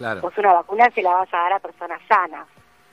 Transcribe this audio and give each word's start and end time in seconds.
Claro. 0.00 0.22
Pues 0.22 0.38
una 0.38 0.54
vacuna 0.54 0.90
se 0.94 1.02
la 1.02 1.12
vas 1.12 1.28
a 1.34 1.36
dar 1.36 1.52
a 1.52 1.58
personas 1.58 2.00
sanas. 2.08 2.48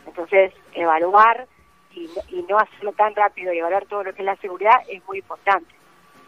Entonces, 0.05 0.51
evaluar 0.73 1.47
y, 1.93 2.09
no 2.49 2.57
hacerlo 2.57 2.91
tan 2.91 3.15
rápido 3.15 3.53
y 3.53 3.59
evaluar 3.59 3.85
todo 3.85 4.03
lo 4.03 4.13
que 4.13 4.23
es 4.23 4.25
la 4.25 4.35
seguridad 4.35 4.75
es 4.89 5.01
muy 5.07 5.19
importante. 5.19 5.73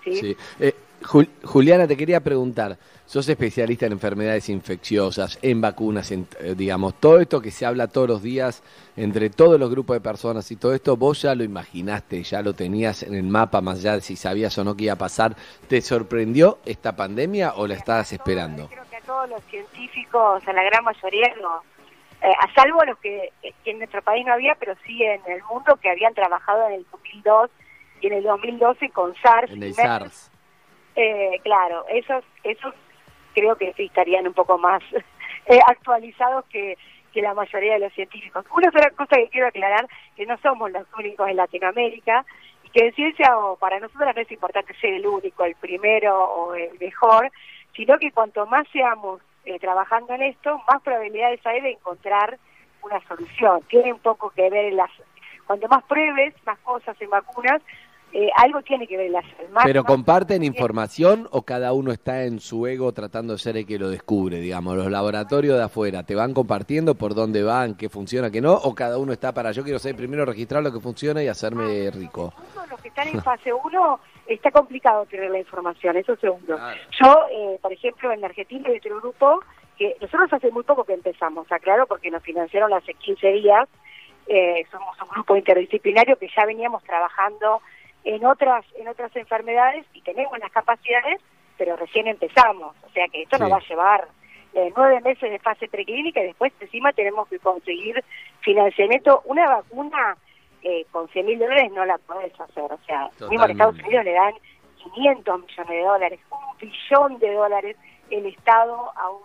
¿sí? 0.06 0.38
Eh, 0.58 0.74
Juliana, 1.02 1.88
te 1.88 1.96
quería 1.96 2.20
preguntar, 2.20 2.78
sos 3.06 3.28
especialista 3.30 3.86
en 3.86 3.94
enfermedades 3.94 4.50
infecciosas, 4.50 5.40
en 5.42 5.62
vacunas, 5.62 6.12
en, 6.12 6.28
eh, 6.40 6.54
digamos, 6.56 6.96
todo 7.00 7.20
esto 7.20 7.42
que 7.42 7.52
se 7.52 7.66
habla 7.66 7.88
todos 7.88 8.08
los 8.08 8.22
días 8.22 8.62
entre 8.96 9.30
todos 9.30 9.60
los 9.60 9.70
grupos 9.70 9.96
de 9.96 10.02
personas 10.02 10.52
y 10.52 10.58
todo 10.58 10.74
esto, 10.74 10.98
vos 10.98 11.22
ya 11.22 11.34
lo 11.36 11.44
imaginaste, 11.44 12.22
ya 12.24 12.42
lo 12.42 12.54
tenías 12.54 13.04
en 13.04 13.16
el 13.16 13.24
mapa, 13.24 13.62
más 13.62 13.80
allá 13.80 13.94
de 13.96 14.02
si 14.02 14.16
sabías 14.16 14.58
o 14.58 14.64
no 14.64 14.76
que 14.76 14.86
iba 14.86 14.94
a 14.94 14.98
pasar. 14.98 15.36
¿Te 15.68 15.82
sorprendió 15.82 16.60
esta 16.66 16.96
pandemia 16.96 17.54
o 17.56 17.66
la 17.66 17.76
estabas 17.76 18.12
esperando? 18.12 18.68
Creo 18.68 18.84
que 18.90 18.98
a 18.98 19.02
todos 19.02 19.30
los 19.30 19.44
científicos, 19.46 20.48
a 20.48 20.54
la 20.54 20.64
gran 20.64 20.84
mayoría, 20.84 21.28
eh, 22.22 22.28
a 22.40 22.54
salvo 22.54 22.84
los 22.84 22.98
que, 23.00 23.32
en 23.66 23.78
nuestro 23.78 24.02
país 24.02 24.26
no 24.26 24.34
había, 24.34 24.56
pero 24.56 24.76
sí 24.86 25.02
en 25.02 25.22
el 25.28 25.42
mundo, 25.44 25.78
que 25.82 25.90
habían 25.90 26.14
trabajado 26.14 26.68
en 26.68 26.74
el 26.74 26.86
2002 26.92 27.50
y 28.02 28.08
en 28.08 28.14
el 28.14 28.24
2012 28.24 28.90
con 28.90 29.16
SARS. 29.16 29.52
En 29.52 29.64
el 29.64 29.74
SARS. 29.74 30.29
Eh, 31.02 31.40
claro, 31.44 31.86
esos, 31.88 32.26
esos 32.44 32.74
creo 33.34 33.56
que 33.56 33.72
sí 33.78 33.86
estarían 33.86 34.28
un 34.28 34.34
poco 34.34 34.58
más 34.58 34.84
eh, 35.46 35.60
actualizados 35.66 36.44
que, 36.48 36.78
que 37.14 37.22
la 37.22 37.34
mayoría 37.34 37.76
de 37.76 37.80
los 37.80 37.94
científicos. 37.94 38.44
Una 38.54 38.68
otra 38.68 38.90
cosa 38.92 39.16
que 39.16 39.30
quiero 39.30 39.48
aclarar, 39.48 39.88
que 40.18 40.26
no 40.26 40.38
somos 40.40 40.70
los 40.74 40.86
únicos 40.98 41.30
en 41.30 41.38
Latinoamérica, 41.38 42.26
y 42.66 42.70
que 42.72 42.88
en 42.88 42.94
ciencia 42.96 43.38
o 43.38 43.56
para 43.56 43.80
nosotros 43.80 44.14
no 44.14 44.22
es 44.22 44.30
importante 44.30 44.74
ser 44.74 44.94
el 44.96 45.08
único, 45.08 45.46
el 45.46 45.56
primero 45.56 46.22
o 46.22 46.54
el 46.54 46.78
mejor, 46.78 47.32
sino 47.78 47.98
que 47.98 48.12
cuanto 48.12 48.46
más 48.46 48.68
seamos 48.74 49.22
eh, 49.46 49.58
trabajando 49.58 50.14
en 50.16 50.24
esto, 50.24 50.62
más 50.70 50.82
probabilidades 50.82 51.40
hay 51.46 51.62
de 51.62 51.72
encontrar 51.72 52.38
una 52.84 53.00
solución. 53.08 53.62
Tiene 53.70 53.94
un 53.94 54.00
poco 54.00 54.32
que 54.32 54.50
ver 54.50 54.66
en 54.66 54.76
las... 54.76 54.92
Cuanto 55.48 55.70
más 55.70 55.84
pruebes, 55.86 56.36
más 56.46 56.60
cosas 56.60 57.02
en 57.02 57.10
vacunas, 57.10 57.62
eh, 58.12 58.30
algo 58.38 58.62
tiene 58.64 58.88
que 58.88 58.98
ver 58.98 59.12
la 59.12 59.24
¿Pero 59.64 59.84
comparten 59.84 60.44
información 60.44 61.28
o 61.32 61.44
cada 61.44 61.74
uno 61.74 61.92
está 61.92 62.24
en 62.24 62.40
su 62.40 62.66
ego 62.66 62.92
tratando 62.92 63.34
de 63.34 63.40
ser 63.40 63.58
el 63.58 63.68
que 63.68 63.78
lo 63.78 63.90
descubre, 63.90 64.40
digamos? 64.40 64.76
Los 64.78 64.90
laboratorios 64.90 65.58
de 65.58 65.64
afuera, 65.64 66.04
¿te 66.04 66.16
van 66.16 66.34
compartiendo 66.34 66.96
por 66.96 67.14
dónde 67.14 67.44
van, 67.44 67.76
qué 67.76 67.88
funciona, 67.90 68.32
qué 68.32 68.42
no? 68.42 68.54
¿O 68.54 68.74
cada 68.74 68.98
uno 68.98 69.14
está 69.14 69.32
para, 69.34 69.52
yo 69.52 69.64
quiero 69.64 69.78
ser 69.78 69.96
primero 69.96 70.26
registrar 70.26 70.64
lo 70.64 70.74
que 70.74 70.80
funciona 70.80 71.22
y 71.22 71.28
hacerme 71.28 71.88
ah, 71.88 71.92
rico? 71.92 72.34
Los 72.70 72.82
que 72.82 72.88
están 72.88 73.08
en 73.10 73.22
fase 73.24 73.54
1 73.54 74.00
está 74.28 74.52
complicado 74.52 75.06
tener 75.06 75.30
la 75.30 75.40
información, 75.40 75.98
eso 75.98 76.16
seguro. 76.16 76.58
Yo, 77.00 77.26
eh, 77.32 77.60
por 77.62 77.72
ejemplo, 77.72 78.12
en 78.12 78.26
Argentina 78.26 78.70
hay 78.70 78.78
otro 78.78 79.00
grupo 79.00 79.40
que 79.78 79.96
nosotros 80.02 80.34
hace 80.34 80.52
muy 80.52 80.64
poco 80.64 80.84
que 80.84 80.94
empezamos, 80.94 81.52
aclaro, 81.52 81.86
porque 81.86 82.12
nos 82.12 82.24
financiaron 82.24 82.74
hace 82.74 82.94
15 82.94 83.28
días, 83.34 83.70
eh, 84.28 84.66
somos 84.72 84.96
un 85.02 85.10
grupo 85.10 85.36
interdisciplinario 85.36 86.18
que 86.18 86.28
ya 86.36 86.46
veníamos 86.46 86.84
trabajando 86.84 87.62
en 88.04 88.26
otras 88.26 88.66
en 88.76 88.88
otras 88.88 89.16
enfermedades 89.16 89.86
y 89.94 90.02
tenemos 90.02 90.38
las 90.40 90.52
capacidades, 90.52 91.22
pero 91.58 91.76
recién 91.76 92.08
empezamos. 92.08 92.76
O 92.84 92.90
sea 92.92 93.08
que 93.08 93.24
esto 93.24 93.38
nos 93.38 93.52
va 93.52 93.58
a 93.58 93.68
llevar 93.68 94.08
eh, 94.54 94.72
nueve 94.76 95.02
meses 95.02 95.30
de 95.30 95.40
fase 95.40 95.68
preclínica 95.68 96.22
y 96.22 96.28
después 96.28 96.52
encima 96.60 96.92
tenemos 96.94 97.28
que 97.28 97.40
conseguir 97.40 98.04
financiamiento. 98.42 99.22
Una 99.26 99.48
vacuna 99.48 100.18
eh, 100.64 100.86
con 100.92 101.08
100 101.10 101.26
mil 101.26 101.40
dólares 101.40 101.72
no 101.72 101.86
la 101.86 101.98
podés 102.00 102.38
hacer. 102.40 102.72
O 102.72 102.80
sea, 102.86 103.10
mismo 103.30 103.46
en 103.46 103.52
Estados 103.52 103.80
Unidos 103.80 104.06
le 104.06 104.14
dan 104.14 104.34
500 104.94 105.42
millones 105.42 105.70
de 105.70 105.84
dólares, 105.84 106.20
un 106.32 106.58
billón 106.58 107.20
de 107.20 107.34
dólares 107.34 107.78
el 108.10 108.26
Estado 108.26 108.92
a 108.96 109.10
un, 109.10 109.22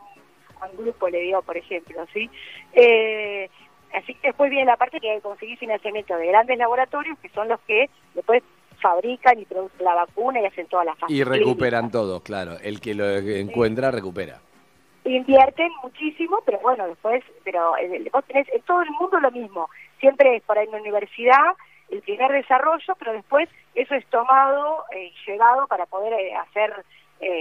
a 0.61 0.67
un 0.67 0.77
grupo 0.77 1.09
le 1.09 1.21
dio, 1.21 1.43
por 1.43 1.57
ejemplo, 1.57 2.05
¿sí? 2.13 2.31
Eh, 2.73 3.49
así 3.95 4.15
que 4.15 4.29
después 4.29 4.51
viene 4.51 4.67
la 4.67 4.77
parte 4.77 5.01
que 5.01 5.11
hay 5.11 5.17
que 5.17 5.23
conseguir 5.23 5.59
financiamiento 5.59 6.17
de 6.17 6.27
grandes 6.27 6.59
laboratorios, 6.59 7.19
que 7.21 7.29
son 7.31 7.49
los 7.49 7.61
que 7.61 7.89
después 8.15 8.43
fabrican 8.85 9.39
y 9.39 9.47
producen 9.47 9.83
la 9.83 9.95
vacuna 9.95 10.43
y 10.43 10.45
hacen 10.45 10.67
todas 10.67 10.85
las 10.85 10.99
fases. 10.99 11.17
Y 11.17 11.25
recuperan 11.25 11.91
todo, 11.91 12.21
claro. 12.21 12.59
El 12.63 12.83
que 12.83 12.93
lo 12.93 13.09
encuentra 13.09 13.91
recupera. 13.91 14.41
Invierten 15.07 15.71
muchísimo, 15.83 16.43
pero 16.45 16.59
bueno, 16.61 16.87
después, 16.87 17.25
pero 17.45 17.79
eh, 17.79 18.11
vos 18.13 18.23
tenés 18.27 18.47
en 18.53 18.61
todo 18.63 18.83
el 18.83 18.91
mundo 18.91 19.19
lo 19.21 19.31
mismo. 19.31 19.71
Siempre 20.01 20.37
es 20.37 20.43
por 20.43 20.59
ahí 20.59 20.67
en 20.67 20.73
la 20.73 20.81
universidad 20.83 21.57
el 21.89 22.03
primer 22.03 22.31
desarrollo, 22.33 22.95
pero 22.99 23.15
después 23.15 23.49
eso 23.75 23.95
es 23.95 24.05
tomado 24.07 24.85
y 24.93 25.07
eh, 25.07 25.13
llevado 25.27 25.67
para 25.67 25.87
poder 25.87 26.13
eh, 26.13 26.35
hacer 26.35 26.85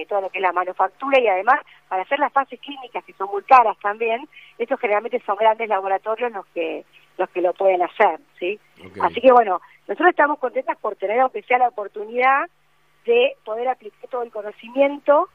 todo 0.08 0.22
lo 0.22 0.30
que 0.30 0.38
es 0.38 0.42
la 0.42 0.54
manufactura 0.54 1.20
y 1.20 1.28
además 1.28 1.60
para 1.90 2.04
hacer 2.04 2.18
las 2.18 2.32
fases 2.32 2.58
clínicas 2.62 3.04
que 3.04 3.12
son 3.14 3.28
muy 3.30 3.44
caras 3.44 3.76
también, 3.82 4.30
estos 4.58 4.80
generalmente 4.80 5.22
son 5.26 5.36
grandes 5.36 5.68
laboratorios 5.68 6.32
los 6.32 6.46
que 6.54 6.86
los 7.18 7.30
que 7.30 7.42
lo 7.42 7.54
pueden 7.54 7.82
hacer, 7.82 8.20
¿sí? 8.40 8.60
Así 9.02 9.22
que 9.22 9.32
bueno, 9.32 9.62
nosotros 9.88 10.10
estamos 10.10 10.40
contentas 10.40 10.78
por 10.78 10.96
tener, 10.96 11.20
aunque 11.20 11.44
sea 11.44 11.58
la 11.58 11.70
oportunidad, 11.70 12.50
de 13.06 13.36
poder 13.44 13.68
aplicar 13.68 14.10
todo 14.10 14.24
el 14.24 14.32
conocimiento 14.32 15.30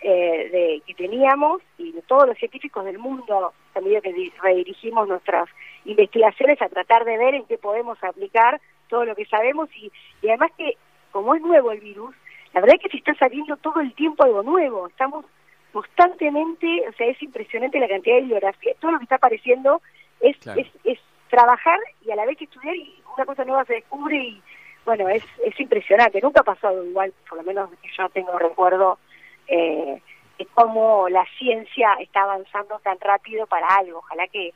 eh, 0.00 0.48
de, 0.50 0.82
que 0.86 0.94
teníamos 0.94 1.60
y 1.76 1.92
de 1.92 2.02
todos 2.02 2.26
los 2.26 2.38
científicos 2.38 2.84
del 2.84 2.98
mundo, 2.98 3.52
también 3.74 4.00
que 4.00 4.32
redirigimos 4.42 5.06
nuestras 5.06 5.48
investigaciones 5.84 6.60
a 6.62 6.68
tratar 6.70 7.04
de 7.04 7.18
ver 7.18 7.34
en 7.34 7.44
qué 7.44 7.58
podemos 7.58 8.02
aplicar 8.02 8.60
todo 8.88 9.04
lo 9.04 9.14
que 9.14 9.26
sabemos 9.26 9.68
y, 9.76 9.92
y 10.22 10.28
además 10.28 10.52
que 10.56 10.76
como 11.10 11.34
es 11.34 11.42
nuevo 11.42 11.70
el 11.70 11.80
virus, 11.80 12.14
la 12.54 12.60
verdad 12.60 12.76
es 12.76 12.82
que 12.82 12.90
se 12.90 12.96
está 12.96 13.14
saliendo 13.14 13.56
todo 13.58 13.80
el 13.80 13.92
tiempo 13.94 14.24
algo 14.24 14.42
nuevo, 14.42 14.86
estamos 14.86 15.26
constantemente, 15.72 16.66
o 16.88 16.92
sea, 16.94 17.06
es 17.08 17.22
impresionante 17.22 17.78
la 17.78 17.88
cantidad 17.88 18.16
de 18.16 18.22
bibliografía, 18.22 18.74
todo 18.80 18.92
lo 18.92 18.98
que 18.98 19.04
está 19.04 19.16
apareciendo 19.16 19.82
es, 20.20 20.36
es, 20.56 20.66
es 20.84 20.98
trabajar 21.30 21.78
y 22.04 22.10
a 22.10 22.16
la 22.16 22.26
vez 22.26 22.36
que 22.36 22.44
estudiar 22.44 22.74
y 22.74 23.02
una 23.16 23.24
cosa 23.24 23.44
nueva 23.44 23.64
se 23.64 23.74
descubre 23.74 24.16
y 24.16 24.42
bueno, 24.84 25.08
es, 25.08 25.22
es 25.44 25.58
impresionante, 25.60 26.20
nunca 26.20 26.40
ha 26.40 26.44
pasado 26.44 26.84
igual, 26.84 27.12
por 27.28 27.38
lo 27.38 27.44
menos 27.44 27.70
que 27.82 27.88
yo 27.96 28.08
tengo 28.08 28.38
recuerdo 28.38 28.98
eh, 29.46 30.00
de 30.38 30.46
cómo 30.54 31.08
la 31.08 31.24
ciencia 31.38 31.94
está 32.00 32.22
avanzando 32.22 32.78
tan 32.80 32.98
rápido 32.98 33.46
para 33.46 33.66
algo, 33.76 33.98
ojalá 33.98 34.26
que, 34.28 34.52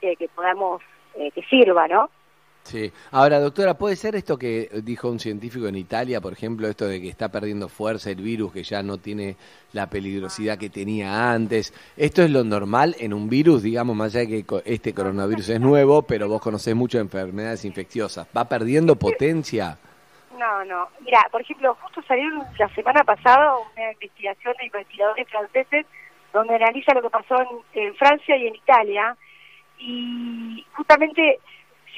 que, 0.00 0.28
podamos, 0.34 0.82
eh, 1.14 1.30
que 1.30 1.42
sirva, 1.44 1.86
¿no? 1.86 2.10
Sí. 2.68 2.92
Ahora, 3.12 3.40
doctora, 3.40 3.72
¿puede 3.72 3.96
ser 3.96 4.14
esto 4.14 4.36
que 4.36 4.68
dijo 4.82 5.08
un 5.08 5.18
científico 5.18 5.68
en 5.68 5.76
Italia, 5.76 6.20
por 6.20 6.34
ejemplo, 6.34 6.68
esto 6.68 6.86
de 6.86 7.00
que 7.00 7.08
está 7.08 7.30
perdiendo 7.30 7.66
fuerza 7.70 8.10
el 8.10 8.20
virus, 8.20 8.52
que 8.52 8.62
ya 8.62 8.82
no 8.82 8.98
tiene 8.98 9.36
la 9.72 9.88
peligrosidad 9.88 10.58
que 10.58 10.68
tenía 10.68 11.32
antes? 11.32 11.72
¿Esto 11.96 12.22
es 12.22 12.30
lo 12.30 12.44
normal 12.44 12.94
en 12.98 13.14
un 13.14 13.30
virus, 13.30 13.62
digamos, 13.62 13.96
más 13.96 14.14
allá 14.14 14.28
de 14.28 14.44
que 14.44 14.62
este 14.66 14.92
coronavirus 14.92 15.48
es 15.48 15.60
nuevo, 15.60 16.02
pero 16.02 16.28
vos 16.28 16.42
conocés 16.42 16.74
mucho 16.74 16.98
de 16.98 17.04
enfermedades 17.04 17.64
infecciosas? 17.64 18.28
¿Va 18.36 18.44
perdiendo 18.44 18.96
potencia? 18.96 19.78
No, 20.38 20.62
no. 20.66 20.88
Mira, 21.00 21.26
por 21.32 21.40
ejemplo, 21.40 21.74
justo 21.80 22.02
salió 22.02 22.28
la 22.58 22.68
semana 22.74 23.02
pasada 23.02 23.54
una 23.56 23.92
investigación 23.92 24.54
de 24.58 24.66
investigadores 24.66 25.26
franceses 25.30 25.86
donde 26.34 26.54
analiza 26.54 26.92
lo 26.92 27.00
que 27.00 27.08
pasó 27.08 27.64
en 27.72 27.94
Francia 27.94 28.36
y 28.36 28.46
en 28.46 28.56
Italia 28.56 29.16
y 29.78 30.66
justamente 30.74 31.40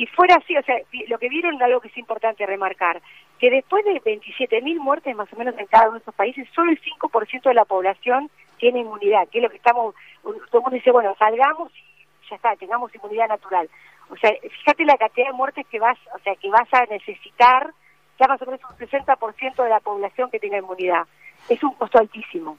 si 0.00 0.06
fuera 0.06 0.36
así, 0.36 0.56
o 0.56 0.62
sea, 0.62 0.76
lo 1.08 1.18
que 1.18 1.28
vieron 1.28 1.62
algo 1.62 1.78
que 1.82 1.88
es 1.88 1.98
importante 1.98 2.46
remarcar, 2.46 3.02
que 3.38 3.50
después 3.50 3.84
de 3.84 4.00
27.000 4.00 4.78
muertes 4.78 5.14
más 5.14 5.30
o 5.30 5.36
menos 5.36 5.54
en 5.58 5.66
cada 5.66 5.88
uno 5.88 5.98
de 5.98 6.00
esos 6.00 6.14
países, 6.14 6.48
solo 6.54 6.70
el 6.70 6.80
5% 6.80 7.42
de 7.42 7.52
la 7.52 7.66
población 7.66 8.30
tiene 8.56 8.80
inmunidad, 8.80 9.28
que 9.28 9.40
es 9.40 9.42
lo 9.42 9.50
que 9.50 9.58
estamos, 9.58 9.94
todo 10.22 10.38
el 10.54 10.60
mundo 10.62 10.70
dice, 10.70 10.90
bueno, 10.90 11.14
salgamos 11.18 11.70
y 11.76 12.28
ya 12.30 12.36
está, 12.36 12.56
tengamos 12.56 12.94
inmunidad 12.94 13.28
natural. 13.28 13.68
O 14.08 14.16
sea, 14.16 14.32
fíjate 14.40 14.86
la 14.86 14.96
cantidad 14.96 15.26
de 15.26 15.32
muertes 15.34 15.66
que 15.66 15.78
vas, 15.78 15.98
o 16.14 16.18
sea, 16.20 16.34
que 16.34 16.48
vas 16.48 16.72
a 16.72 16.86
necesitar, 16.86 17.70
ya 18.18 18.26
más 18.26 18.40
o 18.40 18.46
menos 18.46 18.62
un 18.70 18.78
60% 18.78 19.62
de 19.62 19.68
la 19.68 19.80
población 19.80 20.30
que 20.30 20.40
tenga 20.40 20.56
inmunidad. 20.56 21.06
Es 21.46 21.62
un 21.62 21.74
costo 21.74 21.98
altísimo. 21.98 22.56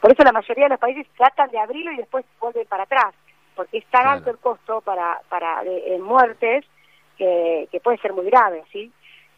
Por 0.00 0.10
eso 0.10 0.24
la 0.24 0.32
mayoría 0.32 0.64
de 0.64 0.70
los 0.70 0.80
países 0.80 1.06
tratan 1.16 1.50
de 1.50 1.58
abrirlo 1.60 1.92
y 1.92 1.98
después 1.98 2.24
vuelven 2.40 2.66
para 2.66 2.82
atrás, 2.82 3.14
porque 3.54 3.78
es 3.78 3.86
tan 3.86 4.08
alto 4.08 4.30
el 4.30 4.38
costo 4.38 4.80
para, 4.80 5.20
para 5.28 5.62
en 5.62 6.02
muertes 6.02 6.66
que, 7.70 7.80
puede 7.80 7.98
ser 7.98 8.12
muy 8.12 8.24
grave, 8.26 8.62
¿sí? 8.72 8.90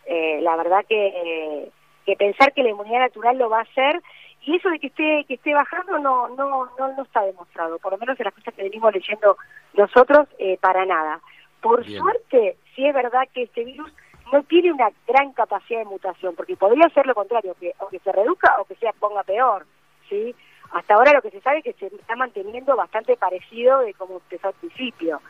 Eh, 0.06 0.40
la 0.42 0.56
verdad 0.56 0.84
que, 0.88 1.70
que 2.06 2.16
pensar 2.16 2.52
que 2.52 2.62
la 2.62 2.70
inmunidad 2.70 3.00
natural 3.00 3.38
lo 3.38 3.48
va 3.48 3.60
a 3.60 3.62
hacer 3.62 4.00
y 4.44 4.56
eso 4.56 4.68
de 4.70 4.78
que 4.80 4.88
esté 4.88 5.24
que 5.28 5.34
esté 5.34 5.54
bajando 5.54 5.98
no 5.98 6.28
no 6.30 6.48
no, 6.48 6.68
no 6.76 7.02
está 7.02 7.22
demostrado, 7.22 7.78
por 7.78 7.92
lo 7.92 7.98
menos 7.98 8.18
en 8.18 8.24
las 8.24 8.34
cosas 8.34 8.54
que 8.54 8.62
venimos 8.62 8.92
leyendo 8.92 9.36
nosotros, 9.74 10.28
eh, 10.38 10.58
para 10.60 10.84
nada. 10.84 11.20
Por 11.60 11.86
suerte, 11.86 12.56
sí 12.74 12.86
es 12.86 12.94
verdad 12.94 13.28
que 13.32 13.42
este 13.44 13.64
virus 13.64 13.92
no 14.32 14.42
tiene 14.44 14.72
una 14.72 14.90
gran 15.06 15.32
capacidad 15.32 15.80
de 15.80 15.84
mutación, 15.84 16.34
porque 16.34 16.56
podría 16.56 16.88
ser 16.88 17.06
lo 17.06 17.14
contrario, 17.14 17.54
que 17.60 17.72
o 17.78 17.88
que 17.88 18.00
se 18.00 18.10
reduzca 18.10 18.60
o 18.60 18.64
que 18.64 18.74
se 18.76 18.90
ponga 18.98 19.22
peor, 19.22 19.64
¿sí? 20.08 20.34
Hasta 20.72 20.94
ahora 20.94 21.12
lo 21.12 21.22
que 21.22 21.30
se 21.30 21.40
sabe 21.40 21.58
es 21.58 21.64
que 21.64 21.72
se 21.74 21.86
está 21.94 22.16
manteniendo 22.16 22.74
bastante 22.76 23.16
parecido 23.16 23.80
de 23.80 23.94
como 23.94 24.14
empezó 24.14 24.48
al 24.48 24.54
principio. 24.54 25.20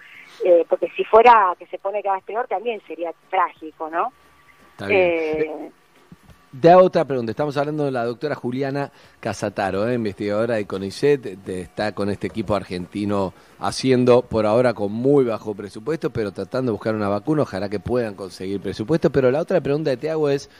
Eh, 0.44 0.64
porque 0.68 0.88
si 0.96 1.04
fuera 1.04 1.54
que 1.58 1.66
se 1.66 1.78
pone 1.78 2.02
cada 2.02 2.16
vez 2.16 2.24
peor 2.24 2.46
también 2.46 2.80
sería 2.86 3.12
trágico, 3.28 3.90
¿no? 3.90 4.12
Está 4.72 4.86
bien. 4.86 5.00
Eh, 5.00 5.70
de 6.52 6.74
otra 6.74 7.06
pregunta. 7.06 7.30
Estamos 7.30 7.56
hablando 7.56 7.86
de 7.86 7.90
la 7.90 8.04
doctora 8.04 8.34
Juliana 8.34 8.92
Casataro, 9.20 9.88
¿eh? 9.88 9.94
investigadora 9.94 10.56
de 10.56 10.66
CONICET, 10.66 11.48
está 11.48 11.92
con 11.92 12.10
este 12.10 12.26
equipo 12.26 12.54
argentino 12.54 13.32
haciendo 13.58 14.20
por 14.20 14.44
ahora 14.44 14.74
con 14.74 14.92
muy 14.92 15.24
bajo 15.24 15.54
presupuesto, 15.54 16.10
pero 16.10 16.30
tratando 16.30 16.70
de 16.70 16.72
buscar 16.74 16.94
una 16.94 17.08
vacuna. 17.08 17.42
Ojalá 17.42 17.70
que 17.70 17.80
puedan 17.80 18.14
conseguir 18.14 18.60
presupuesto. 18.60 19.10
Pero 19.10 19.30
la 19.30 19.40
otra 19.40 19.62
pregunta 19.62 19.90
que 19.92 19.96
te 19.96 20.10
hago 20.10 20.28
es, 20.28 20.50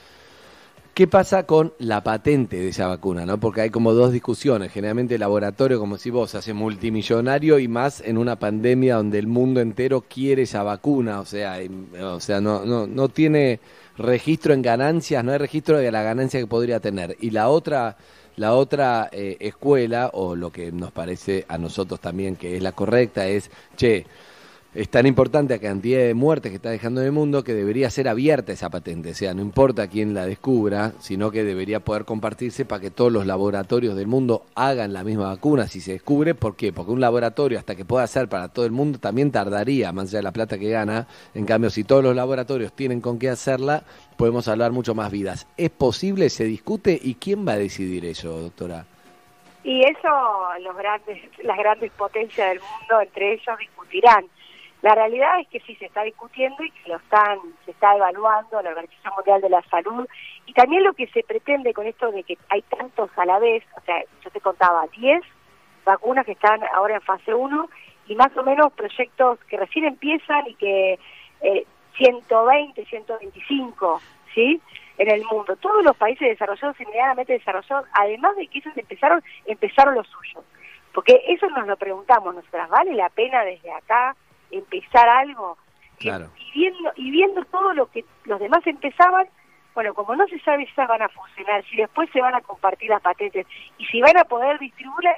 ¿Qué 0.93 1.07
pasa 1.07 1.47
con 1.47 1.73
la 1.79 2.03
patente 2.03 2.57
de 2.57 2.67
esa 2.67 2.85
vacuna? 2.85 3.25
¿no? 3.25 3.39
Porque 3.39 3.61
hay 3.61 3.71
como 3.71 3.93
dos 3.93 4.11
discusiones. 4.11 4.71
Generalmente 4.71 5.15
el 5.15 5.21
laboratorio, 5.21 5.79
como 5.79 5.97
si 5.97 6.11
vos, 6.11 6.35
hace 6.35 6.53
multimillonario 6.53 7.57
y 7.57 7.67
más 7.67 7.99
en 8.01 8.19
una 8.19 8.37
pandemia 8.37 8.97
donde 8.97 9.17
el 9.17 9.25
mundo 9.25 9.59
entero 9.59 10.01
quiere 10.07 10.43
esa 10.43 10.61
vacuna. 10.61 11.19
O 11.19 11.25
sea, 11.25 11.57
o 11.99 12.19
sea 12.19 12.41
no, 12.41 12.63
no, 12.63 12.85
no 12.85 13.09
tiene 13.09 13.59
registro 13.97 14.53
en 14.53 14.61
ganancias, 14.61 15.23
no 15.23 15.31
hay 15.31 15.39
registro 15.39 15.79
de 15.79 15.91
la 15.91 16.03
ganancia 16.03 16.39
que 16.39 16.45
podría 16.45 16.79
tener. 16.79 17.17
Y 17.19 17.31
la 17.31 17.49
otra, 17.49 17.97
la 18.35 18.53
otra 18.53 19.09
eh, 19.11 19.37
escuela, 19.39 20.11
o 20.13 20.35
lo 20.35 20.51
que 20.51 20.71
nos 20.71 20.91
parece 20.91 21.45
a 21.47 21.57
nosotros 21.57 21.99
también 22.01 22.35
que 22.35 22.55
es 22.55 22.61
la 22.61 22.73
correcta, 22.73 23.25
es, 23.25 23.49
che, 23.75 24.05
es 24.75 24.89
tan 24.89 25.05
importante 25.05 25.53
la 25.53 25.61
cantidad 25.61 25.99
de 25.99 26.15
muertes 26.15 26.51
que 26.51 26.55
está 26.55 26.71
dejando 26.71 27.01
en 27.01 27.07
el 27.07 27.11
mundo 27.11 27.43
que 27.43 27.53
debería 27.53 27.91
ser 27.91 28.07
abierta 28.07 28.53
esa 28.53 28.71
patente. 28.71 29.11
O 29.11 29.13
sea, 29.13 29.35
no 29.35 29.43
importa 29.43 29.87
quién 29.87 30.15
la 30.15 30.25
descubra, 30.25 30.93
sino 30.99 31.29
que 31.29 31.43
debería 31.43 31.79
poder 31.79 32.05
compartirse 32.05 32.65
para 32.65 32.81
que 32.81 32.89
todos 32.89 33.11
los 33.11 33.27
laboratorios 33.27 33.95
del 33.95 34.07
mundo 34.07 34.45
hagan 34.55 34.91
la 34.91 35.03
misma 35.03 35.27
vacuna 35.27 35.67
si 35.67 35.79
se 35.79 35.91
descubre. 35.91 36.33
¿Por 36.33 36.55
qué? 36.55 36.73
Porque 36.73 36.91
un 36.91 37.01
laboratorio, 37.01 37.59
hasta 37.59 37.75
que 37.75 37.85
pueda 37.85 38.03
hacer 38.03 38.27
para 38.29 38.47
todo 38.47 38.65
el 38.65 38.71
mundo, 38.71 38.97
también 38.97 39.31
tardaría, 39.31 39.91
más 39.91 40.09
allá 40.09 40.19
de 40.19 40.23
la 40.23 40.31
plata 40.31 40.57
que 40.57 40.69
gana. 40.69 41.07
En 41.35 41.45
cambio, 41.45 41.69
si 41.69 41.83
todos 41.83 42.03
los 42.03 42.15
laboratorios 42.15 42.73
tienen 42.73 42.99
con 42.99 43.19
qué 43.19 43.29
hacerla, 43.29 43.83
podemos 44.17 44.47
hablar 44.47 44.71
mucho 44.71 44.95
más 44.95 45.11
vidas. 45.11 45.45
¿Es 45.55 45.69
posible? 45.69 46.31
¿Se 46.31 46.45
discute? 46.45 46.99
¿Y 46.99 47.13
quién 47.15 47.47
va 47.47 47.53
a 47.53 47.57
decidir 47.57 48.05
eso, 48.05 48.39
doctora? 48.39 48.85
Y 49.63 49.83
eso 49.83 50.09
los 50.61 50.75
grandes, 50.75 51.21
las 51.43 51.57
grandes 51.59 51.91
potencias 51.91 52.49
del 52.49 52.59
mundo 52.59 53.01
entre 53.01 53.33
ellos 53.33 53.57
discutirán 53.59 54.25
la 54.83 54.95
realidad 54.95 55.39
es 55.39 55.47
que 55.47 55.61
sí 55.61 55.75
se 55.75 55.85
está 55.85 56.03
discutiendo 56.03 56.61
y 56.61 56.69
que 56.69 56.89
lo 56.89 56.97
están, 56.97 57.39
se 57.63 57.71
está 57.71 57.95
evaluando 57.95 58.61
la 58.61 58.71
Organización 58.71 59.13
Mundial 59.15 59.39
de 59.39 59.49
la 59.49 59.61
Salud 59.69 60.05
y 60.45 60.51
también 60.51 60.83
lo 60.83 60.91
que 60.91 61.07
se 61.07 61.23
pretende 61.23 61.73
con 61.73 61.87
esto 61.87 62.11
de 62.11 62.23
que 62.23 62.37
hay 62.49 62.63
tantos 62.63 63.09
a 63.15 63.25
la 63.25 63.39
vez, 63.39 63.63
o 63.77 63.81
sea, 63.85 64.03
yo 64.21 64.29
te 64.29 64.41
contaba 64.41 64.85
10 64.97 65.21
vacunas 65.85 66.25
que 66.25 66.33
están 66.33 66.59
ahora 66.75 66.95
en 66.95 67.01
fase 67.01 67.33
1 67.33 67.69
y 68.07 68.15
más 68.15 68.35
o 68.35 68.43
menos 68.43 68.73
proyectos 68.73 69.39
que 69.45 69.55
recién 69.55 69.85
empiezan 69.85 70.47
y 70.47 70.55
que 70.55 70.99
eh, 71.39 71.65
120, 71.95 72.83
125, 72.83 74.01
¿sí? 74.35 74.61
En 74.97 75.09
el 75.09 75.23
mundo. 75.23 75.55
Todos 75.55 75.81
los 75.85 75.95
países 75.95 76.27
desarrollados 76.27 76.77
inmediatamente 76.81 77.31
desarrollados, 77.31 77.87
además 77.93 78.35
de 78.35 78.47
que 78.47 78.57
ellos 78.57 78.75
empezaron, 78.75 79.23
empezaron 79.45 79.95
los 79.95 80.07
suyos. 80.07 80.43
Porque 80.93 81.21
eso 81.29 81.49
nos 81.51 81.67
lo 81.67 81.77
preguntamos 81.77 82.35
nosotras, 82.35 82.69
¿vale 82.69 82.93
la 82.95 83.09
pena 83.09 83.45
desde 83.45 83.71
acá 83.71 84.13
empezar 84.57 85.07
algo. 85.09 85.57
Y, 85.99 86.59
viendo, 86.59 86.91
y 86.95 87.11
viendo 87.11 87.45
todo 87.45 87.73
lo 87.73 87.89
que 87.89 88.03
los 88.25 88.39
demás 88.39 88.65
empezaban, 88.65 89.27
bueno, 89.73 89.93
como 89.93 90.15
no 90.15 90.27
se 90.27 90.39
sabe 90.39 90.65
si 90.65 90.71
esas 90.71 90.87
van 90.87 91.01
a 91.01 91.09
funcionar, 91.09 91.63
si 91.65 91.77
después 91.77 92.09
se 92.11 92.21
van 92.21 92.35
a 92.35 92.41
compartir 92.41 92.89
las 92.89 93.01
patentes 93.01 93.47
y 93.77 93.85
si 93.85 94.01
van 94.01 94.17
a 94.17 94.25
poder 94.25 94.59
distribuir, 94.59 95.09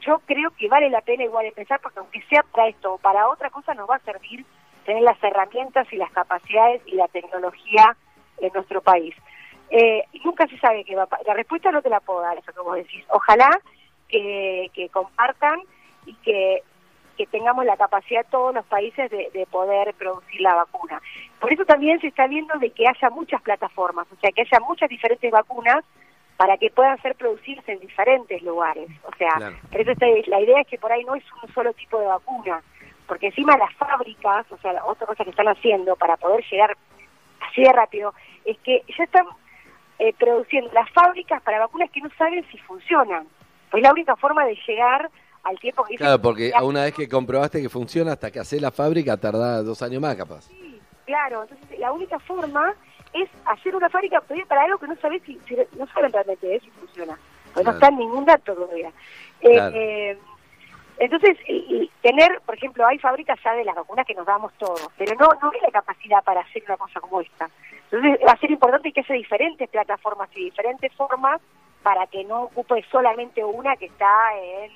yo 0.00 0.20
creo 0.26 0.50
que 0.50 0.68
vale 0.68 0.90
la 0.90 1.00
pena 1.00 1.24
igual 1.24 1.46
empezar 1.46 1.80
porque 1.80 1.98
aunque 1.98 2.22
sea 2.28 2.42
para 2.42 2.68
esto 2.68 2.94
o 2.94 2.98
para 2.98 3.28
otra 3.28 3.50
cosa 3.50 3.74
nos 3.74 3.88
va 3.88 3.96
a 3.96 4.00
servir 4.00 4.44
tener 4.84 5.02
las 5.02 5.20
herramientas 5.22 5.92
y 5.92 5.96
las 5.96 6.10
capacidades 6.12 6.80
y 6.86 6.94
la 6.94 7.08
tecnología 7.08 7.96
en 8.38 8.52
nuestro 8.52 8.80
país. 8.80 9.14
Eh, 9.70 10.04
nunca 10.24 10.46
se 10.46 10.58
sabe 10.58 10.84
qué 10.84 10.94
va 10.94 11.04
a 11.04 11.18
La 11.26 11.34
respuesta 11.34 11.72
no 11.72 11.82
te 11.82 11.90
la 11.90 12.00
puedo 12.00 12.20
dar, 12.20 12.38
eso 12.38 12.52
que 12.52 12.60
vos 12.60 12.76
decís. 12.76 13.04
Ojalá 13.10 13.50
que, 14.08 14.70
que 14.72 14.88
compartan 14.90 15.60
y 16.06 16.14
que 16.14 16.62
que 17.16 17.26
tengamos 17.26 17.64
la 17.64 17.76
capacidad 17.76 18.26
todos 18.30 18.54
los 18.54 18.64
países 18.66 19.10
de, 19.10 19.46
poder 19.50 19.94
producir 19.94 20.40
la 20.40 20.54
vacuna. 20.54 21.00
Por 21.40 21.52
eso 21.52 21.64
también 21.64 22.00
se 22.00 22.08
está 22.08 22.26
viendo 22.26 22.58
de 22.58 22.70
que 22.70 22.86
haya 22.86 23.10
muchas 23.10 23.40
plataformas, 23.42 24.06
o 24.12 24.16
sea, 24.20 24.30
que 24.32 24.42
haya 24.42 24.60
muchas 24.60 24.88
diferentes 24.88 25.30
vacunas 25.30 25.84
para 26.36 26.58
que 26.58 26.70
puedan 26.70 27.00
ser 27.00 27.14
producidas 27.14 27.66
en 27.68 27.80
diferentes 27.80 28.42
lugares. 28.42 28.88
O 29.04 29.16
sea, 29.16 29.52
por 29.70 29.80
eso 29.80 29.92
la 30.26 30.40
idea 30.40 30.60
es 30.60 30.66
que 30.66 30.78
por 30.78 30.92
ahí 30.92 31.04
no 31.04 31.14
es 31.14 31.24
un 31.42 31.52
solo 31.54 31.72
tipo 31.72 31.98
de 31.98 32.06
vacuna, 32.06 32.62
porque 33.06 33.26
encima 33.26 33.56
las 33.56 33.72
fábricas, 33.74 34.50
o 34.50 34.58
sea, 34.58 34.84
otra 34.84 35.06
cosa 35.06 35.24
que 35.24 35.30
están 35.30 35.48
haciendo 35.48 35.96
para 35.96 36.16
poder 36.16 36.44
llegar 36.50 36.76
así 37.48 37.62
de 37.62 37.72
rápido, 37.72 38.12
es 38.44 38.58
que 38.58 38.82
ya 38.96 39.04
están 39.04 39.26
eh, 39.98 40.12
produciendo 40.18 40.70
las 40.72 40.90
fábricas 40.90 41.40
para 41.42 41.58
vacunas 41.58 41.90
que 41.90 42.00
no 42.00 42.10
saben 42.18 42.44
si 42.50 42.58
funcionan. 42.58 43.26
Pues 43.70 43.82
la 43.82 43.92
única 43.92 44.16
forma 44.16 44.44
de 44.44 44.58
llegar 44.66 45.10
al 45.46 45.58
tiempo 45.60 45.84
que 45.84 45.94
Claro, 45.94 46.20
porque 46.20 46.52
una 46.60 46.84
vez 46.84 46.94
que 46.94 47.08
comprobaste 47.08 47.62
que 47.62 47.68
funciona, 47.68 48.12
hasta 48.12 48.30
que 48.30 48.40
hace 48.40 48.60
la 48.60 48.72
fábrica 48.72 49.16
tarda 49.16 49.62
dos 49.62 49.80
años 49.80 50.02
más, 50.02 50.16
capaz. 50.16 50.42
Sí, 50.42 50.80
claro. 51.04 51.42
Entonces, 51.42 51.78
la 51.78 51.92
única 51.92 52.18
forma 52.18 52.74
es 53.12 53.28
hacer 53.44 53.76
una 53.76 53.88
fábrica 53.88 54.20
para 54.48 54.62
algo 54.62 54.78
que 54.78 54.88
no 54.88 54.96
sabes 54.96 55.22
si, 55.24 55.38
no 55.78 55.86
saben 55.86 56.12
realmente 56.12 56.60
si 56.60 56.70
funciona. 56.70 57.16
Pues 57.54 57.64
no 57.64 57.72
está 57.72 57.88
en 57.88 57.98
ningún 57.98 58.24
dato 58.24 58.54
todavía. 58.54 58.90
Eh, 59.40 59.58
eh, 59.72 60.18
entonces, 60.98 61.38
tener, 62.02 62.40
por 62.44 62.56
ejemplo, 62.56 62.84
hay 62.84 62.98
fábricas 62.98 63.38
ya 63.44 63.52
de 63.52 63.64
las 63.64 63.76
vacunas 63.76 64.04
que 64.04 64.14
nos 64.14 64.26
damos 64.26 64.52
todos, 64.54 64.88
pero 64.98 65.14
no, 65.14 65.28
no 65.40 65.50
hay 65.52 65.60
la 65.60 65.70
capacidad 65.70 66.24
para 66.24 66.40
hacer 66.40 66.64
una 66.66 66.76
cosa 66.76 67.00
como 67.00 67.20
esta. 67.20 67.48
Entonces, 67.90 68.18
va 68.26 68.32
a 68.32 68.38
ser 68.38 68.50
importante 68.50 68.90
que 68.90 69.00
haya 69.00 69.14
diferentes 69.14 69.68
plataformas 69.68 70.28
y 70.34 70.46
diferentes 70.46 70.92
formas 70.94 71.40
para 71.84 72.06
que 72.08 72.24
no 72.24 72.44
ocupe 72.44 72.84
solamente 72.90 73.44
una 73.44 73.76
que 73.76 73.86
está 73.86 74.08
en 74.36 74.72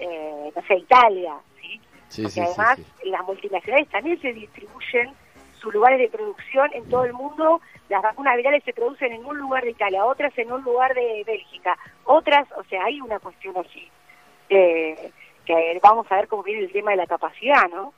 eh, 0.00 0.52
no 0.54 0.62
sé, 0.62 0.76
Italia, 0.76 1.34
¿sí? 1.60 1.80
Porque 2.22 2.40
además 2.40 2.78
las 3.04 3.24
multinacionales 3.24 3.88
también 3.88 4.20
se 4.20 4.32
distribuyen 4.32 5.12
sus 5.60 5.72
lugares 5.72 5.98
de 5.98 6.08
producción 6.08 6.70
en 6.72 6.88
todo 6.88 7.04
el 7.04 7.12
mundo. 7.12 7.60
Las 7.88 8.02
vacunas 8.02 8.36
virales 8.36 8.64
se 8.64 8.72
producen 8.72 9.12
en 9.12 9.24
un 9.24 9.38
lugar 9.38 9.62
de 9.62 9.70
Italia, 9.70 10.04
otras 10.04 10.36
en 10.38 10.50
un 10.50 10.62
lugar 10.62 10.94
de 10.94 11.22
Bélgica, 11.26 11.76
otras, 12.04 12.48
o 12.56 12.64
sea, 12.64 12.84
hay 12.84 13.00
una 13.00 13.18
cuestión 13.18 13.56
así. 13.56 13.88
Eh, 14.48 15.12
que 15.44 15.80
vamos 15.82 16.06
a 16.10 16.16
ver 16.16 16.28
cómo 16.28 16.42
viene 16.42 16.62
el 16.64 16.72
tema 16.72 16.92
de 16.92 16.98
la 16.98 17.06
capacidad, 17.06 17.68
¿no? 17.70 17.92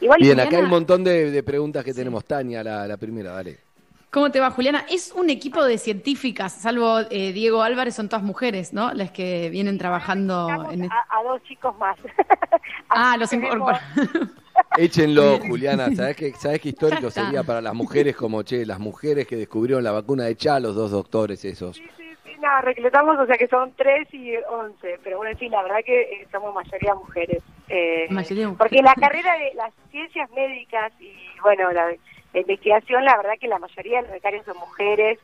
Bien, 0.00 0.38
acá 0.38 0.58
hay 0.58 0.62
un 0.62 0.70
montón 0.70 1.02
de, 1.02 1.42
preguntas 1.42 1.84
que 1.84 1.92
tenemos. 1.92 2.24
Tania, 2.24 2.62
la, 2.62 2.86
la 2.86 2.96
primera, 2.96 3.32
dale. 3.32 3.67
¿Cómo 4.10 4.30
te 4.30 4.40
va, 4.40 4.50
Juliana? 4.50 4.86
Es 4.88 5.12
un 5.12 5.28
equipo 5.28 5.62
de 5.62 5.76
científicas, 5.76 6.52
salvo 6.52 7.00
eh, 7.10 7.32
Diego 7.32 7.62
Álvarez, 7.62 7.94
son 7.94 8.08
todas 8.08 8.24
mujeres, 8.24 8.72
¿no? 8.72 8.92
Las 8.94 9.10
que 9.10 9.50
vienen 9.50 9.76
trabajando. 9.76 10.48
En... 10.70 10.84
A, 10.84 11.22
dos 11.24 11.42
chicos 11.42 11.76
más. 11.76 11.98
ah, 12.88 13.18
los 13.18 13.30
incorporan. 13.34 13.80
Échenlo, 14.78 15.38
Juliana. 15.40 15.94
¿Sabes 15.94 16.16
qué, 16.16 16.32
¿Sabes 16.32 16.60
qué 16.60 16.70
histórico 16.70 17.10
sería 17.10 17.42
para 17.42 17.60
las 17.60 17.74
mujeres 17.74 18.16
como, 18.16 18.42
che, 18.42 18.64
las 18.64 18.78
mujeres 18.78 19.26
que 19.26 19.36
descubrieron 19.36 19.84
la 19.84 19.92
vacuna 19.92 20.24
de 20.24 20.36
Cha, 20.36 20.58
los 20.58 20.74
dos 20.74 20.90
doctores 20.90 21.44
esos? 21.44 21.76
Sí, 21.76 21.84
sí, 21.98 22.04
sí, 22.24 22.30
nada, 22.40 22.62
reclutamos, 22.62 23.18
o 23.18 23.26
sea 23.26 23.36
que 23.36 23.46
son 23.46 23.74
tres 23.76 24.08
y 24.14 24.36
once. 24.50 24.98
Pero 25.04 25.18
bueno, 25.18 25.36
sí, 25.38 25.50
la 25.50 25.62
verdad 25.62 25.78
que 25.84 26.00
eh, 26.00 26.28
somos 26.32 26.54
mayoría 26.54 26.94
mujeres. 26.94 27.42
Eh, 27.68 28.06
mayoría 28.08 28.48
mujeres. 28.48 28.58
Porque 28.58 28.82
la 28.82 28.94
carrera 28.94 29.36
de 29.36 29.52
las 29.54 29.72
ciencias 29.90 30.30
médicas 30.30 30.92
y, 30.98 31.12
bueno, 31.42 31.70
la 31.72 31.94
la 32.32 32.40
investigación, 32.40 33.04
la 33.04 33.16
verdad 33.16 33.38
que 33.40 33.48
la 33.48 33.58
mayoría 33.58 33.98
de 33.98 34.02
los 34.02 34.12
becarios 34.12 34.44
son 34.44 34.58
mujeres. 34.58 35.18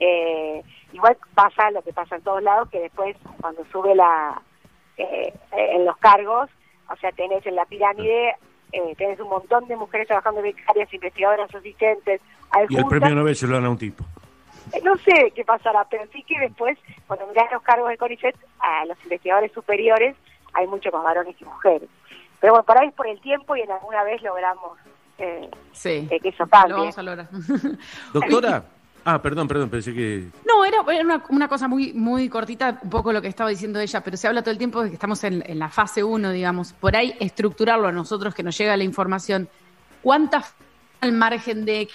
Eh, 0.00 0.62
igual 0.92 1.16
pasa 1.34 1.70
lo 1.70 1.82
que 1.82 1.92
pasa 1.92 2.16
en 2.16 2.22
todos 2.22 2.42
lados, 2.42 2.68
que 2.70 2.80
después 2.80 3.16
cuando 3.40 3.64
sube 3.66 3.94
la 3.94 4.40
eh, 4.96 5.32
en 5.52 5.84
los 5.84 5.96
cargos, 5.98 6.48
o 6.90 6.96
sea, 6.96 7.10
tenés 7.12 7.44
en 7.46 7.56
la 7.56 7.64
pirámide, 7.64 8.36
eh, 8.72 8.94
tenés 8.96 9.18
un 9.20 9.28
montón 9.28 9.66
de 9.66 9.76
mujeres 9.76 10.06
trabajando 10.06 10.42
becarias, 10.42 10.92
investigadoras, 10.92 11.54
asistentes. 11.54 12.20
Y 12.68 12.76
el 12.76 12.84
premio 12.86 13.14
Nobel 13.14 13.36
se 13.36 13.46
lo 13.46 13.54
dan 13.54 13.64
a 13.64 13.70
un 13.70 13.78
tipo. 13.78 14.04
Eh, 14.72 14.80
no 14.82 14.96
sé 14.96 15.32
qué 15.34 15.44
pasará, 15.44 15.84
pero 15.88 16.04
sí 16.12 16.22
que 16.22 16.38
después, 16.40 16.78
cuando 17.06 17.26
mirás 17.26 17.50
los 17.52 17.62
cargos 17.62 17.88
de 17.88 17.98
CONICET, 17.98 18.36
a 18.60 18.84
los 18.86 19.02
investigadores 19.04 19.52
superiores, 19.52 20.16
hay 20.52 20.66
muchos 20.66 20.92
más 20.92 21.04
varones 21.04 21.36
que 21.36 21.44
mujeres. 21.44 21.88
Pero 22.40 22.52
bueno, 22.52 22.64
por 22.64 22.78
ahí 22.78 22.88
es 22.88 22.94
por 22.94 23.06
el 23.06 23.20
tiempo 23.20 23.56
y 23.56 23.62
en 23.62 23.70
alguna 23.70 24.02
vez 24.04 24.22
logramos 24.22 24.78
eh, 25.18 25.50
sí. 25.72 26.08
que 26.22 26.28
eso 26.28 26.46
cambie. 26.46 26.70
Lo 26.70 26.78
vamos 26.78 26.98
a 26.98 27.02
lograr. 27.02 27.28
Doctora. 28.12 28.64
Ah, 29.06 29.20
perdón, 29.20 29.46
perdón, 29.46 29.68
pensé 29.68 29.92
que... 29.92 30.28
No, 30.46 30.64
era, 30.64 30.80
una, 31.28 31.48
cosa 31.48 31.68
muy, 31.68 31.92
muy 31.92 32.30
cortita, 32.30 32.80
un 32.82 32.88
poco 32.88 33.12
lo 33.12 33.20
que 33.20 33.28
estaba 33.28 33.50
diciendo 33.50 33.78
ella, 33.78 34.00
pero 34.00 34.16
se 34.16 34.26
habla 34.26 34.40
todo 34.40 34.50
el 34.52 34.56
tiempo 34.56 34.82
de 34.82 34.88
que 34.88 34.94
estamos 34.94 35.22
en, 35.24 35.42
la 35.58 35.68
fase 35.68 36.02
1, 36.02 36.30
digamos, 36.30 36.72
por 36.72 36.96
ahí 36.96 37.14
estructurarlo 37.20 37.86
a 37.88 37.92
nosotros 37.92 38.34
que 38.34 38.42
nos 38.42 38.56
llega 38.56 38.74
la 38.78 38.84
información. 38.84 39.46
¿Cuántas 40.00 40.54
al 41.02 41.12
margen 41.12 41.66
de 41.66 41.88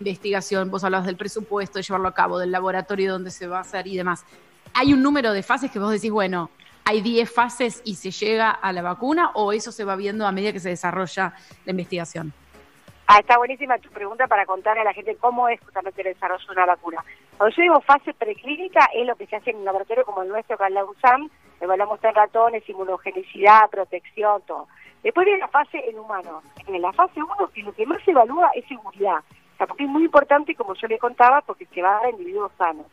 investigación? 0.00 0.70
Vos 0.70 0.84
hablabas 0.84 1.06
del 1.06 1.16
presupuesto, 1.16 1.78
de 1.78 1.82
llevarlo 1.82 2.08
a 2.08 2.14
cabo, 2.14 2.38
del 2.38 2.52
laboratorio 2.52 3.12
donde 3.12 3.30
se 3.30 3.46
va 3.46 3.58
a 3.58 3.62
hacer 3.62 3.86
y 3.86 3.96
demás. 3.96 4.26
¿Hay 4.74 4.92
un 4.92 5.02
número 5.02 5.32
de 5.32 5.42
fases 5.42 5.70
que 5.70 5.78
vos 5.78 5.90
decís, 5.90 6.10
bueno, 6.10 6.50
hay 6.84 7.00
10 7.00 7.32
fases 7.32 7.80
y 7.84 7.94
se 7.94 8.10
llega 8.10 8.50
a 8.50 8.70
la 8.74 8.82
vacuna 8.82 9.30
o 9.34 9.54
eso 9.54 9.72
se 9.72 9.84
va 9.84 9.96
viendo 9.96 10.26
a 10.26 10.32
medida 10.32 10.52
que 10.52 10.60
se 10.60 10.68
desarrolla 10.68 11.32
la 11.64 11.70
investigación? 11.70 12.34
Ah, 13.12 13.18
está 13.18 13.38
buenísima 13.38 13.76
tu 13.78 13.90
pregunta 13.90 14.28
para 14.28 14.46
contar 14.46 14.78
a 14.78 14.84
la 14.84 14.92
gente 14.92 15.16
cómo 15.16 15.48
es 15.48 15.58
justamente 15.62 16.00
el 16.00 16.14
desarrollo 16.14 16.46
de 16.46 16.52
una 16.52 16.64
vacuna. 16.64 17.04
Cuando 17.36 17.56
yo 17.56 17.62
digo 17.62 17.80
fase 17.80 18.14
preclínica, 18.14 18.88
es 18.94 19.04
lo 19.04 19.16
que 19.16 19.26
se 19.26 19.34
hace 19.34 19.50
en 19.50 19.56
un 19.56 19.64
laboratorio 19.64 20.04
como 20.04 20.22
el 20.22 20.28
nuestro, 20.28 20.56
que 20.56 20.64
es 20.64 20.70
la 20.70 20.84
USAM, 20.84 21.28
evaluamos 21.60 21.98
en 22.04 22.14
ratones, 22.14 22.68
inmunogenicidad, 22.68 23.68
protección, 23.68 24.42
todo. 24.46 24.68
Después 25.02 25.24
viene 25.24 25.40
la 25.40 25.48
fase 25.48 25.90
en 25.90 25.98
humanos. 25.98 26.44
En 26.68 26.80
la 26.80 26.92
fase 26.92 27.20
1, 27.20 27.48
que 27.52 27.62
lo 27.64 27.72
que 27.72 27.84
más 27.84 28.00
se 28.04 28.12
evalúa 28.12 28.52
es 28.54 28.64
seguridad. 28.68 29.24
O 29.58 29.66
porque 29.66 29.82
es 29.82 29.90
muy 29.90 30.04
importante, 30.04 30.54
como 30.54 30.74
yo 30.74 30.86
le 30.86 31.00
contaba, 31.00 31.40
porque 31.40 31.66
se 31.66 31.82
va 31.82 31.90
a 31.90 31.94
dar 31.94 32.06
a 32.06 32.10
individuos 32.10 32.52
sanos. 32.56 32.86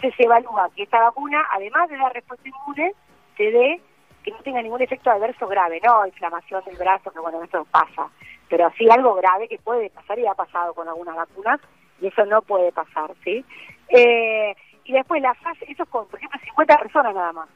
Se, 0.00 0.10
se 0.12 0.22
evalúa 0.22 0.70
que 0.74 0.84
esta 0.84 0.98
vacuna, 0.98 1.44
además 1.52 1.90
de 1.90 1.98
dar 1.98 2.14
respuesta 2.14 2.48
inmune, 2.48 2.94
se 3.36 3.50
dé 3.50 3.82
que 4.24 4.30
no 4.30 4.38
tenga 4.38 4.62
ningún 4.62 4.80
efecto 4.80 5.10
adverso 5.10 5.46
grave, 5.46 5.78
no 5.84 6.06
inflamación 6.06 6.64
del 6.64 6.76
brazo, 6.76 7.10
que 7.10 7.20
bueno, 7.20 7.42
eso 7.42 7.66
pasa, 7.70 8.08
pero 8.48 8.70
sí 8.76 8.88
algo 8.90 9.14
grave 9.14 9.48
que 9.48 9.58
puede 9.58 9.90
pasar 9.90 10.18
y 10.18 10.26
ha 10.26 10.34
pasado 10.34 10.74
con 10.74 10.88
algunas 10.88 11.16
vacunas, 11.16 11.60
y 12.00 12.06
eso 12.06 12.24
no 12.26 12.42
puede 12.42 12.72
pasar, 12.72 13.12
¿sí? 13.24 13.44
Eh, 13.88 14.54
y 14.84 14.92
después 14.92 15.20
la 15.20 15.34
fase, 15.34 15.64
eso 15.68 15.82
es 15.82 15.88
con, 15.88 16.06
por 16.08 16.18
ejemplo, 16.18 16.40
50 16.44 16.78
personas 16.78 17.14
nada 17.14 17.32
más, 17.32 17.48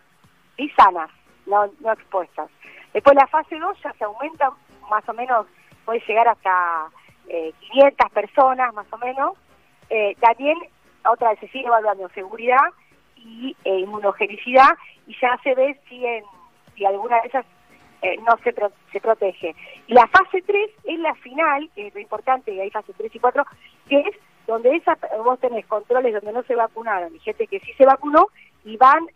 y 0.56 0.68
sanas, 0.70 1.10
no, 1.46 1.70
no 1.80 1.92
expuestas. 1.92 2.50
Después 2.92 3.16
la 3.16 3.26
fase 3.26 3.58
2 3.58 3.78
ya 3.82 3.92
se 3.94 4.04
aumenta 4.04 4.50
más 4.90 5.08
o 5.08 5.12
menos, 5.12 5.46
puede 5.84 6.00
llegar 6.06 6.28
hasta 6.28 6.88
eh, 7.28 7.52
500 7.72 8.10
personas 8.10 8.74
más 8.74 8.86
o 8.92 8.98
menos. 8.98 9.32
Eh, 9.90 10.14
también 10.20 10.58
otra 11.04 11.30
vez 11.30 11.40
se 11.40 11.48
sigue 11.48 11.66
evaluando 11.66 12.08
seguridad 12.10 12.64
y 13.16 13.56
eh, 13.64 13.78
inmunogenicidad 13.80 14.70
y 15.06 15.16
ya 15.20 15.38
se 15.42 15.54
ve 15.54 15.78
si, 15.88 16.04
en, 16.04 16.24
si 16.74 16.84
alguna 16.84 17.20
de 17.20 17.28
esas 17.28 17.46
eh, 18.02 18.16
no 18.18 18.36
se, 18.42 18.52
pro, 18.52 18.72
se 18.92 19.00
protege. 19.00 19.54
Y 19.86 19.94
la 19.94 20.06
fase 20.08 20.42
3 20.42 20.70
es 20.84 20.98
la 20.98 21.14
final, 21.14 21.70
que 21.74 21.86
es 21.86 21.94
lo 21.94 22.00
importante, 22.00 22.52
y 22.52 22.60
hay 22.60 22.70
fase 22.70 22.92
3 22.96 23.14
y 23.14 23.18
4, 23.18 23.44
que 23.88 24.00
es 24.00 24.16
donde 24.46 24.74
esa, 24.74 24.98
vos 25.24 25.38
tenés 25.38 25.64
controles 25.66 26.12
donde 26.12 26.32
no 26.32 26.42
se 26.42 26.56
vacunaron 26.56 27.14
y 27.14 27.20
gente 27.20 27.46
que 27.46 27.60
sí 27.60 27.72
se 27.78 27.86
vacunó 27.86 28.26
y 28.64 28.76
van 28.76 29.06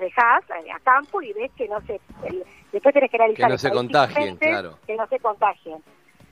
dejás 0.00 0.44
a 0.50 0.80
campo 0.80 1.20
y 1.22 1.32
ves 1.32 1.50
que 1.56 1.68
no 1.68 1.80
se 1.82 2.00
el, 2.24 2.44
después 2.72 2.92
tenés 2.92 3.10
que 3.10 3.16
analizar 3.16 3.46
que 3.46 3.52
no 3.52 3.58
se 3.58 3.70
contagien 3.70 4.36
claro. 4.36 4.78
que 4.86 4.96
no 4.96 5.06
se 5.06 5.18
contagien. 5.20 5.82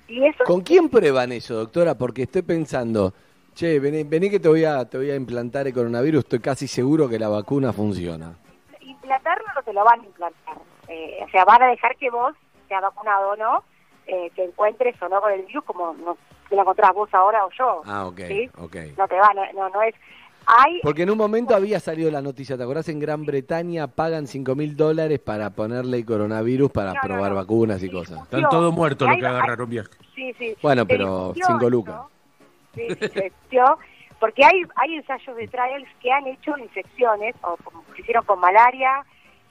Y 0.08 0.24
eso 0.24 0.44
con 0.44 0.62
quién 0.62 0.88
prueban 0.88 1.32
eso 1.32 1.54
doctora 1.54 1.96
porque 1.96 2.22
estoy 2.22 2.42
pensando 2.42 3.12
che 3.54 3.78
vení, 3.78 4.04
vení 4.04 4.30
que 4.30 4.40
te 4.40 4.48
voy 4.48 4.64
a 4.64 4.84
te 4.84 4.96
voy 4.96 5.10
a 5.10 5.16
implantar 5.16 5.66
el 5.66 5.74
coronavirus 5.74 6.24
estoy 6.24 6.40
casi 6.40 6.66
seguro 6.66 7.08
que 7.08 7.18
la 7.18 7.28
vacuna 7.28 7.72
funciona. 7.72 8.36
Implantarlo 8.80 9.46
no 9.54 9.62
te 9.62 9.72
lo 9.72 9.84
van 9.84 10.00
a 10.00 10.04
implantar 10.04 10.56
eh, 10.88 11.18
o 11.24 11.28
sea 11.30 11.44
van 11.44 11.62
a 11.62 11.68
dejar 11.68 11.96
que 11.96 12.10
vos 12.10 12.34
sea 12.68 12.80
vacunado 12.80 13.30
o 13.30 13.36
no 13.36 13.64
eh, 14.06 14.30
que 14.34 14.44
encuentres 14.44 15.00
o 15.02 15.08
no 15.08 15.20
con 15.20 15.32
el 15.32 15.42
virus 15.42 15.64
como 15.64 15.94
no 15.94 16.16
te 16.48 16.54
lo 16.56 16.62
encontrás 16.62 16.92
vos 16.94 17.12
ahora 17.12 17.44
o 17.44 17.50
yo 17.50 17.82
ah 17.86 18.06
ok 18.06 18.20
¿sí? 18.28 18.50
okay. 18.58 18.94
no 18.96 19.08
te 19.08 19.16
van 19.16 19.36
no 19.54 19.68
no 19.68 19.82
es 19.82 19.94
hay, 20.48 20.80
Porque 20.80 21.02
en 21.02 21.10
un 21.10 21.18
momento 21.18 21.56
había 21.56 21.80
salido 21.80 22.08
la 22.08 22.22
noticia, 22.22 22.56
¿te 22.56 22.62
acordás? 22.62 22.88
En 22.88 23.00
Gran 23.00 23.24
Bretaña 23.26 23.88
pagan 23.88 24.28
5 24.28 24.54
mil 24.54 24.76
dólares 24.76 25.18
para 25.18 25.50
ponerle 25.50 26.04
coronavirus 26.04 26.70
para 26.70 26.90
No, 26.90 26.94
no, 26.94 27.00
probar 27.02 27.30
no. 27.30 27.36
vacunas 27.38 27.82
y 27.82 27.88
Sí, 27.88 27.92
cosas. 27.92 28.22
Están 28.22 28.48
todos 28.48 28.72
muertos 28.72 29.08
los 29.08 29.18
que 29.18 29.26
agarraron 29.26 29.68
viaje. 29.68 29.90
Sí, 30.14 30.32
sí. 30.38 30.56
Bueno, 30.62 30.86
pero 30.86 31.32
discutió 31.32 31.46
cinco 31.46 31.56
esto, 31.56 31.70
lucas. 31.70 32.00
Sí, 32.76 32.88
se 32.94 33.32
porque 34.18 34.44
hay, 34.44 34.62
hay 34.76 34.94
ensayos 34.94 35.36
de 35.36 35.48
trials 35.48 35.88
que 36.00 36.10
han 36.10 36.26
hecho 36.26 36.56
infecciones, 36.56 37.34
o 37.42 37.56
como 37.62 37.84
hicieron 37.98 38.24
con 38.24 38.40
malaria, 38.40 39.04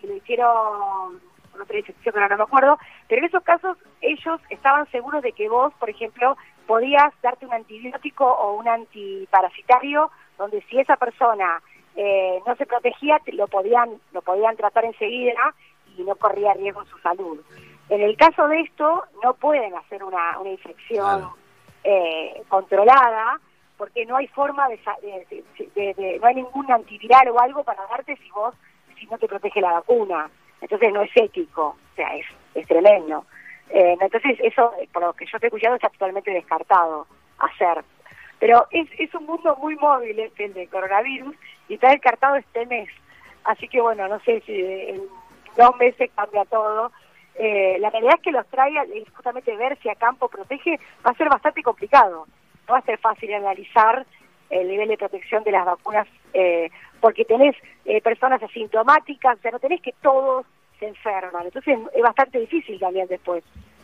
y 0.05 0.07
lo 0.09 0.15
hicieron 0.15 1.19
con 1.51 1.61
otra 1.61 1.77
infección 1.77 2.13
que 2.13 2.19
no 2.21 2.37
me 2.37 2.43
acuerdo, 2.43 2.77
pero 3.07 3.19
en 3.19 3.25
esos 3.27 3.43
casos 3.43 3.77
ellos 4.01 4.39
estaban 4.49 4.89
seguros 4.91 5.21
de 5.23 5.31
que 5.31 5.47
vos, 5.49 5.73
por 5.79 5.89
ejemplo, 5.89 6.37
podías 6.67 7.13
darte 7.21 7.45
un 7.45 7.53
antibiótico 7.53 8.25
o 8.25 8.53
un 8.55 8.67
antiparasitario, 8.67 10.11
donde 10.37 10.61
si 10.63 10.79
esa 10.79 10.97
persona 10.97 11.61
eh, 11.95 12.41
no 12.45 12.55
se 12.57 12.65
protegía, 12.65 13.19
te- 13.19 13.31
lo 13.31 13.47
podían, 13.47 14.01
lo 14.11 14.21
podían 14.21 14.57
tratar 14.57 14.83
enseguida 14.85 15.53
y 15.97 16.03
no 16.03 16.15
corría 16.15 16.53
riesgo 16.53 16.81
en 16.81 16.87
su 16.87 16.97
salud. 16.99 17.39
En 17.87 18.01
el 18.01 18.17
caso 18.17 18.47
de 18.49 18.59
esto, 18.61 19.03
no 19.23 19.33
pueden 19.35 19.73
hacer 19.75 20.03
una, 20.03 20.37
una 20.39 20.49
infección 20.49 21.05
Claro. 21.19 21.35
eh, 21.85 22.43
controlada, 22.49 23.39
porque 23.77 24.05
no 24.05 24.17
hay 24.17 24.27
forma 24.27 24.67
de- 24.67 24.79
de- 25.01 25.43
de- 25.75 25.93
de- 25.93 26.19
no 26.19 26.27
hay 26.27 26.35
ningún 26.35 26.69
antiviral 26.71 27.29
o 27.29 27.39
algo 27.39 27.63
para 27.63 27.85
darte 27.87 28.17
si 28.17 28.29
vos, 28.31 28.53
no 29.09 29.17
te 29.17 29.27
protege 29.27 29.61
la 29.61 29.73
vacuna. 29.73 30.29
Entonces 30.61 30.91
no 30.93 31.01
es 31.01 31.11
ético, 31.15 31.67
o 31.67 31.95
sea, 31.95 32.15
es, 32.15 32.25
es 32.55 32.67
tremendo. 32.67 33.25
Eh, 33.69 33.97
entonces 33.99 34.37
eso, 34.41 34.73
por 34.93 35.03
lo 35.03 35.13
que 35.13 35.25
yo 35.25 35.39
te 35.39 35.45
he 35.45 35.49
escuchado, 35.49 35.75
está 35.75 35.89
totalmente 35.89 36.31
descartado 36.31 37.07
hacer. 37.39 37.83
Pero 38.39 38.67
es, 38.71 38.87
es 38.97 39.13
un 39.15 39.25
mundo 39.25 39.55
muy 39.57 39.75
móvil 39.75 40.19
este, 40.19 40.45
el 40.45 40.53
de 40.53 40.67
coronavirus 40.67 41.35
y 41.67 41.75
está 41.75 41.89
descartado 41.89 42.35
este 42.35 42.65
mes. 42.65 42.89
Así 43.43 43.67
que 43.67 43.81
bueno, 43.81 44.07
no 44.07 44.19
sé 44.21 44.41
si 44.45 44.59
en 44.59 45.01
dos 45.55 45.75
meses 45.77 46.09
cambia 46.15 46.45
todo. 46.45 46.91
Eh, 47.35 47.77
la 47.79 47.89
realidad 47.89 48.15
es 48.15 48.21
que 48.21 48.31
los 48.31 48.45
es 48.93 49.09
justamente 49.13 49.55
ver 49.55 49.77
si 49.81 49.89
a 49.89 49.95
campo 49.95 50.29
protege, 50.29 50.79
va 51.05 51.11
a 51.11 51.15
ser 51.15 51.29
bastante 51.29 51.61
complicado. 51.63 52.25
No 52.67 52.73
va 52.73 52.79
a 52.79 52.85
ser 52.85 52.97
fácil 52.97 53.33
analizar 53.33 54.05
el 54.61 54.67
nivel 54.67 54.87
de 54.89 54.97
protección 54.97 55.43
de 55.43 55.51
las 55.51 55.65
vacunas, 55.65 56.07
eh, 56.33 56.69
porque 56.99 57.25
tenés 57.25 57.55
eh, 57.85 58.01
personas 58.01 58.41
asintomáticas, 58.41 59.37
o 59.37 59.41
sea, 59.41 59.51
no 59.51 59.59
tenés 59.59 59.81
que 59.81 59.93
todos 60.01 60.45
se 60.79 60.87
enferman. 60.87 61.45
Entonces 61.45 61.77
es 61.93 62.01
bastante 62.01 62.39
difícil 62.39 62.79
también 62.79 63.07
después 63.07 63.43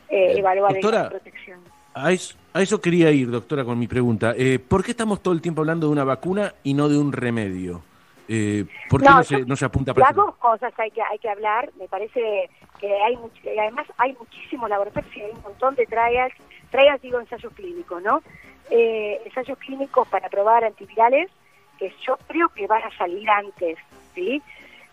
eh, 0.10 0.28
Bien. 0.28 0.38
evaluar 0.40 0.74
Doctora, 0.74 1.04
la 1.04 1.10
protección. 1.10 1.60
A 1.94 2.12
eso, 2.12 2.38
a 2.54 2.62
eso 2.62 2.80
quería 2.82 3.12
ir, 3.12 3.30
doctora, 3.30 3.64
con 3.66 3.78
mi 3.78 3.88
pregunta. 3.88 4.34
Eh, 4.38 4.60
¿Por 4.60 4.84
qué 4.84 4.92
estamos 4.92 5.22
todo 5.22 5.34
el 5.34 5.42
tiempo 5.42 5.62
hablando 5.62 5.88
de 5.88 5.94
una 5.94 6.04
vacuna 6.04 6.54
y 6.64 6.74
no 6.74 6.88
de 6.90 6.98
un 6.98 7.12
remedio? 7.12 7.82
Eh, 8.30 8.66
¿Por 8.90 9.02
qué 9.02 9.10
no, 9.10 9.24
se, 9.24 9.46
no 9.46 9.56
se 9.58 9.66
apunta 9.66 9.94
para 9.94 10.08
Las 10.08 10.16
dos 10.16 10.36
cosas 10.38 10.72
hay 10.78 10.90
que 10.92 11.02
hay 11.02 11.20
que 11.20 11.30
hablar. 11.30 11.70
Me 11.78 11.88
parece 11.90 12.50
que 12.80 12.88
hay 13.04 13.16
much- 13.18 13.60
además 13.60 13.86
hay 13.98 14.14
muchísimos 14.14 14.70
laboratorios 14.70 15.14
y 15.18 15.22
hay 15.22 15.32
un 15.32 15.42
montón 15.42 15.76
de 15.76 15.86
trials, 15.86 16.34
trials 16.72 17.02
digo 17.02 17.20
ensayos 17.20 17.54
clínicos, 17.54 18.02
¿no? 18.02 18.22
Eh, 18.70 19.22
ensayos 19.26 19.58
clínicos 19.60 20.08
para 20.08 20.30
probar 20.30 20.64
antivirales 20.64 21.30
que 21.78 21.94
yo 22.06 22.18
creo 22.28 22.50
que 22.50 22.68
van 22.68 22.84
a 22.84 22.98
salir 22.98 23.30
antes, 23.30 23.78
¿sí? 24.16 24.42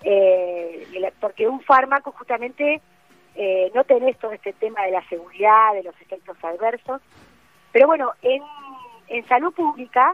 Eh, 0.02 0.86
porque 1.20 1.48
un 1.48 1.60
fármaco 1.60 2.12
justamente 2.12 2.80
eh, 3.34 3.70
no 3.74 3.84
tenés 3.84 4.18
todo 4.18 4.32
este 4.32 4.52
tema 4.52 4.82
de 4.82 4.90
la 4.90 5.08
seguridad, 5.08 5.74
de 5.74 5.84
los 5.84 5.94
efectos 6.00 6.36
adversos. 6.42 7.00
Pero 7.72 7.86
bueno, 7.86 8.12
en, 8.22 8.42
en 9.08 9.26
salud 9.28 9.52
pública, 9.54 10.12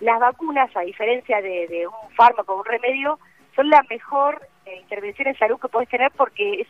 las 0.00 0.18
vacunas, 0.18 0.74
a 0.76 0.80
diferencia 0.80 1.40
de, 1.40 1.86
un 1.86 2.14
fármaco 2.14 2.54
o 2.54 2.58
un 2.60 2.64
remedio, 2.64 3.18
son 3.54 3.68
la 3.68 3.84
mejor 3.90 4.48
eh, 4.64 4.78
intervención 4.80 5.28
en 5.28 5.38
salud 5.38 5.60
que 5.60 5.68
puedes 5.68 5.88
tener 5.88 6.10
porque 6.12 6.62
es, 6.62 6.68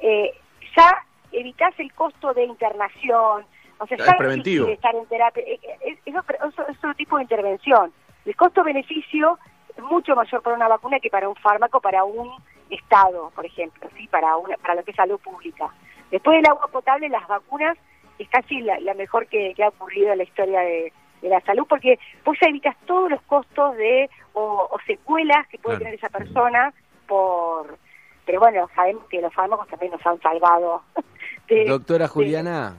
eh, 0.00 0.32
ya 0.76 1.04
evitas 1.32 1.78
el 1.78 1.92
costo 1.92 2.32
de 2.32 2.44
internación, 2.44 3.44
o 3.84 3.86
sea, 3.86 3.96
Es 3.98 4.04
ya 4.06 4.12
no 4.12 4.18
preventivo. 4.18 4.66
estar 4.68 4.94
en 4.94 5.06
terapia, 5.06 5.42
eh, 5.46 5.60
eh, 5.62 5.78
es, 5.86 5.98
es 6.04 6.16
otro, 6.16 6.36
es 6.68 6.78
otro 6.78 6.94
tipo 6.94 7.16
de 7.16 7.22
intervención. 7.22 7.92
El 8.24 8.34
costo-beneficio 8.36 9.38
es 9.76 9.82
mucho 9.84 10.14
mayor 10.16 10.42
para 10.42 10.56
una 10.56 10.68
vacuna 10.68 10.98
que 11.00 11.10
para 11.10 11.28
un 11.28 11.36
fármaco, 11.36 11.80
para 11.80 12.04
un 12.04 12.30
Estado, 12.70 13.30
por 13.34 13.44
ejemplo, 13.44 13.88
sí, 13.96 14.08
para 14.08 14.36
una, 14.38 14.56
para 14.56 14.74
lo 14.76 14.82
que 14.84 14.90
es 14.92 14.96
salud 14.96 15.20
pública. 15.20 15.68
Después 16.10 16.36
del 16.38 16.46
agua 16.46 16.66
potable, 16.68 17.08
las 17.08 17.26
vacunas 17.28 17.76
es 18.18 18.28
casi 18.30 18.60
la, 18.62 18.80
la 18.80 18.94
mejor 18.94 19.26
que, 19.26 19.52
que 19.54 19.62
ha 19.62 19.68
ocurrido 19.68 20.12
en 20.12 20.18
la 20.18 20.24
historia 20.24 20.60
de, 20.60 20.92
de 21.20 21.28
la 21.28 21.40
salud, 21.42 21.66
porque 21.68 21.98
vos 22.24 22.36
ya 22.40 22.48
evitas 22.48 22.74
todos 22.86 23.10
los 23.10 23.20
costos 23.22 23.76
de 23.76 24.08
o, 24.32 24.68
o 24.70 24.78
secuelas 24.86 25.46
que 25.48 25.58
puede 25.58 25.76
Claro. 25.76 25.90
tener 25.90 25.94
esa 25.94 26.08
persona 26.08 26.72
por... 27.06 27.76
Pero 28.24 28.40
bueno, 28.40 28.66
sabemos 28.74 29.04
que 29.10 29.20
los 29.20 29.32
fármacos 29.34 29.68
también 29.68 29.92
nos 29.92 30.04
han 30.06 30.18
salvado. 30.22 30.82
de- 31.48 31.66
Doctora 31.66 32.04
de- 32.06 32.08
Juliana, 32.08 32.76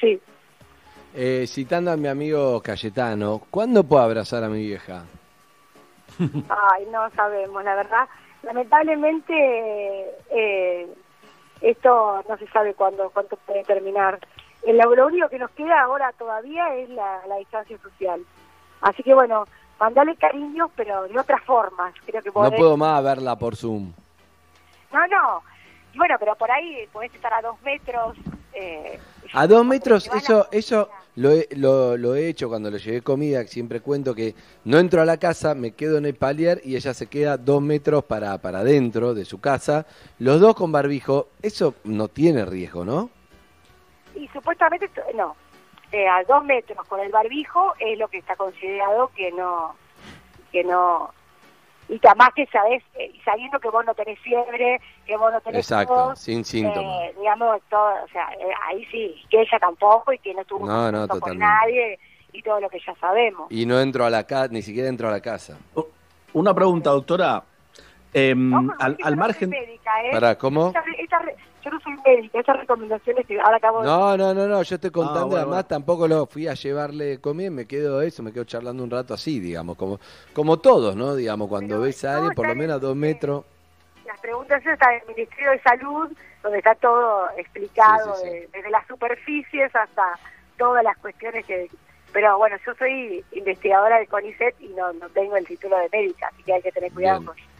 sí. 0.00 0.20
eh, 1.14 1.46
citando 1.46 1.90
a 1.90 1.96
mi 1.96 2.08
amigo 2.08 2.60
Cayetano, 2.60 3.42
¿cuándo 3.50 3.84
puedo 3.84 4.02
abrazar 4.02 4.44
a 4.44 4.48
mi 4.48 4.66
vieja? 4.66 5.04
Ay, 6.18 6.86
no 6.90 7.08
sabemos, 7.10 7.64
la 7.64 7.74
verdad. 7.74 8.08
Lamentablemente, 8.42 9.34
eh, 10.30 10.86
esto 11.60 12.22
no 12.28 12.36
se 12.36 12.46
sabe 12.48 12.74
cuándo, 12.74 13.10
cuánto 13.10 13.36
puede 13.36 13.64
terminar. 13.64 14.18
Lo, 14.66 15.06
único 15.06 15.28
que 15.28 15.38
nos 15.38 15.50
queda 15.50 15.82
ahora 15.82 16.12
todavía 16.12 16.74
es 16.76 16.88
la, 16.90 17.20
la 17.26 17.36
distancia 17.36 17.76
social. 17.78 18.20
Así 18.80 19.02
que 19.02 19.14
bueno, 19.14 19.44
mandale 19.78 20.16
cariños, 20.16 20.70
pero 20.76 21.04
de 21.04 21.18
otras 21.18 21.42
formas. 21.42 21.94
Creo 22.06 22.22
que 22.22 22.30
No 22.34 22.50
puedo 22.50 22.76
más 22.76 23.02
verla 23.02 23.36
por 23.36 23.56
Zoom. 23.56 23.92
No, 24.92 25.06
no. 25.06 25.42
Bueno, 25.94 26.16
pero 26.18 26.34
por 26.36 26.50
ahí 26.50 26.86
podés 26.92 27.14
estar 27.14 27.32
a 27.32 27.42
dos 27.42 27.60
metros. 27.62 28.16
eh, 28.52 28.98
A 29.32 29.46
dos 29.46 29.64
metros, 29.64 30.10
eso, 30.14 30.46
eso 30.52 30.88
lo 31.16 31.30
he, 31.30 31.48
lo, 31.56 31.96
lo 31.96 32.14
he 32.14 32.28
hecho 32.28 32.48
cuando 32.48 32.70
le 32.70 32.78
llevé 32.78 33.02
comida, 33.02 33.44
siempre 33.44 33.80
cuento 33.80 34.14
que 34.14 34.34
no 34.64 34.78
entro 34.78 35.00
a 35.00 35.04
la 35.04 35.16
casa, 35.16 35.54
me 35.54 35.72
quedo 35.72 35.98
en 35.98 36.06
el 36.06 36.14
palier 36.14 36.60
y 36.64 36.76
ella 36.76 36.94
se 36.94 37.06
queda 37.06 37.36
dos 37.36 37.62
metros 37.62 38.04
para, 38.04 38.38
para 38.38 38.60
adentro 38.60 39.14
de 39.14 39.24
su 39.24 39.40
casa, 39.40 39.86
los 40.18 40.40
dos 40.40 40.54
con 40.54 40.72
barbijo, 40.72 41.28
eso 41.42 41.74
no 41.84 42.08
tiene 42.08 42.44
riesgo, 42.44 42.84
¿no? 42.84 43.10
Y 44.14 44.28
supuestamente, 44.28 44.90
no. 45.14 45.36
Eh, 45.92 46.08
a 46.08 46.24
dos 46.24 46.44
metros 46.44 46.86
con 46.88 47.00
el 47.00 47.12
barbijo 47.12 47.74
es 47.78 47.96
lo 47.98 48.08
que 48.08 48.18
está 48.18 48.34
considerado 48.34 49.12
que 49.14 49.30
no 49.30 49.76
que 50.50 50.64
no 50.64 51.12
y 51.88 52.00
además 52.06 52.30
que 52.34 52.46
sabes 52.46 52.82
eh, 52.94 53.12
sabiendo 53.24 53.58
que 53.60 53.68
vos 53.68 53.84
no 53.84 53.94
tenés 53.94 54.18
fiebre 54.20 54.80
que 55.06 55.16
vos 55.16 55.32
no 55.32 55.40
tenés 55.42 55.60
Exacto, 55.70 56.16
sin 56.16 56.44
síntomas. 56.44 57.02
eh, 57.02 57.14
digamos 57.18 57.60
todo 57.68 57.94
o 58.04 58.08
sea 58.08 58.28
eh, 58.40 58.52
ahí 58.68 58.84
sí 58.86 59.14
que 59.30 59.42
ella 59.42 59.58
tampoco 59.58 60.12
y 60.12 60.18
que 60.18 60.32
no 60.34 60.44
tuvo 60.44 60.66
No, 60.66 60.90
no, 60.90 60.98
contacto 61.00 61.20
con 61.20 61.38
nadie 61.38 61.98
y 62.32 62.42
todo 62.42 62.58
lo 62.60 62.68
que 62.70 62.80
ya 62.84 62.94
sabemos 62.96 63.46
Y 63.50 63.66
no 63.66 63.78
entro 63.80 64.04
a 64.04 64.10
la 64.10 64.24
casa, 64.26 64.48
ni 64.50 64.62
siquiera 64.62 64.88
entro 64.88 65.08
a 65.08 65.12
la 65.12 65.20
casa. 65.20 65.58
Oh, 65.74 65.86
Una 66.32 66.52
pregunta, 66.54 66.90
doctora. 66.90 67.42
Em, 68.12 68.52
Ojo, 68.54 68.74
al, 68.80 68.96
al 69.02 69.14
no 69.16 69.20
margen. 69.20 69.50
médica, 69.50 70.02
¿eh? 70.04 70.10
¿Para 70.12 70.36
cómo? 70.38 70.68
Esta- 70.68 70.82
esta 70.98 71.18
re- 71.20 71.36
yo 71.64 71.70
no 71.70 71.80
soy 71.80 71.94
médica, 72.04 72.40
esas 72.40 72.56
recomendaciones 72.58 73.26
que 73.26 73.40
ahora 73.40 73.56
acabo 73.56 73.80
de 73.80 73.86
No, 73.86 74.16
no, 74.16 74.34
no, 74.34 74.46
no, 74.46 74.62
yo 74.62 74.74
estoy 74.74 74.90
contando, 74.90 75.20
Ah, 75.20 75.24
bueno, 75.24 75.36
además 75.38 75.54
bueno. 75.56 75.68
tampoco 75.68 76.06
lo 76.08 76.26
fui 76.26 76.46
a 76.46 76.54
llevarle 76.54 77.20
comida, 77.20 77.50
me 77.50 77.66
quedo 77.66 78.02
eso, 78.02 78.22
me 78.22 78.32
quedo 78.32 78.44
charlando 78.44 78.82
un 78.84 78.90
rato 78.90 79.14
así, 79.14 79.40
digamos, 79.40 79.76
como 79.76 79.98
como 80.34 80.58
todos, 80.58 80.94
¿no? 80.96 81.14
Digamos, 81.16 81.48
cuando 81.48 81.74
Pero 81.76 81.80
ves 81.82 82.04
a 82.04 82.16
alguien, 82.16 82.34
por 82.34 82.46
lo 82.46 82.54
menos 82.54 82.76
a 82.76 82.78
dos 82.78 82.94
bien, 82.94 83.00
metros, 83.12 83.44
Las 84.06 84.20
preguntas 84.20 84.64
están 84.66 84.94
en 84.94 85.00
el 85.00 85.06
Ministerio 85.16 85.50
de 85.52 85.60
Salud, 85.62 86.12
donde 86.42 86.58
está 86.58 86.74
todo 86.74 87.28
explicado, 87.38 88.14
Sí, 88.16 88.20
sí, 88.22 88.28
sí. 88.28 88.34
de- 88.34 88.48
desde 88.52 88.70
las 88.70 88.86
superficies 88.86 89.74
hasta 89.74 90.18
todas 90.58 90.84
las 90.84 90.96
cuestiones 90.98 91.44
que... 91.46 91.68
Pero 92.12 92.36
bueno, 92.38 92.56
yo 92.64 92.74
soy 92.74 93.24
investigadora 93.32 93.98
del 93.98 94.06
CONICET 94.08 94.54
y 94.60 94.68
no, 94.68 94.92
no 94.92 95.08
tengo 95.08 95.36
el 95.36 95.44
título 95.46 95.76
de 95.78 95.88
médica, 95.90 96.28
así 96.32 96.42
que 96.44 96.52
hay 96.52 96.62
que 96.62 96.70
tener 96.70 96.92
cuidado 96.92 97.20
Bien. 97.20 97.26
con 97.26 97.36
estar- 97.36 97.53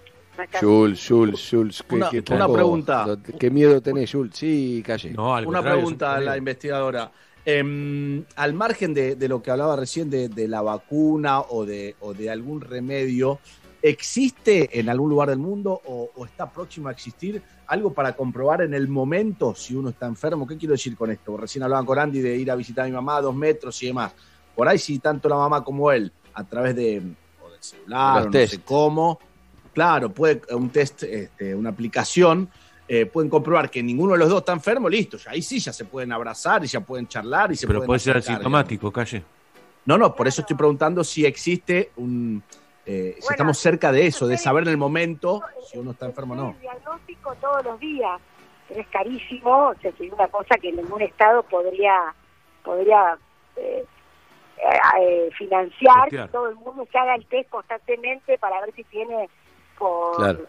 Jules, 0.60 1.04
Jules, 1.06 1.48
Jules, 1.50 1.82
¿qué, 1.88 1.94
Una- 1.94 2.10
qué 2.10 2.24
una 2.34 2.46
poco- 2.46 2.54
pregunta. 2.54 3.18
¿Qué 3.38 3.50
miedo 3.50 3.80
tenés, 3.80 4.10
Jules? 4.12 4.32
Sí, 4.34 4.82
calle. 4.86 5.10
No, 5.12 5.34
Una 5.46 5.62
pregunta 5.62 6.14
a 6.14 6.20
la 6.20 6.36
investigadora. 6.36 7.10
Em, 7.46 8.24
al 8.36 8.54
margen 8.54 8.94
de, 8.94 9.16
de 9.16 9.28
lo 9.28 9.42
que 9.42 9.50
hablaba 9.50 9.76
recién 9.76 10.08
de, 10.08 10.28
de 10.30 10.48
la 10.48 10.62
vacuna 10.62 11.40
o 11.40 11.66
de, 11.66 11.94
o 12.00 12.14
de 12.14 12.30
algún 12.30 12.60
remedio, 12.62 13.38
¿existe 13.82 14.80
en 14.80 14.88
algún 14.88 15.10
lugar 15.10 15.28
del 15.28 15.38
mundo 15.38 15.78
o, 15.84 16.10
o 16.16 16.24
está 16.24 16.50
próximo 16.50 16.88
a 16.88 16.92
existir 16.92 17.42
algo 17.66 17.92
para 17.92 18.14
comprobar 18.14 18.62
en 18.62 18.72
el 18.72 18.88
momento 18.88 19.54
si 19.54 19.74
uno 19.74 19.90
está 19.90 20.06
enfermo? 20.06 20.46
¿Qué 20.46 20.56
quiero 20.56 20.72
decir 20.72 20.96
con 20.96 21.10
esto? 21.10 21.36
Recién 21.36 21.62
hablaban 21.62 21.84
con 21.84 21.98
Andy 21.98 22.20
de 22.20 22.34
ir 22.36 22.50
a 22.50 22.56
visitar 22.56 22.84
a 22.86 22.88
mi 22.88 22.94
mamá 22.94 23.18
a 23.18 23.20
dos 23.22 23.34
metros 23.36 23.82
y 23.82 23.86
demás. 23.88 24.12
Por 24.56 24.66
ahí, 24.66 24.78
si 24.78 24.98
tanto 24.98 25.28
la 25.28 25.36
mamá 25.36 25.62
como 25.62 25.92
él, 25.92 26.10
a 26.32 26.44
través 26.44 26.74
de 26.76 27.02
o 27.44 27.50
del 27.50 27.62
celular, 27.62 28.22
o 28.22 28.30
no 28.30 28.32
sé 28.46 28.60
cómo, 28.64 29.18
claro, 29.74 30.08
puede 30.10 30.40
un 30.54 30.70
test, 30.70 31.02
este, 31.02 31.54
una 31.54 31.70
aplicación, 31.70 32.48
eh, 32.88 33.06
pueden 33.06 33.28
comprobar 33.28 33.70
que 33.70 33.82
ninguno 33.82 34.12
de 34.12 34.18
los 34.18 34.28
dos 34.28 34.38
está 34.40 34.52
enfermo, 34.52 34.88
listo, 34.88 35.16
ya 35.18 35.32
ahí 35.32 35.42
sí 35.42 35.58
ya 35.58 35.72
se 35.72 35.84
pueden 35.84 36.12
abrazar 36.12 36.64
y 36.64 36.66
ya 36.66 36.80
pueden 36.80 37.06
charlar 37.08 37.52
y 37.52 37.56
se 37.56 37.66
Pero 37.66 37.80
pueden 37.80 37.86
puede 37.86 38.00
ser 38.00 38.16
asintomático, 38.16 38.90
calle. 38.92 39.18
digamos. 39.18 39.34
No, 39.86 39.98
no, 39.98 40.14
por 40.14 40.26
eso 40.28 40.40
estoy 40.40 40.56
preguntando 40.56 41.04
si 41.04 41.26
existe 41.26 41.90
un... 41.96 42.42
eh, 42.86 43.16
si 43.20 43.28
estamos 43.30 43.58
cerca 43.58 43.92
de 43.92 44.06
eso, 44.06 44.26
de 44.26 44.38
saber 44.38 44.62
en 44.64 44.70
el 44.70 44.76
momento 44.78 45.42
si 45.70 45.78
uno 45.78 45.90
está 45.90 46.06
enfermo 46.06 46.34
o 46.34 46.36
el 46.36 46.42
no. 46.42 46.56
diagnóstico 46.60 47.34
todos 47.40 47.64
los 47.64 47.80
días, 47.80 48.20
es 48.70 48.86
carísimo, 48.88 49.68
o 49.68 49.74
sea, 49.80 49.90
es 49.90 50.12
una 50.12 50.28
cosa 50.28 50.56
que 50.56 50.72
ningún 50.72 51.02
Estado 51.02 51.42
podría 51.42 52.14
podría 52.62 53.18
eh, 53.56 53.84
eh, 55.00 55.30
financiar, 55.36 56.08
que 56.08 56.28
todo 56.32 56.48
el 56.48 56.54
mundo 56.56 56.86
se 56.90 56.96
haga 56.98 57.14
el 57.14 57.26
test 57.26 57.50
constantemente 57.50 58.38
para 58.38 58.60
ver 58.62 58.74
si 58.74 58.84
tiene 58.84 59.28
por, 59.78 60.16
Claro. 60.16 60.40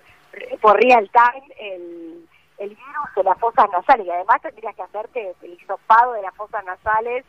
por 0.62 0.82
real 0.82 1.10
time 1.12 1.46
el, 1.60 2.28
el 2.58 2.70
virus 2.70 3.16
de 3.16 3.24
las 3.24 3.40
fosas 3.40 3.66
nasales, 3.72 4.06
y 4.06 4.10
además 4.12 4.42
tendrías 4.42 4.76
que 4.76 4.82
hacerte 4.84 5.34
el 5.42 5.54
hisopado 5.54 6.14
de 6.14 6.22
las 6.22 6.36
fosas 6.36 6.64
nasales, 6.66 7.26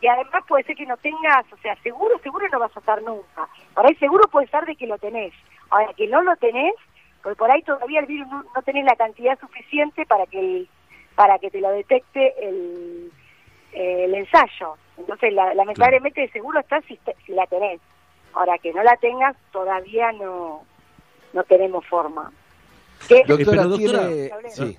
y 0.00 0.06
además 0.06 0.44
puede 0.48 0.64
ser 0.64 0.76
que 0.76 0.86
no 0.86 0.96
tengas, 0.96 1.44
o 1.52 1.56
sea, 1.58 1.76
seguro, 1.82 2.18
seguro 2.20 2.48
no 2.48 2.58
vas 2.58 2.74
a 2.74 2.80
estar 2.80 3.02
nunca. 3.02 3.48
Por 3.74 3.86
ahí 3.86 3.94
seguro 3.96 4.28
puede 4.28 4.46
estar 4.46 4.64
de 4.64 4.74
que 4.74 4.86
lo 4.86 4.96
tenés. 4.98 5.34
Ahora, 5.68 5.92
que 5.94 6.06
no 6.08 6.22
lo 6.22 6.34
tenés, 6.36 6.74
porque 7.22 7.36
por 7.36 7.50
ahí 7.50 7.62
todavía 7.62 8.00
el 8.00 8.06
virus 8.06 8.26
no, 8.28 8.42
no 8.54 8.62
tenés 8.62 8.84
la 8.86 8.96
cantidad 8.96 9.38
suficiente 9.38 10.06
para 10.06 10.24
que 10.26 10.38
el- 10.40 10.68
para 11.16 11.38
que 11.38 11.50
te 11.50 11.60
lo 11.60 11.70
detecte 11.70 12.34
el, 12.48 13.12
el 13.72 14.14
ensayo. 14.14 14.76
Entonces, 14.96 15.32
la- 15.34 15.52
lamentablemente, 15.54 16.28
seguro 16.30 16.60
está 16.60 16.80
si, 16.82 16.98
si 17.26 17.32
la 17.32 17.46
tenés. 17.46 17.78
Ahora, 18.32 18.56
que 18.58 18.72
no 18.72 18.82
la 18.82 18.96
tengas, 18.96 19.36
todavía 19.52 20.12
no, 20.12 20.62
no 21.32 21.42
tenemos 21.44 21.86
forma. 21.86 22.30
¿Qué? 23.08 23.22
Doctora, 23.26 23.62
pero, 23.62 23.68
doctora- 23.68 24.08
tiene... 24.08 24.30
Sí. 24.50 24.78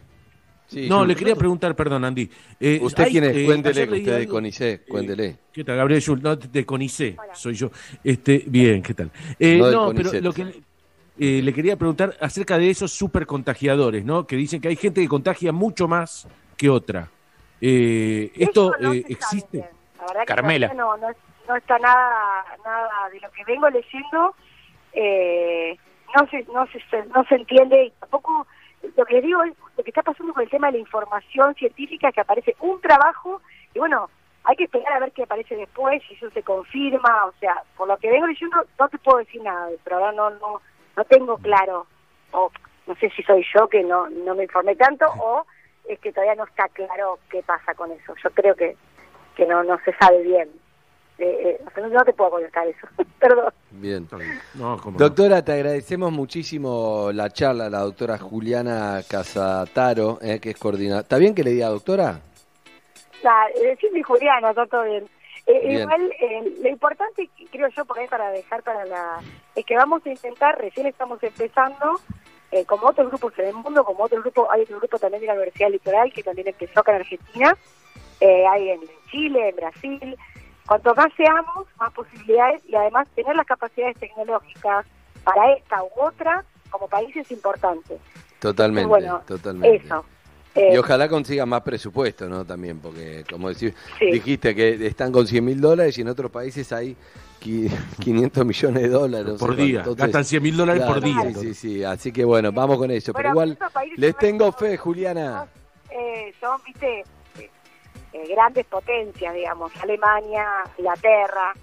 Sí, 0.68 0.88
no, 0.88 1.04
le 1.06 1.16
quería 1.18 1.36
preguntar, 1.36 1.76
perdón, 1.76 2.06
Andy. 2.06 2.30
Eh, 2.58 2.80
¿Usted 2.82 3.04
hay, 3.04 3.12
quién 3.12 3.24
es? 3.26 3.36
eh, 3.36 3.46
Cuéntele, 3.46 3.84
usted 3.84 4.20
de 4.20 4.28
CONICET, 4.28 4.88
cuéntele. 4.88 5.38
¿Qué 5.52 5.66
tal, 5.66 5.76
Gabriel 5.76 6.02
Schultz? 6.02 6.24
No, 6.24 6.36
de 6.38 6.66
CONICE, 6.66 7.18
Hola. 7.22 7.36
soy 7.36 7.56
yo. 7.56 7.72
Este, 8.02 8.44
bien, 8.48 8.82
¿qué 8.82 8.94
tal? 8.94 9.12
Eh, 9.38 9.58
No 9.58 9.70
no, 9.70 9.86
CONICET. 9.88 10.12
pero 10.12 10.24
lo 10.24 10.32
que 10.34 10.62
eh, 11.20 11.42
le 11.44 11.54
quería 11.54 11.76
preguntar 11.76 12.16
acerca 12.22 12.58
de 12.58 12.70
esos 12.70 12.90
super 12.90 13.26
contagiadores, 13.26 14.06
¿no? 14.06 14.26
Que 14.26 14.38
dicen 14.38 14.62
que 14.62 14.70
hay 14.70 14.78
gente 14.78 15.02
que 15.02 15.10
contagia 15.10 15.52
mucho 15.52 15.90
más 15.90 16.26
que 16.56 16.70
otra. 16.70 17.10
Eh, 17.60 18.32
¿Esto 18.38 18.72
no 18.80 18.94
eh, 18.94 19.04
existe? 19.10 19.58
La 20.00 20.06
verdad 20.08 20.24
Carmela. 20.26 20.74
No, 20.74 20.96
no, 20.96 21.08
no 21.50 21.56
está 21.58 21.78
nada, 21.80 22.46
nada 22.64 23.10
de 23.12 23.20
lo 23.20 23.30
que 23.32 23.44
vengo 23.46 23.70
leyendo. 23.70 24.36
Eh, 24.94 25.78
no 26.16 26.28
se, 26.28 26.44
no 26.52 26.66
se, 26.68 27.06
no 27.08 27.24
se 27.26 27.36
entiende 27.36 27.86
y 27.86 27.92
tampoco 28.00 28.48
lo 28.98 29.06
que 29.06 29.14
les 29.16 29.24
digo 29.24 29.44
es 29.44 29.54
lo 29.78 29.84
que 29.84 29.92
está 29.92 30.02
pasando 30.02 30.34
con 30.34 30.44
el 30.44 30.50
tema 30.50 30.68
de 30.68 30.74
la 30.74 30.80
información 30.80 31.54
científica 31.56 32.12
que 32.12 32.22
aparece 32.22 32.56
un 32.60 32.80
trabajo 32.82 33.42
y 33.74 33.80
bueno 33.80 34.10
hay 34.44 34.56
que 34.56 34.64
esperar 34.64 34.94
a 34.94 35.00
ver 35.00 35.12
qué 35.12 35.24
aparece 35.24 35.56
después 35.56 36.02
si 36.08 36.16
eso 36.16 36.30
se 36.32 36.42
confirma 36.42 37.26
o 37.26 37.34
sea 37.40 37.62
por 37.78 37.88
lo 37.88 37.98
que 37.98 38.10
vengo 38.10 38.28
leyendo 38.28 38.58
no 38.80 38.90
te 38.90 38.98
puedo 38.98 39.20
decir 39.20 39.42
nada 39.44 39.70
pero 39.84 39.98
ahora 39.98 40.12
no 40.14 40.30
no 40.32 40.62
no 40.96 41.06
tengo 41.06 41.38
claro. 41.38 41.86
O 42.32 42.52
no 42.88 42.96
sé 42.96 43.10
si 43.12 43.24
soy 43.24 43.46
yo 43.54 43.68
que 43.68 43.84
no 43.84 44.10
no 44.10 44.36
me 44.36 44.44
informé 44.44 44.76
tanto 44.76 45.06
o 45.20 45.46
es 45.88 46.00
que 46.00 46.12
todavía 46.12 46.36
no 46.36 46.46
está 46.46 46.68
claro 46.70 47.20
qué 47.30 47.44
pasa 47.44 47.74
con 47.74 47.92
eso. 47.92 48.14
Yo 48.24 48.30
creo 48.32 48.56
que 48.56 48.76
que 49.36 49.46
no 49.46 49.64
no 49.64 49.80
se 49.84 49.94
sabe 49.98 50.24
bien 50.24 50.50
eh, 51.22 51.60
eh, 51.78 51.82
no, 51.90 52.04
te 52.04 52.14
puedo 52.14 52.32
contestar 52.32 52.68
eso 52.68 52.88
perdón 53.20 53.54
Bien. 53.72 54.08
No. 54.54 54.78
Doctora, 54.98 55.44
te 55.44 55.54
agradecemos 55.54 56.12
muchísimo 56.12 57.10
la 57.14 57.30
charla, 57.30 57.70
la 57.70 57.80
doctora 57.80 58.18
Juliana 58.18 59.02
Casataro, 59.10 60.20
eh, 60.22 60.40
que 60.40 60.52
es 60.52 60.58
coordinadora. 60.58 61.02
¿Está 61.02 61.18
bien 61.18 61.34
que 61.34 61.44
le 61.44 61.52
diga 61.52 61.70
doctora? 61.70 62.20
La, 63.24 63.48
eh, 63.56 63.68
decirme 63.68 64.04
Juliana, 64.04 64.50
está 64.50 64.66
todo 64.68 64.84
bien. 64.84 65.08
Eh, 65.48 65.68
Bien. 65.68 65.82
Igual, 65.82 66.12
eh, 66.20 66.54
lo 66.62 66.70
importante, 66.70 67.30
creo 67.52 67.68
yo, 67.70 67.86
por 67.86 67.98
ahí 67.98 68.08
para 68.08 68.30
dejar 68.32 68.62
para 68.62 68.86
la... 68.86 69.20
es 69.56 69.66
que 69.66 69.76
vamos 69.76 70.06
a 70.06 70.10
intentar, 70.10 70.58
recién 70.60 70.86
estamos 70.86 71.22
empezando, 71.24 72.00
eh, 72.52 72.66
como 72.66 72.88
otros 72.88 73.08
grupos 73.08 73.34
en 73.40 73.48
el 73.48 73.54
mundo, 73.56 73.84
como 73.84 74.04
otro 74.04 74.22
grupo, 74.22 74.52
hay 74.52 74.62
otro 74.64 74.78
grupo 74.80 75.00
también 75.00 75.22
de 75.22 75.28
la 75.28 75.34
Universidad 75.34 75.72
Litoral 75.72 76.14
que 76.14 76.22
también 76.22 76.50
empezó 76.50 76.82
acá 76.82 76.92
en 76.92 77.02
Argentina, 77.02 77.58
eh, 78.20 78.46
hay 78.46 78.70
en 78.70 78.82
Chile, 79.10 79.50
en 79.50 79.56
Brasil. 79.56 80.18
Cuanto 80.68 80.96
más 80.96 81.12
seamos, 81.18 81.68
más 81.80 81.92
posibilidades 81.94 82.62
y 82.68 82.76
además 82.76 83.08
tener 83.16 83.36
las 83.36 83.46
capacidades 83.46 83.98
tecnológicas 83.98 84.86
para 85.24 85.52
esta 85.54 85.84
u 85.84 85.90
otra 86.02 86.44
como 86.70 86.88
país 86.88 87.16
es 87.16 87.30
importante. 87.32 87.98
Totalmente, 88.40 88.88
Bueno, 88.88 89.22
totalmente. 89.28 89.86
Eso. 89.86 90.06
Eh, 90.56 90.74
Y 90.74 90.78
ojalá 90.78 91.08
consiga 91.08 91.46
más 91.46 91.62
presupuesto, 91.62 92.28
¿no? 92.28 92.44
También, 92.46 92.80
porque 92.80 93.24
como 93.30 93.50
decís, 93.50 93.74
Sí. 94.00 94.12
dijiste 94.12 94.54
que 94.54 94.86
están 94.86 95.12
con 95.12 95.26
100 95.28 95.46
mil 95.46 95.62
dólares 95.62 95.98
y 95.98 96.02
en 96.02 96.10
otros 96.10 96.30
países 96.30 96.72
hay 96.74 96.96
qui- 97.42 97.70
500 98.04 98.46
millones 98.46 98.82
de 98.84 98.90
dólares. 98.90 99.34
por 99.40 99.56
día. 99.56 99.80
Entonces, 99.80 99.98
Gastan 100.06 100.26
100 100.26 100.44
mil 100.44 100.58
dólares 100.58 100.84
por 100.84 101.02
día. 101.02 101.22
Sí, 101.34 101.34
sí, 101.36 101.54
sí. 101.54 101.84
Así 101.84 102.12
que 102.12 102.26
bueno, 102.26 102.52
vamos 102.52 102.78
con 102.78 102.92
eso. 102.92 103.14
Pero 103.14 103.30
igual, 103.30 103.58
les 103.96 104.18
tengo 104.18 104.52
fe, 104.52 104.76
Juliana. 104.78 105.46
eh, 105.90 106.34
son, 106.42 106.60
viste, 106.66 107.04
eh, 108.14 108.28
grandes 108.30 108.66
potencias, 108.66 109.34
digamos, 109.34 109.72
Alemania, 109.82 110.46
Inglaterra. 110.78 111.54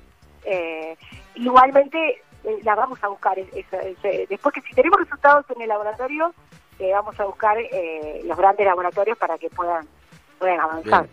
eh, 0.45 0.97
igualmente 1.35 2.23
eh, 2.45 2.59
la 2.63 2.75
vamos 2.75 2.99
a 3.03 3.09
buscar. 3.09 3.39
eh, 3.39 4.27
después 4.29 4.55
que 4.55 4.61
si 4.63 4.75
tenemos 4.75 4.99
resultados 5.01 5.45
en 5.55 5.63
el 5.63 5.69
laboratorio, 5.69 6.33
eh, 6.79 6.93
vamos 6.93 7.19
a 7.19 7.25
buscar 7.25 7.57
eh, 7.59 8.23
los 8.25 8.37
grandes 8.37 8.65
laboratorios 8.67 9.19
para 9.19 9.37
que 9.39 9.51
puedan, 9.51 9.87
puedan 10.39 10.61
avanzar. 10.61 11.09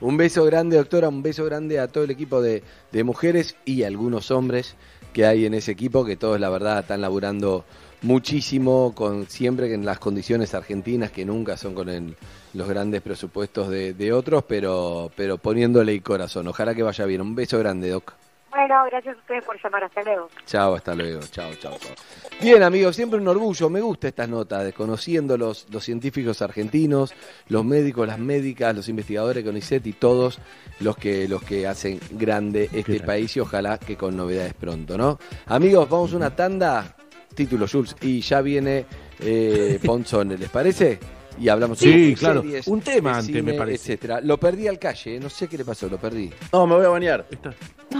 Un 0.00 0.16
beso 0.16 0.44
grande, 0.44 0.76
doctora, 0.76 1.08
un 1.08 1.22
beso 1.22 1.44
grande 1.44 1.80
a 1.80 1.88
todo 1.88 2.04
el 2.04 2.10
equipo 2.10 2.40
de, 2.40 2.62
de 2.92 3.04
mujeres 3.04 3.56
y 3.64 3.82
algunos 3.82 4.30
hombres 4.30 4.76
que 5.12 5.26
hay 5.26 5.44
en 5.46 5.54
ese 5.54 5.72
equipo, 5.72 6.04
que 6.04 6.16
todos 6.16 6.38
la 6.38 6.50
verdad 6.50 6.78
están 6.80 7.00
laburando 7.00 7.64
muchísimo, 8.02 8.92
con 8.94 9.26
siempre 9.28 9.72
en 9.72 9.84
las 9.84 9.98
condiciones 9.98 10.54
argentinas, 10.54 11.10
que 11.10 11.24
nunca 11.24 11.56
son 11.56 11.74
con 11.74 11.88
el- 11.88 12.16
los 12.54 12.68
grandes 12.68 13.02
presupuestos 13.02 13.68
de, 13.68 13.92
de 13.94 14.12
otros, 14.12 14.44
pero, 14.48 15.10
pero 15.16 15.38
poniéndole 15.38 15.92
el 15.92 16.02
corazón. 16.02 16.48
Ojalá 16.48 16.74
que 16.74 16.82
vaya 16.82 17.04
bien. 17.04 17.20
Un 17.20 17.34
beso 17.34 17.58
grande, 17.58 17.90
Doc. 17.90 18.12
Bueno, 18.50 18.82
gracias 18.90 19.14
a 19.14 19.18
ustedes 19.20 19.44
por 19.44 19.62
llamar. 19.62 19.84
Hasta 19.84 20.02
luego. 20.02 20.28
Chao, 20.46 20.74
hasta 20.74 20.94
luego. 20.94 21.20
Chao, 21.30 21.50
chao, 21.60 21.76
chao. 21.78 21.94
Bien, 22.40 22.62
amigos, 22.62 22.96
siempre 22.96 23.20
un 23.20 23.28
orgullo. 23.28 23.68
Me 23.68 23.80
gusta 23.82 24.08
estas 24.08 24.28
notas, 24.28 24.64
desconociendo 24.64 25.36
los, 25.36 25.66
los 25.70 25.84
científicos 25.84 26.40
argentinos, 26.40 27.12
los 27.48 27.64
médicos, 27.64 28.08
las 28.08 28.18
médicas, 28.18 28.74
los 28.74 28.88
investigadores 28.88 29.44
con 29.44 29.56
ICET 29.56 29.86
y 29.86 29.92
todos 29.92 30.38
los 30.80 30.96
que, 30.96 31.28
los 31.28 31.42
que 31.42 31.66
hacen 31.66 32.00
grande 32.12 32.70
este 32.72 33.00
país 33.00 33.36
y 33.36 33.40
ojalá 33.40 33.76
que 33.78 33.96
con 33.96 34.16
novedades 34.16 34.54
pronto, 34.54 34.96
¿no? 34.96 35.18
Amigos, 35.46 35.88
vamos 35.90 36.12
a 36.14 36.16
una 36.16 36.34
tanda, 36.34 36.96
título 37.38 37.66
Jules, 37.66 37.96
y 38.02 38.20
ya 38.20 38.40
viene 38.42 38.84
eh, 39.20 39.78
Ponzón, 39.84 40.28
¿les 40.38 40.50
parece? 40.50 40.98
Y 41.40 41.48
hablamos 41.48 41.78
Sí, 41.78 42.10
de 42.10 42.14
claro. 42.16 42.42
series, 42.42 42.66
Un 42.66 42.80
tema 42.80 43.10
de 43.12 43.16
antes, 43.18 43.26
cine, 43.26 43.42
me 43.42 43.52
parece. 43.54 43.92
etcétera. 43.92 44.20
Lo 44.20 44.38
perdí 44.38 44.66
al 44.66 44.78
calle, 44.78 45.20
no 45.20 45.30
sé 45.30 45.46
qué 45.46 45.56
le 45.56 45.64
pasó, 45.64 45.88
lo 45.88 45.96
perdí. 45.98 46.32
No, 46.52 46.66
me 46.66 46.74
voy 46.74 46.84
a 46.84 46.88
bañar. 46.88 47.26
Está. 47.30 47.54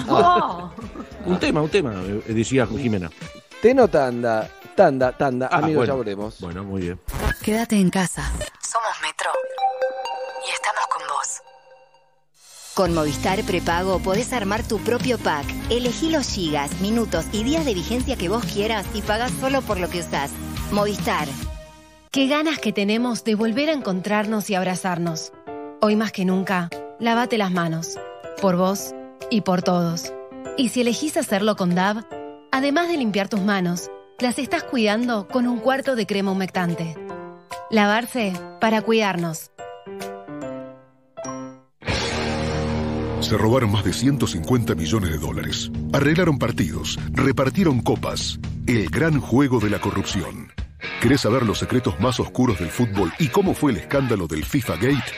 Oh. 0.09 0.73
Un 1.27 1.39
tema, 1.39 1.63
un 1.63 1.69
tema, 1.71 1.95
eh, 2.05 2.33
decía 2.33 2.67
Jimena. 2.67 3.11
Teno 3.63 3.87
tanda, 3.89 4.49
tanda, 4.75 5.13
tanda, 5.13 5.49
Ah, 5.53 5.59
amigos, 5.59 5.77
bueno. 5.87 5.93
ya 5.93 5.97
volvemos. 5.97 6.41
Bueno, 6.41 6.65
muy 6.65 6.83
bien. 6.83 6.99
Quédate 7.43 7.77
en 7.77 7.91
casa. 7.91 8.25
Somos 8.61 8.97
Metro. 9.03 9.31
Con 12.79 12.95
Movistar 12.95 13.43
Prepago 13.43 13.99
podés 13.99 14.33
armar 14.33 14.63
tu 14.63 14.79
propio 14.79 15.19
pack. 15.19 15.45
Elegí 15.69 16.11
los 16.11 16.29
gigas, 16.29 16.81
minutos 16.81 17.27
y 17.33 17.43
días 17.43 17.65
de 17.65 17.75
vigencia 17.75 18.15
que 18.15 18.29
vos 18.29 18.45
quieras 18.45 18.87
y 18.95 19.03
pagás 19.03 19.33
solo 19.41 19.63
por 19.63 19.81
lo 19.81 19.91
que 19.91 19.99
usás. 19.99 20.31
Movistar. 20.71 21.27
Qué 22.13 22.29
ganas 22.29 22.61
que 22.61 22.73
tenemos 22.73 23.25
de 23.25 23.35
volver 23.35 23.69
a 23.69 23.73
encontrarnos 23.73 24.49
y 24.49 24.55
abrazarnos. 24.55 25.33
Hoy 25.81 25.97
más 25.97 26.13
que 26.13 26.25
nunca, 26.25 26.71
lávate 27.01 27.37
las 27.37 27.51
manos. 27.51 27.99
Por 28.41 28.55
vos 28.55 28.95
y 29.29 29.41
por 29.41 29.63
todos. 29.63 30.13
Y 30.57 30.69
si 30.69 30.83
elegís 30.83 31.17
hacerlo 31.17 31.57
con 31.57 31.75
DAB, 31.75 32.05
además 32.53 32.87
de 32.87 32.97
limpiar 32.97 33.29
tus 33.29 33.41
manos, 33.41 33.91
las 34.21 34.39
estás 34.39 34.63
cuidando 34.63 35.27
con 35.27 35.49
un 35.49 35.59
cuarto 35.59 35.97
de 35.97 36.07
crema 36.07 36.31
humectante. 36.31 36.95
Lavarse 37.73 38.35
para 38.61 38.83
cuidarnos. 38.83 39.51
Se 43.21 43.37
robaron 43.37 43.73
más 43.73 43.85
de 43.85 43.93
150 43.93 44.75
millones 44.75 45.11
de 45.11 45.19
dólares. 45.19 45.71
Arreglaron 45.93 46.39
partidos, 46.39 46.99
repartieron 47.13 47.81
copas. 47.81 48.39
El 48.67 48.89
gran 48.89 49.21
juego 49.21 49.61
de 49.61 49.71
la 49.71 49.81
corrupción. 49.81 50.53
¿Querés 51.03 51.23
saber 51.23 51.45
los 51.45 51.59
secretos 51.59 51.99
más 52.01 52.21
oscuros 52.21 52.59
del 52.59 52.71
fútbol 52.71 53.13
y 53.19 53.29
cómo 53.29 53.55
fue 53.55 53.73
el 53.73 53.79
escándalo 53.79 54.27
del 54.27 54.45
FIFA 54.45 54.77
Gate? 54.77 55.13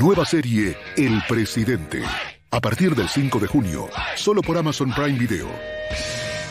Nueva 0.00 0.24
serie 0.24 0.76
El 0.96 1.22
Presidente. 1.28 2.02
A 2.50 2.60
partir 2.60 2.94
del 2.94 3.08
5 3.08 3.38
de 3.38 3.46
junio, 3.46 3.88
solo 4.16 4.42
por 4.42 4.56
Amazon 4.56 4.92
Prime 4.94 5.18
Video. 5.18 5.48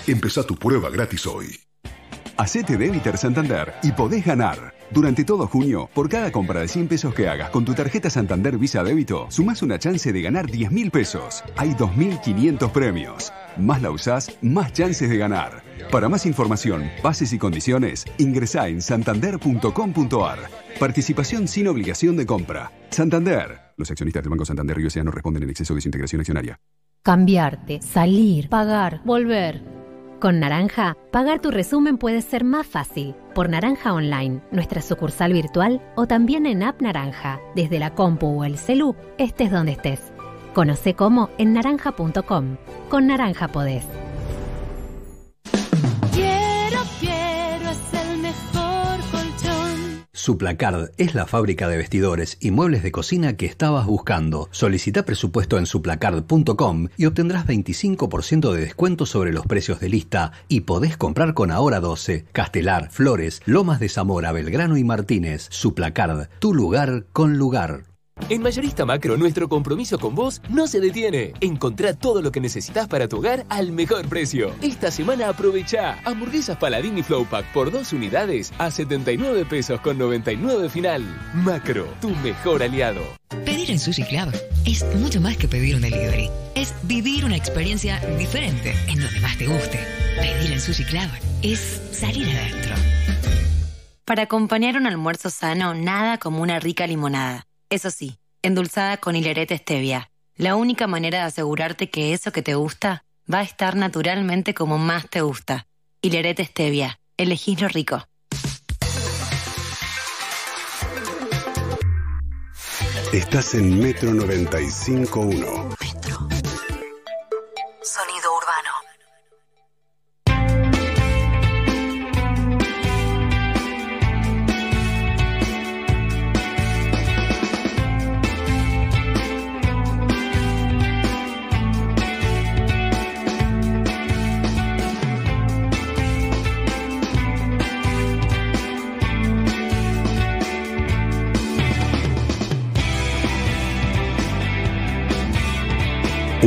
Empezá 0.08 0.44
tu 0.44 0.56
prueba 0.56 0.90
gratis 0.90 1.26
hoy. 1.28 1.67
Hacete 2.38 2.78
débiter 2.78 3.18
Santander 3.18 3.74
y 3.82 3.92
podés 3.92 4.24
ganar. 4.24 4.76
Durante 4.92 5.24
todo 5.24 5.48
junio, 5.48 5.90
por 5.92 6.08
cada 6.08 6.32
compra 6.32 6.62
de 6.62 6.68
100 6.68 6.88
pesos 6.88 7.16
que 7.16 7.28
hagas 7.28 7.50
con 7.50 7.66
tu 7.66 7.74
tarjeta 7.74 8.12
Santander 8.12 8.60
Visa 8.60 8.84
Débito, 8.84 9.26
sumás 9.32 9.64
una 9.64 9.80
chance 9.80 10.14
de 10.14 10.22
ganar 10.22 10.46
10 10.46 10.72
mil 10.72 10.92
pesos. 10.92 11.44
Hay 11.56 11.72
2.500 11.72 12.72
premios. 12.72 13.34
Más 13.58 13.82
la 13.82 13.90
usás, 13.90 14.38
más 14.44 14.72
chances 14.72 15.10
de 15.10 15.18
ganar. 15.18 15.64
Para 15.92 16.10
más 16.10 16.28
información, 16.28 16.92
bases 17.04 17.34
y 17.34 17.40
condiciones, 17.40 18.06
ingresá 18.20 18.68
en 18.68 18.84
santander.com.ar. 18.84 20.40
Participación 20.80 21.48
sin 21.48 21.68
obligación 21.68 22.16
de 22.18 22.28
compra. 22.28 22.72
Santander. 22.92 23.74
Los 23.78 23.90
accionistas 23.90 24.22
del 24.22 24.30
Banco 24.30 24.46
Santander 24.46 24.78
y 24.80 25.04
no 25.04 25.10
responden 25.10 25.42
en 25.42 25.50
exceso 25.50 25.74
de 25.74 25.82
su 25.82 25.88
integración 25.88 26.20
accionaria. 26.20 26.60
Cambiarte, 27.02 27.82
salir, 27.82 28.48
pagar, 28.48 29.02
volver. 29.06 29.77
Con 30.20 30.40
Naranja, 30.40 30.98
pagar 31.12 31.42
tu 31.42 31.52
resumen 31.52 32.00
puede 32.00 32.24
ser 32.24 32.44
más 32.44 32.66
fácil. 32.66 33.14
Por 33.36 33.50
Naranja 33.50 33.94
Online, 33.94 34.42
nuestra 34.52 34.82
sucursal 34.82 35.32
virtual 35.32 35.80
o 35.96 36.08
también 36.08 36.48
en 36.48 36.64
App 36.64 36.82
Naranja, 36.82 37.40
desde 37.54 37.78
la 37.78 37.94
compu 37.94 38.42
o 38.42 38.44
el 38.44 38.58
celu, 38.58 38.96
estés 39.20 39.52
donde 39.52 39.74
estés. 39.74 40.12
Conoce 40.56 40.96
cómo 40.96 41.30
en 41.38 41.54
naranja.com. 41.54 42.58
Con 42.90 43.06
Naranja 43.06 43.50
podés. 43.50 43.86
Suplacard 50.28 50.90
es 50.98 51.16
la 51.16 51.26
fábrica 51.26 51.70
de 51.70 51.78
vestidores 51.78 52.36
y 52.42 52.52
muebles 52.52 52.84
de 52.84 52.92
cocina 52.92 53.38
que 53.38 53.46
estabas 53.46 53.86
buscando. 53.86 54.50
Solicita 54.52 55.06
presupuesto 55.06 55.58
en 55.58 55.66
suplacard.com 55.66 56.90
y 56.98 57.06
obtendrás 57.06 57.48
25% 57.48 58.52
de 58.52 58.60
descuento 58.60 59.06
sobre 59.06 59.32
los 59.32 59.46
precios 59.46 59.80
de 59.80 59.88
lista 59.88 60.34
y 60.50 60.62
podés 60.62 60.98
comprar 60.98 61.34
con 61.34 61.50
Ahora 61.50 61.80
12, 61.80 62.26
Castelar, 62.34 62.92
Flores, 62.92 63.42
Lomas 63.46 63.80
de 63.80 63.88
Zamora, 63.88 64.34
Belgrano 64.34 64.76
y 64.76 64.84
Martínez. 64.84 65.48
Suplacard, 65.50 66.28
tu 66.40 66.54
lugar 66.54 67.06
con 67.14 67.38
lugar. 67.38 67.86
En 68.30 68.42
Mayorista 68.42 68.86
Macro, 68.86 69.18
nuestro 69.18 69.48
compromiso 69.48 69.98
con 70.00 70.16
vos 70.16 70.42
no 70.50 70.68
se 70.68 70.80
detiene. 70.80 71.34
Encontrá 71.40 71.94
todo 71.94 72.22
lo 72.22 72.32
que 72.32 72.42
necesitas 72.42 72.88
para 72.88 73.08
tu 73.08 73.18
hogar 73.18 73.46
al 73.50 73.72
mejor 73.72 74.08
precio. 74.08 74.54
Esta 74.62 74.92
semana 74.92 75.30
aprovecha 75.30 76.00
hamburguesas 76.04 76.58
Paladín 76.58 76.98
y 76.98 77.04
Flow 77.04 77.26
Pack 77.26 77.52
por 77.54 77.72
dos 77.72 77.94
unidades 77.94 78.52
a 78.58 78.70
79 78.70 79.46
pesos 79.46 79.80
con 79.82 79.98
99 79.98 80.70
final. 80.70 81.04
Macro, 81.34 81.88
tu 82.02 82.10
mejor 82.18 82.64
aliado. 82.64 83.02
Pedir 83.46 83.72
en 83.72 83.80
Sushi 83.80 84.04
Club 84.04 84.34
es 84.66 84.86
mucho 84.96 85.22
más 85.22 85.38
que 85.38 85.48
pedir 85.48 85.76
un 85.76 85.82
delivery. 85.82 86.30
Es 86.56 86.74
vivir 86.84 87.24
una 87.24 87.38
experiencia 87.38 88.00
diferente 88.18 88.74
en 88.88 89.00
donde 89.00 89.20
más 89.22 89.38
te 89.38 89.48
guste. 89.48 89.80
Pedir 90.20 90.52
en 90.52 90.60
Sushi 90.60 90.84
Club 90.84 91.10
es 91.44 91.82
salir 91.92 92.28
adentro. 92.30 92.76
Para 94.06 94.24
acompañar 94.24 94.78
un 94.78 94.88
almuerzo 94.88 95.30
sano, 95.30 95.74
nada 95.74 96.18
como 96.18 96.42
una 96.42 96.60
rica 96.60 96.88
limonada. 96.88 97.47
Eso 97.70 97.92
sí, 97.92 98.18
endulzada 98.42 98.96
con 98.98 99.18
hilerete 99.18 99.58
stevia. 99.58 100.10
La 100.36 100.56
única 100.56 100.88
manera 100.88 101.20
de 101.20 101.24
asegurarte 101.26 101.90
que 101.90 102.14
eso 102.14 102.32
que 102.32 102.42
te 102.42 102.56
gusta 102.56 103.04
va 103.32 103.40
a 103.40 103.44
estar 103.44 103.76
naturalmente 103.76 104.54
como 104.54 104.78
más 104.78 105.10
te 105.10 105.20
gusta. 105.22 105.68
Hilerete 106.02 106.46
stevia. 106.46 107.02
Elegís 107.18 107.60
lo 107.60 107.68
rico. 107.68 108.08
Estás 113.12 113.54
en 113.56 113.80
Metro 113.80 114.12
95.1. 114.12 115.87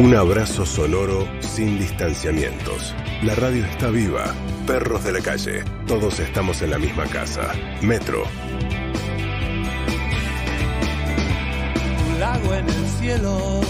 Un 0.01 0.15
abrazo 0.15 0.65
sonoro 0.65 1.29
sin 1.41 1.79
distanciamientos. 1.79 2.95
La 3.23 3.35
radio 3.35 3.67
está 3.67 3.91
viva. 3.91 4.35
Perros 4.67 5.05
de 5.05 5.13
la 5.13 5.21
calle. 5.21 5.63
Todos 5.87 6.21
estamos 6.21 6.63
en 6.63 6.71
la 6.71 6.79
misma 6.79 7.05
casa. 7.05 7.53
Metro. 7.83 8.23
Un 12.09 12.19
lago 12.19 12.55
en 12.55 12.67
el 12.67 12.87
cielo. 12.99 13.61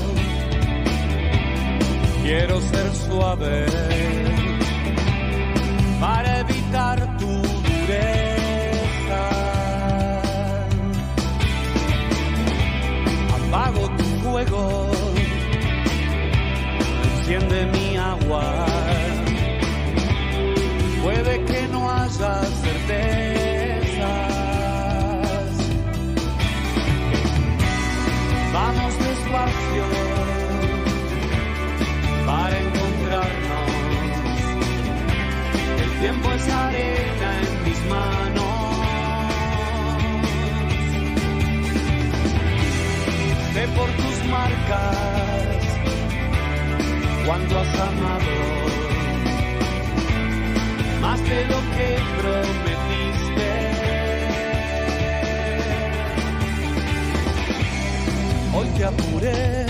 Quiero 2.22 2.60
ser 2.60 2.94
suave 2.94 3.66
para 6.00 6.38
evitar 6.42 7.16
tu 7.18 7.42
dureza. 7.42 8.20
Apago 13.34 13.90
tu 13.96 14.04
fuego, 14.22 14.90
enciende 17.30 17.66
mi 17.66 17.96
agua. 17.96 18.66
Puede 21.02 21.44
que 21.44 21.68
no 21.68 21.90
haya 21.90 22.42
certezas. 22.64 24.00
Vamos 28.52 28.98
despacio 28.98 29.84
para 32.26 32.58
encontrarnos. 32.58 33.70
El 35.82 35.90
tiempo 36.00 36.32
es 36.32 36.48
arena 36.48 37.40
en 37.42 37.64
mis 37.64 37.80
manos. 37.86 38.50
Sé 43.54 43.68
por 43.76 43.88
tus 43.90 44.24
marcas 44.30 44.99
cuánto 47.30 47.60
has 47.60 47.74
amado, 47.78 48.32
más 51.00 51.22
de 51.22 51.44
lo 51.46 51.58
que 51.74 51.88
prometiste. 52.18 53.50
Hoy 58.52 58.68
te 58.76 58.84
apuré, 58.84 59.69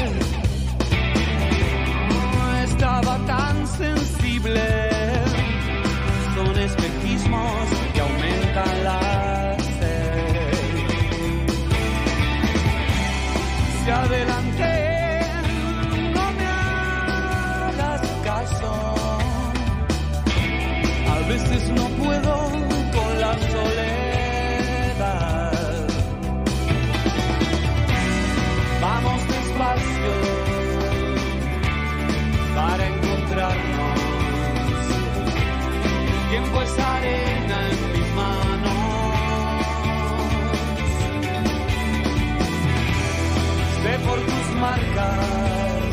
marcas 44.60 45.90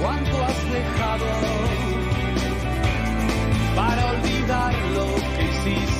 cuánto 0.00 0.44
has 0.44 0.70
dejado 0.72 1.26
para 3.76 4.06
olvidar 4.12 4.74
lo 4.94 5.06
que 5.36 5.44
hiciste. 5.44 5.95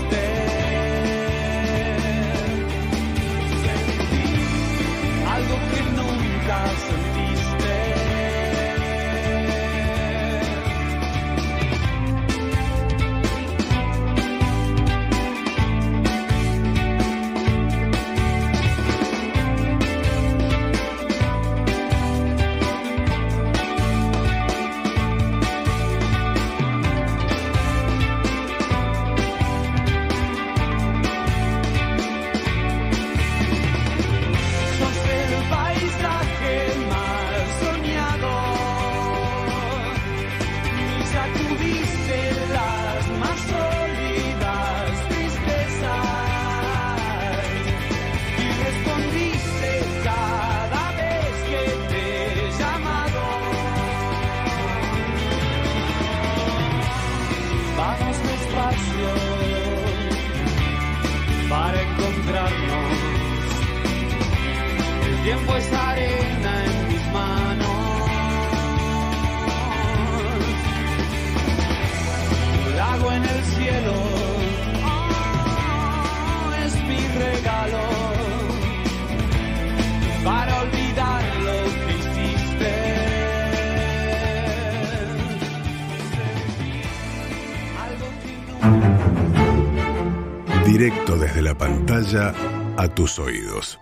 A 92.15 92.87
tus 92.95 93.19
oídos. 93.19 93.81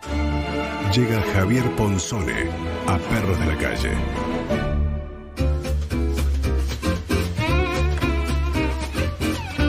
Llega 0.95 1.21
Javier 1.35 1.65
Ponzone 1.77 2.49
a 2.87 2.97
Perros 2.97 3.39
de 3.39 3.47
la 3.47 3.59
Calle. 3.59 3.91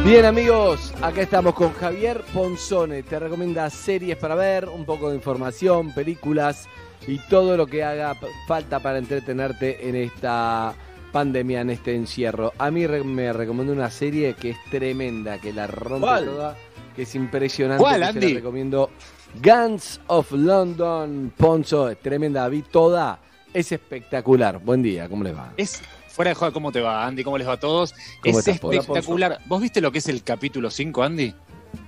Bien 0.05 0.23
amigos, 0.23 0.93
acá 1.01 1.21
estamos 1.23 1.53
con 1.55 1.73
Javier 1.73 2.23
Ponzone. 2.33 3.03
Te 3.03 3.19
recomienda 3.19 3.69
series 3.69 4.15
para 4.17 4.35
ver, 4.35 4.69
un 4.69 4.85
poco 4.85 5.09
de 5.09 5.15
información, 5.17 5.93
películas 5.93 6.69
y 7.07 7.17
todo 7.27 7.57
lo 7.57 7.65
que 7.67 7.83
haga 7.83 8.15
falta 8.47 8.79
para 8.79 8.99
entretenerte 8.99 9.89
en 9.89 9.95
esta 9.97 10.73
pandemia, 11.11 11.61
en 11.61 11.71
este 11.71 11.93
encierro. 11.95 12.53
A 12.57 12.71
mí 12.71 12.85
re- 12.87 13.03
me 13.03 13.33
recomendó 13.33 13.73
una 13.73 13.89
serie 13.89 14.33
que 14.35 14.51
es 14.51 14.57
tremenda, 14.69 15.39
que 15.39 15.51
la 15.51 15.65
rompe 15.67 16.05
¿Cuál? 16.05 16.25
toda, 16.25 16.57
que 16.95 17.03
es 17.03 17.15
impresionante. 17.15 17.81
¿Cuál, 17.81 18.03
Andy? 18.03 18.29
Se 18.29 18.33
recomiendo 18.35 18.89
Guns 19.43 19.99
of 20.07 20.31
London, 20.31 21.33
Poncho, 21.35 21.89
es 21.89 21.99
tremenda, 21.99 22.47
vi 22.47 22.61
toda, 22.61 23.19
es 23.53 23.71
espectacular. 23.71 24.59
Buen 24.59 24.81
día, 24.81 25.09
¿cómo 25.09 25.23
les 25.23 25.35
va? 25.35 25.53
Es 25.57 25.81
fuera 26.07 26.29
de 26.29 26.35
juego, 26.35 26.53
¿cómo 26.53 26.71
te 26.71 26.81
va, 26.81 27.05
Andy? 27.05 27.23
¿Cómo 27.23 27.37
les 27.37 27.47
va 27.47 27.53
a 27.53 27.59
todos? 27.59 27.93
Es 28.23 28.37
estás, 28.37 28.55
espectacular. 28.55 29.39
¿Vos 29.45 29.61
viste 29.61 29.81
lo 29.81 29.91
que 29.91 29.99
es 29.99 30.07
el 30.07 30.23
capítulo 30.23 30.71
5, 30.71 31.03
Andy? 31.03 31.33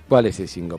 ¿Cuál 0.08 0.26
es 0.26 0.40
el 0.40 0.48
5? 0.48 0.78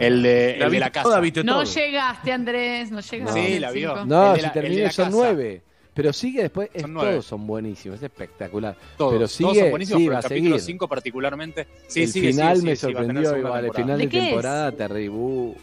El, 0.00 0.22
de, 0.22 0.52
el 0.52 0.58
la 0.58 0.68
de 0.70 0.80
la 0.80 0.90
casa. 0.90 1.20
no 1.44 1.64
llegaste, 1.64 2.32
Andrés, 2.32 2.90
no 2.90 3.00
llegaste. 3.00 3.46
Sí, 3.46 3.58
la 3.58 3.70
vio. 3.70 4.04
No, 4.06 4.30
el 4.30 4.36
de 4.36 4.42
la, 4.42 4.48
si 4.48 4.54
terminé 4.54 4.90
son 4.90 5.10
9. 5.10 5.62
Pero 5.98 6.12
sigue 6.12 6.42
después, 6.42 6.70
es, 6.72 6.82
Son 6.82 6.92
nueve. 6.94 7.10
todos 7.10 7.26
son 7.26 7.44
buenísimos, 7.44 7.98
es 7.98 8.04
espectacular. 8.04 8.76
Todos, 8.96 9.10
pero 9.14 9.18
todos 9.18 9.32
sigue, 9.32 9.60
son 9.62 9.70
buenísimos, 9.70 10.00
sí, 10.00 10.06
pero 10.06 10.16
el 10.18 10.22
capítulo 10.22 10.50
seguir. 10.58 10.60
5 10.60 10.88
particularmente. 10.88 11.66
Sí, 11.88 12.02
el 12.04 12.08
sigue, 12.12 12.28
final 12.28 12.56
sigue, 12.56 12.70
me 12.70 12.76
sorprendió 12.76 13.36
igual, 13.36 13.64
el 13.64 13.72
final 13.72 13.98
de, 13.98 14.06
¿De 14.06 14.10
temporada 14.20 14.70
terrible. 14.70 15.08
Uh, 15.10 15.56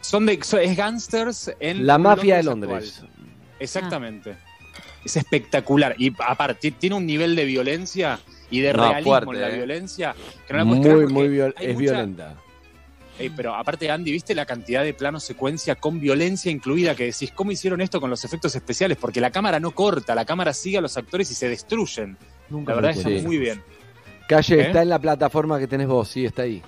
Son 0.00 0.26
de, 0.26 0.32
es 0.34 0.76
gangsters 0.76 1.52
en 1.60 1.86
La 1.86 1.98
mafia 1.98 2.38
de 2.38 2.42
Londres 2.42 2.94
actual. 2.98 3.10
Exactamente. 3.60 4.34
Es 5.04 5.16
espectacular. 5.16 5.94
Y 5.98 6.12
aparte, 6.18 6.72
tiene 6.72 6.96
un 6.96 7.06
nivel 7.06 7.36
de 7.36 7.44
violencia 7.44 8.18
y 8.50 8.58
de 8.58 8.72
No, 8.72 8.82
realismo 8.88 9.12
fuerte, 9.12 9.34
en 9.36 9.40
la 9.40 9.50
eh. 9.50 9.56
violencia 9.56 10.14
que 10.48 10.52
no 10.52 10.58
la 10.58 10.64
muy, 10.64 11.06
muy 11.06 11.28
viol- 11.28 11.54
es 11.60 11.74
mucha- 11.74 11.78
violenta. 11.92 12.34
Ey, 13.18 13.30
pero 13.30 13.54
aparte, 13.54 13.90
Andy, 13.90 14.12
¿viste 14.12 14.34
la 14.34 14.46
cantidad 14.46 14.84
de 14.84 14.94
planos 14.94 15.24
secuencia 15.24 15.74
con 15.74 15.98
violencia 15.98 16.52
incluida 16.52 16.94
que 16.94 17.06
decís, 17.06 17.32
¿cómo 17.34 17.50
hicieron 17.50 17.80
esto 17.80 18.00
con 18.00 18.10
los 18.10 18.24
efectos 18.24 18.54
especiales? 18.54 18.96
Porque 18.96 19.20
la 19.20 19.30
cámara 19.32 19.58
no 19.58 19.72
corta, 19.72 20.14
la 20.14 20.24
cámara 20.24 20.52
sigue 20.52 20.78
a 20.78 20.80
los 20.80 20.96
actores 20.96 21.28
y 21.30 21.34
se 21.34 21.48
destruyen. 21.48 22.16
Nunca 22.48 22.74
la 22.74 22.80
verdad 22.80 22.96
está 22.96 23.26
muy 23.26 23.38
bien. 23.38 23.60
Calle 24.28 24.56
¿Eh? 24.60 24.66
está 24.68 24.82
en 24.82 24.88
la 24.90 25.00
plataforma 25.00 25.58
que 25.58 25.66
tenés 25.66 25.88
vos, 25.88 26.08
sí, 26.08 26.24
está 26.26 26.42
ahí. 26.42 26.62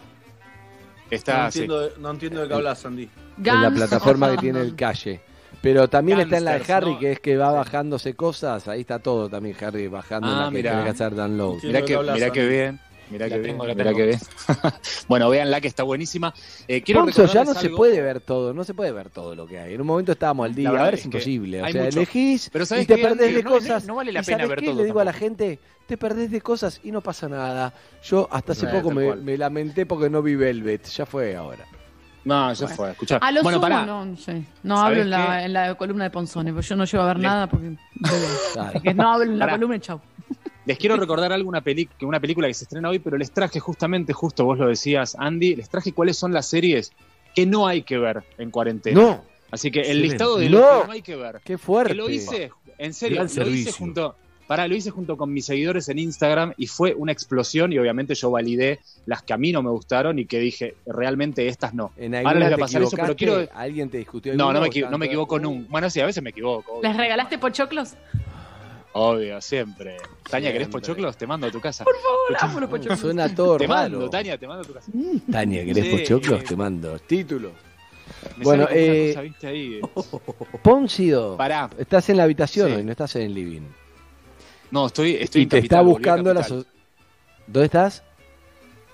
Está, 1.11 1.39
no, 1.39 1.45
entiendo, 1.47 1.81
de- 1.81 1.93
no 1.99 2.11
entiendo 2.11 2.41
de 2.43 2.49
qué 2.49 2.55
hablas, 2.55 2.85
Andy. 2.87 3.09
en 3.45 3.63
la 3.63 3.71
plataforma 3.71 4.31
que 4.33 4.37
tiene 4.39 4.61
el 4.61 4.75
calle. 4.75 5.21
Pero 5.63 5.89
también 5.89 6.21
está 6.21 6.39
en 6.39 6.45
la 6.47 6.59
de 6.59 6.73
Harry, 6.73 6.93
¿no? 6.95 6.99
que 6.99 7.13
es 7.13 7.21
que 7.21 7.37
va 7.37 7.51
bajándose 7.53 8.15
cosas. 8.15 8.67
Ahí 8.67 8.81
está 8.81 8.99
todo 8.99 9.29
también, 9.29 9.55
Harry, 9.61 9.89
bajando 9.89 10.29
en 10.29 10.35
Ah, 10.35 10.41
la 10.45 10.49
que 10.51 10.55
mirá. 10.57 10.85
que 10.85 10.91
hacer 10.91 11.15
download. 11.15 11.59
Sí. 11.61 11.67
Mirá 11.67 11.83
que, 11.85 11.99
mirá 11.99 12.31
bien. 12.31 12.81
Mirá 13.11 13.27
La 13.29 13.37
que 13.37 13.43
tengo, 13.43 13.65
bien. 13.65 13.77
Mirá 13.77 13.93
que 13.93 14.07
bien. 14.07 14.21
bueno, 15.09 15.29
véanla 15.31 15.61
que 15.61 15.69
está 15.69 15.83
buenísima. 15.83 16.33
Eh, 16.69 16.83
quiero 16.83 17.01
Ponzo, 17.03 17.23
ya 17.27 17.27
no 17.27 17.29
recordarles 17.53 17.59
se 17.61 17.67
algo. 17.67 17.77
puede 17.77 18.01
ver 18.01 18.21
todo, 18.21 18.55
no 18.55 18.65
se 18.65 18.73
puede 18.75 18.93
ver 18.93 19.11
todo 19.11 19.35
lo 19.35 19.47
que 19.47 19.59
hay. 19.59 19.75
En 19.75 19.81
un 19.81 19.87
momento 19.87 20.13
estábamos 20.13 20.47
al 20.47 20.55
día, 20.55 20.69
ahora 20.69 20.89
es, 20.89 20.95
es 20.95 21.01
que 21.03 21.07
imposible. 21.09 21.63
O 21.63 21.69
sea, 21.69 21.83
mucho. 21.85 21.99
elegís 21.99 22.51
Pero 22.51 22.63
y 22.63 22.67
¿sabes 22.67 22.87
te 22.87 22.97
qué, 22.97 23.03
perdés 23.03 23.23
Andy? 23.29 23.35
de 23.35 23.43
No- 23.43 23.51
cosas. 23.51 23.87
no 23.87 23.95
vale 23.97 24.13
la 24.13 24.21
¿Y 24.21 24.25
pena 24.25 24.47
ver 24.47 24.59
qué? 24.61 24.67
todo 24.67 24.77
Le 24.77 24.85
digo 24.85 25.01
a 25.01 25.05
la 25.05 25.13
tampoco. 25.13 25.29
gente, 25.29 25.59
te 25.87 25.97
perdés 25.97 26.31
de 26.31 26.41
cosas 26.41 26.81
y 26.85 26.93
no 26.93 27.01
pasa 27.01 27.29
nada. 27.29 27.75
Yo 28.05 28.29
hasta 28.31 28.53
hace 28.53 28.67
Eh, 28.67 28.71
poco 28.71 28.91
me, 28.93 29.17
me 29.17 29.37
lamenté 29.37 29.87
porque 29.87 30.09
no 30.09 30.23
vi 30.23 30.37
Velvet, 30.37 30.85
ya 30.87 31.05
fue 31.05 31.35
ahora. 31.35 31.65
No, 32.23 32.53
ya 32.53 32.69
fue. 32.69 32.91
Escuchá. 32.91 33.17
A 33.17 33.33
lo 33.33 33.43
bueno, 33.43 33.57
sumo, 33.57 33.63
pará. 33.69 33.87
no, 33.87 34.05
no 34.05 34.17
sé. 34.17 34.45
No 34.63 34.77
¿Sabés 34.77 34.91
hablo 34.91 35.03
en 35.03 35.11
la, 35.11 35.45
en 35.47 35.53
la 35.55 35.75
columna 35.75 36.05
de 36.05 36.11
Ponzone, 36.11 36.53
porque 36.53 36.69
yo 36.69 36.77
no 36.77 36.85
llego 36.85 37.03
a 37.03 37.07
ver 37.07 37.17
Le- 37.17 37.23
nada 37.23 37.47
porque. 37.49 37.77
Claro. 38.53 38.73
Es 38.75 38.83
que 38.83 38.95
no 38.95 39.13
hablo 39.13 39.25
en 39.25 39.39
la 39.39 39.51
columna 39.51 39.77
y 39.77 39.81
chau. 39.81 40.01
Les 40.67 40.79
quiero 40.79 40.97
recordar 40.97 41.33
algo, 41.33 41.49
una, 41.49 41.63
peli- 41.63 41.89
que 41.99 42.05
una 42.07 42.21
película 42.21 42.47
que 42.47 42.55
se 42.55 42.65
estrena 42.65 42.91
hoy, 42.91 42.99
pero 42.99 43.17
les 43.17 43.31
traje 43.33 43.61
justamente, 43.61 44.13
justo 44.13 44.45
vos 44.45 44.59
lo 44.59 44.67
decías, 44.69 45.17
Andy, 45.19 45.57
les 45.57 45.69
traje 45.71 45.93
cuáles 45.93 46.17
son 46.17 46.33
las 46.33 46.47
series 46.47 46.93
que 47.35 47.47
no 47.47 47.67
hay 47.67 47.83
que 47.83 47.97
ver 47.99 48.23
en 48.39 48.51
cuarentena. 48.51 49.01
No, 49.01 49.25
Así 49.51 49.71
que 49.73 49.81
el 49.81 50.01
listado 50.03 50.37
de 50.37 50.49
No. 50.49 50.61
lo 50.61 50.81
que 50.83 50.87
no 50.87 50.93
hay 50.93 51.03
que 51.03 51.17
ver. 51.17 51.41
Qué 51.45 51.59
fuerte. 51.59 51.93
Que 51.93 51.97
lo 51.97 52.09
hice, 52.09 52.53
en 52.79 52.95
serio, 52.95 53.25
lo 53.25 53.49
hice 53.51 53.73
junto. 53.73 54.15
Pará, 54.47 54.67
lo 54.67 54.75
hice 54.75 54.91
junto 54.91 55.17
con 55.17 55.33
mis 55.33 55.47
seguidores 55.47 55.89
en 55.89 55.99
Instagram 56.01 56.53
y 56.57 56.67
fue 56.67 56.93
una 56.95 57.13
explosión 57.13 57.73
y 57.73 57.79
obviamente 57.79 58.15
yo 58.17 58.31
validé 58.33 58.81
las 59.07 59.23
que 59.23 59.33
a 59.33 59.37
mí 59.37 59.53
no 59.53 59.63
me 59.63 59.71
gustaron 59.71 60.19
y 60.19 60.27
que 60.27 60.41
dije, 60.41 60.75
realmente 60.87 61.47
estas 61.47 61.73
no. 61.73 61.93
En 61.97 62.15
Ahora 62.17 62.35
les 62.35 62.49
voy 62.49 62.55
a 62.55 62.59
pasar 62.59 62.83
eso, 62.83 62.97
pero 62.97 63.15
quiero... 63.15 63.49
¿Alguien 63.55 63.91
te 63.91 63.99
discutió? 63.99 64.35
No, 64.35 64.53
no 64.53 64.61
me, 64.61 64.69
no 64.91 64.99
me 64.99 65.07
equivoco 65.07 65.39
nunca. 65.39 65.69
Bueno, 65.71 65.89
sí, 65.89 66.01
a 66.01 66.07
veces 66.07 66.21
me 66.23 66.31
equivoco. 66.31 66.73
obvio. 66.73 66.89
¿Les 66.89 66.97
regalaste 66.97 67.39
pochoclos? 67.39 67.95
Obvio, 68.93 69.41
siempre. 69.41 69.99
Tania, 70.29 70.53
¿querés 70.53 70.69
pochoclos? 70.69 71.17
Te 71.17 71.27
mando 71.27 71.47
a 71.47 71.51
tu 71.51 71.61
casa. 71.61 71.85
Por 71.85 71.95
favor, 71.97 72.37
amo 72.41 72.61
los 72.61 72.71
pochoclos. 72.71 72.99
Suena 73.01 73.33
todo 73.35 73.57
Te 73.57 73.67
raro. 73.67 73.91
mando, 73.99 74.11
Tania, 74.11 74.37
te 74.37 74.47
mando 74.49 74.63
a 74.63 74.67
tu 74.67 74.73
casa. 74.75 74.91
Tania, 75.31 75.65
¿querés 75.65 75.85
Sí, 75.85 75.91
pochoclos? 75.97 76.41
eh. 76.41 76.45
Te 76.49 76.57
mando. 76.57 76.99
Título. 76.99 77.53
Me 78.37 78.43
Bueno, 78.45 78.65
sale 78.65 78.75
como 78.81 78.91
una 78.91 78.99
eh, 79.01 79.09
cosa, 79.09 79.21
¿viste? 79.23 79.47
Ahí. 79.47 79.81
Póncido, 80.63 81.37
Pará. 81.37 81.71
estás 81.79 82.09
en 82.11 82.17
la 82.17 82.25
habitación 82.25 82.69
Sí. 82.69 82.75
hoy, 82.77 82.85
no 82.85 82.91
estás 82.91 83.15
en 83.17 83.23
el 83.23 83.35
living. 83.35 83.63
No, 84.73 84.87
estoy, 84.87 85.15
estoy 85.15 85.43
y 85.43 85.45
en 85.45 85.49
te 85.49 85.57
Capital, 85.59 85.63
está 85.79 85.81
volví 85.83 85.91
a 85.91 85.99
buscando 85.99 86.35
la... 86.35 86.41
Capital. 86.41 86.63
so- 86.65 86.67
¿Dónde 87.47 87.65
estás? 87.67 88.03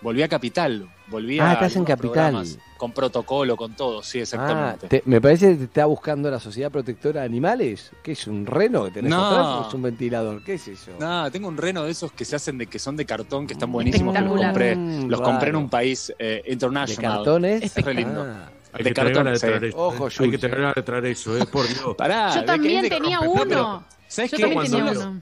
Volví 0.03 0.23
a 0.23 0.29
Capital. 0.29 0.89
Volví 1.09 1.39
Ah, 1.39 1.51
a 1.51 1.53
estás 1.55 1.77
en 1.77 1.85
Capital. 1.85 2.45
Con 2.77 2.91
protocolo, 2.93 3.57
con 3.57 3.75
todo, 3.75 4.03
sí, 4.03 4.19
Ah, 4.19 4.23
exactamente. 4.23 4.89
te- 4.89 5.03
me 5.07 5.21
parece 5.21 5.51
que 5.51 5.55
te 5.57 5.65
está 5.65 5.87
buscando 5.87 6.31
la 6.31 6.41
Sociedad 6.41 6.71
Protectora 6.71 7.21
de 7.21 7.27
Animales. 7.27 7.93
¿Qué 8.03 8.13
es 8.13 8.27
un 8.27 8.45
reno 8.45 8.85
que 8.87 8.91
tenés 8.91 9.11
No. 9.11 9.25
atrás 9.27 9.47
o 9.47 9.69
es 9.69 9.75
un 9.75 9.83
ventilador? 9.83 10.43
¿Qué 10.43 10.55
es 10.55 10.67
eso? 10.69 10.91
Nada, 10.99 11.31
tengo 11.31 11.47
un 11.49 11.57
reno 11.57 11.85
de 11.85 11.93
esos 11.93 12.11
que 12.13 12.25
se 12.25 12.35
hacen 12.37 12.59
de 12.59 12.67
que 12.67 12.79
son 12.81 12.97
de 12.97 13.07
cartón, 13.07 13.47
que 13.47 13.53
están 13.55 13.71
buenísimos, 13.71 14.15
que 14.15 14.21
los 14.21 14.37
compré, 14.37 14.75
Mm, 14.77 15.09
los 15.09 15.21
compré 15.21 15.51
en 15.51 15.57
un 15.57 15.69
país 15.71 16.13
eh, 16.19 16.43
¿De 16.45 16.53
international. 16.53 17.17
cartones? 17.19 17.63
Es 17.63 17.85
re 17.85 17.95
lindo. 17.95 18.27
Ah. 18.29 18.51
Hay 18.73 18.83
De 18.85 18.91
que 18.91 18.95
tener 18.95 19.13
cartón, 19.15 19.33
de 19.33 19.39
sí. 19.39 19.47
eso. 19.69 19.79
Ojo, 19.79 20.09
¿eh? 20.09 20.13
Hay 20.19 20.31
que 20.31 20.39
tener 20.39 20.75
de 20.75 20.83
traer 20.83 21.07
eso, 21.07 21.39
¿eh? 21.39 21.47
Por 21.47 21.67
Dios. 21.69 21.95
Pará, 21.97 22.35
Yo 22.35 22.41
de 22.41 22.47
también 22.47 22.83
de- 22.83 22.91
tenía 22.91 23.21
no, 23.21 23.33
pero- 23.45 23.61
uno. 23.63 23.85
¿Sabes 24.09 24.31
Yo 24.33 24.37
qué? 24.37 24.43
también 24.43 24.65
tenía 24.71 24.85
los- 24.93 24.97
uno. 25.05 25.21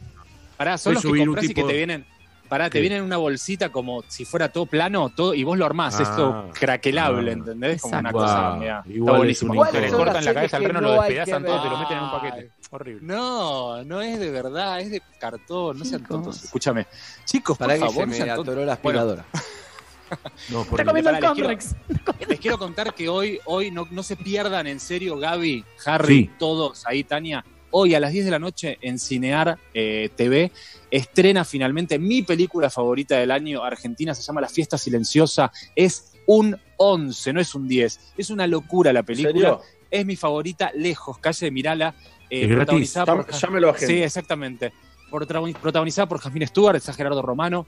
Pará, 0.57 0.79
son 0.79 0.95
los 0.95 1.03
que 1.03 1.09
subir 1.09 1.23
un 1.29 1.35
compras 1.37 1.51
y 1.51 1.55
que 1.55 1.63
te 1.63 1.73
vienen. 1.73 2.07
Pará, 2.49 2.67
te 2.67 2.73
¿Qué? 2.73 2.81
vienen 2.81 2.99
en 2.99 3.05
una 3.05 3.17
bolsita 3.17 3.71
como 3.71 4.03
si 4.07 4.25
fuera 4.25 4.51
todo 4.51 4.67
plano 4.67 5.09
todo, 5.09 5.33
y 5.35 5.43
vos 5.45 5.57
lo 5.59 5.65
armás, 5.65 5.99
Ah. 5.99 6.03
esto 6.03 6.51
craquelable, 6.53 7.31
Ah. 7.31 7.35
¿entendés? 7.35 7.81
Como 7.83 7.99
una 7.99 8.11
Exacto. 8.11 8.19
cosa, 8.19 8.51
Wow. 8.51 8.59
mirá, 8.61 8.79
está 8.81 8.91
Igual 8.93 9.15
es 9.15 9.19
buenísimo. 9.19 9.53
un 9.53 9.57
Te 9.57 9.71
¿Cuáles 9.71 9.91
le 9.91 9.97
cortan 9.97 10.25
la 10.25 10.35
cabeza 10.35 10.57
al 10.59 10.65
reno, 10.65 10.81
no 10.81 10.89
lo 10.89 10.95
despedazan 11.03 11.45
todo, 11.45 11.63
te 11.63 11.69
lo 11.71 11.79
meten 11.79 11.97
en 11.99 12.05
un 12.05 12.11
paquete. 12.11 12.51
Horrible. 12.71 13.01
No, 13.07 13.85
no 13.85 14.01
es 14.03 14.19
de 14.21 14.31
verdad, 14.31 14.81
es 14.81 14.91
de 14.91 15.03
cartón, 15.19 15.79
no 15.79 15.85
sean 15.85 16.05
tontos. 16.05 16.45
Escúchame. 16.45 16.87
Chicos, 17.25 17.57
por 17.57 17.67
Para 17.67 17.75
que 17.79 17.81
favor, 17.87 18.11
se 18.13 18.19
no 18.21 18.27
me 18.27 18.31
atoró 18.33 18.65
la 18.65 18.79
Bueno, 18.83 19.01
aspiradora. 19.01 19.25
No, 20.51 20.65
por 20.65 20.79
Está 20.81 20.85
comiendo 20.85 21.11
el 21.11 21.17
Pará, 21.19 21.35
les 21.35 21.75
quiero-. 21.75 22.29
Les 22.29 22.39
quiero 22.41 22.59
contar 22.59 22.95
que 22.95 23.09
hoy, 23.09 23.41
hoy 23.47 23.71
no, 23.71 23.89
no 23.91 24.03
se 24.03 24.17
pierdan 24.17 24.67
en 24.67 24.79
serio, 24.79 25.17
Gaby, 25.19 25.65
Harry, 25.87 26.25
Sí. 26.27 26.31
todos, 26.39 26.87
ahí 26.87 27.03
Tania. 27.05 27.45
Hoy 27.77 27.93
a 27.97 27.99
las 27.99 28.13
10 28.13 28.27
de 28.27 28.31
la 28.31 28.39
noche 28.39 28.79
en 28.83 29.01
Cinear 29.01 29.59
eh, 29.75 30.09
TV 30.15 30.53
estrena 30.93 31.45
finalmente 31.45 31.99
mi 31.99 32.23
película 32.23 32.71
favorita 32.71 33.19
del 33.19 33.33
año 33.33 33.65
argentina, 33.65 34.15
se 34.15 34.23
llama 34.23 34.41
La 34.41 34.49
Fiesta 34.49 34.79
Silenciosa. 34.79 35.51
Es 35.75 36.13
un 36.27 36.57
11, 36.77 37.33
no 37.33 37.41
es 37.41 37.53
un 37.57 37.67
10. 37.67 37.99
Es 38.17 38.31
una 38.31 38.47
locura 38.47 38.93
la 38.93 39.01
¿En 39.01 39.07
película. 39.07 39.59
Es 39.91 40.07
mi 40.07 40.15
favorita, 40.15 40.71
lejos, 40.75 41.19
calle 41.19 41.47
de 41.47 41.51
Mirala. 41.51 41.95
eh, 42.31 42.47
protagonizada 42.47 43.07
por 43.07 43.31
Ya, 43.31 43.39
ya 43.39 43.49
me 43.51 43.61
lo 43.61 43.71
agendo. 43.71 43.93
Sí, 43.93 44.03
exactamente. 44.03 44.73
Protagoni- 45.11 45.55
Protagonizada 45.57 46.09
por 46.09 46.19
Jasmine 46.21 46.47
Stewart, 46.47 46.77
está 46.77 46.93
Gerardo 46.93 47.23
Romano, 47.23 47.67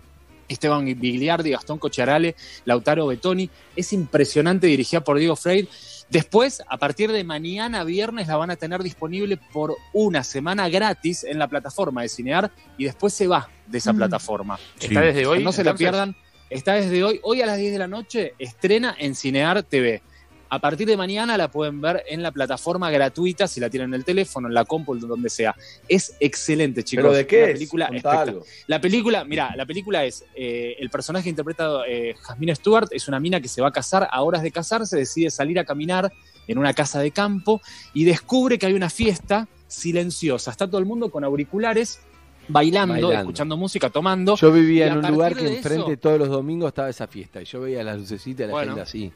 Esteban 0.49 0.85
Bigliardi, 0.85 1.51
Gastón 1.51 1.79
Cochiarale, 1.79 2.37
Lautaro 2.65 3.09
Betoni. 3.09 3.51
Es 3.75 3.93
impresionante, 3.93 4.69
dirigida 4.69 5.03
por 5.03 5.19
Diego 5.19 5.35
Freire. 5.35 5.67
Después, 6.09 6.63
a 6.69 6.79
partir 6.79 7.11
de 7.11 7.25
mañana 7.25 7.83
viernes, 7.85 8.29
la 8.29 8.37
van 8.37 8.51
a 8.51 8.57
tener 8.57 8.83
disponible 8.83 9.39
por 9.53 9.77
una 9.93 10.23
semana 10.23 10.69
gratis 10.69 11.25
en 11.25 11.39
la 11.39 11.49
plataforma 11.49 12.03
de 12.03 12.09
Cinear 12.09 12.51
y 12.79 12.85
después 12.85 13.13
se 13.13 13.27
va 13.27 13.49
de 13.67 13.79
esa 13.79 13.93
Mm. 13.93 13.97
plataforma. 13.97 14.59
Sí. 14.79 14.87
Está 14.87 15.01
desde 15.01 15.27
hoy. 15.27 15.43
no 15.43 15.53
se 15.53 15.65
la 15.65 15.75
pierdan. 15.75 16.15
Está 16.49 16.75
desde 16.75 17.03
hoy, 17.03 17.19
hoy 17.25 17.43
a 17.43 17.47
las 17.47 17.59
10 17.59 17.73
de 17.73 17.79
la 17.79 17.89
noche, 17.89 18.35
estrena 18.39 18.95
en 18.97 19.17
Cinear 19.17 19.65
TV. 19.65 20.01
A 20.49 20.61
partir 20.61 20.87
de 20.87 20.97
mañana 20.97 21.37
la 21.37 21.51
pueden 21.51 21.81
ver 21.81 22.05
en 22.09 22.23
la 22.23 22.31
plataforma 22.31 22.91
gratuita, 22.91 23.49
si 23.49 23.59
la 23.61 23.69
tienen 23.69 23.91
en 23.91 23.95
el 23.95 24.05
teléfono, 24.05 24.47
en 24.47 24.55
la 24.55 24.65
compu, 24.65 24.95
donde 24.97 25.29
sea. 25.29 25.55
Es 25.89 26.15
excelente, 26.21 26.85
chicos. 26.85 27.03
¿Pero 27.03 27.13
de 27.15 27.21
Una 27.21 27.27
qué 27.27 27.45
es? 27.45 27.53
película 27.55 27.91
algo. 28.05 28.45
La 28.69 28.81
película, 28.81 29.25
mira, 29.25 29.55
la 29.57 29.67
película 29.67 30.05
es 30.05 30.25
eh, 30.37 30.77
el 30.79 30.89
personaje 30.91 31.25
que 31.25 31.31
interpreta 31.31 31.81
eh, 31.89 32.15
Jasmine 32.23 32.55
Stewart, 32.55 32.89
es 32.93 33.09
una 33.09 33.19
mina 33.19 33.41
que 33.41 33.49
se 33.49 33.61
va 33.61 33.69
a 33.69 33.73
casar, 33.73 34.09
a 34.11 34.23
horas 34.23 34.43
de 34.43 34.53
casarse, 34.53 34.97
decide 34.97 35.31
salir 35.31 35.59
a 35.59 35.65
caminar 35.65 36.13
en 36.47 36.59
una 36.59 36.73
casa 36.75 37.01
de 37.01 37.11
campo 37.11 37.61
y 37.93 38.05
descubre 38.05 38.57
que 38.59 38.67
hay 38.67 38.75
una 38.75 38.89
fiesta 38.89 39.49
silenciosa. 39.67 40.53
Está 40.53 40.67
todo 40.69 40.79
el 40.79 40.87
mundo 40.87 41.11
con 41.11 41.25
auriculares, 41.25 41.99
bailando, 42.47 42.95
Bailando. 42.95 43.19
escuchando 43.19 43.57
música, 43.57 43.91
tomando. 43.91 44.37
Yo 44.37 44.53
vivía 44.53 44.87
en 44.87 44.99
un 44.99 45.09
lugar 45.11 45.35
que 45.35 45.43
de 45.45 45.57
enfrente 45.57 45.93
eso- 45.93 46.01
todos 46.01 46.19
los 46.21 46.29
domingos 46.29 46.69
estaba 46.69 46.89
esa 46.89 47.09
fiesta 47.09 47.43
y 47.43 47.45
yo 47.47 47.61
veía 47.63 47.83
las 47.83 47.99
lucecitas 47.99 48.45
y 48.45 48.47
la 48.47 48.53
Bueno. 48.53 48.69
gente 48.77 48.83
así. 48.83 49.13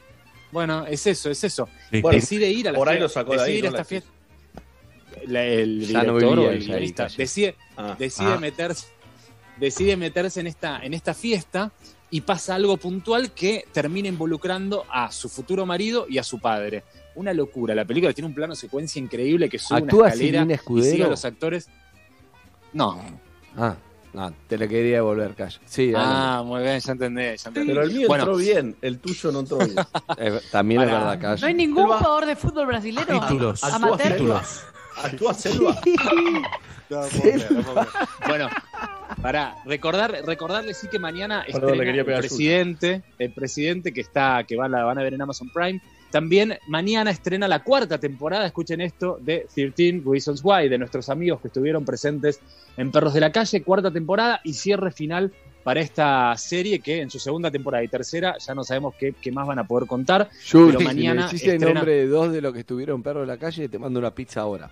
Bueno, 0.53 0.87
es 0.87 1.07
eso, 1.07 1.31
es 1.31 1.43
eso. 1.45 1.69
Sí. 1.91 2.01
Bueno, 2.01 2.17
decide 2.21 2.49
ir 2.51 2.69
a 2.69 2.73
la 2.73 2.79
por 2.79 2.89
ahí 2.89 2.97
fiesta. 2.97 3.03
lo 3.05 3.09
sacó 3.09 3.33
de 3.33 3.39
decide 3.39 3.53
ahí, 3.53 3.59
ir 3.59 3.67
a 3.67 3.71
¿no? 3.71 3.77
esta 3.77 3.85
fiesta. 3.85 4.11
La- 5.27 5.45
el 5.45 5.81
Ya 5.87 6.01
director 6.01 6.39
o 6.39 6.51
el 6.51 6.65
guionista 6.65 7.09
decide, 7.17 7.57
Ah. 7.77 7.97
decide 7.99 8.33
Ah. 8.33 8.39
meterse 8.39 8.87
decide 9.59 9.97
meterse 9.97 10.41
en 10.41 10.47
esta 10.47 10.81
en 10.83 10.95
esta 10.95 11.13
fiesta 11.13 11.71
y 12.11 12.23
pasa 12.23 12.55
algo 12.55 12.77
puntual 12.79 13.33
que 13.33 13.67
termina 13.73 14.09
involucrando 14.09 14.87
a 14.91 15.13
su 15.13 15.29
futuro 15.29 15.67
marido 15.67 16.07
y 16.09 16.17
a 16.19 16.23
su 16.25 16.39
padre. 16.41 16.83
Una 17.15 17.33
locura. 17.35 17.75
La 17.75 17.85
película 17.85 18.13
tiene 18.15 18.29
un 18.29 18.35
plano 18.35 18.55
secuencia 18.55 19.01
increíble 19.01 19.49
que 19.51 19.59
sube 19.59 19.79
¿Actúa 19.79 20.05
una 20.05 20.09
escalera 20.09 20.47
y 20.77 20.83
sigue 20.83 21.05
a 21.05 21.09
los 21.09 21.25
actores. 21.25 21.69
No. 22.73 23.01
Ah, 23.57 23.77
no, 24.13 24.33
te 24.49 24.59
la 24.59 24.67
quería 24.69 24.97
devolver, 24.97 25.35
Cayo. 25.35 25.59
Sí, 25.67 25.93
Ah, 25.97 26.43
muy 26.45 26.63
bien, 26.63 26.81
ya 26.81 26.93
entendí, 26.93 27.23
ya 27.23 27.49
entendí. 27.49 27.69
Pero 27.69 27.83
el 27.83 27.93
mío 27.93 28.09
Bueno. 28.09 28.25
entró 28.25 28.37
bien, 28.37 28.77
el 28.83 28.99
tuyo 28.99 29.33
no 29.33 29.41
entró 29.41 29.59
bien. 29.59 29.75
Eh, 30.19 30.41
también 30.51 30.83
es 30.83 30.91
verdad, 30.91 31.19
Cayo. 31.21 31.41
No 31.41 31.47
hay 31.47 31.55
ningún 31.55 31.83
Selva. 31.85 31.99
jugador 31.99 32.27
de 32.27 32.37
fútbol 32.37 32.67
brasilero. 32.67 33.21
Títulos. 33.21 33.65
Actúa 33.65 33.77
Amateur. 33.77 34.17
Selva. 34.19 34.43
Actúa 35.03 35.35
Selva. 35.35 35.81
Bueno, 38.27 38.49
para 39.23 39.55
recordar, 39.65 40.11
recordarles 40.27 40.77
sí 40.77 40.89
que 40.89 40.99
mañana 40.99 41.45
Perdón, 41.47 41.71
estrena 41.75 41.93
le 41.93 42.01
el 42.01 42.05
presidente, 42.19 43.03
el 43.19 43.33
presidente 43.33 43.93
que 43.93 44.01
está, 44.01 44.43
que 44.43 44.57
van, 44.57 44.73
la 44.73 44.83
van 44.85 44.99
a 44.99 45.03
ver 45.03 45.15
en 45.15 45.23
Amazon 45.23 45.49
Prime. 45.55 45.81
También 46.11 46.59
mañana 46.67 47.11
estrena 47.11 47.47
la 47.47 47.63
cuarta 47.63 47.99
temporada, 47.99 48.47
escuchen 48.47 48.81
esto, 48.81 49.19
de 49.21 49.47
13 49.55 50.03
Reasons 50.05 50.41
Why, 50.43 50.69
de 50.69 50.79
nuestros 50.79 51.09
amigos 51.09 51.41
que 51.41 51.49
estuvieron 51.49 51.85
presentes 51.85 52.41
en 52.77 52.91
Perros 52.91 53.15
de 53.15 53.21
la 53.21 53.31
Calle, 53.31 53.63
cuarta 53.63 53.91
temporada 53.91 54.41
y 54.43 54.55
cierre 54.55 54.91
final 54.91 55.33
para 55.63 55.81
esta 55.81 56.35
serie 56.37 56.81
que 56.81 57.01
en 57.03 57.11
su 57.11 57.19
segunda 57.19 57.51
temporada 57.51 57.85
y 57.85 57.89
tercera 57.89 58.35
ya 58.39 58.55
no 58.55 58.65
sabemos 58.65 58.95
qué, 58.99 59.15
qué 59.21 59.31
más 59.31 59.47
van 59.47 59.59
a 59.59 59.67
poder 59.67 59.87
contar. 59.87 60.29
Juli, 60.51 60.67
pero 60.69 60.79
si 60.81 60.85
mañana 60.87 61.21
me 61.21 61.27
decís 61.27 61.43
el 61.45 61.51
estrena- 61.55 61.75
nombre 61.75 61.93
de 61.95 62.07
dos 62.09 62.33
de 62.33 62.41
los 62.41 62.53
que 62.55 62.61
estuvieron 62.61 63.03
perro 63.03 63.23
en 63.23 63.29
la 63.29 63.37
calle, 63.39 63.69
te 63.69 63.79
mando 63.79 63.99
una 64.01 64.11
pizza 64.15 64.41
ahora. 64.41 64.71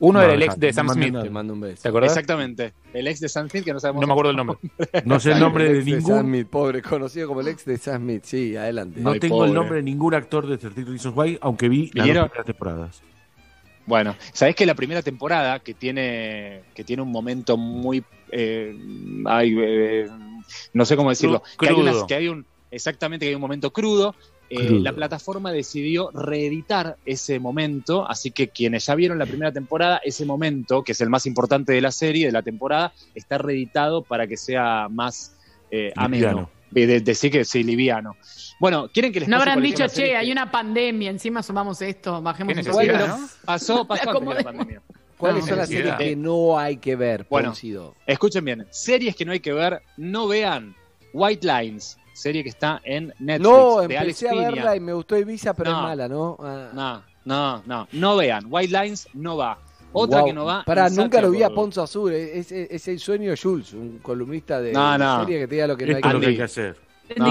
Uno 0.00 0.20
No, 0.20 0.24
era 0.24 0.34
el 0.34 0.42
ex 0.42 0.58
de 0.60 0.72
Sam 0.72 0.88
Smith. 0.90 1.14
Te 1.22 1.28
mando 1.30 1.54
un 1.54 1.60
beso. 1.60 1.82
¿Te 1.82 1.88
acordás? 1.88 2.12
Exactamente, 2.12 2.72
el 2.92 3.06
ex 3.08 3.18
de 3.20 3.28
Sam 3.28 3.48
Smith 3.50 3.64
que 3.64 3.72
no 3.72 3.80
sabemos. 3.80 4.00
No 4.00 4.06
me 4.06 4.12
acuerdo 4.12 4.30
el 4.30 4.36
nombre. 4.36 4.56
No 5.04 5.18
sé 5.18 5.32
el 5.32 5.40
nombre 5.40 5.66
El 5.66 5.84
de 5.84 5.90
ex 5.96 6.04
Sam 6.04 6.12
ningún. 6.16 6.20
Smith, 6.26 6.46
pobre, 6.48 6.82
conocido 6.82 7.26
como 7.28 7.40
el 7.40 7.48
ex 7.48 7.64
de 7.64 7.76
Sam 7.78 8.02
Smith. 8.02 8.22
Sí, 8.24 8.56
adelante. 8.56 9.00
No 9.00 9.10
Ay, 9.10 9.20
tengo 9.20 9.36
pobre. 9.38 9.48
el 9.48 9.54
nombre 9.54 9.76
de 9.78 9.82
ningún 9.82 10.14
actor 10.14 10.46
de 10.46 10.56
13 10.58 10.84
Reasons 10.84 11.16
Why, 11.16 11.38
aunque 11.40 11.68
vi 11.68 11.90
las 11.94 12.06
dos 12.06 12.14
primeras 12.28 12.46
temporadas. 12.46 13.02
Bueno, 13.86 14.14
sabés 14.34 14.54
que 14.54 14.66
la 14.66 14.74
primera 14.74 15.02
temporada 15.02 15.60
que 15.60 15.72
tiene 15.74 16.62
que 16.74 16.84
tiene 16.84 17.02
un 17.02 17.10
momento 17.10 17.56
muy 17.56 18.04
eh, 18.30 18.76
ay, 19.24 19.56
eh, 19.58 20.08
no 20.74 20.84
sé 20.84 20.94
cómo 20.94 21.08
decirlo, 21.08 21.42
Cru- 21.56 21.58
que 21.58 21.68
hay, 21.68 21.74
unas- 21.74 21.92
crudo. 21.94 22.06
que 22.06 22.14
hay 22.14 22.28
un 22.28 22.46
exactamente 22.70 23.24
que 23.24 23.30
hay 23.30 23.34
un 23.34 23.40
momento 23.40 23.72
crudo. 23.72 24.14
Eh, 24.50 24.70
la 24.80 24.92
plataforma 24.94 25.52
decidió 25.52 26.10
reeditar 26.12 26.96
ese 27.04 27.38
momento, 27.38 28.08
así 28.08 28.30
que 28.30 28.48
quienes 28.48 28.86
ya 28.86 28.94
vieron 28.94 29.18
la 29.18 29.26
primera 29.26 29.52
temporada, 29.52 30.00
ese 30.04 30.24
momento, 30.24 30.82
que 30.82 30.92
es 30.92 31.00
el 31.00 31.10
más 31.10 31.26
importante 31.26 31.72
de 31.72 31.80
la 31.80 31.90
serie, 31.92 32.26
de 32.26 32.32
la 32.32 32.42
temporada, 32.42 32.92
está 33.14 33.38
reeditado 33.38 34.02
para 34.02 34.26
que 34.26 34.36
sea 34.36 34.88
más 34.90 35.34
eh, 35.70 35.92
ameno. 35.96 36.50
De, 36.70 36.86
de- 36.86 37.00
decir 37.00 37.30
que 37.32 37.44
sí, 37.46 37.62
liviano. 37.62 38.16
Bueno, 38.60 38.90
¿quieren 38.92 39.10
que 39.10 39.20
les 39.20 39.28
No 39.28 39.36
habrán 39.38 39.62
dicho, 39.62 39.86
che, 39.88 40.14
hay 40.16 40.30
una 40.30 40.50
pandemia, 40.50 41.08
encima 41.10 41.42
sumamos 41.42 41.80
esto, 41.80 42.20
bajemos 42.20 42.54
un. 42.58 43.28
Pasó, 43.44 43.86
pasó 43.86 43.86
La 43.86 43.88
antes 43.88 44.00
de 44.00 44.04
la 44.04 44.10
acomodé. 44.12 44.44
pandemia. 44.44 44.82
¿Cuáles 45.16 45.42
No, 45.44 45.48
son 45.48 45.58
las 45.58 45.68
series 45.68 45.94
que 45.96 46.14
no 46.16 46.58
hay 46.58 46.76
que 46.76 46.94
ver, 46.94 47.26
Bueno. 47.28 47.48
Poncido? 47.48 47.94
Escuchen 48.06 48.44
bien, 48.44 48.66
series 48.70 49.16
que 49.16 49.24
no 49.24 49.32
hay 49.32 49.40
que 49.40 49.52
ver, 49.52 49.80
no 49.96 50.28
vean 50.28 50.76
White 51.12 51.46
Lines, 51.46 51.96
serie 52.18 52.42
que 52.42 52.48
está 52.50 52.80
en 52.84 53.14
Netflix 53.18 53.40
No, 53.50 53.80
de 53.80 53.96
Alex 53.98 54.22
empecé 54.22 54.28
a 54.28 54.30
Piña. 54.32 54.50
verla 54.50 54.76
y 54.76 54.80
me 54.80 54.92
gustó 54.92 55.16
Ibiza, 55.16 55.54
pero 55.54 55.70
No. 55.70 55.76
es 55.78 55.82
mala, 55.84 56.08
¿no? 56.08 56.36
Ah. 56.40 56.68
No, 56.72 57.02
no, 57.24 57.62
no, 57.66 57.88
no 57.92 58.16
vean. 58.16 58.46
White 58.48 58.72
Lines 58.82 59.08
no 59.14 59.36
va. 59.36 59.58
Otra 59.92 60.18
Guau. 60.20 60.26
que 60.26 60.32
no 60.34 60.44
va. 60.44 60.64
Pará, 60.66 60.90
nunca 60.90 61.20
lo 61.22 61.30
vi 61.30 61.42
a. 61.42 61.48
Ponzo 61.50 61.82
Azul. 61.82 62.12
Es, 62.12 62.52
es- 62.52 62.70
es 62.70 62.88
el 62.88 62.98
sueño 62.98 63.30
de 63.30 63.36
Jules, 63.38 63.72
un 63.72 63.98
columnista 64.00 64.60
de, 64.60 64.72
No, 64.72 64.92
de 64.92 64.98
no. 64.98 65.20
serie 65.20 65.38
que 65.40 65.48
te 65.48 65.54
diga 65.54 65.66
lo 65.66 65.76
que 65.76 65.86
no 65.86 65.96
hay 65.96 66.02
que 66.02 66.08
lo 66.12 66.20
que 66.20 66.26
hay 66.26 66.36
que 66.36 66.42
hacer. 66.42 66.76
No, 67.16 67.26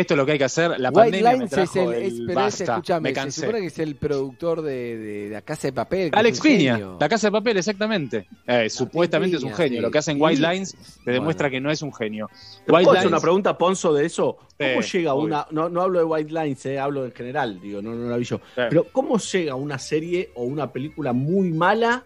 esto 0.00 0.14
es 0.14 0.18
lo 0.18 0.26
que 0.26 0.32
hay 0.32 0.38
que 0.38 0.44
hacer. 0.44 0.80
La 0.80 0.90
White 0.90 0.98
pandemia 0.98 1.32
Lines 1.32 1.52
me 1.56 1.62
es 1.62 1.76
el, 1.76 1.94
el 1.94 2.26
pero 2.26 2.40
basta, 2.40 2.64
escuchame. 2.64 3.14
Se 3.14 3.30
supone 3.30 3.60
que 3.60 3.66
es 3.66 3.78
el 3.78 3.94
productor 3.94 4.62
de, 4.62 4.96
de 4.98 5.30
la 5.30 5.42
Casa 5.42 5.68
de 5.68 5.72
Papel. 5.72 6.10
Alex 6.12 6.40
Piña, 6.40 6.80
la 6.98 7.08
Casa 7.08 7.28
de 7.28 7.32
Papel, 7.32 7.58
exactamente. 7.58 8.26
Eh, 8.44 8.68
supuestamente 8.68 9.36
es 9.36 9.44
un 9.44 9.54
genio. 9.54 9.80
Lo 9.80 9.92
que 9.92 9.98
hacen 9.98 10.20
White 10.20 10.40
Lines 10.40 10.76
te 11.04 11.12
demuestra 11.12 11.48
que 11.48 11.60
no 11.60 11.70
es 11.70 11.80
un 11.80 11.94
genio. 11.94 12.28
White 12.66 12.90
Lines... 12.90 13.06
una 13.06 13.20
pregunta, 13.20 13.56
Ponzo, 13.56 13.94
de 13.94 14.06
eso? 14.06 14.36
¿Cómo 14.58 14.80
llega 14.80 15.14
una, 15.14 15.46
no, 15.52 15.68
no, 15.68 15.82
hablo 15.82 16.00
de 16.00 16.04
White 16.04 16.32
Lines, 16.32 16.66
eh, 16.66 16.78
hablo 16.78 17.04
en 17.04 17.12
general, 17.12 17.60
digo, 17.60 17.80
no, 17.80 17.94
no 17.94 18.08
la 18.08 18.16
vi 18.16 18.24
yo, 18.24 18.38
sí. 18.38 18.62
pero 18.70 18.86
¿cómo 18.92 19.18
llega 19.18 19.56
una 19.56 19.78
serie 19.78 20.30
o 20.34 20.44
una 20.44 20.72
película 20.72 21.12
muy 21.12 21.50
mala 21.50 22.04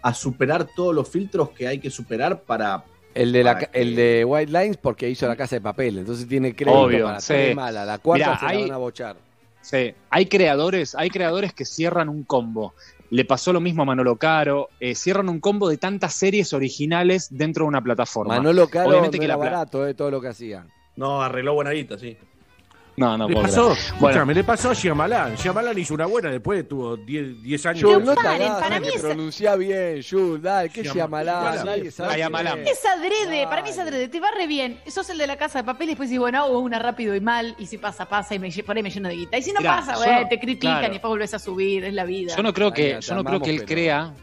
a 0.00 0.14
superar 0.14 0.68
todos 0.76 0.94
los 0.94 1.08
filtros 1.08 1.50
que 1.50 1.66
hay 1.66 1.78
que 1.78 1.90
superar 1.90 2.42
para 2.42 2.84
el 3.14 3.32
de, 3.32 3.44
la, 3.44 3.68
el 3.72 3.94
de 3.94 4.24
White 4.24 4.50
Lines 4.50 4.76
porque 4.78 5.08
hizo 5.08 5.28
la 5.28 5.36
casa 5.36 5.56
de 5.56 5.60
papel, 5.60 5.98
entonces 5.98 6.26
tiene 6.26 6.54
crédito 6.54 6.80
Obvio, 6.80 7.04
para 7.06 7.20
sí. 7.20 7.54
mala. 7.54 7.84
La 7.84 7.98
cuarta 7.98 8.38
se 8.38 8.44
van 8.46 8.72
a 8.72 8.76
bochar. 8.78 9.16
Sí, 9.60 9.94
hay 10.10 10.26
creadores, 10.26 10.94
hay 10.94 11.10
creadores 11.10 11.52
que 11.52 11.64
cierran 11.64 12.08
un 12.08 12.24
combo. 12.24 12.74
Le 13.10 13.24
pasó 13.24 13.52
lo 13.52 13.60
mismo 13.60 13.82
a 13.82 13.84
Manolo 13.84 14.16
Caro. 14.16 14.70
Eh, 14.80 14.94
cierran 14.94 15.28
un 15.28 15.38
combo 15.38 15.68
de 15.68 15.76
tantas 15.76 16.14
series 16.14 16.52
originales 16.52 17.28
dentro 17.30 17.64
de 17.64 17.68
una 17.68 17.82
plataforma. 17.82 18.36
Manolo 18.36 18.68
Caro 18.68 18.88
Obviamente 18.88 19.18
no 19.18 19.24
era 19.24 19.36
barato 19.36 19.86
eh, 19.86 19.94
todo 19.94 20.10
lo 20.10 20.20
que 20.20 20.28
hacían 20.28 20.68
No, 20.96 21.22
arregló 21.22 21.54
buena 21.54 21.72
sí. 21.98 22.16
No, 23.02 23.18
no, 23.18 23.28
le 23.28 23.34
pasó, 23.34 23.74
bueno. 23.98 24.26
me 24.26 24.34
le 24.34 24.44
pasó 24.44 24.70
a 24.70 24.74
Shyamalan. 24.74 25.34
Shyamalan 25.34 25.76
hizo 25.78 25.94
una 25.94 26.06
buena, 26.06 26.30
después 26.30 26.68
tuvo 26.68 26.96
10 26.96 27.66
años. 27.66 27.82
Jules, 27.82 28.06
no 28.06 28.14
paren, 28.14 28.52
para 28.60 28.78
mí 28.78 28.88
es... 28.94 29.00
pronuncia 29.00 29.56
bien, 29.56 30.02
Jules, 30.08 30.40
dale, 30.40 30.68
¿qué 30.70 30.84
Shyamalan? 30.84 31.64
Nadie 31.64 31.90
sabe 31.90 32.20
Es 32.70 32.84
adrede, 32.86 33.46
para 33.48 33.62
mí 33.62 33.70
es 33.70 33.78
adrede, 33.78 34.08
te 34.08 34.20
va 34.20 34.30
re 34.30 34.46
bien. 34.46 34.78
Sos 34.86 35.10
el 35.10 35.18
de 35.18 35.26
la 35.26 35.36
casa 35.36 35.58
de 35.58 35.64
papel 35.64 35.88
y 35.88 35.90
después 35.90 36.10
dices, 36.10 36.20
bueno, 36.20 36.44
hago 36.44 36.60
una 36.60 36.78
rápido 36.78 37.14
y 37.14 37.20
mal, 37.20 37.56
y 37.58 37.66
si 37.66 37.78
pasa, 37.78 38.06
pasa, 38.06 38.34
y 38.34 38.38
me, 38.38 38.50
por 38.62 38.76
ahí 38.76 38.82
me 38.82 38.90
lleno 38.90 39.08
de 39.08 39.16
guita. 39.16 39.36
Y 39.36 39.42
si 39.42 39.52
no 39.52 39.58
Mirá, 39.58 39.78
pasa, 39.78 39.96
güey, 39.96 40.22
no, 40.22 40.28
te 40.28 40.38
critican 40.38 40.78
claro. 40.78 40.86
y 40.86 40.90
después 40.90 41.08
volvés 41.08 41.34
a 41.34 41.38
subir, 41.38 41.84
es 41.84 41.94
la 41.94 42.04
vida. 42.04 42.36
Yo 42.36 42.42
no 42.42 42.52
creo 42.52 42.72
que, 42.72 42.94
Ay, 42.94 43.00
yo 43.00 43.14
no 43.16 43.24
creo 43.24 43.40
que 43.40 43.50
él 43.50 43.56
pero... 43.56 43.68
crea 43.68 44.14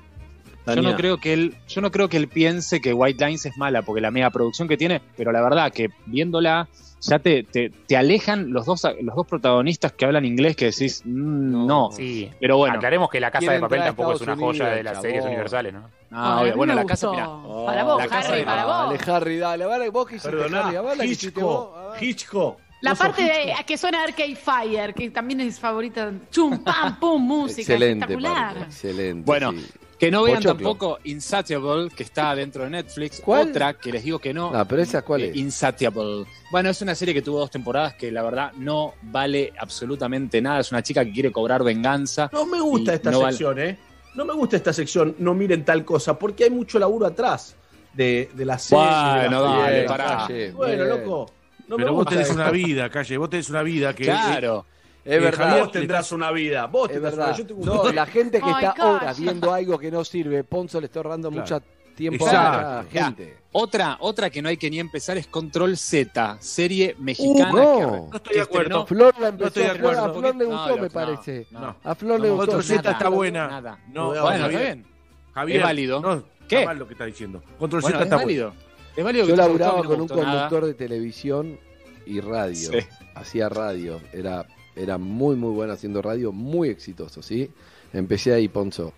yo 0.76 0.82
no 0.82 0.96
creo 0.96 1.18
que 1.18 1.34
él, 1.34 1.56
yo 1.68 1.82
no 1.82 1.92
creo 1.92 2.10
que 2.10 2.18
él 2.18 2.28
piense 2.28 2.82
que 2.82 2.94
White 2.94 3.26
Lines 3.26 3.46
es 3.46 3.58
mala, 3.58 3.82
porque 3.82 4.02
la 4.02 4.12
mega 4.12 4.30
producción 4.30 4.68
que 4.68 4.78
tiene, 4.78 5.02
pero 5.18 5.32
la 5.32 5.42
verdad 5.42 5.72
que 5.72 5.90
viéndola 6.06 6.68
ya 7.02 7.20
te, 7.20 7.44
te, 7.44 7.70
te, 7.70 7.98
alejan 7.98 8.52
los 8.52 8.66
dos, 8.66 8.84
los 9.02 9.16
dos 9.16 9.28
protagonistas 9.28 9.94
que 9.94 10.06
hablan 10.06 10.26
inglés 10.26 10.56
que 10.56 10.66
decís, 10.66 11.02
mm, 11.06 11.68
no. 11.68 11.92
Sí. 11.92 12.30
Pero 12.40 12.58
bueno. 12.58 12.76
Aclaremos 12.76 13.10
que 13.10 13.20
La 13.20 13.32
Casa 13.32 13.52
de 13.52 13.60
Papel 13.60 13.82
tampoco 13.82 14.14
es 14.14 14.22
una 14.22 14.36
joya 14.36 14.68
de 14.68 14.84
las 14.84 15.02
series 15.02 15.26
universales, 15.26 15.74
¿no? 15.74 15.90
Ah, 16.12 16.42
obvio. 16.42 16.56
Bueno, 16.56 16.74
La 16.74 16.86
Casa, 16.86 17.12
mirá. 17.12 17.26
Para 17.66 17.84
vos, 17.84 18.02
Harry, 18.12 18.44
para 18.44 18.66
vos. 18.66 19.00
Dale, 19.00 19.12
Harry, 19.12 19.38
dale. 19.38 19.66
Vale, 19.66 19.90
vos 19.90 20.08
que 20.08 20.16
hiciste, 20.16 20.36
Perdona, 20.36 21.06
Hitchcock, 21.06 22.02
Hitchcock. 22.02 22.60
La 22.82 22.96
parte 22.96 23.24
de, 23.24 23.54
que 23.66 23.78
suena 23.78 24.04
Arcade 24.04 24.36
Fire, 24.36 24.94
que 24.94 25.10
también 25.10 25.42
es 25.42 25.60
favorita. 25.60 26.12
Chum, 26.32 26.64
pam, 26.64 26.98
pum, 27.00 27.22
música. 27.22 27.74
Espectacular. 27.74 28.58
Excelente. 28.58 29.26
Bueno. 29.26 29.54
Que 30.00 30.10
no 30.10 30.24
vean 30.24 30.42
tampoco 30.42 31.00
Insatiable, 31.04 31.90
que 31.90 32.04
está 32.04 32.34
dentro 32.34 32.64
de 32.64 32.70
Netflix. 32.70 33.22
Otra 33.26 33.74
que 33.74 33.92
les 33.92 34.04
digo 34.04 34.18
que 34.18 34.34
no. 34.34 34.52
Ah, 34.56 34.66
pero 34.66 34.82
esa 34.82 35.02
cuál 35.02 35.22
eh, 35.22 35.30
es. 35.30 35.36
Insatiable. 35.36 36.26
Bueno, 36.52 36.70
es 36.70 36.82
una 36.82 36.96
serie 36.96 37.14
que 37.14 37.22
tuvo 37.22 37.40
dos 37.40 37.52
temporadas 37.52 37.96
que 37.96 38.10
la 38.10 38.24
verdad 38.24 38.54
no 38.54 38.94
vale 39.02 39.52
absolutamente 39.60 40.42
nada. 40.42 40.62
Es 40.62 40.72
una 40.72 40.82
chica 40.82 41.04
que 41.04 41.12
quiere 41.12 41.32
cobrar 41.32 41.64
venganza. 41.64 42.30
No 42.32 42.46
me 42.46 42.62
gusta 42.62 42.94
esta 42.94 43.12
sección, 43.12 43.60
¿eh? 43.60 43.78
No 44.16 44.26
me 44.26 44.34
gusta 44.34 44.56
esta 44.56 44.74
sección, 44.74 45.16
no 45.20 45.34
miren 45.34 45.64
tal 45.64 45.86
cosa, 45.86 46.18
porque 46.18 46.46
hay 46.46 46.50
mucho 46.50 46.80
laburo 46.80 47.06
atrás 47.06 47.56
de, 47.94 48.30
de 48.34 48.46
la 48.46 48.58
serie. 48.58 48.86
Bueno, 48.86 49.42
dale, 49.44 49.84
pará. 49.84 50.28
Bueno, 50.56 50.86
loco. 50.86 51.32
No 51.68 51.76
pero 51.76 51.90
me 51.90 51.94
gusta 51.94 52.16
vos 52.16 52.26
tenés 52.26 52.36
una 52.36 52.50
vida, 52.50 52.90
Calle, 52.90 53.18
vos 53.18 53.30
tenés 53.30 53.50
una 53.50 53.62
vida 53.62 53.94
que... 53.94 54.06
Claro. 54.06 54.66
Es 55.06 55.22
verdad. 55.22 55.60
Vos 55.60 55.72
tendrás 55.72 56.12
una 56.12 56.32
vida. 56.32 56.68
Vos 56.68 56.90
es 56.92 57.02
verdad. 57.02 57.36
Yo 57.36 57.46
no, 57.58 57.92
la 57.92 58.06
gente 58.06 58.40
que 58.40 58.46
oh 58.46 58.58
está 58.58 58.74
ahora 58.78 59.14
viendo 59.14 59.54
algo 59.54 59.78
que 59.80 59.92
no 59.92 60.04
sirve, 60.04 60.44
Ponzo 60.44 60.80
le 60.80 60.88
está 60.88 61.00
ahorrando 61.00 61.30
claro. 61.30 61.42
mucha 61.42 61.62
tiempo 62.00 62.28
a 62.28 62.34
la 62.34 62.86
gente. 62.90 63.38
Otra, 63.52 63.98
otra 64.00 64.30
que 64.30 64.42
no 64.42 64.48
hay 64.48 64.58
que 64.58 64.70
ni 64.70 64.80
empezar 64.80 65.18
es 65.18 65.28
Control 65.28 65.76
Z, 65.76 66.38
serie 66.40 66.96
uh, 66.98 67.02
mexicana. 67.02 67.52
Uh, 67.52 67.58
no. 67.58 67.82
no. 67.82 68.10
estoy 68.16 68.36
de 68.36 68.42
este, 68.42 68.42
acuerdo. 68.42 68.86
Flor 68.86 69.20
la 69.20 69.28
empezó, 69.28 69.60
no 69.60 69.72
acuerdo. 69.72 70.06
A 70.06 70.14
Flor, 70.14 70.36
le 70.36 70.46
gustó, 70.46 70.78
me 70.78 70.90
parece. 70.90 71.48
A 71.84 71.96
Flor 71.96 72.20
le 72.20 72.30
gustó. 72.30 72.46
Control 72.46 72.64
Z 72.64 72.92
está 72.92 73.10
buena. 73.10 73.48
Nada. 73.48 73.80
No, 73.92 74.08
bueno, 74.10 74.44
Javier, 74.44 74.86
está 75.28 75.44
bien. 75.46 75.58
Es 75.58 75.64
válido. 75.64 76.24
¿Qué? 76.48 76.66
Lo 76.74 76.88
que 76.88 76.94
está 76.94 77.06
diciendo. 77.06 77.44
Control 77.58 77.82
bueno, 77.82 77.98
Z 77.98 78.04
está 78.06 78.16
válido. 78.18 78.54
Es 78.96 79.04
válido 79.04 79.26
Yo 79.28 79.36
laburaba 79.36 79.84
con 79.84 80.02
un 80.02 80.08
conductor 80.08 80.66
de 80.66 80.74
televisión 80.74 81.60
y 82.06 82.22
radio. 82.22 82.72
Hacía 83.16 83.50
radio. 83.50 84.00
Era 84.14 84.46
era 84.80 84.98
muy, 84.98 85.36
muy 85.36 85.52
bueno 85.52 85.74
haciendo 85.74 86.02
radio, 86.02 86.32
muy 86.32 86.70
exitoso, 86.70 87.22
¿sí? 87.22 87.52
Empecé 87.94 88.34
ahí, 88.34 88.48
Ponzo. 88.48 88.94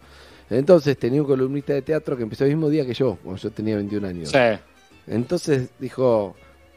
Entonces 0.49 0.97
tenía 0.97 1.21
un 1.21 1.27
columnista 1.27 1.73
de 1.73 1.81
teatro 1.81 2.15
que 2.17 2.23
empezó 2.23 2.43
el 2.43 2.51
mismo 2.51 2.69
día 2.69 2.85
que 2.85 2.93
yo, 2.93 3.17
cuando 3.23 3.41
yo 3.41 3.51
tenía 3.51 3.75
21 3.77 4.07
años. 4.07 4.29
Sí. 4.29 4.37
Entonces 5.07 5.69
dijo, 5.79 6.35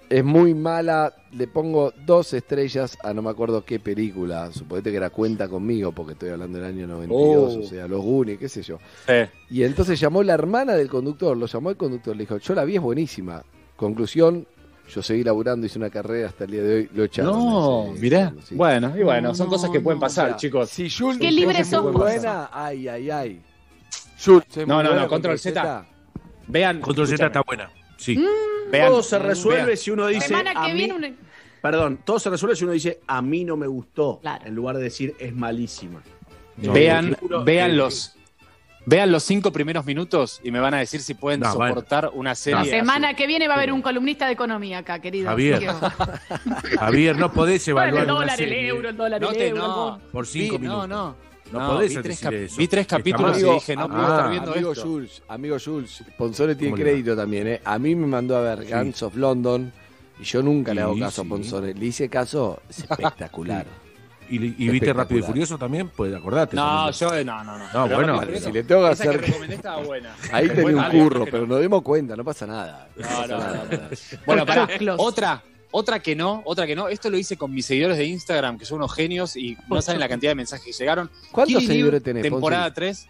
es 0.09 0.25
muy 0.25 0.55
mala, 0.55 1.15
le 1.33 1.49
pongo 1.49 1.93
dos 2.07 2.33
estrellas 2.35 2.97
a 3.03 3.13
no 3.13 3.23
me 3.23 3.31
acuerdo 3.31 3.65
qué 3.65 3.81
película, 3.81 4.53
suponete 4.53 4.91
que 4.91 4.97
era 4.97 5.11
Cuenta 5.11 5.49
conmigo, 5.49 5.93
porque 5.93 6.13
estoy 6.13 6.31
hablando 6.31 6.59
del 6.59 6.69
año 6.69 6.87
92, 6.87 7.57
oh. 7.57 7.61
o 7.61 7.63
sea, 7.65 7.89
los 7.89 8.03
Goonies, 8.03 8.39
qué 8.39 8.49
sé 8.49 8.63
yo. 8.63 8.79
Eh. 9.09 9.29
Y 9.51 9.65
entonces 9.65 9.99
llamó 9.99 10.23
la 10.23 10.35
hermana 10.35 10.75
del 10.75 10.89
conductor, 10.89 11.37
lo 11.37 11.47
llamó 11.47 11.71
el 11.71 11.77
conductor, 11.77 12.15
le 12.15 12.23
dijo, 12.23 12.39
yo 12.39 12.55
la 12.55 12.65
vi, 12.65 12.77
es 12.77 12.83
buenísima. 12.83 13.43
Conclusión, 13.77 14.47
yo 14.89 15.03
seguí 15.03 15.25
laburando, 15.25 15.67
hice 15.67 15.79
una 15.79 15.91
carrera 15.91 16.29
hasta 16.29 16.45
el 16.45 16.51
día 16.51 16.63
de 16.63 16.75
hoy, 16.75 16.91
lo 16.95 17.05
echaron. 17.05 17.33
No, 17.33 17.93
ese, 17.93 18.01
mirá. 18.01 18.35
Bueno, 18.51 18.93
y 18.97 19.03
bueno, 19.03 19.35
son 19.35 19.49
cosas 19.49 19.71
que 19.71 19.81
pueden 19.81 20.01
pasar, 20.01 20.37
chicos. 20.37 20.71
Si 20.71 20.89
Qué 21.19 21.31
libre 21.31 21.65
sos 21.65 21.93
buena, 21.93 22.51
ay, 22.53 22.89
ay, 22.89 23.11
ay. 23.11 23.43
No, 24.67 24.83
no, 24.83 24.95
no, 24.95 25.09
control 25.09 25.39
Z. 25.39 25.87
Vean. 26.47 26.81
Control 26.81 27.07
Z 27.07 27.27
está 27.27 27.43
buena. 27.43 27.71
Sí. 27.97 28.19
Mm. 28.19 28.71
Todo 28.71 29.03
se 29.03 29.19
resuelve 29.19 29.77
si 29.77 29.91
uno 29.91 30.07
dice. 30.07 30.35
A 30.35 30.69
mí, 30.69 30.91
una... 30.91 31.13
Perdón, 31.63 32.01
todo 32.05 32.19
se 32.19 32.29
resuelve 32.29 32.57
si 32.57 32.65
uno 32.65 32.73
dice 32.75 33.01
a 33.07 33.23
mí 33.23 33.45
no 33.45 33.57
me 33.57 33.67
gustó. 33.67 34.19
Claro. 34.21 34.47
En 34.47 34.55
lugar 34.55 34.77
de 34.77 34.83
decir 34.83 35.15
es 35.19 35.35
malísima. 35.35 36.03
Vean, 36.57 37.17
vean 37.45 37.77
los. 37.77 38.17
Vean 38.87 39.11
los 39.11 39.23
cinco 39.23 39.51
primeros 39.51 39.85
minutos 39.87 40.41
y 40.43 40.51
me 40.51 40.61
van 40.61 40.75
a 40.75 40.79
decir 40.79 41.01
si 41.01 41.15
pueden 41.15 41.43
soportar 41.43 42.11
una 42.13 42.35
serie. 42.35 42.59
La 42.59 42.65
semana 42.65 43.15
que 43.15 43.27
viene 43.27 43.49
va 43.49 43.55
a 43.55 43.57
haber 43.57 43.73
un 43.73 43.81
columnista 43.81 44.27
de 44.27 44.33
economía 44.33 44.79
acá, 44.79 44.99
querido. 44.99 45.29
Javier, 45.29 45.63
Javier 46.79 47.17
no 47.17 47.33
podés 47.33 47.67
evaluar. 47.67 48.03
el 48.03 48.09
dólar, 48.09 48.41
el 48.41 48.53
euro, 48.53 48.89
el 48.91 48.97
dólar, 48.97 49.21
no 49.21 49.31
el 49.31 49.41
euro. 49.41 49.63
No. 49.63 50.01
Por 50.13 50.27
cinco 50.27 50.59
minutos. 50.59 50.89
No, 50.89 51.13
no. 51.13 51.35
No, 51.53 51.69
podés 51.69 51.95
vi 51.95 52.03
tres, 52.03 52.57
vi 52.57 52.69
tres 52.69 52.87
capítulos 52.87 53.39
y 53.41 53.45
dije, 53.45 53.77
no 53.77 53.89
puedo 53.89 54.03
ah, 54.03 54.33
estar 54.33 54.55
amigo. 54.55 54.75
Jules, 54.75 55.23
amigo 55.29 55.57
Jules, 55.63 56.03
Ponzone 56.17 56.55
tiene 56.55 56.75
crédito 56.75 57.15
también, 57.15 57.47
¿eh? 57.47 57.61
A 57.65 57.79
mí 57.79 57.95
me 57.95 58.07
mandó 58.07 58.37
a 58.37 58.41
ver. 58.41 58.67
Guns 58.67 59.03
of 59.03 59.15
London 59.15 59.73
y 60.19 60.25
yo 60.25 60.43
nunca 60.43 60.75
le 60.75 60.81
hago 60.81 60.99
caso 60.99 61.23
a 61.23 61.25
Ponzone. 61.25 61.75
Le 61.75 61.87
hice 61.87 62.09
caso, 62.09 62.61
espectacular. 62.69 63.67
¿Y, 64.29 64.69
viste 64.69 64.93
Rápido 64.93 65.21
y 65.21 65.23
Furioso 65.23 65.59
también? 65.59 65.89
Pues 65.89 66.15
acordate. 66.15 66.57
No, 66.57 66.91
yo 66.91 67.25
no, 67.25 67.45
no, 67.45 67.59
no. 67.59 67.73
No, 67.73 67.89
bueno, 67.95 68.21
si 68.39 68.53
le 68.53 68.65
tengo 68.65 68.83
que 68.83 68.89
hacer. 68.89 69.25
Ahí 70.33 70.49
tenía 70.49 70.63
bueno, 70.63 70.79
un 70.79 70.91
curro, 70.91 71.25
pero 71.25 71.47
nos 71.47 71.61
dimos 71.61 71.83
cuenta, 71.83 72.17
no 72.17 72.25
pasa 72.25 72.47
nada. 72.47 72.89
No, 72.97 73.03
pasa 73.03 73.27
no, 73.27 73.39
no, 73.39 73.89
Bueno, 74.27 74.47
para 74.47 74.69
otra. 74.97 75.43
Otra 75.77 75.99
que 75.99 76.15
no, 76.15 76.41
otra 76.45 76.69
que 76.69 76.77
no. 76.77 76.87
Esto 76.87 77.11
lo 77.11 77.19
hice 77.19 77.37
con 77.37 77.53
mis 77.53 77.67
seguidores 77.67 77.99
de 77.99 78.05
Instagram, 78.05 78.59
que 78.59 78.65
son 78.65 78.77
unos 78.77 78.95
genios 78.95 79.37
y 79.37 79.59
no 79.69 79.83
saben 79.83 79.99
la 79.99 80.09
cantidad 80.09 80.31
de 80.31 80.37
mensajes 80.37 80.65
que 80.65 80.73
llegaron. 80.73 81.11
¿Cuántos 81.33 81.65
seguidores 81.65 82.01
tenés? 82.01 82.23
Temporada 82.23 82.67
Ponzi? 82.67 82.75
3 82.77 83.09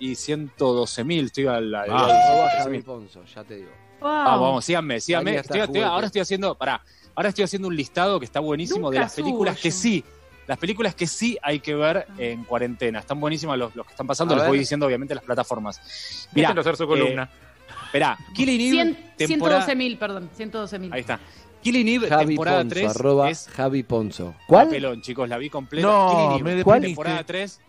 y 0.00 0.14
112 0.16 1.04
mil. 1.04 1.26
Estoy 1.26 1.46
a 1.46 1.60
la. 1.60 1.84
Ah, 1.88 2.66
Ponzo, 2.84 3.24
ya 3.32 3.44
te 3.44 3.54
digo. 3.58 3.70
Vamos, 4.00 4.28
ah, 4.28 4.36
vamos, 4.36 4.64
síganme, 4.64 5.00
síganme. 5.00 5.40
Ahora 5.84 6.06
estoy 6.06 6.20
haciendo, 6.20 6.56
pará, 6.56 6.82
ahora 7.14 7.28
estoy 7.28 7.44
haciendo 7.44 7.68
un 7.68 7.76
listado 7.76 8.18
que 8.18 8.24
está 8.24 8.40
buenísimo 8.40 8.90
de 8.90 8.98
las 8.98 9.14
películas 9.14 9.60
que 9.60 9.70
sí 9.70 10.02
las 10.50 10.58
películas 10.58 10.96
que 10.96 11.06
sí 11.06 11.38
hay 11.42 11.60
que 11.60 11.76
ver 11.76 12.08
en 12.18 12.42
cuarentena. 12.42 12.98
Están 12.98 13.20
buenísimas 13.20 13.56
los, 13.56 13.76
los 13.76 13.86
que 13.86 13.92
están 13.92 14.08
pasando, 14.08 14.34
a 14.34 14.38
les 14.38 14.42
ver. 14.42 14.50
voy 14.50 14.58
diciendo 14.58 14.84
obviamente 14.84 15.14
las 15.14 15.22
plataformas. 15.22 16.28
Mirá, 16.34 16.50
hacer 16.50 16.76
su 16.76 16.88
columna. 16.88 17.30
Eh, 17.32 17.72
esperá, 17.84 18.18
Killing 18.34 18.60
Eve. 18.74 18.96
112.000, 19.16 19.96
perdón, 19.96 20.28
112.000. 20.36 20.92
Ahí 20.92 21.02
está. 21.02 21.20
Killing 21.62 21.86
Eve, 21.86 22.08
Javi 22.08 22.26
temporada 22.26 22.62
Ponzo, 22.62 22.74
3. 22.74 22.90
Arroba 22.90 23.30
es 23.30 23.48
Javi 23.48 23.84
Ponzo. 23.84 24.34
¿Cuál? 24.48 24.70
Pelón, 24.70 25.00
chicos, 25.02 25.28
la 25.28 25.38
vi 25.38 25.50
completa. 25.50 25.86
No, 25.86 26.32
Killing 26.32 26.48
Eve, 26.48 26.64
¿cuál? 26.64 26.80
temporada 26.80 27.22
3. 27.22 27.60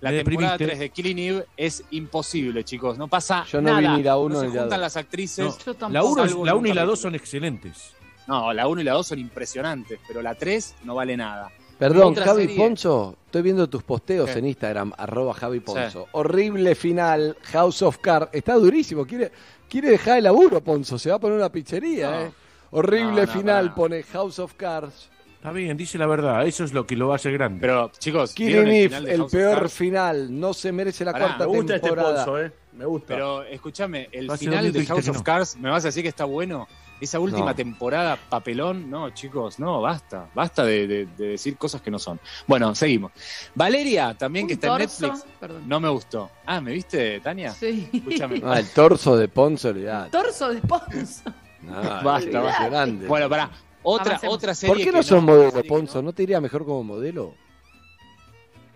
La 0.00 0.10
temporada 0.10 0.56
3 0.56 0.78
de 0.78 0.88
Killing 0.88 1.18
Eve 1.18 1.46
es 1.58 1.84
imposible, 1.90 2.64
chicos. 2.64 2.96
No 2.96 3.06
pasa 3.06 3.40
nada. 3.40 3.46
Yo 3.50 3.60
no 3.60 3.68
nada. 3.68 3.80
Vi 3.80 3.96
ni 3.98 4.02
la 4.02 4.16
1 4.16 4.34
no 4.34 4.40
se 4.40 4.46
ni 4.46 4.54
la 4.54 4.60
juntan 4.62 4.78
dos. 4.78 4.86
las 4.86 4.96
actrices. 4.96 5.58
No, 5.78 5.90
la 5.90 6.04
1 6.04 6.62
la 6.62 6.70
y 6.70 6.72
la 6.72 6.84
2 6.86 6.98
son 6.98 7.14
excelentes. 7.14 7.92
No, 8.26 8.50
la 8.54 8.66
1 8.66 8.80
y 8.80 8.84
la 8.84 8.92
2 8.92 9.06
son 9.08 9.18
impresionantes, 9.18 10.00
pero 10.08 10.22
la 10.22 10.34
3 10.34 10.76
no 10.84 10.94
vale 10.94 11.18
nada. 11.18 11.50
Perdón, 11.80 12.14
Javi. 12.14 12.48
Ponzo, 12.48 13.16
estoy 13.24 13.40
viendo 13.40 13.66
tus 13.66 13.82
posteos 13.82 14.28
en 14.36 14.46
Instagram, 14.46 14.92
arroba 14.98 15.32
Javi 15.32 15.60
Ponzo. 15.60 16.08
Horrible 16.12 16.74
final, 16.74 17.38
House 17.44 17.80
of 17.80 17.96
Cards. 17.98 18.28
Está 18.32 18.54
durísimo, 18.54 19.06
quiere, 19.06 19.32
quiere 19.66 19.88
dejar 19.88 20.18
el 20.18 20.24
laburo, 20.24 20.60
Ponzo, 20.60 20.98
se 20.98 21.08
va 21.08 21.16
a 21.16 21.18
poner 21.18 21.38
una 21.38 21.50
pizzería. 21.50 22.10
No. 22.10 22.20
Eh. 22.20 22.32
Horrible 22.72 23.26
final, 23.26 23.72
pone 23.72 24.02
House 24.02 24.38
of 24.38 24.52
Cards. 24.54 25.08
Está 25.36 25.52
bien, 25.52 25.74
dice 25.74 25.96
la 25.96 26.06
verdad, 26.06 26.46
eso 26.46 26.64
es 26.64 26.74
lo 26.74 26.86
que 26.86 26.96
lo 26.96 27.14
hace 27.14 27.32
grande. 27.32 27.62
Pero, 27.62 27.90
chicos, 27.98 28.34
Killing 28.34 28.74
If, 28.74 28.92
el, 28.92 29.24
peor 29.24 29.70
final, 29.70 30.38
no 30.38 30.52
se 30.52 30.70
merece 30.70 31.02
la 31.02 31.12
cuarta 31.12 31.38
temporada. 31.38 31.50
Me 31.50 31.56
gusta 31.56 31.74
este 31.76 31.92
Ponzo, 31.94 32.40
eh. 32.42 32.52
Me 32.74 32.84
gusta. 32.84 33.14
Pero, 33.14 33.42
escúchame, 33.44 34.10
el 34.12 34.30
final 34.36 34.70
de 34.70 34.84
House 34.84 35.08
of 35.08 35.22
Cards, 35.22 35.56
¿me 35.56 35.70
vas 35.70 35.82
a 35.86 35.88
decir 35.88 36.02
que 36.02 36.10
está 36.10 36.26
bueno? 36.26 36.68
Esa 37.00 37.18
última 37.18 37.46
No. 37.46 37.54
temporada, 37.54 38.18
papelón, 38.28 38.90
no, 38.90 39.08
chicos, 39.10 39.58
no, 39.58 39.80
basta, 39.80 40.28
basta 40.34 40.64
de, 40.64 40.86
de- 40.86 41.06
de 41.06 41.26
decir 41.28 41.56
cosas 41.56 41.80
que 41.80 41.90
no 41.90 41.98
son. 41.98 42.20
Bueno, 42.46 42.74
seguimos. 42.74 43.12
Valeria, 43.54 44.14
también 44.14 44.46
que 44.46 44.52
está 44.54 44.68
en 44.68 44.78
Netflix, 44.78 45.24
perdón. 45.40 45.62
no 45.66 45.80
me 45.80 45.88
gustó. 45.88 46.30
Ah, 46.44 46.60
¿me 46.60 46.72
viste, 46.72 47.20
Tania? 47.20 47.52
Sí. 47.52 47.88
Escúchame. 47.92 48.42
Ah, 48.44 48.58
el 48.60 48.68
torso 48.70 49.16
de 49.16 49.28
Ponce, 49.28 49.68
olvidate. 49.68 50.10
Torso 50.10 50.50
de 50.52 50.60
Ponzo. 50.60 51.22
No, 51.62 51.80
Basta, 52.02 52.68
grande. 52.68 53.06
Bueno, 53.06 53.28
pará, 53.30 53.50
otra, 53.82 54.04
Avancemos. 54.12 54.34
otra 54.36 54.54
serie 54.54 54.74
¿Por 54.74 54.78
qué 54.84 54.90
que 54.90 54.96
no 54.96 55.02
sos 55.02 55.22
una 55.22 55.32
modelo, 55.32 55.52
que 55.52 55.64
Ponzo? 55.64 56.02
¿No 56.02 56.12
te 56.12 56.22
iría 56.22 56.40
mejor 56.40 56.64
como 56.66 56.84
modelo? 56.84 57.34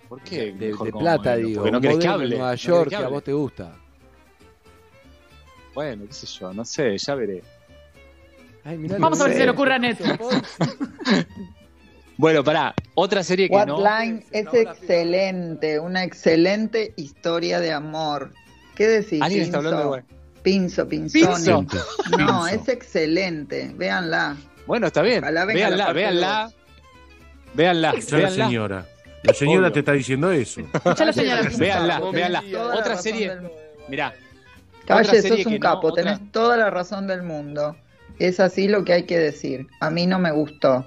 ¿Por 0.09 0.23
qué? 0.23 0.53
De, 0.53 0.69
de 0.73 0.93
plata, 0.93 1.31
modelo? 1.33 1.47
digo. 1.49 1.61
Porque 1.63 1.73
no 1.73 1.81
querés 1.81 1.99
que 1.99 2.07
modelo 2.07 2.19
de 2.19 2.25
hable. 2.25 2.37
Nueva 2.39 2.55
York, 2.55 2.85
que 2.85 2.89
que 2.91 2.95
a 2.97 2.99
hable. 3.01 3.11
vos 3.11 3.25
te 3.25 3.33
gusta. 3.33 3.77
Bueno, 5.75 6.05
qué 6.07 6.13
sé 6.13 6.27
yo, 6.27 6.53
no 6.53 6.65
sé, 6.65 6.97
ya 6.99 7.15
veré. 7.15 7.43
Ay, 8.65 8.79
mirá 8.79 8.97
Vamos 8.99 9.21
a 9.21 9.25
ver 9.25 9.33
si 9.35 9.39
se 9.39 9.45
le 9.45 9.51
ocurre 9.51 9.75
a 9.75 9.79
Netflix. 9.79 10.19
Bueno, 12.17 12.45
pará, 12.45 12.75
otra 12.95 13.25
serie 13.25 13.49
que 13.49 13.67
no. 13.67 13.77
Hotline 13.77 14.25
es 14.31 14.47
excelente, 14.55 15.81
una 15.81 16.05
excelente 16.05 16.95
historia 16.97 17.59
de 17.59 17.73
amor. 17.73 18.31
¿Qué 18.77 18.87
decís, 18.87 19.21
Alguien 19.21 19.43
está 19.43 19.57
hablando 19.59 19.81
de 19.81 19.87
bueno. 19.87 20.07
Pinzo, 20.43 20.87
Pinzoni. 20.89 21.25
Pinzo. 21.27 21.67
No, 22.19 22.47
es 22.47 22.69
excelente, 22.69 23.73
véanla. 23.75 24.37
Bueno, 24.67 24.87
está 24.87 25.03
bien. 25.03 25.23
Véanla, 25.23 25.93
véanla. 25.93 26.53
Véanla, 27.55 27.91
Escuchá 27.91 28.19
la 28.19 28.31
señora. 28.31 28.87
La 29.23 29.33
señora 29.33 29.59
Obvio. 29.67 29.73
te 29.73 29.79
está 29.81 29.93
diciendo 29.93 30.31
eso. 30.31 30.61
Escuchá 30.73 31.05
la 31.07 31.13
señora. 31.13 31.43
Véanla, 31.59 32.01
véanla. 32.13 32.43
Otra 32.75 32.97
serie, 32.97 33.33
mirá. 33.89 34.15
Calle, 34.87 35.23
sos 35.23 35.47
un 35.47 35.59
capo, 35.59 35.89
otra- 35.89 36.05
tenés 36.05 36.31
toda 36.31 36.57
la 36.59 36.71
razón 36.71 37.07
del 37.07 37.23
mundo. 37.23 37.75
Es 38.19 38.41
así 38.41 38.69
lo 38.69 38.85
que 38.85 38.93
hay 38.93 39.03
que 39.05 39.19
decir. 39.19 39.67
A 39.81 39.91
mí 39.91 40.07
no 40.07 40.19
me 40.19 40.31
gustó. 40.33 40.87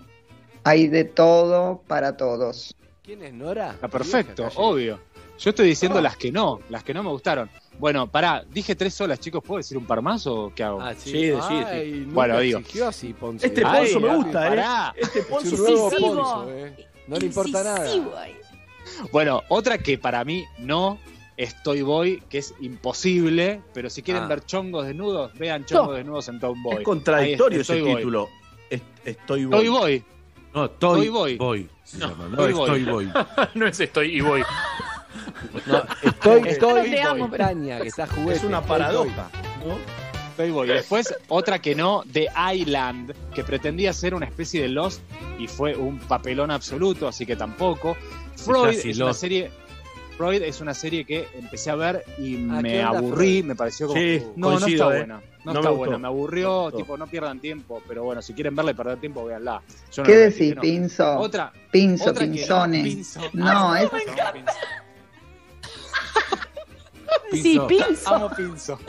Hay 0.63 0.88
de 0.88 1.03
todo 1.03 1.82
para 1.88 2.17
todos. 2.17 2.75
¿Quién 3.03 3.23
es 3.23 3.34
Nora? 3.34 3.71
Está 3.71 3.88
perfecto, 3.88 4.43
Vieja, 4.43 4.59
obvio. 4.59 4.99
Yo 5.39 5.51
estoy 5.51 5.67
diciendo 5.67 6.01
las 6.01 6.17
que 6.17 6.32
no, 6.32 6.59
las 6.69 6.84
que 6.84 6.93
no 6.93 7.03
me 7.03 7.09
gustaron. 7.09 7.49
Bueno, 7.80 8.07
pará, 8.11 8.43
dije 8.51 8.75
tres 8.75 8.95
solas, 8.95 9.19
chicos. 9.19 9.43
¿Puedo 9.43 9.57
decir 9.59 9.78
un 9.78 9.86
par 9.86 10.01
más 10.01 10.25
o 10.25 10.51
qué 10.55 10.63
hago? 10.63 10.82
Ah, 10.82 10.93
sí, 10.95 11.11
Sí, 11.11 11.32
sí, 11.32 11.38
sí. 11.47 11.53
Ay, 11.53 11.91
nunca 11.99 12.13
Bueno, 12.13 12.39
digo. 12.39 12.59
así, 12.86 13.13
Ponce. 13.13 13.45
Este 13.45 13.61
Ponzo 13.61 13.99
me 13.99 14.09
ay, 14.09 14.15
gusta, 14.17 14.45
¿eh? 14.45 14.49
pará. 14.49 14.93
Este 14.97 15.19
Es 15.19 15.25
Ponzo 15.25 15.55
nuevo. 15.57 15.86
Incisivo. 15.89 16.15
Ponzo, 16.15 16.51
eh. 16.55 16.88
No 17.07 17.17
le 17.17 17.25
importa 17.28 17.63
nada. 17.63 17.91
Bueno, 19.11 19.43
otra 19.49 19.78
que 19.78 19.97
para 19.97 20.23
mí 20.25 20.43
no 20.57 20.97
estoy 21.38 21.82
boy, 21.84 22.22
que 22.30 22.40
es 22.40 22.54
imposible, 22.60 23.62
pero 23.74 23.90
si 23.90 24.02
quieren 24.02 24.24
Ah. 24.24 24.28
ver 24.28 24.46
chongos 24.46 24.86
desnudos, 24.88 25.34
vean 25.38 25.64
chongos 25.66 25.90
No. 25.90 25.94
desnudos 25.94 26.28
en 26.30 26.40
Tom 26.40 26.62
Boy. 26.64 26.76
Es 26.78 26.84
contradictorio 26.84 27.62
ese 27.62 27.74
estoy 27.78 27.88
boy. 27.92 27.96
título. 28.02 28.30
Es- 28.70 28.82
Estoy 29.06 29.42
Estoy 29.44 29.46
boy. 29.46 29.68
boy. 29.70 30.04
No, 30.54 30.70
Toy 30.72 30.98
Toy 31.00 31.10
Boy. 31.10 31.38
Boy. 31.38 31.70
no 32.00 32.10
Toy 32.36 32.50
es 32.52 32.56
Boy. 32.58 32.86
Boy. 32.86 33.12
no 33.54 33.68
es 33.68 33.80
estoy 33.80 34.18
y 34.18 34.22
voy. 34.22 34.42
No, 35.68 35.84
estoy, 36.04 36.42
No 36.42 36.48
estoy, 36.48 36.84
que 37.82 37.88
está 37.88 38.08
juguete. 38.08 38.34
Es 38.38 38.44
una 38.44 38.58
Estoy, 38.60 38.70
paradoja. 38.70 39.30
¿no? 39.66 39.78
Estoy 40.30 40.52
boy. 40.52 40.68
Después, 40.68 41.16
otra 41.30 41.60
que 41.60 41.74
no, 41.76 42.04
The 42.12 42.28
Island, 42.56 43.14
que 43.34 43.44
pretendía 43.44 43.92
ser 43.94 44.14
una 44.14 44.26
especie 44.26 44.62
de 44.62 44.70
Lost 44.70 45.02
y 45.40 45.48
fue 45.48 45.76
un 45.76 45.98
papelón 46.00 46.52
absoluto, 46.52 47.08
así 47.08 47.26
que 47.26 47.36
tampoco. 47.36 47.96
Freud 48.36 48.70
es 48.70 48.86
una 48.98 49.06
Lost. 49.08 49.20
serie. 49.22 49.52
Freud 50.18 50.41
es 50.41 50.61
una 50.61 50.74
serie 50.74 51.05
que 51.05 51.28
empecé 51.36 51.70
a 51.70 51.76
ver 51.76 52.03
y 52.18 52.36
Ah, 52.49 52.57
¿qué 52.57 52.61
me 52.63 52.84
aburrí, 52.84 53.39
Freud? 53.39 53.45
me 53.45 53.55
pareció 53.55 53.88
como. 53.88 53.99
Sí, 53.99 54.24
no, 54.36 54.47
coincido, 54.47 54.86
no 54.86 54.91
está 54.91 54.95
eh. 54.95 54.99
buena. 54.99 55.22
No, 55.45 55.53
No 55.53 55.59
está 55.59 55.70
me 55.72 55.76
buena, 55.78 55.91
gustó. 55.93 55.99
me 55.99 56.07
aburrió, 56.07 56.65
Me 56.72 56.78
tipo, 56.78 56.97
no 56.97 57.07
pierdan 57.07 57.39
tiempo, 57.39 57.82
pero 57.88 58.03
bueno, 58.03 58.22
si 58.22 58.34
quieren 58.34 58.55
verla 58.55 58.72
y 58.72 58.74
perder 58.74 58.99
tiempo, 58.99 59.24
véanla. 59.26 59.61
Yo 59.93 60.03
no 60.03 60.07
¿Qué 60.07 60.15
decís. 60.18 60.55
Pinzo? 60.59 61.20
Otra, 61.20 61.53
Pinzo, 61.72 62.09
otra 62.09 62.22
que 62.22 62.28
no, 62.28 62.34
Pinzone. 62.36 62.84
Pinzo. 62.84 63.22
No, 63.34 63.72
Ay, 63.72 63.86
es- 63.86 63.93
me 63.93 64.01
encanta. 64.01 64.53
Sí, 67.32 67.59
Pinzo. 67.68 68.15
Amo 68.15 68.30
Pinzo. 68.36 68.80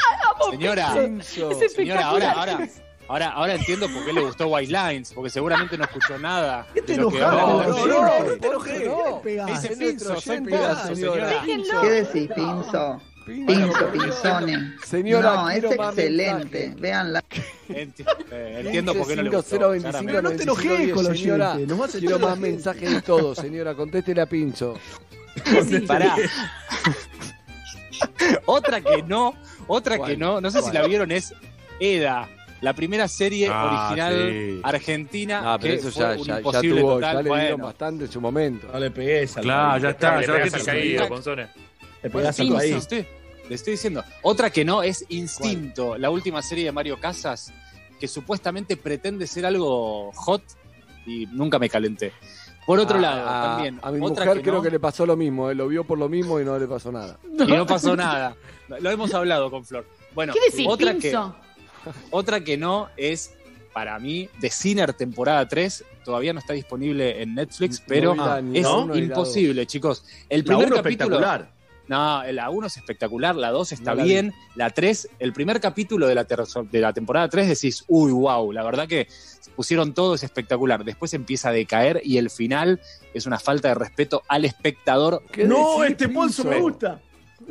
Señora, 0.50 0.94
Pinzo. 0.94 1.50
Señora, 1.68 2.06
ahora, 2.06 2.32
ahora, 2.32 2.68
ahora, 3.08 3.30
ahora 3.30 3.54
entiendo 3.54 3.88
por 3.88 4.04
qué 4.04 4.12
le 4.12 4.20
gustó 4.20 4.48
White 4.48 4.72
Lines, 4.72 5.12
porque 5.14 5.30
seguramente 5.30 5.76
no 5.78 5.84
escuchó 5.84 6.18
nada 6.18 6.66
¿Qué 6.74 6.82
te 6.82 6.94
enojás? 6.94 7.20
No, 7.20 7.62
no, 7.62 7.86
no, 7.86 8.02
no. 8.04 9.22
¿Qué 11.80 11.90
decís, 11.90 12.30
Pinzo? 12.34 13.00
Pinzo, 13.24 13.88
Pinzone. 13.90 14.74
Señora, 14.84 15.34
no, 15.34 15.50
es 15.50 15.64
excelente. 15.64 16.74
Enti- 17.68 18.04
eh, 18.30 18.62
entiendo 18.64 18.94
por 18.94 19.06
qué 19.06 19.16
no 19.16 19.22
le 19.22 19.30
gustó. 19.30 19.72
5025 19.72 19.80
claramente. 19.80 20.12
Pero 20.12 20.22
no 20.22 20.30
te 20.36 20.42
enojes 20.42 20.64
9510, 20.66 20.94
con 20.94 21.04
los 21.04 21.18
señora. 21.18 21.56
Quiero 21.98 22.18
más 22.18 22.38
mensajes 22.38 22.90
de 22.90 23.00
todo, 23.00 23.34
señora. 23.34 23.74
Contéstele 23.74 24.20
a 24.20 24.26
Pinzo. 24.26 24.74
Pará. 25.86 26.16
otra 28.46 28.80
que 28.80 29.02
no, 29.02 29.34
otra 29.66 29.96
¿Cuál? 29.96 30.10
que 30.10 30.16
no, 30.16 30.40
no 30.40 30.50
sé 30.50 30.62
si 30.62 30.70
la 30.70 30.86
vieron, 30.86 31.10
es 31.10 31.32
Eda. 31.80 32.28
La 32.64 32.72
primera 32.72 33.06
serie 33.08 33.46
Ah, 33.50 33.86
original 33.88 34.14
sí. 34.32 34.60
argentina 34.62 35.42
Ah, 35.44 35.58
pero 35.60 35.74
que 35.74 35.80
eso 35.80 35.90
fue 35.92 36.02
ya, 36.02 36.10
un 36.12 36.24
ya, 36.26 36.32
ya 36.34 36.38
imposible 36.38 36.80
tuvo, 36.80 36.94
total. 36.94 37.14
ya 37.16 37.22
le 37.22 37.28
dieron 37.28 37.48
bueno, 37.58 37.64
bastante 37.66 38.04
en 38.06 38.10
su 38.10 38.20
momento. 38.22 38.68
No 38.72 38.78
le 38.80 38.90
pegues 38.90 39.36
al 39.36 39.42
Claro, 39.44 39.82
ya 39.82 39.90
está. 39.90 40.16
Le 40.20 40.26
Ya 40.26 40.32
pegas 40.32 40.48
que 40.50 40.56
al 40.56 40.64
te- 40.64 40.70
caído. 40.70 41.04
Le 42.02 42.10
pegas 42.10 42.40
al 42.40 42.46
Pinzo, 42.46 42.58
país. 42.58 42.74
estoy- 42.76 43.06
le 43.50 43.54
estoy 43.54 43.72
diciendo. 43.72 44.02
Otra 44.22 44.48
que 44.48 44.64
no 44.64 44.82
es 44.82 45.04
Instinto, 45.10 45.98
la 45.98 46.08
última 46.08 46.40
serie 46.40 46.64
de 46.64 46.72
Mario 46.72 46.98
Casas, 46.98 47.52
que 48.00 48.08
supuestamente 48.08 48.78
pretende 48.78 49.26
ser 49.26 49.44
algo 49.44 50.10
hot 50.12 50.42
y 51.06 51.26
nunca 51.26 51.58
me 51.58 51.68
calenté. 51.68 52.12
Por 52.66 52.80
otro 52.80 52.96
A- 52.96 53.00
lado, 53.02 53.28
a, 53.28 53.42
también. 53.56 53.78
A 53.82 53.90
mi 53.90 54.00
otra 54.00 54.24
mujer 54.24 54.38
que 54.38 54.42
creo 54.42 54.54
no, 54.54 54.62
que 54.62 54.70
le 54.70 54.80
pasó 54.80 55.04
lo 55.04 55.18
mismo. 55.18 55.50
eh, 55.50 55.54
Lo 55.54 55.68
vio 55.68 55.84
por 55.84 55.98
lo 55.98 56.08
mismo 56.08 56.40
y 56.40 56.46
no 56.46 56.58
le 56.58 56.66
pasó 56.66 56.90
nada. 56.90 57.18
y 57.38 57.44
no 57.52 57.66
pasó 57.66 57.94
nada. 57.94 58.34
Lo 58.80 58.90
hemos 58.90 59.12
hablado 59.12 59.50
con 59.50 59.66
Flor. 59.66 59.86
Bueno, 60.14 60.32
¿Qué 60.32 60.40
decís, 60.50 60.66
otra 60.66 60.94
que, 60.94 61.00
Pinzo? 61.10 61.36
otra 62.10 62.40
que 62.42 62.56
no 62.56 62.88
es, 62.96 63.34
para 63.72 63.98
mí, 63.98 64.28
The 64.40 64.50
Sinner 64.50 64.92
temporada 64.92 65.46
3. 65.48 65.84
Todavía 66.04 66.32
no 66.32 66.38
está 66.40 66.52
disponible 66.52 67.22
en 67.22 67.34
Netflix, 67.34 67.82
pero 67.86 68.14
la- 68.14 68.38
es 68.52 68.62
la 68.64 68.86
la 68.86 68.96
imposible, 68.98 69.66
chicos. 69.66 70.04
El 70.28 70.40
La 70.40 70.44
primer 70.44 70.66
uno 70.66 70.76
capítulo. 70.76 71.16
espectacular. 71.16 71.54
No, 71.86 72.22
la 72.32 72.48
1 72.48 72.66
es 72.66 72.76
espectacular, 72.78 73.36
la 73.36 73.50
2 73.50 73.72
está 73.72 73.90
No 73.90 73.96
la 73.98 74.04
bien, 74.04 74.32
la 74.54 74.70
3, 74.70 75.06
el 75.18 75.34
primer 75.34 75.60
capítulo 75.60 76.06
de 76.06 76.14
la, 76.14 76.24
ter- 76.24 76.42
de 76.70 76.80
la 76.80 76.94
temporada 76.94 77.28
3 77.28 77.46
decís, 77.46 77.84
uy, 77.88 78.10
wow, 78.10 78.52
la 78.52 78.62
verdad 78.62 78.88
que 78.88 79.06
pusieron 79.54 79.92
todo, 79.92 80.14
es 80.14 80.22
espectacular. 80.22 80.82
Después 80.82 81.12
empieza 81.12 81.50
a 81.50 81.52
decaer 81.52 82.00
y 82.02 82.16
el 82.16 82.30
final 82.30 82.80
es 83.12 83.26
una 83.26 83.38
falta 83.38 83.68
de 83.68 83.74
respeto 83.74 84.22
al 84.28 84.46
espectador. 84.46 85.22
¿Qué 85.30 85.44
No, 85.44 85.84
este 85.84 86.08
Pinzo? 86.08 86.44
me 86.44 86.58
gusta. 86.58 87.00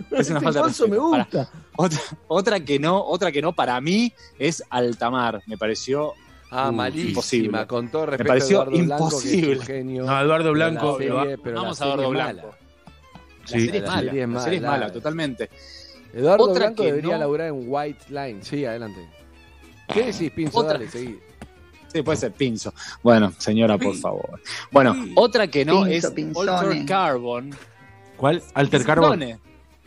Es 0.09 0.29
una 0.31 0.39
Este 0.39 0.45
falta 0.45 0.59
de 0.59 0.63
Ponzo 0.63 0.87
me. 0.87 0.97
Pará. 0.97 1.49
Otra, 1.75 1.99
otra 2.27 2.59
que 2.59 2.77
no, 2.79 3.03
otra 3.03 3.31
que 3.31 3.41
no 3.41 3.53
para 3.53 3.79
mí 3.81 4.13
es 4.37 4.63
Altamar, 4.69 5.41
me 5.47 5.57
pareció 5.57 6.13
Ah, 6.55 6.69
Uh, 6.69 6.71
malísima. 6.71 7.09
imposible. 7.09 7.65
Con 7.67 7.89
todo 7.89 8.05
respeto 8.05 8.27
pareció 8.27 8.59
a 8.59 8.63
Eduardo 8.65 8.83
Blanco, 8.85 9.09
que 9.09 9.15
es 9.15 9.23
imposible. 9.33 9.57
un 9.59 9.65
genio. 9.65 10.05
No, 10.05 10.21
Eduardo 10.21 10.51
Blanco. 10.51 10.97
serie, 10.99 11.37
pero 11.43 11.55
Vamos 11.61 11.79
la 11.79 11.85
a 11.85 11.87
Eduardo 11.89 12.03
serie 12.03 12.03
es 12.03 12.11
Blanco. 12.11 12.47
mala. 12.47 12.57
La 13.41 13.47
Sí, 13.47 13.53
serie 13.65 13.65
es 13.77 13.81
la 13.83 13.89
mala, 13.89 14.01
la 14.03 14.11
serie 14.43 14.57
es 14.57 14.61
mala. 14.63 14.71
mala, 14.77 14.93
totalmente. 14.93 15.49
Eduardo 16.13 16.43
Otra 16.43 16.59
Blanco 16.65 16.83
que 16.83 16.87
debería 16.89 17.13
no- 17.13 17.19
laburar 17.21 17.47
en 17.47 17.63
White 17.67 18.05
Line. 18.09 18.43
Sí, 18.43 18.65
adelante. 18.65 19.09
¿Qué 19.91 20.03
decís, 20.05 20.29
Pinzo? 20.31 20.59
Otra- 20.59 20.73
Dale, 20.73 20.89
seguí. 20.91 21.17
Sí, 21.91 22.01
puede 22.03 22.17
ser 22.19 22.31
Pinzo. 22.33 22.71
Bueno, 23.01 23.33
señora, 23.39 23.79
por 23.79 23.95
favor. 23.95 24.39
Bueno, 24.71 24.95
otra 25.15 25.47
que 25.47 25.65
no 25.65 25.85
Pinzo, 25.85 26.07
es 26.07 26.13
Pinzone. 26.13 26.51
Alter 26.51 26.85
Carbon. 26.85 27.49
¿Cuál? 28.15 28.43
Alter 28.53 28.83
Carbon. 28.83 29.19
Pinzone. 29.19 29.39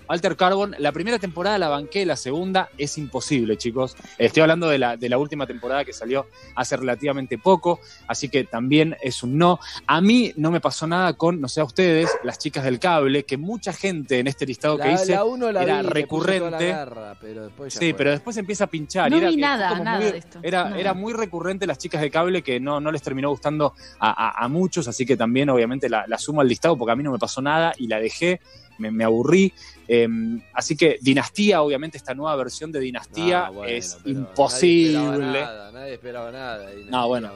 Alter 0.09 0.37
Carbon, 0.37 0.75
la 0.79 0.93
primera 0.93 1.19
temporada 1.19 1.59
la 1.59 1.69
banqué, 1.69 2.07
la 2.07 2.17
segunda 2.17 2.69
es 2.79 2.97
imposible, 2.99 3.57
chicos. 3.57 3.97
Estoy 4.19 4.43
hablando 4.43 4.69
de 4.69 4.79
la, 4.79 4.97
de 4.97 5.09
la 5.09 5.19
última 5.19 5.47
temporada 5.47 5.85
que 5.85 5.93
salió 5.93 6.27
hace 6.55 6.77
relativamente 6.77 7.39
poco, 7.39 7.81
así 8.07 8.29
que 8.29 8.45
también 8.45 8.97
es 9.03 9.23
un 9.23 9.37
no. 9.37 9.59
A 9.87 10.01
mí 10.01 10.33
no 10.37 10.51
me 10.51 10.61
pasó 10.61 10.87
nada 10.87 11.15
con, 11.15 11.41
no 11.41 11.49
sé 11.49 11.61
a 11.61 11.65
ustedes, 11.65 12.11
las 12.23 12.39
chicas 12.39 12.65
del 12.65 12.79
cable, 12.79 13.25
que 13.25 13.37
mucha 13.37 13.73
gente 13.73 14.19
en 14.21 14.27
este 14.29 14.47
listado 14.47 14.77
que 14.79 14.85
La, 14.85 14.93
hice 14.93 15.13
la 15.13 15.25
uno 15.25 15.51
la 15.51 15.63
era 15.63 15.83
vi, 15.83 15.89
recurrente. 15.89 16.69
garra, 16.69 17.17
pero 17.21 17.45
después 17.45 17.75
ya 17.75 17.81
Sí, 17.81 17.91
fue. 17.91 17.99
pero 17.99 18.11
después 18.11 18.37
empieza 18.37 18.65
a 18.65 18.67
pinchar. 18.69 19.11
No 19.11 19.17
y 19.17 19.21
era, 19.21 19.29
vi 19.31 19.37
nada, 19.37 19.79
nada 19.81 19.99
muy- 20.01 20.11
de 20.13 20.19
esto. 20.19 20.39
Era, 20.43 20.95
muy 20.95 21.13
recurrente 21.13 21.67
las 21.67 21.79
chicas 21.79 22.01
de 22.01 22.11
cable 22.11 22.43
que 22.43 22.61
no, 22.61 22.81
no 22.81 22.93
les 22.93 23.03
terminó 23.03 23.31
gustando 23.31 23.75
a, 23.99 24.11
a- 24.29 24.45
a 24.45 24.49
muchos, 24.49 24.87
así 24.89 25.05
que 25.05 25.17
también 25.17 25.51
obviamente 25.51 25.89
la, 25.89 26.05
la 26.07 26.17
sumo 26.19 26.41
al 26.41 26.49
listado 26.49 26.77
porque 26.79 26.93
a 26.93 26.97
mí 26.97 27.03
no 27.03 27.11
me 27.13 27.19
pasó 27.19 27.43
nada 27.43 27.73
y 27.77 27.89
la 27.89 27.99
dejé. 27.99 28.41
me, 28.79 28.91
me 28.91 29.05
aburrí. 29.05 29.53
Eh, 29.89 30.09
así 30.53 30.77
que 30.77 30.99
Dinastía, 31.01 31.63
obviamente, 31.63 31.97
esta 31.97 32.15
nueva 32.15 32.35
versión 32.37 32.73
de 32.73 32.81
Dinastía 32.81 33.47
Ah, 33.47 33.51
bueno, 33.51 33.73
es 33.73 33.99
imposible. 34.05 34.99
Nadie 35.03 35.15
esperaba 35.15 35.43
nada, 35.43 35.73
nadie 35.73 35.93
esperaba 35.95 36.33
nada. 36.33 36.71
No, 36.89 37.09
bueno, 37.09 37.31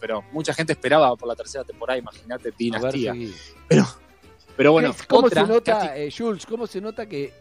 pero 0.00 0.24
mucha 0.32 0.54
gente 0.54 0.72
esperaba 0.72 1.14
por 1.16 1.28
la 1.28 1.36
tercera 1.36 1.64
temporada, 1.64 1.98
imagínate. 1.98 2.52
Dinastía. 2.56 3.14
Pero, 3.68 3.86
pero 4.56 4.72
bueno, 4.72 4.88
¿Ves 4.88 5.06
¿Cómo 5.06 5.26
otra, 5.26 5.46
se 5.46 5.52
nota, 5.52 5.96
eh, 5.96 6.10
Jules, 6.16 6.46
cómo 6.46 6.66
se 6.66 6.80
nota 6.80 7.06
que 7.06 7.32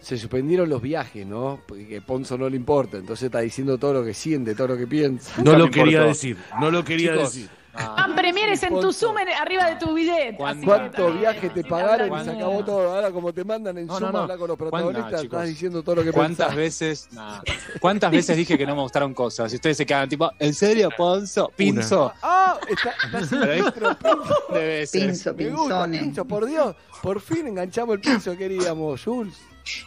se 0.00 0.18
suspendieron 0.18 0.68
los 0.68 0.82
viajes, 0.82 1.24
¿no? 1.26 1.60
Porque 1.66 1.86
que 1.86 2.00
Ponzo 2.00 2.36
no 2.36 2.48
le 2.48 2.56
importa, 2.56 2.96
entonces 2.96 3.26
está 3.26 3.40
diciendo 3.40 3.78
todo 3.78 3.92
lo 3.92 4.04
que 4.04 4.14
siente, 4.14 4.54
todo 4.54 4.68
lo 4.68 4.76
que 4.76 4.86
piensa. 4.86 5.40
No 5.42 5.56
lo 5.56 5.70
quería 5.70 6.02
decir, 6.02 6.36
no 6.60 6.70
lo 6.70 6.84
quería 6.84 7.12
Chicos, 7.12 7.34
decir. 7.34 7.50
Van 7.74 8.14
premieres 8.14 8.62
en 8.64 8.78
tu 8.80 8.92
Zoom 8.92 9.18
en- 9.18 9.28
arriba 9.30 9.66
de 9.70 9.76
tu 9.76 9.94
bidet. 9.94 10.38
así 10.40 10.60
que 10.60 10.66
¿Cuántos 10.66 10.96
también, 10.96 11.20
viajes 11.20 11.54
te 11.54 11.60
sin 11.62 11.70
pagaron 11.70 12.20
y 12.20 12.24
se 12.24 12.30
acabó 12.30 12.64
todo? 12.64 12.92
Ahora 12.94 13.10
como 13.10 13.32
te 13.32 13.44
mandan 13.44 13.78
en 13.78 13.86
No, 13.86 13.94
Zoom 13.98 14.06
no, 14.06 14.12
no. 14.12 14.18
a 14.18 14.22
hablar 14.22 14.38
con 14.38 14.48
los 14.48 14.58
¿Cuán- 14.58 14.70
protagonistas, 14.70 15.02
nah, 15.04 15.08
estás 15.16 15.22
chicos. 15.22 15.46
diciendo 15.46 15.82
todo 15.82 15.94
lo 15.96 16.04
que 16.04 16.12
¿Cuántas 16.12 16.48
pensás. 16.48 16.56
veces, 16.56 17.08
nah, 17.12 17.40
cuántas 17.80 18.10
veces 18.10 18.36
dije 18.36 18.58
que 18.58 18.66
no 18.66 18.76
me 18.76 18.82
gustaron 18.82 19.14
cosas? 19.14 19.52
Y 19.52 19.56
ustedes 19.56 19.76
se 19.78 19.86
quedan 19.86 20.08
tipo, 20.08 20.30
¿en 20.38 20.52
serio, 20.54 20.90
Ponzo? 20.96 21.50
Pinzo. 21.56 22.12
Ah, 22.22 22.58
está, 22.68 22.90
está 23.06 23.18
haciendo 23.18 23.46
Pero 23.46 23.52
ahí- 23.52 23.58
intro, 23.60 23.98
Pinzo. 23.98 24.34
Debe 24.52 24.86
ser. 24.86 25.06
Pinzo, 25.06 25.34
Me 25.34 25.44
gusta, 25.50 25.62
pinzones. 25.62 26.00
Pinzo, 26.02 26.24
por 26.26 26.46
Dios, 26.46 26.76
por 27.02 27.20
fin 27.20 27.46
enganchamos 27.46 27.94
el 27.94 28.00
pinzo, 28.00 28.36
queríamos, 28.36 29.02
Jules. 29.04 29.34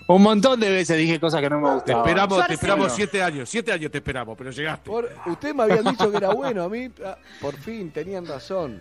Un 0.08 0.22
montón 0.22 0.60
de 0.60 0.70
veces 0.70 0.98
dije 0.98 1.20
cosas 1.20 1.42
que 1.42 1.50
no 1.50 1.60
me 1.60 1.68
Te 1.68 1.74
gustaban. 1.76 2.06
esperamos, 2.08 2.48
te 2.48 2.54
esperamos 2.54 2.92
siete 2.94 3.22
años, 3.24 3.50
siete 3.50 3.72
años 3.72 3.92
te 3.92 3.98
esperamos, 3.98 4.38
pero 4.38 4.52
llegaste. 4.52 4.90
Por, 4.90 5.10
ustedes 5.26 5.54
me 5.56 5.64
habían 5.64 5.84
dicho 5.84 6.10
que 6.12 6.18
era 6.18 6.34
bueno, 6.34 6.64
a 6.64 6.70
mí, 6.70 6.90
ah, 7.06 7.18
por 7.42 7.56
fin, 7.58 7.92
tenían 7.92 8.26
razón. 8.26 8.80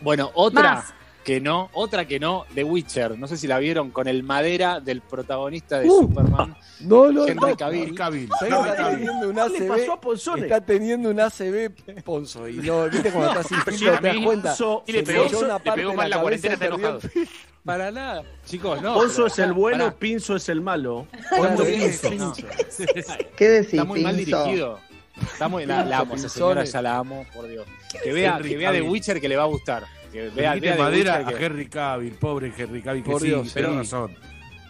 Bueno, 0.00 0.30
otra 0.34 0.74
Más. 0.76 0.94
que 1.24 1.40
no, 1.40 1.68
otra 1.72 2.06
que 2.06 2.20
no, 2.20 2.46
The 2.54 2.62
Witcher. 2.64 3.18
No 3.18 3.26
sé 3.26 3.36
si 3.36 3.46
la 3.48 3.58
vieron 3.58 3.90
con 3.90 4.06
el 4.08 4.22
madera 4.22 4.80
del 4.80 5.00
protagonista 5.02 5.80
de 5.80 5.88
Uh. 5.88 6.02
Superman. 6.02 6.56
No, 6.80 7.10
no, 7.10 7.26
Henry 7.26 7.50
no. 7.50 7.56
Cavill. 7.56 7.94
Cavill. 7.94 8.28
¿Sabés 8.38 8.54
que 8.54 8.68
está 8.70 8.90
teniendo 8.90 9.28
un 9.28 9.34
¿Qué 9.52 9.60
le 9.60 9.68
pasó 9.68 9.90
a 9.90 9.94
ACB? 9.94 10.00
Ponzone? 10.00 10.42
Está 10.42 10.60
teniendo 10.60 11.10
un 11.10 11.20
ACB 11.20 12.02
Ponzo. 12.04 12.48
Y 12.48 12.54
no, 12.58 12.88
viste 12.88 13.10
cuando 13.10 13.30
estás 13.32 13.46
sin 13.48 13.58
pero 13.64 13.76
filtro, 13.76 13.96
sí, 13.96 14.00
te 14.02 14.08
das 14.08 14.24
cuenta. 14.24 14.54
Se 14.54 14.62
le 14.92 15.02
pegó- 15.04 15.58
le 15.64 15.72
pegó 15.72 15.94
mal 15.94 16.08
la 16.10 16.16
cabeza 16.16 16.22
cuarentena, 16.22 16.52
y 16.52 16.54
está 16.54 16.66
enojado. 16.66 17.00
Para 17.68 17.90
nada. 17.90 18.22
Chicos, 18.46 18.80
no. 18.80 18.94
Ponzo 18.94 19.14
pero 19.16 19.26
es 19.26 19.38
el 19.40 19.52
bueno, 19.52 19.84
pará. 19.84 19.96
Pinzo 19.98 20.36
es 20.36 20.48
el 20.48 20.60
malo. 20.62 21.06
Claro, 21.28 21.50
Muy 21.62 21.66
bien, 21.66 21.90
Pinzo. 21.90 22.10
no. 22.16 22.34
¿Qué 23.36 23.48
decís, 23.50 23.74
Está 23.74 23.84
muy 23.84 24.00
mal 24.02 24.16
Pinzo? 24.16 24.42
dirigido. 24.44 24.80
Está 25.20 25.48
muy, 25.48 25.66
la, 25.66 25.84
la 25.84 25.98
amo, 25.98 26.14
esa 26.14 26.28
señora 26.30 26.64
ya 26.64 26.80
la 26.80 26.96
amo, 26.96 27.26
por 27.34 27.46
Dios. 27.46 27.66
Que 28.02 28.10
vea, 28.12 28.38
que 28.42 28.56
vea 28.56 28.72
The. 28.72 28.80
Witcher 28.82 29.20
que 29.20 29.28
le 29.28 29.36
va 29.36 29.42
a 29.42 29.46
gustar. 29.46 29.84
Que 30.12 30.30
vea, 30.30 30.54
vea 30.54 30.76
The 30.76 30.82
madera 30.82 31.18
Witcher 31.18 31.34
a 31.34 31.38
que- 31.38 31.44
Henry 31.44 31.68
Cavill, 31.68 32.12
pobre 32.14 32.52
Henry 32.56 32.80
Cavill, 32.80 33.02
que 33.04 33.10
Por 33.10 33.20
sí, 33.20 33.26
Dios, 33.26 33.52
tenés 33.52 33.70
sí. 33.70 33.76
razón. 33.76 34.16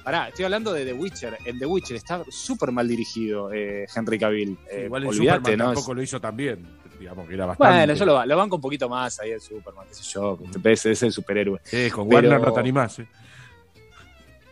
Pará, 0.03 0.29
estoy 0.29 0.47
hablando 0.47 0.73
de 0.73 0.85
The 0.87 0.95
Witcher. 0.95 1.39
En 1.45 1.59
The 1.59 1.67
Witcher 1.67 1.97
está 1.99 2.23
súper 2.31 2.73
mal 2.73 2.89
dirigido 2.89 3.53
eh, 3.53 3.87
Henry 3.95 4.19
Cavill. 4.19 4.59
Eh, 4.73 4.85
Igual 4.87 5.03
el 5.03 5.09
olvídate, 5.11 5.39
Superman 5.39 5.59
¿no? 5.59 5.65
tampoco 5.75 5.95
lo 5.95 6.03
hizo 6.03 6.21
tan 6.21 6.37
bien. 6.37 6.67
Digamos 6.99 7.29
que 7.29 7.35
era 7.35 7.47
bastante. 7.47 7.77
Bueno, 7.79 7.95
yo 7.95 8.05
lo, 8.05 8.27
lo 8.27 8.37
banco 8.37 8.57
un 8.57 8.63
poquito 8.63 8.89
más 8.89 9.19
ahí 9.21 9.31
el 9.31 9.41
Superman, 9.41 9.87
qué 9.89 9.95
sé 9.95 10.03
yo. 10.03 10.39
Es, 10.65 10.87
es 10.87 11.03
el 11.03 11.13
superhéroe. 11.13 11.61
Eh, 11.73 11.91
con 11.93 12.09
Pero- 12.09 12.29
Warner 12.29 12.41
no 12.47 12.53
te 12.53 12.61
animás, 12.61 12.99
eh. 12.99 13.07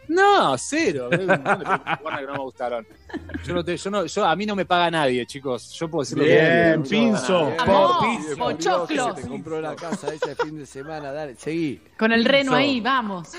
No, 0.09 0.57
cero. 0.57 1.09
Hay 1.11 1.19
un 1.19 1.27
montón 1.27 1.59
de 1.59 1.67
películas 1.67 2.21
que 2.21 2.27
no 2.27 2.33
me 2.35 2.39
gustaron. 2.39 2.87
Yo 3.45 3.55
no 3.55 3.65
te- 3.65 3.77
yo 3.77 3.91
no- 3.91 4.07
yo- 4.07 4.25
a 4.25 4.37
mí 4.37 4.47
no 4.47 4.55
me 4.55 4.65
paga 4.65 4.89
nadie, 4.89 5.27
chicos. 5.27 5.73
Yo 5.73 5.89
puedo 5.91 6.03
decir 6.03 6.17
lo 6.19 6.23
que 6.25 6.31
Bien, 6.31 6.81
me 6.81 6.89
Pinzo. 6.89 7.53
que 8.87 9.23
Te 9.23 9.29
compró 9.29 9.61
la 9.61 9.75
casa 9.75 10.15
ese 10.15 10.37
fin 10.37 10.59
de 10.59 10.67
semana, 10.67 11.11
dale, 11.11 11.35
seguí. 11.35 11.81
Con 11.99 12.13
el 12.13 12.25
reno 12.25 12.53
Pinzo. 12.53 12.55
ahí, 12.55 12.81
vamos. 12.81 13.31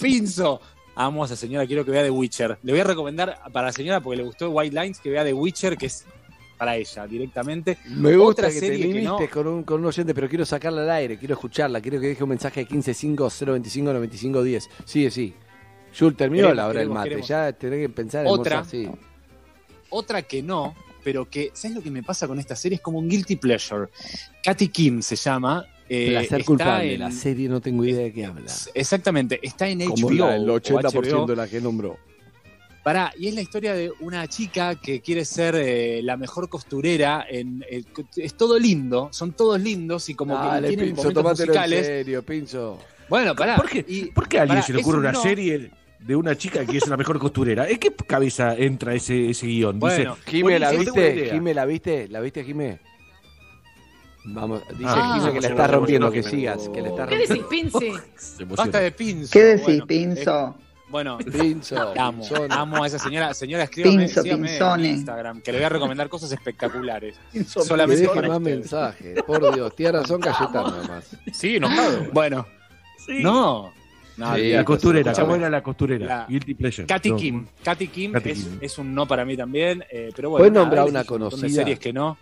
Pinzo. 0.00 0.60
Amo 0.94 1.22
a 1.22 1.26
esa 1.26 1.36
señora, 1.36 1.66
quiero 1.66 1.84
que 1.84 1.90
vea 1.90 2.02
The 2.02 2.10
Witcher. 2.10 2.58
Le 2.62 2.72
voy 2.72 2.80
a 2.80 2.84
recomendar 2.84 3.38
para 3.52 3.66
la 3.66 3.72
señora 3.72 4.00
porque 4.00 4.16
le 4.16 4.22
gustó 4.22 4.48
White 4.48 4.74
Lines 4.80 4.98
que 4.98 5.10
vea 5.10 5.22
The 5.22 5.34
Witcher, 5.34 5.76
que 5.76 5.86
es 5.86 6.06
para 6.56 6.76
ella 6.76 7.06
directamente. 7.06 7.78
Me 7.86 8.16
gusta 8.16 8.30
Otra 8.42 8.48
que 8.48 8.54
te 8.54 8.60
serie 8.60 8.78
que 8.78 8.92
viniste 8.92 9.06
no- 9.24 9.30
con, 9.30 9.46
un, 9.46 9.62
con 9.62 9.80
un 9.80 9.86
oyente, 9.86 10.14
pero 10.14 10.28
quiero 10.28 10.44
sacarla 10.46 10.82
al 10.82 10.90
aire, 10.90 11.18
quiero 11.18 11.34
escucharla, 11.34 11.80
quiero 11.80 12.00
que 12.00 12.08
deje 12.08 12.22
un 12.22 12.30
mensaje 12.30 12.64
de 12.64 12.70
1550259510. 12.70 14.68
Sigue, 14.84 15.10
sí. 15.10 15.34
Jules, 15.98 16.16
terminó 16.16 16.42
Queremos, 16.48 16.56
la 16.56 16.66
hora 16.68 16.80
del 16.80 16.88
mate, 16.90 17.08
queremos. 17.08 17.28
ya 17.28 17.52
tenés 17.52 17.80
que 17.80 17.88
pensar 17.88 18.26
en 18.26 18.32
Otra. 18.32 18.64
Otra 19.88 20.22
que 20.22 20.42
no, 20.42 20.74
pero 21.04 21.28
que, 21.30 21.50
¿sabes 21.54 21.76
lo 21.76 21.82
que 21.82 21.90
me 21.90 22.02
pasa 22.02 22.26
con 22.26 22.38
esta 22.38 22.56
serie? 22.56 22.76
Es 22.76 22.82
como 22.82 22.98
un 22.98 23.08
guilty 23.08 23.36
pleasure. 23.36 23.88
Katy 24.42 24.68
Kim 24.68 25.00
se 25.02 25.16
llama. 25.16 25.64
eh, 25.88 26.08
Placer 26.10 26.44
culpable, 26.44 26.94
en- 26.94 27.00
la 27.00 27.12
serie 27.12 27.48
no 27.48 27.60
tengo 27.60 27.84
idea 27.84 28.02
de 28.02 28.12
qué 28.12 28.26
habla. 28.26 28.50
Exactamente, 28.74 29.38
está 29.42 29.68
en 29.68 29.84
Como 29.88 30.08
HBO. 30.10 30.30
el 30.32 30.50
o 30.50 30.60
80% 30.60 30.90
HBO. 30.92 31.26
de 31.26 31.36
la 31.36 31.46
que 31.48 31.60
nombró. 31.60 31.96
Pará, 32.86 33.12
y 33.18 33.26
es 33.26 33.34
la 33.34 33.40
historia 33.40 33.74
de 33.74 33.90
una 33.98 34.28
chica 34.28 34.76
que 34.76 35.00
quiere 35.00 35.24
ser 35.24 35.56
eh, 35.56 36.00
la 36.04 36.16
mejor 36.16 36.48
costurera. 36.48 37.26
En, 37.28 37.64
eh, 37.68 37.82
es 38.14 38.36
todo 38.36 38.60
lindo, 38.60 39.08
son 39.10 39.32
todos 39.32 39.60
lindos 39.60 40.08
y 40.08 40.14
como 40.14 40.36
Dale, 40.36 40.68
que 40.68 40.76
tienen 40.76 40.94
Pinzo, 40.94 41.02
momentos 41.10 41.40
en 41.40 41.46
musicales. 41.48 41.84
serio, 41.84 42.22
Pinzo. 42.22 42.78
Bueno, 43.08 43.34
pará. 43.34 43.56
¿Por 43.56 43.68
qué, 43.68 43.84
y- 43.88 44.12
por 44.12 44.28
qué 44.28 44.38
a 44.38 44.42
alguien 44.42 44.58
pará, 44.58 44.66
se 44.68 44.72
le 44.72 44.78
ocurre 44.82 44.98
un 44.98 45.02
una 45.02 45.10
no. 45.10 45.20
serie 45.20 45.72
de 45.98 46.14
una 46.14 46.36
chica 46.38 46.64
que 46.64 46.76
es 46.76 46.86
la 46.86 46.96
mejor 46.96 47.18
costurera? 47.18 47.68
¿En 47.68 47.78
qué 47.78 47.92
cabeza 47.92 48.54
entra 48.54 48.94
ese, 48.94 49.30
ese 49.30 49.48
guion? 49.48 49.80
Bueno, 49.80 50.14
Dice, 50.14 50.30
Jime, 50.30 50.58
¿la 50.60 50.70
viste? 50.70 51.30
Jime, 51.32 51.54
¿la 51.54 51.64
viste? 51.64 52.06
¿La 52.06 52.20
viste, 52.20 52.44
Jime? 52.44 52.78
Vamos, 54.26 54.62
dice 54.78 54.84
Ah, 54.86 55.18
Jime 55.18 55.32
que 55.34 55.40
la 55.40 55.48
está 55.48 55.66
rompiendo, 55.66 56.08
que 56.12 56.22
sigas, 56.22 56.68
que 56.68 56.82
la 56.82 56.90
está 56.90 57.08
¿Qué 57.08 57.16
rompiendo. 57.16 57.48
decís, 57.50 57.70
Pinci? 57.80 57.92
Se 58.16 58.42
emociona. 58.44 58.70
Basta 58.70 58.78
de 58.78 58.92
Pinzo. 58.92 59.32
¿Qué 59.32 59.42
decís, 59.42 59.64
Bueno, 59.64 59.86
Pinzo? 59.88 60.56
eh, 60.60 60.65
bueno, 60.88 61.18
Pinzo, 61.18 61.92
amo, 61.98 62.20
Pinzone. 62.20 62.54
amo 62.54 62.82
a 62.82 62.86
esa 62.86 62.98
señora. 62.98 63.34
Señora, 63.34 63.64
escríbame, 63.64 64.06
Pinzo, 64.06 64.22
en. 64.76 64.84
Instagram, 64.84 65.40
que 65.40 65.52
le 65.52 65.58
voy 65.58 65.64
a 65.64 65.68
recomendar 65.68 66.08
cosas 66.08 66.30
espectaculares. 66.32 67.16
Que 67.32 67.44
Solamente 67.44 68.02
deje 68.02 68.14
para 68.14 68.28
más 68.28 68.38
ustedes. 68.38 68.58
mensajes, 68.58 69.22
por 69.22 69.54
Dios, 69.54 69.74
tiene 69.76 69.92
razón 69.92 70.20
Cayetano 70.20 70.66
además. 70.68 71.16
Sí, 71.32 71.56
enojado. 71.56 72.06
Bueno, 72.12 72.46
no. 73.08 73.72
no 74.16 74.26
Sí, 74.26 74.32
olvídate. 74.32 74.56
La 74.56 74.64
costurera. 74.64 75.12
¿cómo 75.12 75.34
era 75.34 75.50
la 75.50 75.62
costurera? 75.62 76.06
La- 76.06 76.26
Guilty 76.28 76.54
pleasure. 76.54 76.86
Katy 76.86 77.10
No. 77.10 77.16
Kim. 77.16 77.46
Katy 77.62 77.88
Kim, 77.88 78.12
Katy 78.12 78.30
es, 78.30 78.38
Kim. 78.44 78.58
es 78.60 78.78
un 78.78 78.94
no 78.94 79.06
para 79.06 79.24
mí 79.24 79.36
también, 79.36 79.84
eh, 79.90 80.10
pero 80.16 80.30
bueno. 80.30 80.40
¿Puedes 80.42 80.54
nombrar 80.54 80.84
hay 80.84 80.90
una 80.90 81.00
de 81.00 81.06
conocida? 81.06 81.48
series 81.48 81.78
que 81.78 81.92
no. 81.92 82.16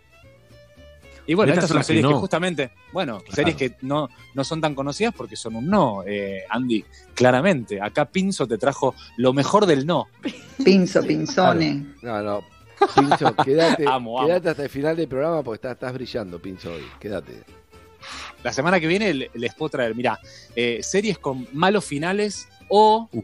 Y 1.27 1.35
bueno, 1.35 1.53
Estas 1.53 1.69
son 1.69 1.79
las 1.79 1.87
series 1.87 2.05
que, 2.05 2.13
no. 2.13 2.21
justamente, 2.21 2.71
bueno, 2.93 3.19
Claro. 3.21 3.35
series 3.35 3.57
que 3.57 3.73
no, 3.81 4.09
no 4.35 4.45
son 4.45 4.61
tan 4.61 4.75
conocidas 4.75 5.15
porque 5.17 5.37
son 5.37 5.57
un 5.57 5.67
no, 5.69 6.03
eh, 6.07 6.45
Andy, 6.51 6.85
claramente. 7.15 7.81
Acá 7.81 8.05
Pinzo 8.05 8.47
te 8.47 8.59
trajo 8.59 8.95
lo 9.17 9.33
mejor 9.33 9.65
del 9.67 9.87
no. 9.87 10.07
Pinzo, 10.63 11.03
pinzones. 11.03 11.83
No, 12.03 12.23
no. 12.23 12.41
Pinzo, 12.95 13.35
quédate, 13.37 13.85
Amo, 13.89 14.19
amo. 14.19 14.27
quédate 14.29 14.49
hasta 14.51 14.63
el 14.65 14.69
final 14.69 14.97
del 14.97 15.09
programa 15.09 15.43
porque 15.43 15.57
estás, 15.57 15.73
estás 15.73 15.95
brillando, 15.95 16.39
Pinzo, 16.39 16.73
hoy. 16.73 16.83
Quédate. 17.01 17.43
La 18.43 18.53
semana 18.53 18.79
que 18.79 18.87
viene 18.87 19.15
le- 19.15 19.31
les 19.33 19.55
puedo 19.55 19.71
traer, 19.71 19.95
mirá, 19.95 20.19
eh, 20.55 20.81
series 20.83 21.17
con 21.19 21.49
malos 21.55 21.85
finales 21.87 22.49
o 22.69 23.09
Uh, 23.13 23.23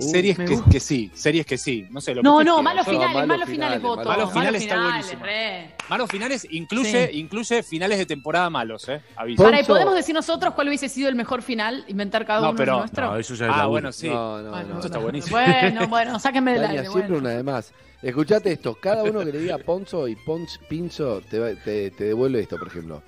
series 0.00 0.38
me 0.38 0.44
que, 0.70 0.80
sí, 0.80 1.10
series 1.14 1.46
que 1.46 1.56
sí. 1.56 1.86
No 1.90 2.00
sé, 2.00 2.14
lo 2.14 2.22
que 2.22 2.28
No, 2.28 2.42
no, 2.42 2.62
malos 2.62 2.84
finales, 2.86 3.14
malos 3.14 3.28
malos 3.28 3.48
finales, 3.48 3.78
finales, 3.78 3.82
voto. 3.82 4.08
malos 4.08 4.32
finales 4.32 4.62
está 4.62 4.82
buenísimo. 4.82 5.24
re. 5.24 5.74
Malos 5.88 6.10
finales 6.10 6.46
incluye, 6.50 7.08
Sí. 7.08 7.18
incluye 7.18 7.62
finales 7.62 7.98
de 7.98 8.06
temporada 8.06 8.50
malos, 8.50 8.88
¿eh? 8.88 9.00
Aviso. 9.16 9.42
Para, 9.42 9.60
¿y 9.60 9.64
podemos 9.64 9.94
decir 9.94 10.14
nosotros 10.14 10.54
cuál 10.54 10.68
hubiese 10.68 10.88
sido 10.88 11.08
el 11.08 11.14
mejor 11.14 11.42
final? 11.42 11.84
Inventar 11.88 12.24
cada 12.26 12.40
No, 12.40 12.48
uno 12.50 12.56
pero- 12.56 12.78
nuestro. 12.78 13.06
no, 13.06 13.16
eso 13.16 13.34
ya 13.34 13.46
es 13.46 13.52
Ah, 13.54 13.66
bueno, 13.66 13.92
sí. 13.92 14.08
No, 14.08 14.42
no, 14.42 14.50
Bueno, 14.50 14.68
no. 14.68 14.78
Eso 14.78 14.86
está 14.88 14.98
no. 14.98 15.04
buenísimo. 15.04 15.36
Bueno, 15.38 15.88
bueno, 15.88 16.18
sáquenme 16.18 16.54
del 16.54 16.64
aire. 16.64 16.82
siempre 16.82 17.02
bueno. 17.02 17.18
una 17.18 17.30
de 17.30 17.42
más. 17.42 17.72
Escuchate 18.02 18.50
esto, 18.50 18.74
cada 18.80 19.04
uno 19.04 19.20
que 19.20 19.26
le 19.26 19.38
diga 19.38 19.58
Ponzo 19.58 20.08
y 20.08 20.16
Ponz, 20.16 20.58
Pinzo 20.68 21.20
te, 21.30 21.54
te, 21.56 21.90
te 21.92 22.04
devuelve 22.04 22.40
esto, 22.40 22.58
por 22.58 22.66
ejemplo. 22.66 23.00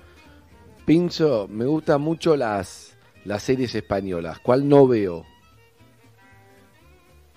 Pinzo, 0.85 1.47
me 1.49 1.65
gustan 1.65 2.01
mucho 2.01 2.35
las, 2.37 2.95
las 3.25 3.43
series 3.43 3.73
españolas. 3.75 4.39
¿Cuál 4.39 4.69
no 4.69 4.87
veo? 4.87 5.25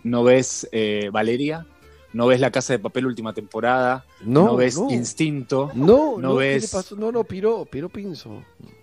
No 0.05 0.23
ves 0.25 0.69
eh, 0.73 1.11
Valeria, 1.13 1.67
no 2.13 2.27
ves 2.27 2.41
La 2.41 2.51
Casa 2.51 2.73
de 2.73 2.79
Papel 2.79 3.07
última 3.07 3.33
temporada, 3.35 4.05
No, 4.23 4.45
no, 4.47 4.57
ves 4.57 4.79
no. 4.79 4.91
Instinto, 4.91 5.71
No, 5.75 6.15
No 6.17 6.19
no, 6.19 6.39
¿qué 6.39 6.45
ves- 6.55 6.63
le 6.63 6.69
pasó? 6.79 6.97
No, 6.97 7.13
no, 7.13 7.25
piró, 7.25 7.65
piró 7.65 7.89
Pinzo. 7.89 8.43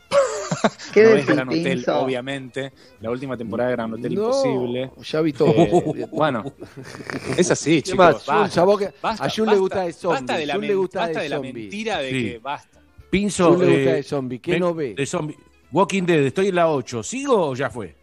¿Qué 0.94 1.04
no 1.04 1.10
ves 1.12 1.26
Gran 1.26 1.48
Hotel, 1.50 1.64
Pinzo? 1.78 2.00
obviamente, 2.00 2.72
la 3.02 3.10
última 3.12 3.36
temporada 3.36 3.70
de 3.72 3.76
Gran 3.76 3.94
Hotel 3.94 4.14
No, 4.16 4.22
Imposible. 4.28 4.92
Ya 5.04 5.22
vi 5.22 5.34
todo. 5.34 5.54
Eh, 5.56 6.08
bueno, 6.12 6.44
es 7.38 7.50
así, 7.52 7.78
¿Qué 7.78 7.92
chicos. 7.92 7.98
más? 7.98 8.26
basta, 8.26 8.66
que- 8.78 8.94
basta, 9.02 9.26
a 9.26 9.30
Jun 9.30 9.50
le 9.50 9.56
gusta 9.58 9.82
de 9.82 9.94
zombie. 9.94 10.20
Basta 10.20 10.38
de 10.38 10.46
la, 10.46 10.58
men- 10.58 10.78
gusta 10.78 11.00
basta 11.00 11.18
de 11.20 11.24
de 11.24 11.30
la 11.30 11.40
mentira 11.40 11.98
de 12.00 12.10
Sí. 12.12 12.24
que 12.24 12.40
basta. 12.40 12.80
Pinzo, 13.10 13.52
Jun 13.54 13.60
le 13.62 13.66
gusta 13.68 13.80
eh, 13.92 13.94
de 13.96 14.04
zombie. 14.04 14.40
¿Qué 14.40 14.52
ven- 14.52 14.60
no 14.60 14.74
ve? 14.74 14.94
de 14.94 15.06
zombie. 15.06 15.38
Walking 15.72 16.04
Dead, 16.04 16.20
estoy 16.26 16.50
en 16.50 16.56
la 16.56 16.70
8. 16.70 17.04
¿Sigo 17.04 17.50
o 17.50 17.56
ya 17.56 17.70
fue? 17.70 17.96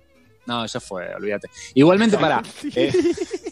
No, 0.46 0.66
ya 0.66 0.80
fue, 0.80 1.14
olvídate. 1.14 1.48
Igualmente, 1.74 2.18
para. 2.18 2.42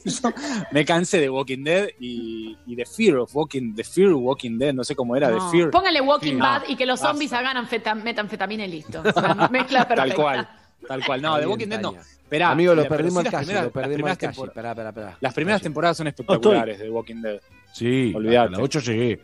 yo 0.05 0.33
me 0.73 0.85
cansé 0.85 1.21
de 1.21 1.31
Walking 1.31 1.63
Dead 1.63 1.89
y, 2.01 2.57
y 2.67 2.75
de 2.75 2.85
Fear 2.85 3.19
of 3.19 3.35
Walking, 3.37 3.75
The 3.75 3.85
Fear 3.85 4.11
of 4.11 4.21
Walking 4.23 4.59
Dead, 4.59 4.73
no 4.75 4.83
sé 4.85 4.97
cómo 4.97 5.15
era, 5.17 5.29
No. 5.31 5.51
The 5.51 5.57
Fear. 5.57 5.71
Póngale 5.71 6.01
Walking 6.01 6.31
Sí, 6.35 6.37
Bad 6.37 6.63
no, 6.67 6.73
y 6.73 6.77
que 6.77 6.87
los 6.87 6.99
basta. 7.01 7.13
zombies 7.13 7.33
hagan 7.33 7.57
anfeta- 7.57 7.95
metanfetamina 7.95 8.65
y 8.67 8.69
listo. 8.71 9.01
O 9.05 9.13
sea, 9.13 9.49
mezcla 9.51 9.87
perfecta. 9.89 9.95
Tal 9.97 10.15
cual. 10.15 10.49
Tal 10.89 11.05
cual. 11.05 11.23
No, 11.23 11.35
The 11.35 11.39
bien, 11.41 11.51
Walking 11.51 11.69
Dead 11.69 11.81
no. 11.81 11.95
Esperá, 11.97 12.51
Amigo, 12.51 12.75
lo 12.75 12.87
perdimos 12.89 13.25
las 13.25 13.33
calle, 13.33 13.47
primeras- 13.47 13.63
lo 13.63 13.67
las 13.67 13.73
perdimos 13.73 13.95
primeras 13.95 14.13
al 14.13 14.19
calle. 14.21 14.37
tempor- 14.39 14.49
Esperá, 14.49 14.71
esperá, 14.71 14.89
esperá. 14.89 15.17
Las 15.21 15.35
primeras 15.35 15.63
temporadas 15.63 15.97
son 15.97 16.07
espectaculares 16.09 16.79
de 16.79 16.85
The 16.85 16.91
Walking 16.91 17.23
Dead. 17.23 17.41
Sí, 17.73 18.13
Olvídate. 18.15 18.39
hasta 18.47 18.57
la 18.59 18.63
8 18.65 18.81
llegué. 18.81 19.21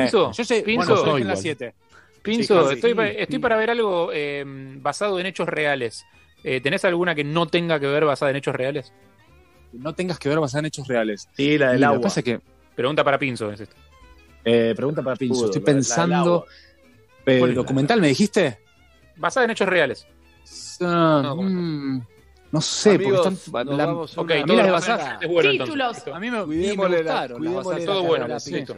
Pinzo, 0.00 0.32
yo 0.32 0.44
sé, 0.44 0.62
Pinzo, 0.62 0.86
bueno, 0.86 1.04
yo 1.06 1.10
en 1.18 1.26
la 1.26 1.32
igual. 1.32 1.36
7. 1.38 1.74
Pinzo, 2.22 2.68
Sí, 2.68 2.74
estoy, 2.74 2.90
sí. 2.90 2.94
pa- 2.96 3.08
estoy 3.08 3.38
para 3.38 3.56
ver 3.56 3.70
algo 3.70 4.10
eh, 4.12 4.44
basado 4.46 5.18
en 5.18 5.26
hechos 5.26 5.48
reales. 5.48 6.04
Eh, 6.44 6.60
¿Tenés 6.60 6.84
alguna 6.84 7.14
que 7.14 7.24
no 7.24 7.46
tenga 7.46 7.78
que 7.80 7.86
ver 7.86 8.04
basada 8.04 8.30
en 8.30 8.36
hechos 8.36 8.54
reales? 8.54 8.92
No 9.72 9.94
tengas 9.94 10.18
que 10.18 10.28
ver 10.28 10.40
basada 10.40 10.60
en 10.60 10.66
hechos 10.66 10.88
reales. 10.88 11.28
Sí, 11.36 11.58
la 11.58 11.68
del 11.72 11.78
Y 11.78 11.80
Lo 11.82 11.86
agua. 11.88 11.98
que 11.98 12.02
pasa 12.04 12.20
es 12.20 12.24
que, 12.24 12.40
Pregunta 12.74 13.04
para 13.04 13.18
Pinzo 13.18 13.50
es 13.52 13.60
esto. 13.60 13.76
eh, 14.44 14.72
pregunta 14.74 15.02
para 15.02 15.16
Pinzo, 15.16 15.34
Fútbol, 15.34 15.50
estoy 15.50 15.60
la- 15.60 15.66
la 15.66 15.72
pensando. 15.76 16.16
agua. 16.16 16.44
eh, 17.26 17.38
¿Cuál 17.38 17.50
es 17.50 17.56
la- 17.56 17.62
¿Documental 17.62 18.00
me 18.00 18.08
dijiste? 18.08 18.58
Basada 19.16 19.44
en 19.44 19.50
hechos 19.50 19.68
reales. 19.68 20.06
Ah, 20.80 21.20
No, 21.22 21.36
mm, 21.36 22.06
no 22.52 22.60
sé, 22.62 22.94
Amigos, 22.94 23.20
porque 23.22 23.34
están. 23.34 23.66
nos 23.66 23.76
la- 23.76 23.86
vamos 23.86 24.16
Ok, 24.18 24.24
una- 24.24 24.34
a 24.42 24.46
mí 24.46 24.56
las 24.56 24.66
lo 24.66 24.72
basadas- 24.72 25.18
es 25.22 25.28
bueno 25.28 25.50
entonces. 25.50 25.74
Títulos. 25.74 25.94
Listo. 25.96 26.14
A 26.14 26.20
mí 26.20 26.30
me, 26.30 26.38
me 26.38 26.44
Cuidémosle 26.46 26.90
la, 26.90 26.96
gustaron 27.12 27.30
las 27.30 27.38
cuidémosle 27.38 27.80
la 27.80 27.86
todo 27.86 28.02
bueno, 28.04 28.26
listo. 28.28 28.76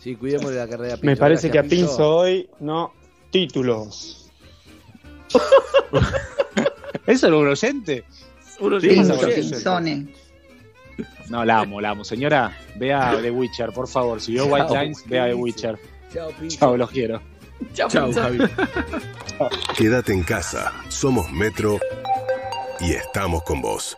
Sí, 0.00 0.16
cuidémosle 0.16 0.56
la 0.56 0.68
carrera 0.68 0.94
a 0.94 0.96
Pinzo. 0.96 1.06
Me 1.06 1.16
parece 1.16 1.50
que 1.50 1.58
a 1.58 1.62
Pinzo 1.64 2.16
hoy 2.16 2.48
no 2.60 2.92
títulos. 3.30 4.30
¿Eso 7.06 7.26
era 7.26 7.36
un 7.36 7.48
oyente? 7.48 8.04
Pinzone. 8.80 10.14
No, 11.28 11.44
la 11.44 11.60
amo, 11.60 11.80
la 11.80 11.90
amo. 11.90 12.04
Señora, 12.04 12.56
vea 12.76 13.18
The 13.20 13.30
Witcher, 13.30 13.72
por 13.72 13.88
favor. 13.88 14.20
Si 14.20 14.32
vio 14.32 14.46
White 14.46 14.78
Lines, 14.78 15.02
¿qué 15.02 15.10
vea 15.10 15.26
The? 15.26 15.34
Witcher. 15.34 15.78
Chao. 16.12 16.30
Chao, 16.48 16.76
los 16.76 16.90
quiero. 16.90 17.20
Chao, 17.72 17.88
Chao. 17.88 18.12
Javi. 18.12 18.38
Quédate 19.76 20.12
en 20.12 20.22
casa. 20.22 20.72
Somos 20.88 21.30
Metro 21.32 21.78
y 22.80 22.92
estamos 22.92 23.42
con 23.42 23.60
vos. 23.60 23.96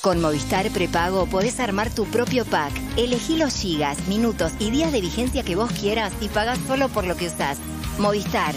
Con 0.00 0.20
Movistar 0.20 0.70
Prepago 0.70 1.26
podés 1.26 1.58
armar 1.58 1.92
tu 1.92 2.04
propio 2.06 2.44
pack. 2.44 2.72
Elegí 2.96 3.36
los 3.36 3.54
gigas, 3.54 4.06
minutos 4.06 4.52
y 4.60 4.70
días 4.70 4.92
de 4.92 5.00
vigencia 5.00 5.42
que 5.42 5.56
vos 5.56 5.70
quieras 5.72 6.12
y 6.20 6.28
pagás 6.28 6.58
solo 6.66 6.88
por 6.88 7.04
lo 7.06 7.16
que 7.16 7.26
usás. 7.26 7.58
Movistar. 7.98 8.54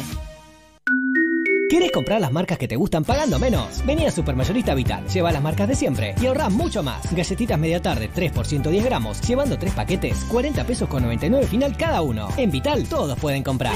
¿Quieres 1.71 1.93
comprar 1.93 2.19
las 2.19 2.33
marcas 2.33 2.57
que 2.57 2.67
te 2.67 2.75
gustan 2.75 3.05
pagando 3.05 3.39
menos? 3.39 3.81
Vení 3.85 4.05
a 4.05 4.11
Supermayorista 4.11 4.73
Vital, 4.73 5.07
lleva 5.07 5.31
las 5.31 5.41
marcas 5.41 5.69
de 5.69 5.75
siempre 5.75 6.13
y 6.21 6.25
ahorrá 6.25 6.49
mucho 6.49 6.83
más. 6.83 7.15
Galletitas 7.15 7.57
media 7.57 7.81
tarde 7.81 8.09
3 8.13 8.33
por 8.33 8.45
110 8.45 8.83
gramos, 8.83 9.21
llevando 9.21 9.57
3 9.57 9.73
paquetes, 9.73 10.25
40 10.25 10.65
pesos 10.65 10.89
con 10.89 11.01
99 11.03 11.47
final 11.47 11.77
cada 11.77 12.01
uno. 12.01 12.27
En 12.35 12.51
Vital 12.51 12.83
todos 12.89 13.17
pueden 13.17 13.41
comprar. 13.41 13.73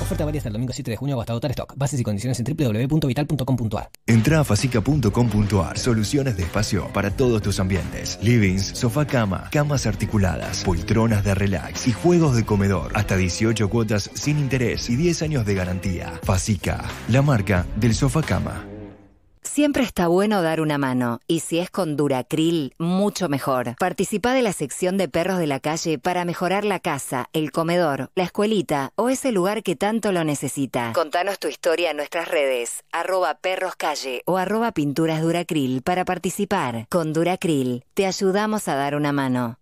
Oferta 0.00 0.24
varía 0.24 0.40
hasta 0.40 0.48
el 0.48 0.54
domingo 0.54 0.72
7 0.72 0.90
de 0.90 0.96
junio 0.96 1.16
o 1.16 1.20
hasta 1.20 1.32
agotar 1.34 1.52
stock. 1.52 1.74
Bases 1.76 2.00
y 2.00 2.02
condiciones 2.02 2.40
en 2.40 2.46
www.vital.com.ar. 2.46 3.90
Entra 4.06 4.40
a 4.40 4.44
facica.com.ar. 4.44 5.78
Soluciones 5.78 6.36
de 6.36 6.42
espacio 6.42 6.88
para 6.92 7.12
todos 7.12 7.42
tus 7.42 7.60
ambientes. 7.60 8.18
Livings, 8.20 8.66
sofá 8.66 9.06
cama, 9.06 9.48
camas 9.52 9.86
articuladas, 9.86 10.64
poltronas 10.64 11.22
de 11.22 11.34
relax 11.36 11.86
y 11.86 11.92
juegos 11.92 12.34
de 12.34 12.44
comedor. 12.44 12.90
Hasta 12.94 13.16
18 13.16 13.70
cuotas 13.70 14.10
sin 14.14 14.40
interés 14.40 14.90
y 14.90 14.96
10 14.96 15.22
años 15.22 15.46
de 15.46 15.54
garantía. 15.60 16.18
Facica, 16.22 16.84
la 17.08 17.22
marca 17.22 17.66
del 17.76 17.94
sofá 17.94 18.22
cama. 18.22 18.64
Siempre 19.42 19.82
está 19.82 20.06
bueno 20.06 20.42
dar 20.42 20.60
una 20.60 20.78
mano, 20.78 21.18
y 21.26 21.40
si 21.40 21.58
es 21.58 21.70
con 21.70 21.96
Duracril, 21.96 22.72
mucho 22.78 23.28
mejor. 23.28 23.74
Participa 23.78 24.32
de 24.32 24.42
la 24.42 24.52
sección 24.52 24.96
de 24.96 25.08
perros 25.08 25.38
de 25.38 25.46
la 25.46 25.60
calle 25.60 25.98
para 25.98 26.24
mejorar 26.24 26.64
la 26.64 26.78
casa, 26.78 27.28
el 27.32 27.50
comedor, 27.50 28.10
la 28.14 28.24
escuelita 28.24 28.92
o 28.96 29.08
ese 29.08 29.32
lugar 29.32 29.62
que 29.62 29.76
tanto 29.76 30.12
lo 30.12 30.24
necesita. 30.24 30.92
Contanos 30.94 31.38
tu 31.38 31.48
historia 31.48 31.90
en 31.90 31.96
nuestras 31.96 32.28
redes, 32.28 32.84
arroba 32.92 33.34
perroscalle 33.34 34.22
o 34.24 34.38
arroba 34.38 34.72
pinturas 34.72 35.20
Duracril 35.20 35.82
para 35.82 36.04
participar. 36.04 36.86
Con 36.88 37.12
Duracril, 37.12 37.84
te 37.94 38.06
ayudamos 38.06 38.68
a 38.68 38.76
dar 38.76 38.94
una 38.94 39.12
mano. 39.12 39.59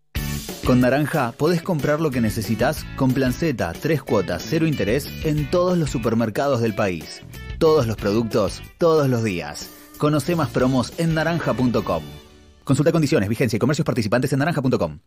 Con 0.69 0.83
Naranja 0.83 1.33
podés 1.33 1.63
comprar 1.63 1.99
lo 1.99 2.11
que 2.11 2.21
necesitas 2.21 2.85
con 2.97 3.13
Plan 3.13 3.33
tres 3.81 4.03
cuotas, 4.03 4.45
cero 4.47 4.67
interés 4.67 5.09
en 5.25 5.51
todos 5.51 5.79
los 5.79 5.89
supermercados 5.89 6.61
del 6.61 6.75
país. 6.75 7.23
Todos 7.57 7.87
los 7.87 7.97
productos, 7.97 8.61
todos 8.77 9.09
los 9.09 9.25
días. 9.25 9.71
Conoce 9.97 10.37
más 10.37 10.51
promos 10.51 10.93
en 10.99 11.15
naranja.com. 11.15 12.03
Consulta 12.65 12.93
condiciones, 12.93 13.31
vigencia 13.31 13.57
y 13.57 13.59
comercios 13.59 13.87
participantes 13.87 14.31
en 14.35 14.41
naranja.com. 14.41 14.99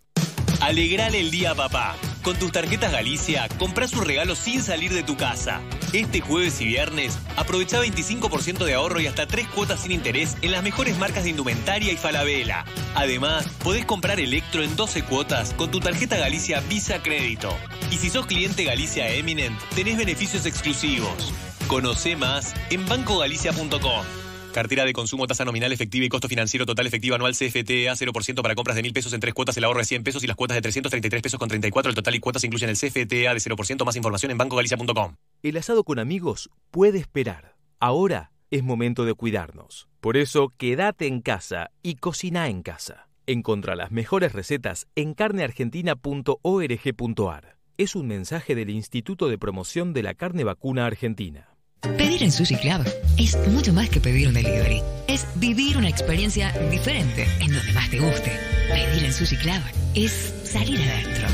Alegrale 0.62 1.20
el 1.20 1.32
día 1.32 1.55
papá. 1.55 1.95
Con 2.22 2.38
tus 2.38 2.51
tarjetas 2.51 2.91
Galicia, 2.91 3.49
compras 3.57 3.93
un 3.93 4.05
regalo 4.05 4.36
sin 4.36 4.62
salir 4.62 4.93
de 4.93 5.01
tu 5.01 5.18
casa. 5.18 5.59
Este 5.91 6.22
jueves 6.22 6.62
y 6.62 6.66
viernes, 6.66 7.18
aprovecha 7.36 7.82
25% 7.82 8.64
de 8.64 8.76
ahorro 8.76 9.01
y 9.01 9.07
hasta 9.07 9.26
3 9.26 9.47
cuotas 9.47 9.82
sin 9.82 9.91
interés 9.91 10.38
en 10.43 10.51
las 10.51 10.62
mejores 10.62 10.99
marcas 10.99 11.24
de 11.24 11.32
indumentaria 11.32 11.91
y 11.91 11.97
falabella. 11.97 12.64
Además, 12.93 13.47
podés 13.64 13.86
comprar 13.86 14.20
electro 14.20 14.62
en 14.62 14.76
12 14.76 15.01
cuotas 15.03 15.55
con 15.55 15.72
tu 15.72 15.80
tarjeta 15.80 16.18
Galicia 16.18 16.59
Visa 16.70 17.01
Crédito. 17.01 17.57
Y 17.89 17.97
si 17.97 18.12
sos 18.12 18.28
cliente 18.28 18.64
Galicia 18.64 19.09
Eminent, 19.09 19.59
tenés 19.74 19.97
beneficios 19.97 20.45
exclusivos. 20.45 21.34
Conoce 21.68 22.16
más 22.16 22.53
en 22.70 22.86
bancogalicia.com. 22.86 24.20
Cartera 24.52 24.84
de 24.84 24.91
consumo, 24.91 25.28
tasa 25.28 25.45
nominal 25.45 25.72
efectiva 25.72 26.06
y 26.06 26.10
costo 26.10 26.28
financiero 26.28 26.66
total 26.66 26.86
efectivo 26.86 27.16
anual 27.16 27.32
CFTA 27.34 27.93
0% 27.93 28.41
para 28.41 28.54
compras 28.54 28.76
de 28.76 28.82
1000 28.82 28.91
pesos 28.91 29.14
en 29.14 29.22
tres 29.22 29.34
cuotas, 29.34 29.56
el 29.56 29.64
ahorro 29.64 29.80
de 29.80 29.86
100 29.86 30.04
pesos 30.04 30.22
y 30.24 30.28
las 30.28 30.36
cuotas 30.36 30.56
de 30.56 30.62
333 30.62 31.22
pesos 31.22 31.39
con 31.39 31.47
34. 31.47 31.89
El 31.89 31.95
total 31.95 32.16
y 32.16 32.20
cuotas 32.20 32.43
incluyen 32.43 32.70
el 32.70 32.76
CFTA 32.76 33.34
de 33.34 33.39
0%. 33.39 33.86
Más 33.86 33.95
información 33.95 34.32
en 34.32 34.38
bancogalicia.com. 34.38 35.16
El 35.41 35.56
asado 35.58 35.86
con 35.86 35.99
amigos 35.99 36.49
puede 36.70 36.99
esperar. 36.99 37.56
Ahora 37.80 38.34
es 38.49 38.62
momento 38.64 39.06
de 39.06 39.14
cuidarnos. 39.14 39.88
Por 40.02 40.18
eso, 40.18 40.52
quédate 40.58 41.08
en 41.08 41.22
casa 41.22 41.72
y 41.82 41.95
cocina 41.95 42.49
en 42.49 42.62
casa. 42.62 43.08
Encontra 43.28 43.78
las 43.78 43.91
mejores 43.91 44.34
recetas 44.34 44.88
en 44.95 45.14
carneargentina.org.ar. 45.14 47.58
Es 47.78 47.95
un 47.95 48.08
mensaje 48.08 48.56
del 48.56 48.70
Instituto 48.70 49.30
de 49.30 49.38
Promoción 49.38 49.93
de 49.93 50.04
la 50.04 50.14
Carne 50.14 50.43
Vacuna 50.43 50.86
Argentina. 50.86 51.51
Pedir 51.82 52.21
en 52.21 52.32
Sushi 52.32 52.55
Club 52.57 52.86
es 53.17 53.36
mucho 53.47 53.73
más 53.73 53.89
que 53.89 53.99
pedir 53.99 54.27
un 54.27 54.36
delivery. 54.36 54.84
Es 55.07 55.25
vivir 55.36 55.77
una 55.77 55.89
experiencia 55.89 56.51
diferente 56.69 57.25
en 57.39 57.51
donde 57.53 57.71
más 57.73 57.89
te 57.89 57.99
guste. 57.99 58.32
Pedir 58.69 59.05
en 59.05 59.11
Sushi 59.11 59.36
Club 59.38 59.61
es 59.95 60.34
salir 60.43 60.79
adentro. 60.79 61.27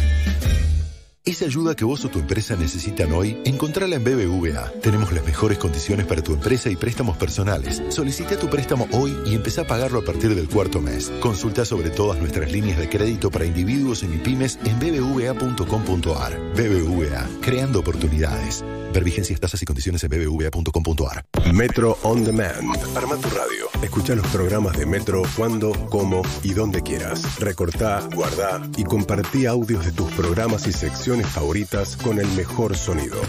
Esa 1.28 1.43
ayuda 1.43 1.75
que 1.75 1.84
vos 1.84 2.05
o 2.05 2.09
tu 2.09 2.19
empresa 2.19 2.55
necesitan 2.55 3.11
hoy, 3.11 3.41
encontrala 3.43 3.97
en 3.97 4.03
BBVA. 4.05 4.71
Tenemos 4.82 5.11
las 5.11 5.25
mejores 5.25 5.57
condiciones 5.57 6.05
para 6.05 6.21
tu 6.21 6.32
empresa 6.32 6.69
y 6.69 6.78
préstamos 6.78 7.17
personales. 7.17 7.84
Solicita 7.89 8.39
tu 8.39 8.47
préstamo 8.49 8.88
hoy 8.93 9.13
y 9.25 9.36
empezá 9.36 9.63
a 9.63 9.67
pagarlo 9.67 9.99
a 9.99 10.05
partir 10.05 10.34
del 10.36 10.47
cuarto 10.47 10.80
mes. 10.80 11.11
Consulta 11.19 11.65
sobre 11.65 11.89
todas 11.89 12.17
nuestras 12.21 12.49
líneas 12.49 12.78
de 12.78 12.88
crédito 12.88 13.30
para 13.30 13.43
individuos 13.43 14.03
y 14.03 14.07
pymes 14.19 14.57
en 14.63 14.80
bbva.com.ar. 14.80 16.39
BBVA, 16.55 17.28
creando 17.41 17.82
oportunidades. 17.82 18.63
Ver 18.93 19.03
vigencias, 19.03 19.38
tasas 19.41 19.61
y 19.61 19.65
condiciones 19.65 20.01
en 20.05 20.09
bbva.com.ar. 20.09 21.25
Metro 21.53 21.97
On 22.03 22.23
Demand. 22.23 22.73
Arma 22.95 23.17
tu 23.17 23.28
radio. 23.30 23.67
Escucha 23.82 24.15
los 24.15 24.25
programas 24.28 24.78
de 24.78 24.86
Metro 24.86 25.23
cuando, 25.36 25.71
cómo 25.89 26.21
y 26.41 26.53
donde 26.53 26.82
quieras. 26.82 27.38
Recortá, 27.39 28.07
guardá 28.15 28.61
y 28.75 28.84
compartí 28.86 29.45
audios 29.45 29.86
de 29.86 29.91
tus 29.91 30.11
programas 30.13 30.65
y 30.67 30.71
secciones 30.71 31.16
favoritas 31.26 31.97
con 31.97 32.20
el 32.20 32.28
mejor 32.30 32.78
sonido. 32.78 33.20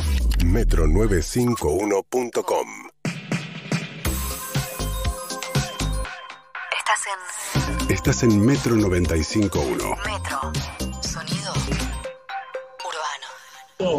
Metro951.com. 0.45 2.69
Estás 6.77 7.07
en 7.07 7.15
Estás 7.95 8.23
en 8.25 8.45
Metro 8.45 8.77
95.1. 8.77 9.97
Metro. 10.05 10.53
Sonido 11.01 11.55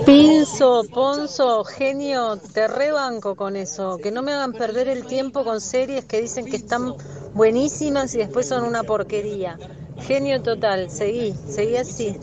Pinzo, 0.06 0.84
Ponzo, 0.94 1.64
genio, 1.64 2.38
te 2.38 2.68
rebanco 2.68 3.36
con 3.36 3.56
eso. 3.56 3.98
Que 3.98 4.12
no 4.12 4.22
me 4.22 4.34
hagan 4.34 4.52
perder 4.52 4.90
el 4.90 5.06
tiempo 5.06 5.46
con 5.46 5.62
series 5.62 6.04
que 6.04 6.20
dicen 6.20 6.46
que 6.46 6.58
están 6.58 6.96
buenísimas 7.34 8.14
y 8.16 8.18
después 8.18 8.48
son 8.48 8.66
una 8.66 8.84
porquería. 8.84 9.58
Genio 10.02 10.42
total, 10.42 10.90
seguí, 10.90 11.34
seguí 11.48 11.78
así. 11.78 12.18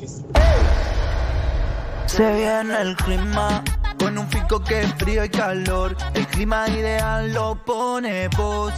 Se 2.06 2.34
viene 2.34 2.80
el 2.80 2.96
clima 2.96 3.62
con 3.98 4.16
un 4.16 4.28
fico 4.28 4.62
que 4.62 4.82
es 4.82 4.94
frío 4.94 5.24
y 5.24 5.28
calor. 5.28 5.96
El 6.14 6.26
clima 6.28 6.68
ideal 6.68 7.32
lo 7.32 7.56
pone 7.64 8.28
vos. 8.36 8.72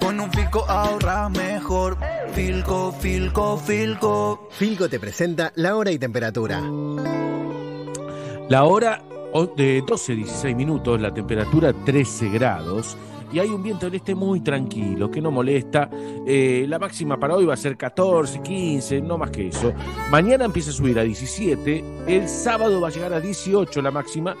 Con 0.00 0.20
un 0.20 0.30
fico 0.30 0.64
ahorras 0.68 1.30
mejor. 1.30 1.96
Filco, 2.32 2.92
filco, 2.92 3.56
filco. 3.58 4.48
Filco 4.50 4.88
te 4.88 4.98
presenta 4.98 5.52
la 5.54 5.76
hora 5.76 5.92
y 5.92 5.98
temperatura. 5.98 6.60
La 8.48 8.64
hora 8.64 9.02
de 9.56 9.82
12, 9.86 10.14
16 10.16 10.56
minutos, 10.56 11.00
la 11.00 11.14
temperatura 11.14 11.72
13 11.72 12.28
grados 12.28 12.96
y 13.34 13.40
hay 13.40 13.48
un 13.50 13.64
viento 13.64 13.86
del 13.86 13.96
este 13.96 14.14
muy 14.14 14.40
tranquilo, 14.42 15.10
que 15.10 15.20
no 15.20 15.32
molesta. 15.32 15.90
Eh, 16.24 16.66
la 16.68 16.78
máxima 16.78 17.18
para 17.18 17.34
hoy 17.34 17.44
va 17.44 17.54
a 17.54 17.56
ser 17.56 17.76
14, 17.76 18.40
15, 18.40 19.00
no 19.00 19.18
más 19.18 19.32
que 19.32 19.48
eso. 19.48 19.72
Mañana 20.08 20.44
empieza 20.44 20.70
a 20.70 20.72
subir 20.72 20.96
a 21.00 21.02
17, 21.02 21.84
el 22.06 22.28
sábado 22.28 22.80
va 22.80 22.88
a 22.88 22.90
llegar 22.92 23.12
a 23.12 23.18
18 23.18 23.82
la 23.82 23.90
máxima, 23.90 24.36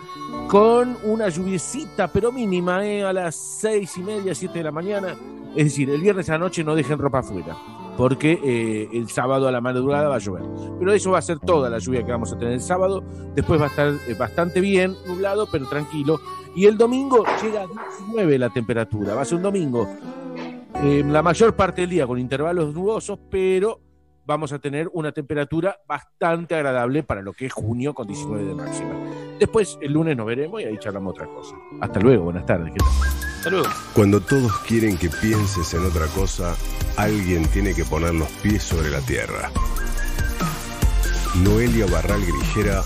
con 0.48 0.96
una 1.02 1.28
lluviecita, 1.28 2.06
pero 2.06 2.30
mínima, 2.30 2.86
eh, 2.86 3.02
a 3.02 3.12
las 3.12 3.34
6 3.34 3.96
y 3.96 4.02
media, 4.02 4.32
7 4.32 4.58
de 4.58 4.64
la 4.64 4.70
mañana. 4.70 5.16
Es 5.56 5.64
decir, 5.64 5.90
el 5.90 6.00
viernes 6.00 6.28
a 6.28 6.32
la 6.32 6.38
noche 6.38 6.62
no 6.62 6.76
dejen 6.76 6.98
ropa 6.98 7.18
afuera 7.18 7.56
porque 7.96 8.40
eh, 8.42 8.88
el 8.92 9.08
sábado 9.08 9.48
a 9.48 9.52
la 9.52 9.60
madrugada 9.60 10.08
va 10.08 10.16
a 10.16 10.18
llover. 10.18 10.42
Pero 10.78 10.92
eso 10.92 11.10
va 11.10 11.18
a 11.18 11.22
ser 11.22 11.38
toda 11.38 11.70
la 11.70 11.78
lluvia 11.78 12.04
que 12.04 12.10
vamos 12.10 12.32
a 12.32 12.38
tener 12.38 12.54
el 12.54 12.60
sábado. 12.60 13.02
Después 13.34 13.60
va 13.60 13.66
a 13.66 13.68
estar 13.68 13.88
eh, 14.08 14.14
bastante 14.18 14.60
bien, 14.60 14.94
nublado, 15.06 15.46
pero 15.50 15.66
tranquilo. 15.68 16.20
Y 16.54 16.66
el 16.66 16.78
domingo 16.78 17.24
llega 17.42 17.62
a 17.62 17.66
19 17.66 18.38
la 18.38 18.50
temperatura. 18.50 19.14
Va 19.14 19.22
a 19.22 19.24
ser 19.24 19.36
un 19.36 19.42
domingo 19.42 19.88
eh, 20.82 21.02
la 21.06 21.22
mayor 21.22 21.54
parte 21.56 21.82
del 21.82 21.90
día 21.90 22.06
con 22.06 22.18
intervalos 22.18 22.74
nubosos, 22.74 23.18
pero 23.30 23.80
vamos 24.26 24.52
a 24.52 24.58
tener 24.58 24.88
una 24.92 25.12
temperatura 25.12 25.78
bastante 25.86 26.54
agradable 26.54 27.02
para 27.02 27.22
lo 27.22 27.32
que 27.32 27.46
es 27.46 27.52
junio 27.52 27.94
con 27.94 28.06
19 28.06 28.44
de 28.44 28.54
máxima. 28.54 28.94
Después 29.38 29.78
el 29.80 29.92
lunes 29.92 30.16
nos 30.16 30.26
veremos 30.26 30.60
y 30.60 30.64
ahí 30.64 30.78
charlamos 30.78 31.12
otra 31.12 31.26
cosa. 31.26 31.56
Hasta 31.80 32.00
luego, 32.00 32.24
buenas 32.24 32.46
tardes. 32.46 32.72
¿qué 32.72 32.78
tal? 32.78 32.88
Hasta 33.36 33.50
luego. 33.50 33.68
Cuando 33.94 34.20
todos 34.20 34.58
quieren 34.60 34.96
que 34.96 35.08
pienses 35.08 35.72
en 35.74 35.84
otra 35.84 36.06
cosa, 36.08 36.54
alguien 36.96 37.46
tiene 37.48 37.74
que 37.74 37.84
poner 37.84 38.14
los 38.14 38.28
pies 38.42 38.62
sobre 38.62 38.90
la 38.90 39.00
tierra. 39.00 39.50
Noelia 41.42 41.86
Barral 41.86 42.24
Grijera 42.24 42.82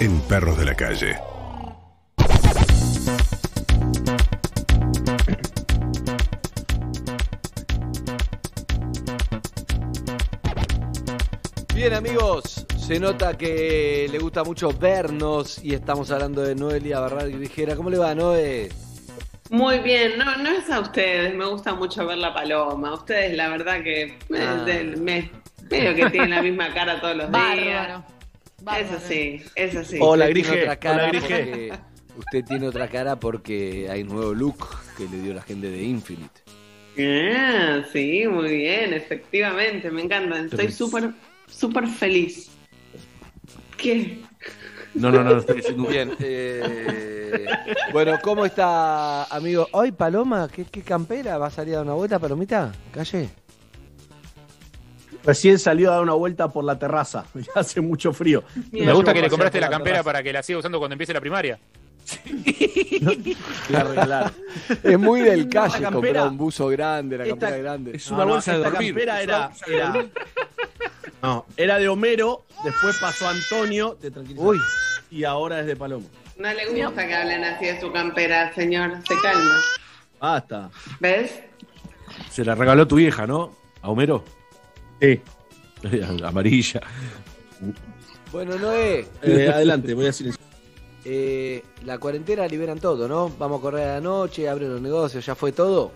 en 0.00 0.20
Perros 0.22 0.58
de 0.58 0.64
la 0.64 0.74
Calle. 0.74 1.16
Bien 11.80 11.94
amigos, 11.94 12.66
se 12.78 13.00
nota 13.00 13.38
que 13.38 14.06
le 14.12 14.18
gusta 14.18 14.44
mucho 14.44 14.70
vernos 14.70 15.64
y 15.64 15.72
estamos 15.72 16.10
hablando 16.10 16.42
de 16.42 16.54
Noelia 16.54 17.00
Barral 17.00 17.32
Grijera. 17.32 17.74
¿Cómo 17.74 17.88
le 17.88 17.96
va, 17.96 18.14
Noé? 18.14 18.68
Muy 19.48 19.78
bien, 19.78 20.18
no, 20.18 20.36
no 20.36 20.50
es 20.50 20.68
a 20.68 20.80
ustedes, 20.80 21.34
me 21.34 21.46
gusta 21.46 21.72
mucho 21.74 22.06
ver 22.06 22.18
la 22.18 22.34
paloma. 22.34 22.92
Ustedes, 22.92 23.34
la 23.34 23.48
verdad 23.48 23.82
que 23.82 24.14
me, 24.28 24.40
Ah. 24.40 24.56
de- 24.56 24.84
me- 24.98 25.30
medio 25.70 25.94
que 25.94 26.10
tienen 26.10 26.28
la 26.30 26.42
misma 26.42 26.74
cara 26.74 27.00
todos 27.00 27.16
los 27.16 27.32
días. 27.32 27.42
Bárbaro. 27.56 28.04
Es 28.84 28.92
así, 28.92 29.42
es 29.54 29.74
así. 29.74 29.98
Tiene 29.98 30.60
otra 30.62 30.76
cara 30.76 31.10
porque- 31.10 31.72
Usted 32.18 32.44
tiene 32.44 32.68
otra 32.68 32.88
cara 32.88 33.16
porque 33.18 33.88
hay 33.90 34.02
un 34.02 34.08
nuevo 34.08 34.34
look 34.34 34.66
que 34.98 35.04
le 35.08 35.22
dio 35.22 35.32
la 35.32 35.40
gente 35.40 35.70
de 35.70 35.82
Infinite. 35.82 36.42
Ah, 37.34 37.80
sí, 37.90 38.26
muy 38.28 38.54
bien, 38.58 38.92
efectivamente, 38.92 39.90
me 39.90 40.02
encanta. 40.02 40.40
Estoy 40.40 40.70
súper, 40.70 41.12
súper 41.50 41.86
feliz. 41.86 42.50
¿Qué? 43.76 44.20
No, 44.94 45.10
no, 45.10 45.22
no, 45.22 45.38
estoy 45.38 45.56
diciendo 45.58 45.88
Bien. 45.88 46.12
eh, 46.18 47.46
bueno, 47.92 48.18
¿cómo 48.22 48.44
está, 48.44 49.24
amigo? 49.24 49.68
Hoy, 49.72 49.92
Paloma, 49.92 50.48
¿qué, 50.52 50.64
qué 50.64 50.82
campera? 50.82 51.38
¿Va 51.38 51.46
a 51.46 51.50
salir 51.50 51.74
a 51.74 51.76
dar 51.78 51.86
una 51.86 51.94
vuelta, 51.94 52.18
Palomita? 52.18 52.72
¿Calle? 52.92 53.28
Recién 55.22 55.58
salió 55.58 55.90
a 55.90 55.94
dar 55.94 56.02
una 56.02 56.14
vuelta 56.14 56.48
por 56.48 56.64
la 56.64 56.78
terraza. 56.78 57.24
Ya 57.34 57.52
hace 57.56 57.80
mucho 57.80 58.12
frío. 58.12 58.42
Me 58.72 58.92
gusta 58.92 59.12
que 59.14 59.22
le 59.22 59.28
compraste 59.30 59.60
la 59.60 59.68
campera 59.68 59.96
terraza. 59.96 60.04
para 60.04 60.22
que 60.22 60.32
la 60.32 60.42
siga 60.42 60.58
usando 60.58 60.78
cuando 60.78 60.94
empiece 60.94 61.12
la 61.12 61.20
primaria. 61.20 61.58
Claro, 63.66 63.94
claro. 64.04 64.30
Es 64.82 64.98
muy 64.98 65.20
del 65.20 65.48
calle 65.48 65.80
campera- 65.80 65.90
comprar 65.92 66.28
un 66.28 66.36
buzo 66.36 66.68
grande, 66.68 67.18
la 67.18 67.24
esta- 67.24 67.36
campera 67.38 67.56
grande. 67.62 68.00
No, 68.10 68.24
no, 68.24 68.38
esta 68.38 68.70
campera 68.70 69.22
era, 69.22 69.50
era- 69.66 70.06
no, 71.22 71.46
era 71.56 71.78
de 71.78 71.88
Homero, 71.88 72.44
después 72.64 72.96
pasó 73.00 73.26
a 73.26 73.30
Antonio 73.30 73.96
de 74.00 74.10
Tranquilidad. 74.10 74.44
Uy. 74.44 74.58
Y 75.10 75.24
ahora 75.24 75.60
es 75.60 75.66
de 75.66 75.76
Palomo. 75.76 76.06
No 76.38 76.52
le 76.52 76.66
gusta 76.84 77.06
que 77.06 77.14
hablen 77.14 77.44
así 77.44 77.66
de 77.66 77.80
su 77.80 77.92
campera, 77.92 78.54
señor. 78.54 78.98
Se 79.06 79.14
calma. 79.20 79.56
Basta. 80.18 80.70
¿Ves? 81.00 81.40
Se 82.30 82.44
la 82.44 82.54
regaló 82.54 82.86
tu 82.88 82.96
vieja, 82.96 83.26
¿no? 83.26 83.54
¿A 83.82 83.90
Homero? 83.90 84.24
Sí. 85.00 85.20
Amarilla. 86.24 86.80
Bueno, 88.32 88.56
Noé. 88.58 89.06
Eh, 89.22 89.50
adelante, 89.52 89.92
voy 89.94 90.06
a 90.06 90.12
silenciar. 90.12 90.46
Eh, 91.04 91.62
la 91.84 91.98
cuarentena 91.98 92.46
liberan 92.46 92.78
todo, 92.78 93.08
¿no? 93.08 93.30
Vamos 93.38 93.60
a 93.60 93.62
correr 93.62 93.88
a 93.88 93.94
la 93.94 94.00
noche, 94.00 94.48
abren 94.48 94.70
los 94.70 94.82
negocios, 94.82 95.24
¿ya 95.24 95.34
fue 95.34 95.52
todo? 95.52 95.92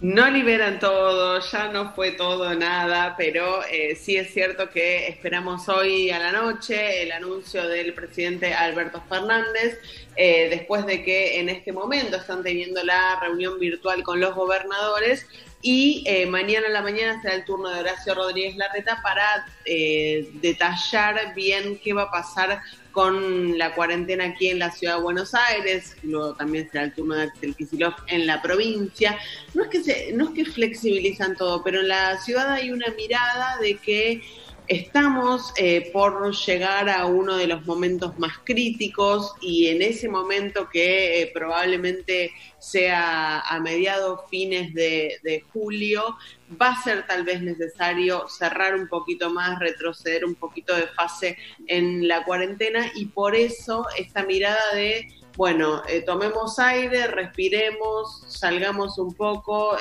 No 0.00 0.30
liberan 0.30 0.78
todo, 0.78 1.40
ya 1.40 1.72
no 1.72 1.92
fue 1.92 2.12
todo 2.12 2.54
nada, 2.54 3.16
pero 3.18 3.64
eh, 3.64 3.96
sí 3.96 4.16
es 4.16 4.32
cierto 4.32 4.70
que 4.70 5.08
esperamos 5.08 5.68
hoy 5.68 6.10
a 6.10 6.20
la 6.20 6.30
noche 6.30 7.02
el 7.02 7.10
anuncio 7.10 7.66
del 7.66 7.92
presidente 7.94 8.54
Alberto 8.54 9.02
Fernández, 9.08 9.80
eh, 10.14 10.50
después 10.50 10.86
de 10.86 11.02
que 11.02 11.40
en 11.40 11.48
este 11.48 11.72
momento 11.72 12.16
están 12.16 12.44
teniendo 12.44 12.84
la 12.84 13.18
reunión 13.18 13.58
virtual 13.58 14.04
con 14.04 14.20
los 14.20 14.36
gobernadores 14.36 15.26
y 15.62 16.04
eh, 16.06 16.26
mañana 16.26 16.68
a 16.68 16.70
la 16.70 16.82
mañana 16.82 17.20
será 17.20 17.34
el 17.34 17.44
turno 17.44 17.68
de 17.68 17.80
Horacio 17.80 18.14
Rodríguez 18.14 18.56
Larreta 18.56 19.00
para 19.02 19.46
detallar 19.64 21.34
bien 21.34 21.76
qué 21.82 21.92
va 21.92 22.02
a 22.02 22.10
pasar 22.12 22.62
con 22.98 23.56
la 23.56 23.76
cuarentena 23.76 24.24
aquí 24.24 24.48
en 24.48 24.58
la 24.58 24.72
ciudad 24.72 24.96
de 24.96 25.02
Buenos 25.02 25.32
Aires, 25.32 25.94
luego 26.02 26.34
también 26.34 26.68
será 26.68 26.82
el 26.82 26.92
turno 26.92 27.14
de 27.14 27.22
Axel 27.22 27.54
en 28.08 28.26
la 28.26 28.42
provincia. 28.42 29.16
No 29.54 29.62
es 29.62 29.68
que 29.68 29.84
se, 29.84 30.12
no 30.14 30.24
es 30.24 30.30
que 30.30 30.44
flexibilizan 30.44 31.36
todo, 31.36 31.62
pero 31.62 31.78
en 31.78 31.86
la 31.86 32.18
ciudad 32.18 32.50
hay 32.50 32.72
una 32.72 32.88
mirada 32.96 33.56
de 33.58 33.76
que 33.76 34.20
estamos 34.68 35.52
eh, 35.56 35.90
por 35.92 36.34
llegar 36.34 36.90
a 36.90 37.06
uno 37.06 37.36
de 37.36 37.46
los 37.46 37.64
momentos 37.66 38.18
más 38.18 38.38
críticos 38.44 39.34
y 39.40 39.68
en 39.68 39.80
ese 39.80 40.08
momento 40.08 40.68
que 40.68 41.22
eh, 41.22 41.30
probablemente 41.32 42.32
sea 42.58 43.40
a 43.40 43.60
mediados, 43.60 44.20
fines 44.28 44.74
de, 44.74 45.42
julio, 45.52 46.16
va 46.60 46.70
a 46.70 46.82
ser 46.82 47.06
tal 47.06 47.24
vez 47.24 47.40
necesario 47.40 48.28
cerrar 48.28 48.74
un 48.74 48.88
poquito 48.88 49.30
más, 49.30 49.58
retroceder 49.58 50.24
un 50.24 50.34
poquito 50.34 50.74
de 50.76 50.86
fase 50.88 51.38
en 51.66 52.06
la 52.06 52.24
cuarentena 52.24 52.90
y 52.94 53.06
por 53.06 53.34
eso 53.34 53.86
esta 53.96 54.24
mirada 54.24 54.74
de, 54.74 55.08
bueno, 55.36 55.82
eh, 55.88 56.02
tomemos 56.02 56.58
aire, 56.58 57.06
respiremos, 57.06 58.24
salgamos 58.28 58.98
un 58.98 59.14
poco, 59.14 59.76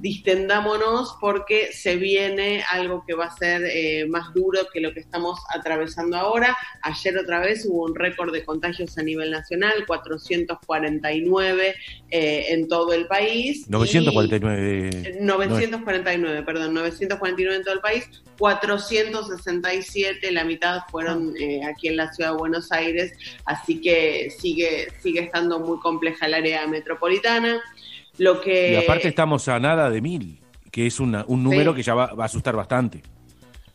distendámonos 0.00 1.16
porque 1.20 1.72
se 1.72 1.96
viene 1.96 2.62
algo 2.70 3.04
que 3.06 3.14
va 3.14 3.26
a 3.26 3.36
ser 3.36 3.62
eh, 3.64 4.06
más 4.08 4.32
duro 4.34 4.60
que 4.72 4.80
lo 4.80 4.92
que 4.92 5.00
estamos 5.00 5.40
atravesando 5.54 6.16
ahora. 6.16 6.56
Ayer 6.82 7.16
otra 7.18 7.40
vez 7.40 7.66
hubo 7.66 7.84
un 7.84 7.94
récord 7.94 8.32
de 8.32 8.44
contagios 8.44 8.96
a 8.98 9.02
nivel 9.02 9.30
nacional, 9.30 9.84
449 9.86 11.74
eh, 12.10 12.46
en 12.50 12.68
todo 12.68 12.92
el 12.92 13.06
país. 13.06 13.66
y- 14.10 14.10
949. 14.10 15.18
949, 15.20 16.42
perdón, 16.42 16.74
949 16.74 17.56
en 17.56 17.62
todo 17.64 17.74
el 17.74 17.80
país, 17.80 18.08
467, 18.38 20.30
la 20.32 20.44
mitad 20.44 20.80
fueron 20.90 21.34
eh, 21.38 21.60
aquí 21.64 21.88
en 21.88 21.96
la 21.96 22.12
ciudad 22.12 22.32
de 22.32 22.36
Buenos 22.38 22.72
Aires, 22.72 23.12
así 23.44 23.80
que 23.80 24.30
sigue, 24.30 24.88
sigue 25.00 25.20
estando 25.20 25.58
muy 25.60 25.78
compleja 25.80 26.26
el 26.26 26.34
área 26.34 26.66
metropolitana. 26.66 27.60
Lo 28.20 28.38
que 28.38 28.72
Y 28.74 28.76
aparte 28.76 29.08
estamos 29.08 29.48
a 29.48 29.58
nada 29.58 29.88
de 29.88 30.02
mil, 30.02 30.42
que 30.70 30.86
es 30.86 31.00
una- 31.00 31.24
un 31.26 31.42
número 31.42 31.70
Sí. 31.72 31.76
que 31.78 31.82
ya 31.82 31.94
va, 31.94 32.12
va 32.12 32.24
a 32.24 32.26
asustar 32.26 32.54
bastante. 32.54 33.00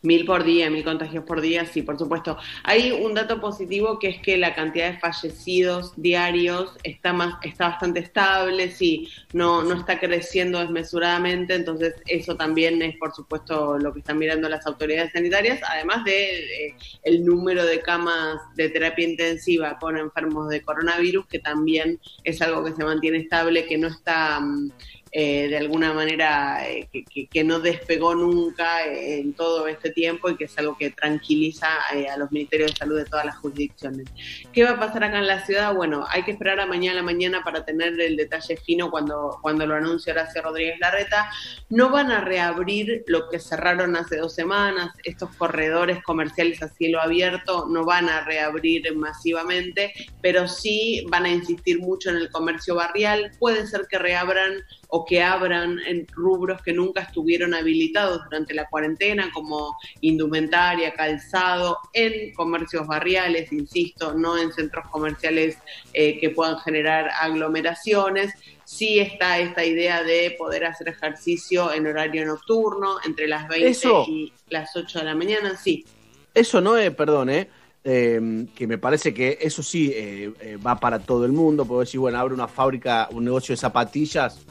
Mil 0.06 0.26
por 0.26 0.44
día, 0.44 0.70
mil 0.70 0.84
contagios 0.84 1.24
por 1.24 1.42
día, 1.42 1.66
sí, 1.66 1.82
por 1.82 1.98
supuesto. 1.98 2.38
Hay 2.64 2.92
un 2.92 3.16
dato 3.16 3.42
positivo 3.42 3.98
que 4.00 4.10
es 4.10 4.22
que 4.22 4.38
la 4.38 4.54
cantidad 4.54 4.92
de 4.92 5.00
fallecidos 5.00 5.94
diarios 5.96 6.78
está 6.84 7.12
más, 7.12 7.36
está 7.44 7.70
bastante 7.70 8.00
estable, 8.02 8.70
sí, 8.70 9.10
no, 9.34 9.64
no 9.64 9.74
está 9.74 10.00
creciendo 10.00 10.60
desmesuradamente, 10.60 11.56
entonces 11.56 11.96
eso 12.06 12.36
también 12.36 12.82
es 12.82 12.96
por 12.98 13.14
supuesto 13.16 13.80
lo 13.80 13.94
que 13.94 14.00
están 14.00 14.20
mirando 14.20 14.48
las 14.48 14.66
autoridades 14.68 15.12
sanitarias, 15.12 15.60
además 15.68 16.04
de 16.04 16.68
eh, 16.68 16.76
el 17.04 17.26
número 17.26 17.66
de 17.66 17.82
camas 17.82 18.40
de 18.56 18.70
terapia 18.70 19.08
intensiva 19.08 19.78
con 19.80 19.98
enfermos 19.98 20.50
de 20.50 20.62
coronavirus, 20.62 21.26
que 21.26 21.40
también 21.40 22.00
es 22.24 22.42
algo 22.42 22.64
que 22.64 22.74
se 22.74 22.84
mantiene 22.84 23.18
estable, 23.18 23.66
que 23.66 23.78
no 23.78 23.88
está 23.88 24.40
mm, 24.40 24.72
eh, 25.18 25.48
de 25.48 25.58
alguna 25.58 25.94
manera 25.94 26.68
eh, 26.70 26.90
que, 26.92 27.06
que- 27.06 27.28
que 27.28 27.44
no 27.46 27.62
despegó 27.62 28.14
nunca 28.16 28.86
en 28.86 29.32
todo 29.34 29.66
este 29.68 29.90
tiempo 29.92 30.30
y 30.30 30.36
que 30.36 30.44
es 30.44 30.58
algo 30.58 30.78
que 30.78 30.90
tranquiliza 30.92 31.70
eh, 31.94 32.10
a 32.10 32.18
los 32.18 32.30
ministerios 32.34 32.72
de 32.72 32.78
salud 32.78 32.98
de 32.98 33.06
todas 33.06 33.26
las 33.26 33.38
jurisdicciones. 33.38 34.08
¿Qué 34.52 34.66
va 34.66 34.72
a 34.72 34.80
pasar 34.80 35.06
acá 35.06 35.20
en 35.20 35.28
la 35.28 35.46
ciudad? 35.46 35.74
Bueno, 35.74 36.06
hay 36.10 36.24
que 36.24 36.32
esperar 36.32 36.60
a 36.60 36.66
mañana 36.66 36.92
a 36.92 36.96
la 36.96 37.04
mañana 37.04 37.42
para 37.46 37.64
tener 37.64 37.98
el 38.00 38.18
detalle 38.18 38.58
fino 38.58 38.92
cuando, 38.92 39.40
cuando 39.42 39.66
lo 39.66 39.76
anuncie 39.76 40.12
Horacio 40.12 40.42
Rodríguez 40.42 40.78
Larreta. 40.82 41.30
No 41.70 41.90
van 41.92 42.12
a 42.12 42.20
reabrir 42.20 43.04
lo 43.08 43.30
que 43.30 43.40
cerraron 43.40 43.96
hace 43.96 44.18
dos 44.18 44.36
semanas, 44.36 44.92
estos 45.06 45.30
corredores 45.38 46.04
comerciales 46.04 46.62
a 46.62 46.68
cielo 46.68 47.00
abierto 47.02 47.68
no 47.70 47.86
van 47.86 48.10
a 48.10 48.26
reabrir 48.26 48.94
masivamente, 48.98 49.94
pero 50.22 50.48
sí 50.48 51.06
van 51.10 51.24
a 51.26 51.30
insistir 51.30 51.80
mucho 51.80 52.10
en 52.10 52.18
el 52.18 52.30
comercio 52.30 52.76
barrial. 52.76 53.32
Puede 53.40 53.66
ser 53.66 53.88
que 53.90 53.98
reabran 53.98 54.54
o 54.90 55.06
que 55.06 55.22
abran 55.22 55.80
en 55.86 56.08
rubros 56.08 56.62
que 56.62 56.74
nunca 56.74 57.02
estuvieron 57.02 57.54
habilitados 57.54 58.24
durante 58.24 58.54
la 58.54 58.68
cuarentena, 58.68 59.30
como 59.34 59.78
indumentaria, 60.02 60.94
calzado, 60.94 61.78
en 61.94 62.34
comercios 62.34 62.88
barriales, 62.88 63.52
insisto, 63.52 64.14
no 64.14 64.38
en 64.38 64.52
centros 64.52 64.86
comerciales 64.90 65.58
eh, 65.94 66.20
que 66.20 66.30
puedan 66.30 66.58
generar 66.60 67.10
aglomeraciones. 67.20 68.34
Sí 68.64 69.00
está 69.00 69.40
esta 69.40 69.64
idea 69.64 70.04
de 70.04 70.36
poder 70.38 70.66
hacer 70.66 70.90
ejercicio 70.90 71.72
en 71.72 71.88
horario 71.88 72.26
nocturno, 72.26 72.98
entre 73.06 73.28
las 73.28 73.48
20 73.48 73.68
Eso. 73.70 74.06
y 74.08 74.34
las 74.50 74.76
8 74.76 75.00
de 75.00 75.06
la 75.06 75.16
mañana, 75.16 75.56
sí. 75.56 75.86
Eso 76.34 76.62
no 76.62 76.78
es, 76.78 76.94
perdón, 76.94 77.30
¿eh? 77.30 77.48
Eh, 77.88 78.48
que 78.56 78.66
me 78.66 78.80
parece 78.80 79.14
que 79.14 79.38
eso 79.40 79.62
sí 79.62 79.92
eh, 79.94 80.34
eh, 80.40 80.58
va 80.58 80.76
para 80.76 80.98
todo 80.98 81.24
el 81.24 81.32
mundo. 81.32 81.66
Puedo 81.66 81.82
decir, 81.82 82.00
bueno, 82.00 82.18
abre 82.18 82.34
una 82.34 82.48
fábrica, 82.48 83.08
un 83.12 83.26
negocio 83.26 83.54
de 83.54 83.58
zapatillas, 83.58 84.44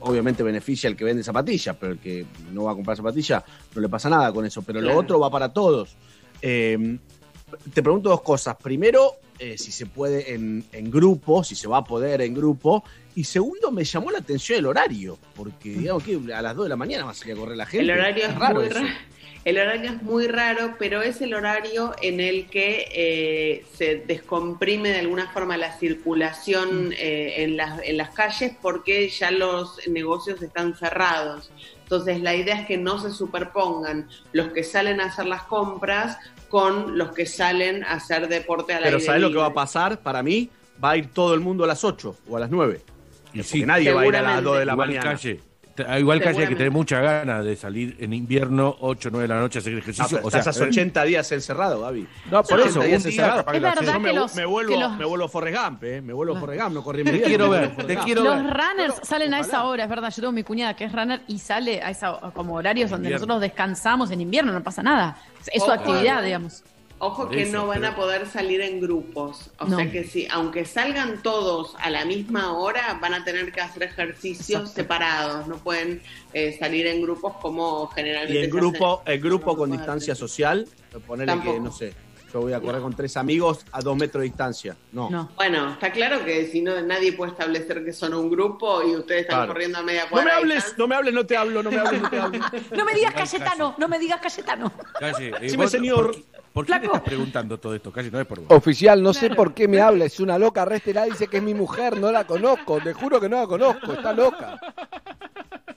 obviamente 0.00 0.42
beneficia 0.42 0.88
al 0.88 0.96
que 0.96 1.04
vende 1.04 1.22
zapatillas, 1.22 1.76
pero 1.78 1.92
el 1.92 1.98
que 1.98 2.26
no 2.52 2.64
va 2.64 2.72
a 2.72 2.74
comprar 2.74 2.96
zapatillas 2.96 3.42
no 3.74 3.80
le 3.80 3.88
pasa 3.88 4.08
nada 4.08 4.32
con 4.32 4.44
eso. 4.44 4.62
Pero 4.62 4.80
lo 4.80 4.96
otro 4.96 5.18
va 5.18 5.30
para 5.30 5.52
todos. 5.52 5.96
Eh, 6.40 6.98
te 7.72 7.82
pregunto 7.82 8.08
dos 8.10 8.22
cosas. 8.22 8.56
Primero, 8.56 9.16
eh, 9.38 9.56
si 9.56 9.72
se 9.72 9.86
puede 9.86 10.34
en, 10.34 10.64
en 10.72 10.90
grupo, 10.90 11.44
si 11.44 11.54
se 11.54 11.68
va 11.68 11.78
a 11.78 11.84
poder 11.84 12.20
en 12.22 12.34
grupo. 12.34 12.84
Y 13.18 13.24
segundo, 13.24 13.72
me 13.72 13.82
llamó 13.82 14.12
la 14.12 14.18
atención 14.18 14.60
el 14.60 14.66
horario, 14.66 15.18
porque 15.34 15.70
digamos 15.70 16.04
que 16.04 16.20
a 16.32 16.40
las 16.40 16.54
2 16.54 16.66
de 16.66 16.68
la 16.68 16.76
mañana 16.76 17.04
va 17.04 17.10
a 17.10 17.14
salir 17.14 17.34
a 17.34 17.40
correr 17.40 17.56
la 17.56 17.66
gente. 17.66 17.82
El 17.82 17.90
horario 17.90 18.26
es, 18.26 18.34
raro 18.36 18.60
muy 18.60 18.68
raro. 18.68 18.86
El 19.44 19.58
horario 19.58 19.90
es 19.90 20.02
muy 20.02 20.28
raro, 20.28 20.76
pero 20.78 21.02
es 21.02 21.20
el 21.20 21.34
horario 21.34 21.96
en 22.00 22.20
el 22.20 22.46
que 22.46 22.86
eh, 22.92 23.66
se 23.74 23.96
descomprime 24.06 24.90
de 24.90 25.00
alguna 25.00 25.32
forma 25.32 25.56
la 25.56 25.74
Mm. 25.74 25.80
circulación 25.80 26.92
eh, 26.96 27.42
en, 27.42 27.56
las, 27.56 27.82
en 27.82 27.96
las 27.96 28.10
calles 28.10 28.52
porque 28.62 29.08
ya 29.08 29.32
los 29.32 29.80
negocios 29.88 30.40
están 30.40 30.76
cerrados. 30.76 31.50
Entonces 31.82 32.20
la 32.20 32.36
idea 32.36 32.60
es 32.60 32.68
que 32.68 32.76
no 32.76 33.00
se 33.00 33.10
superpongan 33.10 34.08
los 34.30 34.52
que 34.52 34.62
salen 34.62 35.00
a 35.00 35.06
hacer 35.06 35.26
las 35.26 35.42
compras 35.42 36.18
con 36.48 36.96
los 36.96 37.10
que 37.10 37.26
salen 37.26 37.82
a 37.82 37.94
hacer 37.94 38.28
deporte 38.28 38.74
al 38.74 38.84
Pero 38.84 38.98
aire 38.98 39.06
¿sabes 39.06 39.22
lo 39.22 39.32
que 39.32 39.38
va 39.38 39.46
a 39.46 39.54
pasar? 39.54 39.98
Para 40.02 40.22
mí, 40.22 40.50
va 40.82 40.90
a 40.90 40.96
ir 40.96 41.08
todo 41.12 41.34
el 41.34 41.40
mundo 41.40 41.64
a 41.64 41.66
las 41.66 41.82
8 41.82 42.16
o 42.28 42.36
a 42.36 42.38
las 42.38 42.50
9. 42.50 42.80
Y 43.34 43.42
sí. 43.42 43.64
nadie 43.64 43.92
va 43.92 44.02
a 44.02 44.06
ir 44.06 44.16
a 44.16 44.22
las 44.22 44.36
Seguramente. 44.36 44.44
2 44.50 44.58
de 44.58 44.64
la 44.66 44.72
igual 44.72 44.88
mañana. 44.88 45.10
calle. 45.10 45.40
Ah, 45.86 45.96
Igual 45.96 46.20
calle 46.20 46.40
hay 46.42 46.48
que 46.48 46.56
tener 46.56 46.72
muchas 46.72 47.00
ganas 47.00 47.44
de 47.44 47.54
salir 47.54 47.96
en 48.00 48.12
invierno, 48.12 48.74
8, 48.80 49.10
9 49.12 49.28
de 49.28 49.32
la 49.32 49.38
noche 49.40 49.58
a 49.58 49.60
hacer 49.60 49.74
Ah, 49.74 49.78
ejercicio. 49.78 50.18
o 50.24 50.28
sea, 50.28 50.40
estás 50.40 50.60
a 50.60 50.64
eh, 50.64 50.68
80 50.70 51.04
días 51.04 51.30
encerrado, 51.30 51.80
Gaby. 51.82 52.08
No, 52.32 52.42
por 52.42 52.58
80 52.58 52.68
eso, 52.68 52.80
días 52.80 53.04
un 53.04 53.10
día 53.12 53.32
que 53.32 53.38
Es 53.38 53.62
verdad 53.62 53.72
haces. 53.78 53.92
Yo 53.92 54.00
me, 54.00 54.08
que 54.10 54.16
los- 54.16 54.34
me 54.34 54.44
vuelvo, 54.44 54.72
que 54.74 54.80
los- 54.80 54.96
me 54.98 55.04
vuelvo 55.04 55.28
Forrest 55.28 55.56
Gump, 55.56 55.84
¿eh? 55.84 56.00
Me 56.02 56.12
vuelvo 56.12 56.34
Forrest 56.34 56.62
Gump, 56.64 56.74
no 56.74 56.82
corrí 56.82 57.04
mi 57.04 57.10
Te 57.12 57.16
vida. 57.18 57.26
quiero 57.28 57.48
me 57.48 57.60
ver, 57.60 57.76
te 57.86 57.96
quiero 57.98 58.24
Los 58.24 58.42
ver. 58.42 58.44
runners 58.54 58.94
Pero, 58.94 59.04
salen 59.04 59.34
a 59.34 59.38
esa 59.38 59.64
hora, 59.66 59.84
es 59.84 59.88
verdad. 59.90 60.08
Yo 60.10 60.16
tengo 60.20 60.32
mi 60.32 60.42
cuñada 60.42 60.74
que 60.74 60.82
es 60.84 60.92
runner 60.92 61.20
y 61.28 61.38
sale 61.38 61.80
a 61.80 61.90
esa 61.90 62.18
como 62.34 62.54
horarios 62.54 62.90
donde 62.90 63.06
Invierno. 63.10 63.26
nosotros 63.26 63.40
descansamos 63.42 64.10
en 64.10 64.20
invierno, 64.20 64.52
no 64.52 64.64
pasa 64.64 64.82
nada. 64.82 65.16
Es 65.52 65.62
su 65.62 65.70
actividad, 65.70 66.24
digamos. 66.24 66.64
Ojo 67.00 67.24
Por 67.26 67.30
que 67.34 67.42
eso, 67.42 67.52
no 67.52 67.66
van 67.68 67.80
pero- 67.80 67.92
a 67.92 67.96
poder 67.96 68.26
salir 68.26 68.60
en 68.60 68.80
grupos. 68.80 69.50
O 69.60 69.66
No. 69.66 69.76
sea 69.76 69.90
que 69.90 70.02
sí, 70.04 70.26
aunque 70.30 70.64
salgan 70.64 71.22
todos 71.22 71.76
a 71.78 71.90
la 71.90 72.04
misma 72.04 72.52
hora, 72.58 72.98
van 73.00 73.14
a 73.14 73.24
tener 73.24 73.52
que 73.52 73.60
hacer 73.60 73.84
ejercicios 73.84 74.60
Exacto. 74.62 74.74
separados. 74.82 75.46
No 75.46 75.56
pueden 75.58 76.02
eh, 76.34 76.56
salir 76.58 76.86
en 76.88 77.00
grupos 77.00 77.34
como 77.40 77.86
generalmente. 77.88 78.34
Y 78.34 78.44
en 78.44 78.50
se 78.50 78.56
grupo, 78.56 79.02
el 79.06 79.20
grupo 79.20 79.56
con 79.56 79.70
No, 79.70 79.76
distancia 79.76 80.14
social, 80.14 80.66
ponerle 81.06 81.40
que, 81.40 81.60
no 81.60 81.70
sé, 81.72 81.94
yo 82.32 82.40
voy 82.42 82.52
a 82.52 82.60
correr 82.60 82.82
con 82.82 82.94
tres 82.94 83.16
amigos 83.16 83.64
a 83.72 83.80
dos 83.80 83.96
metros 83.96 84.20
de 84.20 84.26
distancia. 84.28 84.76
No. 84.92 85.08
No. 85.08 85.30
Bueno, 85.36 85.72
está 85.72 85.90
claro 85.92 86.24
que 86.24 86.46
si 86.48 86.60
no, 86.60 86.78
nadie 86.82 87.12
puede 87.12 87.30
establecer 87.32 87.82
que 87.84 87.92
son 87.94 88.12
un 88.12 88.28
grupo 88.28 88.82
y 88.82 88.94
ustedes 88.96 89.22
están 89.22 89.38
Claro. 89.38 89.52
corriendo 89.54 89.78
a 89.78 89.82
media 89.82 90.02
No 90.04 90.10
cuadra. 90.10 90.24
me 90.24 90.30
de 90.32 90.36
hables, 90.38 90.74
no 90.76 90.86
me 90.88 90.94
hables, 90.96 91.14
no 91.14 91.24
te 91.26 91.36
hablo, 91.36 91.62
no 91.62 91.70
me 91.70 91.78
hables, 91.78 92.02
no 92.02 92.10
te 92.10 92.18
hablo. 92.18 92.38
No 92.76 92.84
me 92.84 92.92
digas. 92.94 93.14
Cayetano, 93.14 93.74
no 93.78 93.88
me 93.88 93.98
digas 93.98 94.20
Cayetano. 94.20 94.72
Calle, 95.00 95.32
eh, 95.40 95.56
vos- 95.56 95.70
señor. 95.70 96.06
¿Por, 96.06 96.14
qué- 96.16 96.37
por 96.58 96.66
qué 96.66 96.72
le 96.72 96.78
Flaco. 96.80 96.96
estás 96.96 97.08
preguntando 97.08 97.58
todo 97.60 97.74
esto? 97.74 97.92
Calle, 97.92 98.10
no 98.10 98.20
es 98.20 98.26
por 98.26 98.40
vos. 98.40 98.50
Oficial, 98.50 99.00
no 99.00 99.14
sé 99.14 99.30
por 99.30 99.54
qué 99.54 99.68
me 99.68 99.80
habla, 99.80 100.06
es 100.06 100.18
una 100.18 100.38
loca 100.38 100.64
restera, 100.64 101.04
dice 101.04 101.28
que 101.28 101.36
es 101.36 101.42
mi 101.42 101.54
mujer, 101.54 101.96
no 101.96 102.10
la 102.10 102.26
conozco, 102.26 102.80
te 102.80 102.92
juro 102.92 103.20
que 103.20 103.28
no 103.28 103.36
la 103.36 103.46
conozco, 103.46 103.92
está 103.92 104.12
loca. 104.12 104.58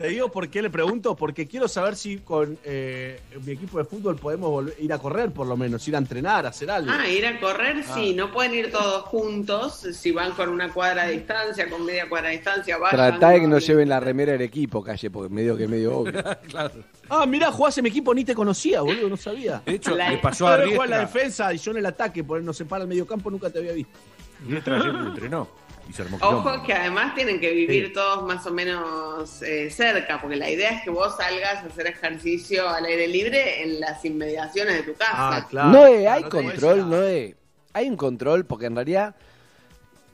Te 0.01 0.07
digo 0.07 0.29
por 0.31 0.49
qué 0.49 0.61
le 0.63 0.69
pregunto, 0.71 1.15
porque 1.15 1.47
quiero 1.47 1.67
saber 1.67 1.95
si 1.95 2.17
con 2.17 2.57
eh, 2.63 3.19
mi 3.45 3.51
equipo 3.53 3.77
de 3.77 3.85
fútbol 3.85 4.15
podemos 4.15 4.49
volver- 4.49 4.73
ir 4.79 4.91
a 4.91 4.97
correr, 4.97 5.31
por 5.31 5.45
lo 5.45 5.55
menos, 5.55 5.87
ir 5.87 5.95
a 5.95 5.99
entrenar, 5.99 6.45
a 6.45 6.49
hacer 6.49 6.71
algo. 6.71 6.91
Ah, 6.91 7.07
ir 7.07 7.25
a 7.25 7.39
correr, 7.39 7.83
sí, 7.93 8.13
no 8.15 8.31
pueden 8.31 8.55
ir 8.55 8.71
todos 8.71 9.03
juntos. 9.03 9.75
Si 9.93 10.11
van 10.11 10.31
con 10.31 10.49
una 10.49 10.73
cuadra 10.73 11.05
de 11.05 11.13
distancia, 11.13 11.69
con 11.69 11.85
media 11.85 12.09
cuadra 12.09 12.29
de 12.29 12.37
distancia, 12.37 12.77
vayan. 12.77 13.11
Tratá 13.11 13.29
de 13.29 13.41
que 13.41 13.47
no 13.47 13.59
lleven 13.59 13.89
la 13.89 13.99
remera 13.99 14.31
del 14.31 14.41
equipo, 14.41 14.83
calle, 14.83 15.11
porque 15.11 15.31
medio 15.33 15.55
que 15.55 15.67
medio 15.67 15.97
obvio. 15.99 16.13
claro. 16.49 16.83
Ah, 17.07 17.25
mirá, 17.27 17.51
jugás 17.51 17.77
en 17.77 17.83
mi 17.83 17.89
equipo, 17.89 18.13
ni 18.13 18.25
te 18.25 18.33
conocía, 18.33 18.81
boludo, 18.81 19.07
no 19.07 19.17
sabía. 19.17 19.61
De 19.65 19.73
hecho, 19.75 19.95
La- 19.95 20.09
le 20.09 20.17
pasó 20.17 20.47
a 20.47 20.63
en 20.63 20.89
la 20.89 20.99
defensa 20.99 21.53
y 21.53 21.57
yo 21.57 21.71
en 21.71 21.77
el 21.77 21.85
ataque, 21.85 22.23
por 22.23 22.41
nos 22.41 22.57
separa 22.57 22.83
el 22.83 22.87
medio 22.89 23.05
campo, 23.05 23.29
nunca 23.29 23.49
te 23.49 23.59
había 23.59 23.73
visto. 23.73 23.99
Riestra 24.47 24.77
ayer 24.77 24.95
entrenó 24.95 25.47
y 25.91 25.93
se 25.93 26.01
armó 26.01 26.17
quilombo. 26.17 26.49
Ojo 26.49 26.63
que 26.63 26.73
además 26.73 27.13
tienen 27.15 27.39
que 27.39 27.51
vivir 27.51 27.87
Sí. 27.87 27.93
todos 27.93 28.23
más 28.23 28.45
o 28.47 28.51
menos 28.51 29.41
eh, 29.43 29.69
cerca, 29.69 30.19
porque 30.19 30.35
la 30.37 30.49
idea 30.49 30.71
es 30.71 30.83
que 30.83 30.89
vos 30.89 31.15
salgas 31.17 31.63
a 31.63 31.67
hacer 31.67 31.87
ejercicio 31.87 32.67
al 32.67 32.85
aire 32.85 33.07
libre 33.07 33.61
en 33.63 33.79
las 33.79 34.03
inmediaciones 34.03 34.77
de 34.77 34.83
tu 34.83 34.97
casa. 34.97 35.47
no 35.51 35.85
es, 35.85 36.07
hay 36.07 36.23
no 36.23 36.29
te 36.29 36.37
control, 36.37 36.89
no 36.89 37.03
es. 37.03 37.35
Hay 37.73 37.87
un 37.89 37.95
control 37.97 38.45
porque 38.45 38.65
en 38.65 38.75
realidad 38.75 39.15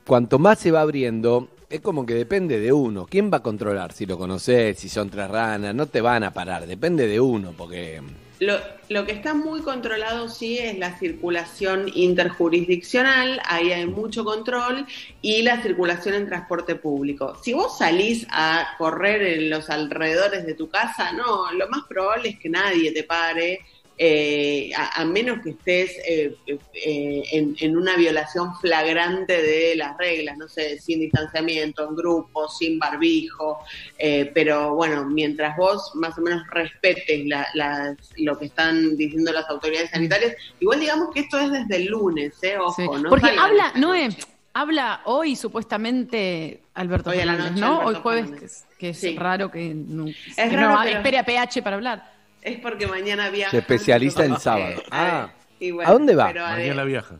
cuanto 0.06 0.38
más 0.38 0.58
se 0.58 0.70
va 0.70 0.80
abriendo, 0.82 1.48
es 1.70 1.80
como 1.80 2.06
que 2.06 2.14
depende 2.14 2.58
de 2.60 2.72
uno. 2.72 3.06
¿Quién 3.10 3.30
va 3.32 3.38
a 3.38 3.42
controlar? 3.42 3.92
Si 3.92 4.06
lo 4.06 4.16
conoces, 4.16 4.78
si 4.78 4.88
son 4.88 5.10
tres 5.10 5.28
ranas, 5.28 5.74
no 5.74 5.86
te 5.86 6.00
van 6.00 6.24
a 6.24 6.32
parar, 6.32 6.66
depende 6.66 7.06
de 7.06 7.20
uno, 7.20 7.52
porque 7.56 8.00
Lo, 8.40 8.58
lo 8.88 9.04
que 9.04 9.12
está 9.12 9.34
muy 9.34 9.62
controlado 9.62 10.28
sí 10.28 10.58
es 10.58 10.78
la 10.78 10.96
circulación 10.98 11.90
interjurisdiccional, 11.92 13.40
ahí 13.44 13.72
hay 13.72 13.86
mucho 13.86 14.24
control, 14.24 14.86
y 15.20 15.42
la 15.42 15.60
circulación 15.60 16.14
en 16.14 16.26
transporte 16.26 16.76
público. 16.76 17.36
Si 17.42 17.52
vos 17.52 17.78
salís 17.78 18.26
a 18.30 18.76
correr 18.78 19.22
en 19.22 19.50
los 19.50 19.68
alrededores 19.70 20.46
de 20.46 20.54
tu 20.54 20.68
casa, 20.68 21.12
no, 21.12 21.52
lo 21.52 21.68
más 21.68 21.84
probable 21.88 22.30
es 22.30 22.38
que 22.38 22.48
nadie 22.48 22.92
te 22.92 23.02
pare. 23.02 23.60
Eh, 24.00 24.70
a, 24.76 25.00
a 25.00 25.04
menos 25.04 25.40
que 25.42 25.50
estés 25.50 25.90
eh, 26.06 26.34
eh, 26.46 27.22
en, 27.32 27.56
en 27.58 27.76
una 27.76 27.96
violación 27.96 28.54
flagrante 28.60 29.42
de 29.42 29.74
las 29.76 29.96
reglas, 29.98 30.36
no 30.38 30.46
sé, 30.48 30.78
sin 30.78 31.00
distanciamiento, 31.00 31.88
en 31.88 31.96
grupo, 31.96 32.48
sin 32.48 32.78
barbijo, 32.78 33.58
eh, 33.98 34.30
pero 34.32 34.74
bueno, 34.74 35.04
mientras 35.04 35.56
vos 35.56 35.90
más 35.94 36.16
o 36.16 36.20
menos 36.22 36.42
respetes 36.50 37.26
la- 37.26 37.96
lo 38.18 38.38
que 38.38 38.46
están 38.46 38.96
diciendo 38.96 39.32
las 39.32 39.48
autoridades 39.50 39.90
sanitarias, 39.90 40.34
igual 40.60 40.78
digamos 40.80 41.08
que 41.12 41.20
esto 41.20 41.38
es 41.40 41.50
desde 41.50 41.76
el 41.76 41.86
lunes, 41.86 42.34
¿eh? 42.42 42.56
Ojo, 42.58 42.72
Sí. 42.96 43.02
no 43.02 43.08
Porque 43.10 43.30
habla, 43.38 43.72
no 43.74 43.94
es, 43.94 44.16
habla 44.54 45.00
hoy 45.06 45.34
supuestamente 45.34 46.60
Alberto 46.74 47.10
Hoy 47.10 47.16
Fernández, 47.18 47.50
noche, 47.50 47.60
¿no? 47.60 47.80
Alberto 47.80 47.88
hoy 47.88 47.94
jueves, 48.02 48.22
Fernández. 48.30 48.40
que 48.40 48.46
es, 48.46 48.76
que 48.78 48.88
es 48.90 48.98
Sí. 49.12 49.16
raro 49.18 49.50
que 49.50 49.74
no, 49.74 50.04
que 50.04 50.48
raro, 50.50 50.70
no 50.76 50.80
pero- 50.84 50.96
espere 50.98 51.18
a 51.18 51.24
PH 51.24 51.62
para 51.62 51.76
hablar. 51.76 52.17
Es 52.48 52.58
porque 52.60 52.86
mañana 52.86 53.30
viaja. 53.30 53.50
se 53.50 53.58
especializa 53.58 54.24
en 54.24 54.38
sábado. 54.40 54.82
Ah, 54.90 55.30
y 55.60 55.70
bueno, 55.70 55.90
¿a 55.90 55.92
dónde 55.92 56.14
va? 56.14 56.28
pero, 56.28 56.46
eh, 56.46 56.50
Mañana 56.50 56.84
viaja. 56.84 57.16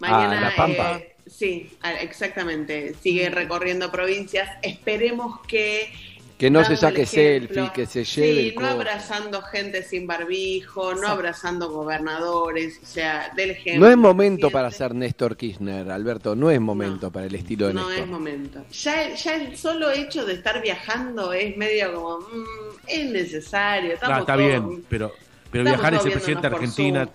Mañana, 0.00 0.38
A 0.38 0.50
La 0.50 0.56
Pampa. 0.56 0.98
eh, 0.98 1.16
sí, 1.26 1.70
exactamente. 2.00 2.94
Sigue 3.02 3.28
recorriendo 3.30 3.90
provincias. 3.90 4.48
Esperemos 4.62 5.40
que. 5.46 5.92
Que 6.38 6.50
no 6.50 6.60
dando 6.60 6.76
se 6.76 6.80
saque 6.80 7.04
selfie, 7.04 7.72
que 7.74 7.84
se 7.86 8.04
lleve 8.04 8.32
Sí, 8.42 8.48
el 8.50 8.54
no 8.54 8.68
abrazando 8.68 9.42
gente 9.42 9.82
sin 9.82 10.06
barbijo, 10.06 10.94
no 10.94 11.08
abrazando 11.08 11.68
gobernadores, 11.68 12.78
o 12.80 12.86
sea, 12.86 13.32
del 13.34 13.50
ejemplo. 13.50 13.84
No 13.86 13.90
es 13.90 13.96
momento 13.96 14.48
para 14.48 14.70
ser 14.70 14.94
Néstor 14.94 15.36
Kirchner, 15.36 15.90
Alberto, 15.90 16.36
no 16.36 16.48
es 16.52 16.60
momento 16.60 17.10
para 17.10 17.26
el 17.26 17.34
estilo 17.34 17.66
de 17.66 17.74
No 17.74 17.88
Néstor. 17.88 18.04
es 18.04 18.08
momento. 18.10 18.64
Ya, 18.70 19.02
el- 19.02 19.16
ya 19.16 19.34
el 19.34 19.56
solo 19.56 19.90
hecho 19.90 20.24
de 20.24 20.34
estar 20.34 20.62
viajando 20.62 21.32
es 21.32 21.56
medio 21.56 21.92
como. 21.92 22.18
mm, 22.20 22.77
es 22.88 23.10
necesario. 23.10 23.94
Está 23.94 24.24
todos- 24.24 24.38
bien, 24.38 24.84
pero, 24.88 25.12
pero 25.50 25.64
viajar 25.64 25.94
ese 25.94 26.10
presidente 26.10 26.48
por 26.48 26.58
Argentina. 26.58 27.08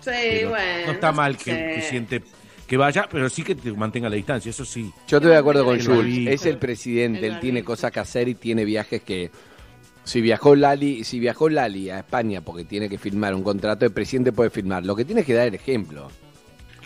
Sí, 0.00 0.10
pero 0.10 0.50
bueno. 0.50 0.86
no 0.86 0.92
está 0.92 1.12
mal 1.12 1.36
que, 1.36 1.82
siente 1.82 2.22
que 2.66 2.76
vaya, 2.76 3.08
pero 3.10 3.28
sí 3.28 3.42
que 3.42 3.54
te 3.54 3.72
mantenga 3.72 4.08
la 4.08 4.16
distancia, 4.16 4.50
eso 4.50 4.64
sí. 4.64 4.92
Yo 5.08 5.18
estoy 5.18 5.32
de 5.32 5.36
acuerdo 5.36 5.64
con 5.64 5.84
Jules. 5.84 6.28
Es 6.28 6.46
el 6.46 6.56
presidente, 6.56 7.26
él 7.26 7.40
tiene 7.40 7.64
cosas 7.64 7.90
que 7.90 8.00
hacer 8.00 8.28
y 8.28 8.34
tiene 8.34 8.64
viajes 8.64 9.02
que. 9.02 9.30
Si 10.02 10.20
viajó 10.22 10.56
Lali, 10.56 11.04
si 11.04 11.20
viajó 11.20 11.50
Lali 11.50 11.90
a 11.90 11.98
España 11.98 12.40
porque 12.40 12.64
tiene 12.64 12.88
que 12.88 12.96
firmar 12.96 13.34
un 13.34 13.42
contrato, 13.42 13.84
el 13.84 13.92
presidente 13.92 14.32
puede 14.32 14.48
firmar. 14.48 14.84
Lo 14.86 14.96
que 14.96 15.04
tiene 15.04 15.20
es 15.20 15.26
que 15.26 15.34
dar 15.34 15.46
el 15.48 15.54
ejemplo. 15.54 16.10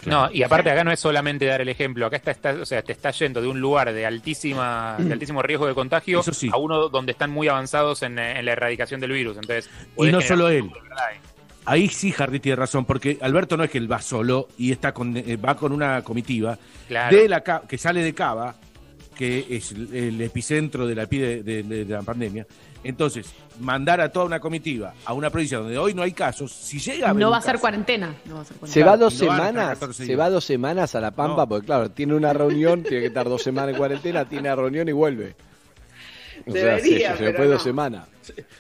No, 0.07 0.31
y 0.33 0.43
aparte 0.43 0.71
acá 0.71 0.85
no 0.85 0.93
es 0.93 1.01
solamente 1.01 1.47
dar 1.47 1.61
el 1.61 1.69
ejemplo, 1.69 2.07
acá 2.07 2.17
está, 2.17 2.31
está- 2.31 2.53
o 2.55 2.67
sea, 2.67 2.83
te 2.83 2.93
está 2.93 3.11
yendo 3.11 3.41
de 3.41 3.49
un 3.49 3.61
lugar 3.61 3.93
de 3.93 4.05
altísima, 4.07 4.97
de 4.99 5.13
altísimo 5.13 5.43
riesgo 5.43 5.67
de 5.67 5.75
contagio 5.75 6.23
sí. 6.23 6.51
a 6.53 6.57
uno 6.57 6.89
donde 6.89 7.13
están 7.13 7.31
muy 7.31 7.49
avanzados 7.49 8.03
en, 8.03 8.19
en 8.19 8.45
la 8.45 8.53
erradicación 8.53 9.01
del 9.01 9.13
virus. 9.13 9.37
Entonces, 9.37 9.71
Y 9.99 10.07
no 10.13 10.21
solo 10.21 10.49
él. 10.49 10.71
ahí. 11.67 11.89
Sí 11.89 12.15
Harry 12.19 12.41
tiene 12.41 12.57
razón, 12.57 12.85
porque 12.85 13.19
Alberto 13.23 13.57
no 13.57 13.65
es 13.65 13.71
que 13.71 13.79
él 13.79 13.91
va 13.91 14.01
solo 14.03 14.49
y 14.59 14.71
está 14.73 14.93
con, 14.93 15.17
eh, 15.17 15.37
va 15.37 15.57
con 15.57 15.73
una 15.73 16.03
comitiva 16.03 16.59
Claro. 16.89 17.17
de 17.17 17.29
la 17.29 17.43
que 17.43 17.79
sale 17.79 18.03
de 18.03 18.13
Cava, 18.15 18.55
que 19.17 19.47
es 19.49 19.73
el, 19.73 19.95
el 19.95 20.21
epicentro 20.21 20.87
de 20.87 20.95
la, 20.95 21.09
epi- 21.09 21.21
de, 21.43 21.43
de- 21.63 21.85
de 21.85 21.95
la 21.95 22.03
pandemia. 22.03 22.47
Entonces, 22.85 23.27
mandar 23.61 24.01
a 24.01 24.11
toda 24.13 24.27
una 24.27 24.39
comitiva 24.41 24.93
a 25.07 25.15
una 25.15 25.31
provincia 25.31 25.59
donde 25.59 25.79
hoy 25.79 25.95
no 25.95 26.03
hay 26.03 26.13
casos, 26.13 26.53
si 26.53 26.79
llega 26.79 27.07
a 27.07 27.11
haber 27.11 27.23
No 27.23 27.31
va 27.31 27.39
a 27.39 27.43
ser 27.43 27.59
cuarentena. 27.59 28.15
No 28.27 28.37
va 28.37 28.41
a 28.43 28.45
ser 28.45 28.55
Se 28.55 28.59
cuarentena. 28.61 28.87
va 28.87 28.97
dos 28.99 29.13
no 29.15 29.19
semanas, 29.19 29.69
14 29.71 30.07
se 30.07 30.17
va 30.17 30.31
dos 30.31 30.45
semanas 30.45 30.95
a 30.95 31.01
La 31.01 31.11
Pampa, 31.11 31.43
No. 31.43 31.49
porque 31.49 31.67
claro, 31.67 31.91
tiene 31.91 32.15
una 32.15 32.33
reunión, 32.33 32.83
tiene 32.83 33.01
que 33.01 33.07
estar 33.07 33.29
dos 33.29 33.43
semanas 33.43 33.71
en 33.73 33.77
cuarentena, 33.79 34.25
tiene 34.29 34.49
una 34.49 34.57
reunión 34.57 34.89
y 34.89 34.93
vuelve. 34.93 35.35
O 36.47 36.53
sea, 36.53 36.79
se- 36.79 36.85
Debería, 36.85 37.17
se, 37.17 37.33
fue 37.33 37.47
no. 37.47 37.53
dos 37.53 37.63
semanas. 37.63 38.07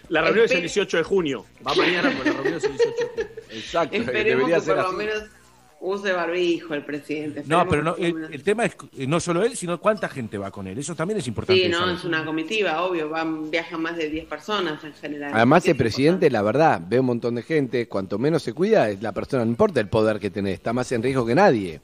La 0.08 0.22
reunión 0.22 0.46
es 0.46 0.50
el 0.52 0.58
Espe- 0.58 0.62
18 0.62 0.96
de 0.98 1.02
junio. 1.02 1.44
Va 1.66 1.74
mañana, 1.74 2.10
pero 2.22 2.24
la 2.36 2.40
reunión 2.42 2.56
es 2.58 2.64
el 2.64 2.72
18 2.72 2.96
de 2.96 3.08
junio. 3.24 3.30
Exacto, 3.50 3.96
Esperemos 3.96 4.24
debería 4.38 4.54
que 4.56 4.60
ser 4.62 4.74
por 4.76 4.84
lo 4.84 4.92
menos 4.92 5.22
use 5.80 6.12
barbijo 6.12 6.74
el 6.74 6.84
presidente. 6.84 7.44
No, 7.46 7.66
pero 7.68 7.82
no, 7.82 7.96
el, 7.96 8.42
tema 8.42 8.64
es 8.64 8.76
eh, 8.96 9.06
no 9.06 9.20
solo 9.20 9.42
él, 9.42 9.56
sino 9.56 9.78
cuánta 9.80 10.08
gente 10.08 10.38
va 10.38 10.50
con 10.50 10.66
él. 10.66 10.78
Eso 10.78 10.94
también 10.94 11.18
es 11.18 11.26
importante. 11.26 11.62
Sí, 11.62 11.68
no, 11.68 11.80
saber. 11.80 11.94
es 11.94 12.04
una 12.04 12.24
comitiva, 12.24 12.82
obvio, 12.82 13.08
van, 13.08 13.50
viajan 13.50 13.82
más 13.82 13.96
de 13.96 14.08
10 14.08 14.26
personas 14.26 14.82
en 14.84 14.94
general. 14.94 15.32
Además, 15.34 15.66
el 15.66 15.76
presidente, 15.76 16.30
la 16.30 16.42
verdad, 16.42 16.80
ve 16.86 17.00
un 17.00 17.06
montón 17.06 17.34
de 17.34 17.42
gente. 17.42 17.86
Cuanto 17.88 18.18
menos 18.18 18.42
se 18.42 18.52
cuida, 18.52 18.88
es 18.90 19.02
la 19.02 19.12
persona, 19.12 19.44
no 19.44 19.50
importa 19.50 19.80
el 19.80 19.88
poder 19.88 20.18
que 20.18 20.30
tenés, 20.30 20.54
está 20.54 20.72
más 20.72 20.90
en 20.92 21.02
riesgo 21.02 21.26
que 21.26 21.34
nadie. 21.34 21.80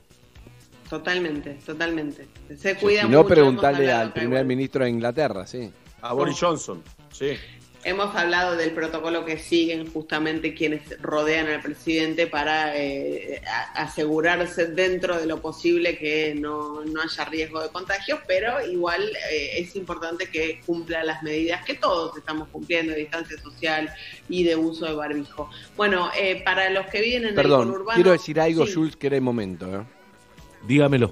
Totalmente, 0.89 1.59
totalmente. 1.65 2.27
Se 2.57 2.75
cuida 2.77 3.03
si 3.03 3.09
no, 3.09 3.19
mucho, 3.19 3.29
preguntarle 3.29 3.85
hemos 3.85 3.91
hablado 3.91 4.03
al 4.03 4.13
primer 4.13 4.31
igual. 4.31 4.47
ministro 4.47 4.85
de 4.85 4.91
Inglaterra, 4.91 5.47
sí. 5.47 5.71
A 6.03 6.13
Boris 6.15 6.37
Johnson, 6.41 6.83
sí. 7.13 7.37
Hemos 7.83 8.15
hablado 8.15 8.57
del 8.57 8.73
protocolo 8.73 9.25
que 9.25 9.39
siguen 9.39 9.91
justamente 9.91 10.53
quienes 10.53 11.01
rodean 11.01 11.47
al 11.47 11.63
presidente 11.63 12.27
para 12.27 12.77
eh, 12.77 13.41
asegurarse 13.75 14.67
dentro 14.67 15.19
de 15.19 15.27
lo 15.27 15.41
posible 15.41 15.97
que 15.97 16.35
no, 16.35 16.85
no 16.85 17.01
haya 17.01 17.25
riesgo 17.25 17.63
de 17.63 17.71
contagios, 17.71 18.21
pero 18.27 18.65
igual 18.67 19.03
eh, 19.33 19.61
es 19.61 19.75
importante 19.77 20.29
que 20.29 20.61
cumpla 20.67 21.03
las 21.05 21.23
medidas 21.23 21.65
que 21.65 21.75
todos 21.75 22.19
estamos 22.19 22.49
cumpliendo 22.49 22.93
de 22.93 22.99
distancia 23.01 23.39
social 23.39 23.91
y 24.29 24.45
de 24.45 24.57
uso 24.57 24.85
de 24.85 24.93
barbijo. 24.93 25.49
Bueno, 25.75 26.11
eh, 26.19 26.43
para 26.45 26.69
los 26.69 26.87
que 26.89 27.01
viven 27.01 27.23
en 27.23 27.29
el 27.31 27.35
Perdón, 27.35 27.69
conurbano... 27.69 27.95
quiero 27.95 28.13
decir 28.13 28.39
algo, 28.41 28.67
sí. 28.67 28.75
Jules, 28.75 28.97
que 28.97 29.07
era 29.07 29.17
el 29.17 29.23
momento. 29.23 29.81
¿eh? 29.81 29.85
Dígamelo. 30.67 31.11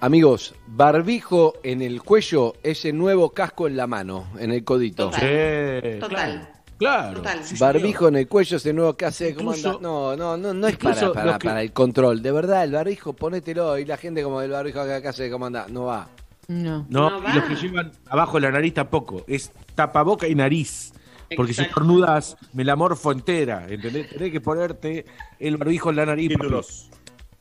Amigos, 0.00 0.54
barbijo 0.66 1.54
en 1.62 1.80
el 1.82 2.02
cuello, 2.02 2.54
ese 2.62 2.92
nuevo 2.92 3.30
casco 3.30 3.66
en 3.66 3.76
la 3.76 3.86
mano, 3.86 4.26
en 4.38 4.52
el 4.52 4.62
codito. 4.62 5.10
Total. 5.10 5.98
Total. 6.00 6.48
Claro. 6.78 7.16
Total. 7.16 7.40
barbijo 7.58 8.08
en 8.08 8.16
el 8.16 8.28
cuello, 8.28 8.58
ese 8.58 8.72
nuevo. 8.74 8.94
¿cómo 8.94 9.54
Incluso- 9.54 9.68
anda? 9.76 9.80
No, 9.80 10.14
no, 10.16 10.36
no, 10.36 10.52
no 10.52 10.68
es 10.68 10.76
para, 10.76 11.12
para, 11.12 11.38
que- 11.38 11.48
para 11.48 11.62
el 11.62 11.72
control. 11.72 12.20
De 12.20 12.30
verdad, 12.30 12.64
el 12.64 12.72
barbijo, 12.72 13.14
ponételo. 13.14 13.78
Y 13.78 13.86
la 13.86 13.96
gente 13.96 14.22
como 14.22 14.42
el 14.42 14.50
barbijo 14.50 14.80
acá, 14.80 14.96
acá 14.96 15.12
se 15.14 15.30
cómo 15.30 15.46
anda. 15.46 15.66
No 15.70 15.84
va. 15.86 16.08
No. 16.48 16.84
No, 16.90 17.18
No 17.22 17.28
y 17.30 17.32
los 17.32 17.44
que 17.44 17.56
llevan 17.56 17.90
abajo 18.08 18.38
la 18.38 18.50
nariz 18.50 18.74
tampoco. 18.74 19.24
Es 19.26 19.50
tapaboca 19.74 20.28
y 20.28 20.34
nariz. 20.34 20.92
Porque 21.34 21.54
si 21.54 21.62
Exacto. 21.62 21.80
estornudas, 21.80 22.36
me 22.52 22.62
la 22.62 22.76
morfo 22.76 23.10
entera. 23.10 23.66
¿Entendés? 23.68 24.10
Tenés 24.10 24.30
que 24.30 24.40
ponerte 24.42 25.06
el 25.40 25.56
barbijo 25.56 25.88
en 25.90 25.96
la 25.96 26.06
nariz. 26.06 26.30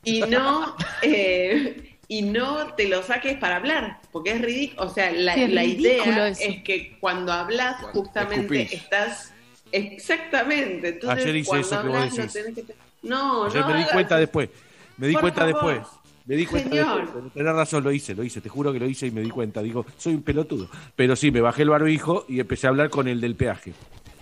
y 0.05 0.21
no 0.21 0.75
eh, 1.01 1.94
y 2.07 2.21
no 2.21 2.73
te 2.75 2.87
lo 2.87 3.01
saques 3.03 3.37
para 3.37 3.57
hablar, 3.57 3.99
porque 4.11 4.31
es 4.31 4.41
ridículo. 4.41 4.83
O 4.87 4.93
sea, 4.93 5.11
la, 5.11 5.33
Sí, 5.35 5.41
idea 5.41 6.27
eso. 6.29 6.43
es 6.43 6.63
que 6.63 6.97
cuando 6.99 7.31
hablas, 7.31 7.81
justamente 7.93 8.63
escupís. 8.63 8.73
estás 8.73 9.33
exactamente. 9.71 10.89
Entonces, 10.89 11.23
Ayer 11.25 11.35
hice 11.37 11.47
cuando 11.49 11.67
eso 11.67 11.81
que 11.81 11.87
vos 11.87 11.97
hablas, 11.97 12.11
no 12.11 12.17
decís. 12.23 12.33
tenés 12.33 12.55
que 12.55 12.61
te- 12.63 12.75
No, 13.03 13.45
Ayer 13.45 13.61
no 13.61 13.69
me 13.69 13.77
di 13.79 13.85
cuenta 13.85 14.17
después. 14.17 14.49
Me 14.97 15.07
di 15.07 15.13
Por 15.13 15.21
cuenta 15.21 15.41
favor. 15.41 15.73
después. 15.73 15.87
Me 16.25 16.35
di 16.35 16.45
cuenta 16.47 16.69
Señor. 16.69 17.01
después. 17.01 17.45
Razón, 17.45 17.83
lo 17.83 17.91
hice, 17.91 18.15
lo 18.15 18.23
hice. 18.23 18.41
Te 18.41 18.49
juro 18.49 18.73
que 18.73 18.79
lo 18.79 18.87
hice 18.87 19.07
y 19.07 19.11
me 19.11 19.21
di 19.21 19.29
cuenta. 19.29 19.61
Digo, 19.61 19.85
soy 19.97 20.15
un 20.15 20.23
pelotudo. 20.23 20.69
Pero 20.95 21.15
sí, 21.15 21.29
me 21.29 21.41
bajé 21.41 21.61
el 21.63 21.69
barbijo 21.69 22.25
y 22.27 22.39
empecé 22.39 22.65
a 22.67 22.71
hablar 22.71 22.89
con 22.89 23.07
el 23.07 23.21
del 23.21 23.35
peaje. 23.35 23.73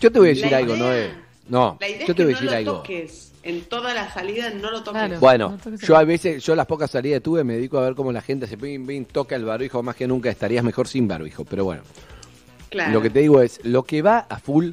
Yo 0.02 0.12
te 0.12 0.20
voy 0.20 0.30
a 0.30 0.32
decir 0.32 0.52
La 0.52 0.58
algo, 0.58 0.76
idea- 0.76 0.86
Noé. 0.86 1.14
No, 1.48 1.78
La 1.80 1.88
idea 1.88 2.00
yo 2.00 2.04
es 2.04 2.08
te 2.08 2.14
que 2.16 2.24
voy 2.24 2.34
a 2.34 2.36
no 2.36 2.40
decir 2.42 2.52
lo 2.52 2.58
algo. 2.58 2.74
toques. 2.82 3.33
En 3.44 3.62
toda 3.66 3.94
la 3.94 4.10
salida 4.12 4.50
no 4.52 4.72
lo 4.72 4.84
toques. 4.84 5.02
Claro. 5.02 5.20
Bueno, 5.20 5.50
No 5.52 5.58
toques 5.58 5.82
el 5.82 5.88
yo 5.88 5.98
a 5.98 6.04
veces, 6.06 6.44
yo 6.44 6.56
las 6.56 6.66
pocas 6.66 6.90
salidas 6.92 7.18
que 7.18 7.22
tuve, 7.22 7.44
me 7.44 7.56
dedico 7.56 7.78
a 7.78 7.82
ver 7.82 7.94
cómo 7.94 8.12
la 8.12 8.22
gente 8.22 8.48
se 8.48 8.58
pin, 8.58 8.86
pin, 8.88 9.06
toca 9.06 9.36
el 9.36 9.44
barbijo, 9.46 9.84
más 9.84 9.96
que 9.96 10.08
nunca 10.08 10.30
estarías 10.30 10.64
mejor 10.64 10.88
sin 10.88 11.08
barbijo, 11.08 11.44
pero 11.44 11.66
bueno. 11.66 11.82
Claro. 12.70 12.92
Lo 12.94 13.02
que 13.02 13.10
te 13.10 13.20
digo 13.20 13.42
es, 13.42 13.60
lo 13.64 13.84
que 13.84 14.02
va 14.02 14.20
a 14.30 14.40
full 14.40 14.72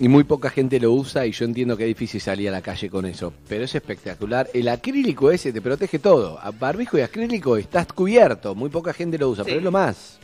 y 0.00 0.08
muy 0.08 0.24
poca 0.24 0.50
gente 0.50 0.80
lo 0.80 0.90
usa 0.92 1.24
y 1.24 1.30
yo 1.30 1.44
entiendo 1.44 1.76
que 1.76 1.84
es 1.84 1.88
difícil 1.88 2.20
salir 2.20 2.48
a 2.48 2.52
la 2.52 2.60
calle 2.60 2.90
con 2.90 3.06
eso, 3.06 3.32
pero 3.48 3.64
es 3.64 3.74
espectacular. 3.74 4.50
El 4.52 4.68
acrílico 4.68 5.30
ese 5.30 5.52
te 5.52 5.62
protege 5.62 6.00
todo. 6.00 6.38
A 6.42 6.50
barbijo 6.50 6.98
y 6.98 7.02
acrílico 7.02 7.56
estás 7.56 7.86
cubierto, 7.86 8.56
muy 8.56 8.68
poca 8.70 8.92
gente 8.92 9.16
lo 9.16 9.28
usa, 9.28 9.44
Sí. 9.44 9.50
pero 9.50 9.58
es 9.60 9.64
lo 9.64 9.70
más. 9.70 10.18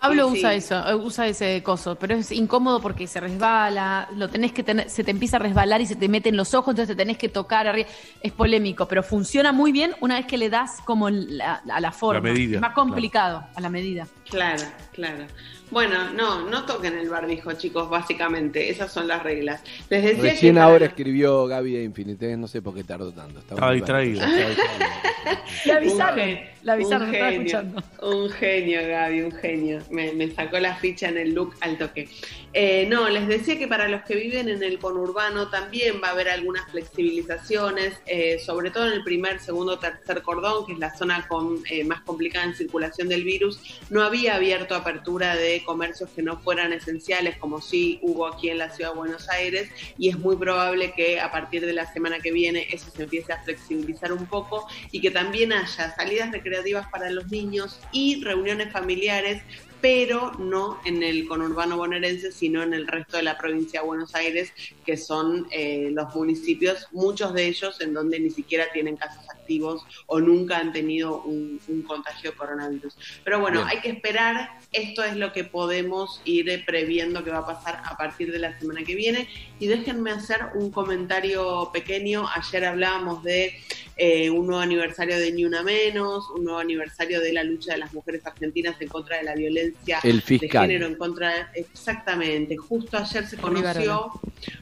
Pablo 0.00 0.30
Sí, 0.30 0.38
usa 0.38 0.50
sí. 0.52 0.56
eso, 0.56 0.88
eh, 0.88 0.94
usa 0.94 1.26
ese 1.28 1.62
coso, 1.62 1.94
pero 1.96 2.14
es 2.14 2.32
incómodo 2.32 2.80
porque 2.80 3.06
se 3.06 3.20
resbala, 3.20 4.08
lo 4.16 4.28
tenés 4.28 4.52
que 4.52 4.62
tener, 4.62 4.88
se 4.88 5.04
te 5.04 5.10
empieza 5.10 5.36
a 5.36 5.40
resbalar 5.40 5.80
y 5.82 5.86
se 5.86 5.94
te 5.96 6.08
mete 6.08 6.30
en 6.30 6.36
los 6.38 6.54
ojos, 6.54 6.72
entonces 6.72 6.96
te 6.96 7.00
tenés 7.00 7.18
que 7.18 7.28
tocar 7.28 7.66
arriba. 7.66 7.88
Es 8.22 8.32
polémico, 8.32 8.88
pero 8.88 9.02
funciona 9.02 9.52
muy 9.52 9.72
bien 9.72 9.94
una 10.00 10.16
vez 10.16 10.26
que 10.26 10.38
le 10.38 10.48
das 10.48 10.80
como 10.86 11.10
la- 11.10 11.62
a 11.70 11.80
la 11.80 11.92
forma. 11.92 12.20
medida, 12.20 12.56
es 12.56 12.60
más 12.62 12.72
complicado, 12.74 13.44
a 13.54 13.60
la 13.60 13.68
medida. 13.68 14.06
Claro, 14.28 14.62
claro. 14.92 15.24
Bueno, 15.70 16.10
no, 16.14 16.48
no 16.48 16.64
toquen 16.64 16.96
el 16.98 17.08
barbijo, 17.08 17.52
chicos, 17.52 17.88
básicamente. 17.88 18.70
Esas 18.70 18.92
son 18.92 19.06
las 19.06 19.22
reglas. 19.22 19.62
Les 19.88 20.02
decía 20.02 20.22
Recién 20.22 20.54
que 20.56 20.60
ahora 20.60 20.78
para- 20.78 20.86
escribió 20.86 21.46
Gaby 21.46 21.72
de 21.74 21.84
Infinite, 21.84 22.36
no 22.36 22.48
sé 22.48 22.60
por 22.60 22.74
qué 22.74 22.82
tardó 22.82 23.12
tanto. 23.12 23.38
Estaba 23.38 23.70
distraído. 23.72 24.20
Le 25.64 25.72
avisaron, 25.72 26.38
Le 26.62 26.72
avisaron, 26.72 27.02
un 27.04 27.10
me 27.10 27.16
estaba 27.16 27.32
genio, 27.32 27.46
escuchando. 27.46 27.82
Un 28.02 28.30
genio, 28.30 28.80
Gaby, 28.86 29.22
un 29.22 29.32
genio. 29.32 29.82
Me, 29.90 30.12
me 30.12 30.30
sacó 30.30 30.58
la 30.58 30.74
ficha 30.76 31.08
en 31.08 31.18
el 31.18 31.34
look 31.34 31.54
al 31.60 31.78
toque. 31.78 32.08
Eh, 32.52 32.84
no, 32.88 33.08
les 33.08 33.28
decía 33.28 33.56
que 33.56 33.68
para 33.68 33.86
los 33.86 34.02
que 34.02 34.16
viven 34.16 34.48
en 34.48 34.64
el 34.64 34.80
conurbano 34.80 35.50
también 35.50 36.00
va 36.02 36.08
a 36.08 36.10
haber 36.10 36.28
algunas 36.28 36.68
flexibilizaciones, 36.72 38.00
eh, 38.06 38.40
sobre 38.44 38.72
todo 38.72 38.88
en 38.88 38.94
el 38.94 39.04
primer, 39.04 39.38
segundo, 39.38 39.78
tercer 39.78 40.22
cordón, 40.22 40.66
que 40.66 40.72
es 40.72 40.78
la 40.80 40.92
zona 40.96 41.28
con 41.28 41.62
eh, 41.70 41.84
más 41.84 42.00
complicada 42.00 42.46
en 42.46 42.54
circulación 42.54 43.08
del 43.08 43.22
virus. 43.22 43.80
No 43.88 44.02
había 44.02 44.34
abierto 44.34 44.74
apertura 44.74 45.36
de 45.36 45.62
comercios 45.64 46.10
que 46.10 46.22
no 46.22 46.40
fueran 46.40 46.72
esenciales, 46.72 47.36
como 47.36 47.60
sí 47.60 48.00
hubo 48.02 48.26
aquí 48.26 48.50
en 48.50 48.58
la 48.58 48.70
ciudad 48.70 48.90
de 48.90 48.98
Buenos 48.98 49.28
Aires, 49.28 49.70
y 49.96 50.08
es 50.08 50.18
muy 50.18 50.34
probable 50.34 50.92
que 50.96 51.20
a 51.20 51.30
partir 51.30 51.64
de 51.64 51.72
la 51.72 51.92
semana 51.92 52.18
que 52.18 52.32
viene 52.32 52.66
eso 52.72 52.90
se 52.90 53.04
empiece 53.04 53.32
a 53.32 53.40
flexibilizar 53.44 54.12
un 54.12 54.26
poco 54.26 54.66
y 54.90 55.00
que 55.00 55.12
también 55.12 55.52
haya 55.52 55.94
salidas 55.94 56.32
recreativas 56.32 56.88
para 56.88 57.10
los 57.10 57.30
niños 57.30 57.78
y 57.92 58.24
reuniones 58.24 58.72
familiares 58.72 59.42
pero 59.80 60.32
no 60.38 60.80
en 60.84 61.02
el 61.02 61.26
conurbano 61.26 61.76
bonaerense, 61.76 62.32
sino 62.32 62.62
en 62.62 62.74
el 62.74 62.86
resto 62.86 63.16
de 63.16 63.22
la 63.22 63.38
provincia 63.38 63.80
de 63.80 63.86
Buenos 63.86 64.14
Aires, 64.14 64.52
que 64.84 64.96
son 64.96 65.46
eh, 65.50 65.90
los 65.92 66.14
municipios, 66.14 66.86
muchos 66.92 67.32
de 67.34 67.46
ellos 67.46 67.80
en 67.80 67.94
donde 67.94 68.20
ni 68.20 68.30
siquiera 68.30 68.66
tienen 68.72 68.96
casos 68.96 69.28
activos 69.30 69.84
o 70.06 70.20
nunca 70.20 70.58
han 70.58 70.72
tenido 70.72 71.22
un, 71.22 71.60
un 71.68 71.82
contagio 71.82 72.30
de 72.30 72.36
coronavirus. 72.36 72.96
Pero 73.24 73.40
bueno, 73.40 73.60
Bien. 73.60 73.68
hay 73.70 73.80
que 73.80 73.90
esperar, 73.90 74.58
esto 74.72 75.02
es 75.02 75.16
lo 75.16 75.32
que 75.32 75.44
podemos 75.44 76.20
ir 76.24 76.48
eh, 76.48 76.62
previendo 76.64 77.24
que 77.24 77.30
va 77.30 77.38
a 77.38 77.46
pasar 77.46 77.82
a 77.84 77.96
partir 77.96 78.30
de 78.32 78.38
la 78.38 78.58
semana 78.58 78.82
que 78.84 78.94
viene. 78.94 79.28
Y 79.60 79.66
déjenme 79.66 80.10
hacer 80.10 80.38
un 80.54 80.70
comentario 80.70 81.70
pequeño, 81.72 82.26
ayer 82.34 82.64
hablábamos 82.64 83.22
de 83.22 83.52
eh, 83.98 84.30
un 84.30 84.46
nuevo 84.46 84.62
aniversario 84.62 85.18
de 85.18 85.30
Ni 85.32 85.44
Una 85.44 85.62
Menos, 85.62 86.24
un 86.30 86.44
nuevo 86.44 86.58
aniversario 86.58 87.20
de 87.20 87.34
la 87.34 87.44
lucha 87.44 87.72
de 87.74 87.78
las 87.78 87.92
mujeres 87.92 88.26
argentinas 88.26 88.80
en 88.80 88.88
contra 88.88 89.18
de 89.18 89.24
la 89.24 89.34
violencia 89.34 89.98
El 90.02 90.22
fiscal. 90.22 90.66
de 90.66 90.72
género, 90.74 90.86
en 90.86 90.94
contra 90.94 91.28
de- 91.52 91.60
exactamente. 91.60 92.56
Justo 92.56 92.96
ayer 92.96 93.26
se 93.26 93.36
Rivarola. 93.36 93.62
conoció 93.74 94.10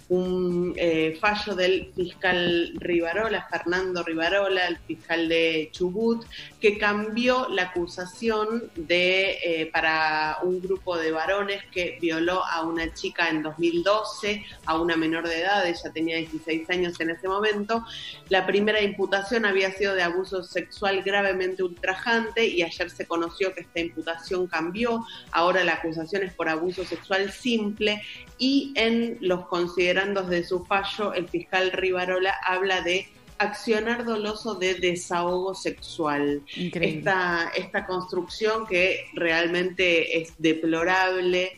un 0.08 0.72
eh, 0.76 1.16
fallo 1.20 1.54
del 1.54 1.92
fiscal 1.94 2.72
Rivarola, 2.80 3.46
Fernando 3.48 4.02
Rivarola, 4.02 4.66
el 4.66 4.78
fiscal 4.78 5.28
de 5.28 5.68
Chubut, 5.70 6.24
que 6.60 6.76
cambió 6.76 7.48
la 7.50 7.64
acusación 7.64 8.70
de 8.74 9.38
eh, 9.44 9.70
para 9.72 10.38
un 10.42 10.60
grupo 10.60 10.96
de 10.96 11.12
varones 11.12 11.62
que 11.70 11.98
violó 12.00 12.42
a 12.44 12.62
una 12.66 12.92
chica 12.92 13.28
en 13.28 13.44
2012, 13.44 14.42
a 14.66 14.78
una 14.88 14.96
menor 14.96 15.28
de 15.28 15.42
edad, 15.42 15.66
ella 15.66 15.92
tenía 15.92 16.16
16 16.16 16.70
años 16.70 16.98
en 16.98 17.10
ese 17.10 17.28
momento. 17.28 17.84
La 18.30 18.46
primera 18.46 18.80
imputación 18.80 19.44
había 19.44 19.70
sido 19.72 19.94
de 19.94 20.02
abuso 20.02 20.42
sexual 20.42 21.02
gravemente 21.02 21.62
ultrajante 21.62 22.46
y 22.46 22.62
ayer 22.62 22.88
se 22.88 23.06
conoció 23.06 23.54
que 23.54 23.60
esta 23.60 23.80
imputación 23.80 24.46
cambió, 24.46 25.04
ahora 25.30 25.62
la 25.62 25.74
acusación 25.74 26.22
es 26.22 26.32
por 26.32 26.48
abuso 26.48 26.86
sexual 26.86 27.30
simple 27.30 28.00
y 28.38 28.72
en 28.76 29.18
los 29.20 29.46
considerandos 29.46 30.30
de 30.30 30.42
su 30.42 30.64
fallo 30.64 31.12
el 31.12 31.28
fiscal 31.28 31.70
Rivarola 31.72 32.34
habla 32.46 32.80
de 32.80 33.08
accionar 33.38 34.04
doloso 34.04 34.54
de 34.54 34.74
desahogo 34.74 35.54
sexual. 35.54 36.42
Esta, 36.56 37.52
esta 37.56 37.86
construcción 37.86 38.66
que 38.66 39.04
realmente 39.14 40.18
es 40.18 40.34
deplorable, 40.38 41.52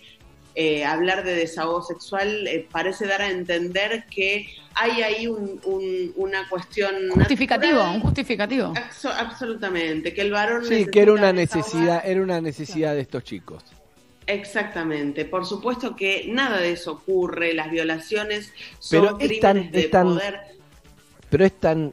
eh, 0.54 0.84
hablar 0.84 1.24
de 1.24 1.34
desahogo 1.34 1.82
sexual 1.82 2.46
eh, 2.46 2.66
parece 2.70 3.06
dar 3.06 3.22
a 3.22 3.30
entender 3.30 4.04
que 4.10 4.46
hay 4.74 5.02
ahí 5.02 5.26
un- 5.26 5.60
un- 5.64 6.12
una 6.16 6.48
cuestión 6.48 6.94
Justificativo, 7.10 7.74
natural. 7.74 7.96
un 7.96 8.00
justificativo. 8.02 8.74
Abso- 8.74 9.12
absolutamente, 9.16 10.12
que 10.14 10.22
el 10.22 10.32
varón 10.32 10.64
Sí, 10.64 10.86
que 10.86 11.00
era 11.02 11.12
una 11.12 11.32
desahogar. 11.32 11.64
necesidad, 11.66 12.02
era 12.04 12.22
una 12.22 12.40
necesidad 12.40 12.94
de 12.94 13.00
estos 13.00 13.24
chicos. 13.24 13.62
Exactamente, 14.26 15.24
por 15.24 15.44
supuesto 15.46 15.96
que 15.96 16.26
nada 16.28 16.58
de 16.60 16.72
eso 16.72 16.92
ocurre, 16.92 17.52
las 17.54 17.70
violaciones 17.70 18.52
Pero 18.90 19.10
son 19.10 19.20
es 19.20 19.28
crímenes 19.28 19.40
tan- 19.40 19.70
de 19.72 19.80
es 19.80 19.90
tan- 19.90 20.06
poder. 20.06 20.40
Pero 21.28 21.44
es 21.44 21.52
tan. 21.60 21.92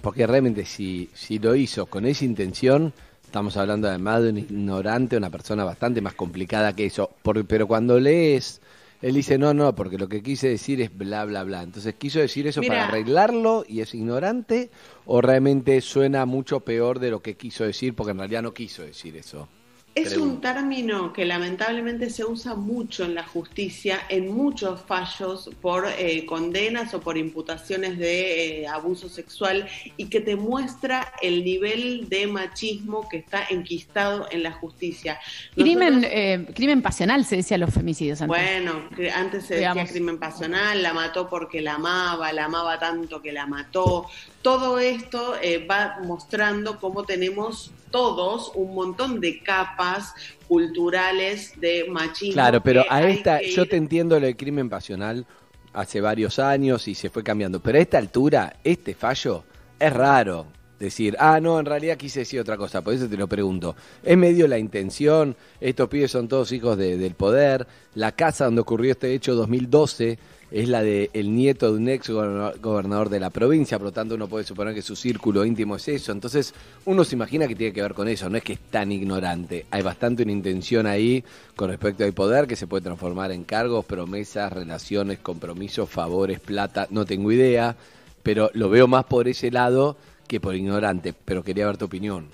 Porque 0.00 0.26
realmente, 0.26 0.64
si, 0.64 1.10
si 1.14 1.38
lo 1.38 1.54
hizo 1.56 1.86
con 1.86 2.06
esa 2.06 2.24
intención, 2.24 2.92
estamos 3.36 3.56
hablando 3.58 3.86
además 3.86 4.22
de 4.22 4.30
un 4.30 4.38
ignorante, 4.38 5.14
una 5.14 5.28
persona 5.28 5.62
bastante 5.62 6.00
más 6.00 6.14
complicada 6.14 6.74
que 6.74 6.86
eso. 6.86 7.10
Por- 7.22 7.44
pero 7.44 7.66
cuando 7.66 8.00
lees, 8.00 8.62
él 9.02 9.12
dice: 9.14 9.36
No, 9.36 9.52
no, 9.52 9.74
porque 9.74 9.98
lo 9.98 10.08
que 10.08 10.22
quise 10.22 10.48
decir 10.48 10.80
es 10.80 10.96
bla, 10.96 11.22
bla, 11.26 11.42
bla. 11.44 11.62
Entonces, 11.62 11.94
¿quiso 11.98 12.18
decir 12.18 12.46
eso 12.46 12.62
para 12.68 12.86
arreglarlo 12.88 13.66
y 13.68 13.80
es 13.80 13.94
ignorante? 13.94 14.70
¿O 15.04 15.20
realmente 15.20 15.78
suena 15.82 16.24
mucho 16.24 16.60
peor 16.60 16.98
de 16.98 17.10
lo 17.10 17.20
que 17.20 17.34
quiso 17.36 17.64
decir? 17.64 17.94
Porque 17.94 18.12
en 18.12 18.18
realidad 18.20 18.40
no 18.42 18.54
quiso 18.54 18.82
decir 18.84 19.14
eso. 19.18 19.48
Es 19.96 20.14
un 20.14 20.42
término 20.42 21.14
que 21.14 21.24
lamentablemente 21.24 22.10
se 22.10 22.22
usa 22.22 22.54
mucho 22.54 23.06
en 23.06 23.14
la 23.14 23.24
justicia, 23.24 23.98
en 24.10 24.30
muchos 24.30 24.82
fallos 24.82 25.48
por 25.62 25.86
eh, 25.86 26.26
condenas 26.26 26.92
o 26.92 27.00
por 27.00 27.16
imputaciones 27.16 27.96
de 27.96 28.60
eh, 28.60 28.68
abuso 28.68 29.08
sexual 29.08 29.66
y 29.96 30.10
que 30.10 30.20
te 30.20 30.36
muestra 30.36 31.14
el 31.22 31.42
nivel 31.42 32.10
de 32.10 32.26
machismo 32.26 33.08
que 33.08 33.16
está 33.16 33.46
enquistado 33.48 34.28
en 34.30 34.42
la 34.42 34.52
justicia. 34.52 35.18
Crimen, 35.54 36.04
eh, 36.04 36.46
crimen 36.54 36.82
pasional 36.82 37.24
se 37.24 37.36
decía 37.36 37.56
los 37.56 37.72
femicidios 37.72 38.20
antes. 38.20 38.36
Bueno, 38.36 38.90
que 38.94 39.10
antes 39.10 39.46
se 39.46 39.54
decía 39.54 39.72
Digamos. 39.72 39.92
crimen 39.92 40.18
pasional, 40.18 40.82
la 40.82 40.92
mató 40.92 41.26
porque 41.26 41.62
la 41.62 41.76
amaba, 41.76 42.34
la 42.34 42.44
amaba 42.44 42.78
tanto 42.78 43.22
que 43.22 43.32
la 43.32 43.46
mató. 43.46 44.06
Todo 44.42 44.78
esto 44.78 45.36
eh, 45.42 45.66
va 45.66 46.00
mostrando 46.04 46.78
cómo 46.78 47.04
tenemos 47.04 47.72
todos 47.96 48.52
un 48.54 48.74
montón 48.74 49.20
de 49.20 49.42
capas 49.42 50.12
culturales 50.46 51.58
de 51.58 51.86
machismo. 51.88 52.34
Claro, 52.34 52.60
pero 52.62 52.84
a 52.90 53.02
esta, 53.08 53.40
yo 53.40 53.62
ir- 53.64 53.70
te 53.70 53.76
entiendo 53.76 54.20
lo 54.20 54.26
del 54.26 54.36
crimen 54.36 54.68
pasional 54.68 55.24
hace 55.72 56.02
varios 56.02 56.38
años 56.38 56.88
y 56.88 56.94
se 56.94 57.08
fue 57.08 57.22
cambiando, 57.22 57.60
pero 57.60 57.78
a 57.78 57.80
esta 57.80 57.96
altura, 57.96 58.56
este 58.64 58.94
fallo 58.94 59.44
es 59.78 59.92
raro. 59.92 60.46
Decir, 60.78 61.16
ah, 61.18 61.40
no, 61.40 61.58
en 61.58 61.64
realidad 61.64 61.96
quise 61.96 62.18
decir 62.20 62.38
otra 62.38 62.58
cosa, 62.58 62.82
por 62.82 62.92
eso 62.92 63.08
te 63.08 63.16
lo 63.16 63.26
pregunto. 63.26 63.74
¿Es 64.02 64.14
medio 64.18 64.46
la 64.46 64.58
intención? 64.58 65.34
Estos 65.58 65.88
pibes 65.88 66.10
son 66.10 66.28
todos 66.28 66.52
hijos 66.52 66.76
de- 66.76 66.98
del 66.98 67.14
poder. 67.14 67.66
La 67.94 68.12
casa 68.12 68.44
donde 68.44 68.60
ocurrió 68.60 68.92
este 68.92 69.14
hecho 69.14 69.34
2012 69.34 70.18
es 70.50 70.68
la 70.68 70.82
de 70.82 71.10
el 71.12 71.34
nieto 71.34 71.72
de 71.72 71.78
un 71.78 71.88
ex 71.88 72.08
goberna- 72.10 72.52
gobernador 72.60 73.08
de 73.08 73.20
la 73.20 73.30
provincia, 73.30 73.78
por 73.78 73.86
lo 73.86 73.92
tanto 73.92 74.14
uno 74.14 74.28
puede 74.28 74.44
suponer 74.44 74.74
que 74.74 74.82
su 74.82 74.94
círculo 74.94 75.44
íntimo 75.44 75.76
es 75.76 75.88
eso. 75.88 76.12
Entonces 76.12 76.54
uno 76.84 77.04
se 77.04 77.16
imagina 77.16 77.48
que 77.48 77.56
tiene 77.56 77.72
que 77.72 77.82
ver 77.82 77.94
con 77.94 78.08
eso, 78.08 78.30
no 78.30 78.36
es 78.36 78.44
que 78.44 78.54
es 78.54 78.60
tan 78.70 78.92
ignorante. 78.92 79.66
Hay 79.70 79.82
bastante 79.82 80.22
una 80.22 80.32
intención 80.32 80.86
ahí 80.86 81.24
con 81.56 81.68
respecto 81.70 82.04
al 82.04 82.12
poder 82.12 82.46
que 82.46 82.56
se 82.56 82.66
puede 82.66 82.82
transformar 82.84 83.32
en 83.32 83.44
cargos, 83.44 83.84
promesas, 83.84 84.52
relaciones, 84.52 85.18
compromisos, 85.18 85.88
favores, 85.90 86.40
plata, 86.40 86.86
no 86.90 87.04
tengo 87.04 87.32
idea, 87.32 87.76
pero 88.22 88.50
lo 88.54 88.68
veo 88.68 88.86
más 88.86 89.04
por 89.04 89.28
ese 89.28 89.50
lado 89.50 89.96
que 90.28 90.40
por 90.40 90.54
ignorante, 90.54 91.14
pero 91.24 91.44
quería 91.44 91.66
ver 91.66 91.76
tu 91.76 91.84
opinión. 91.84 92.26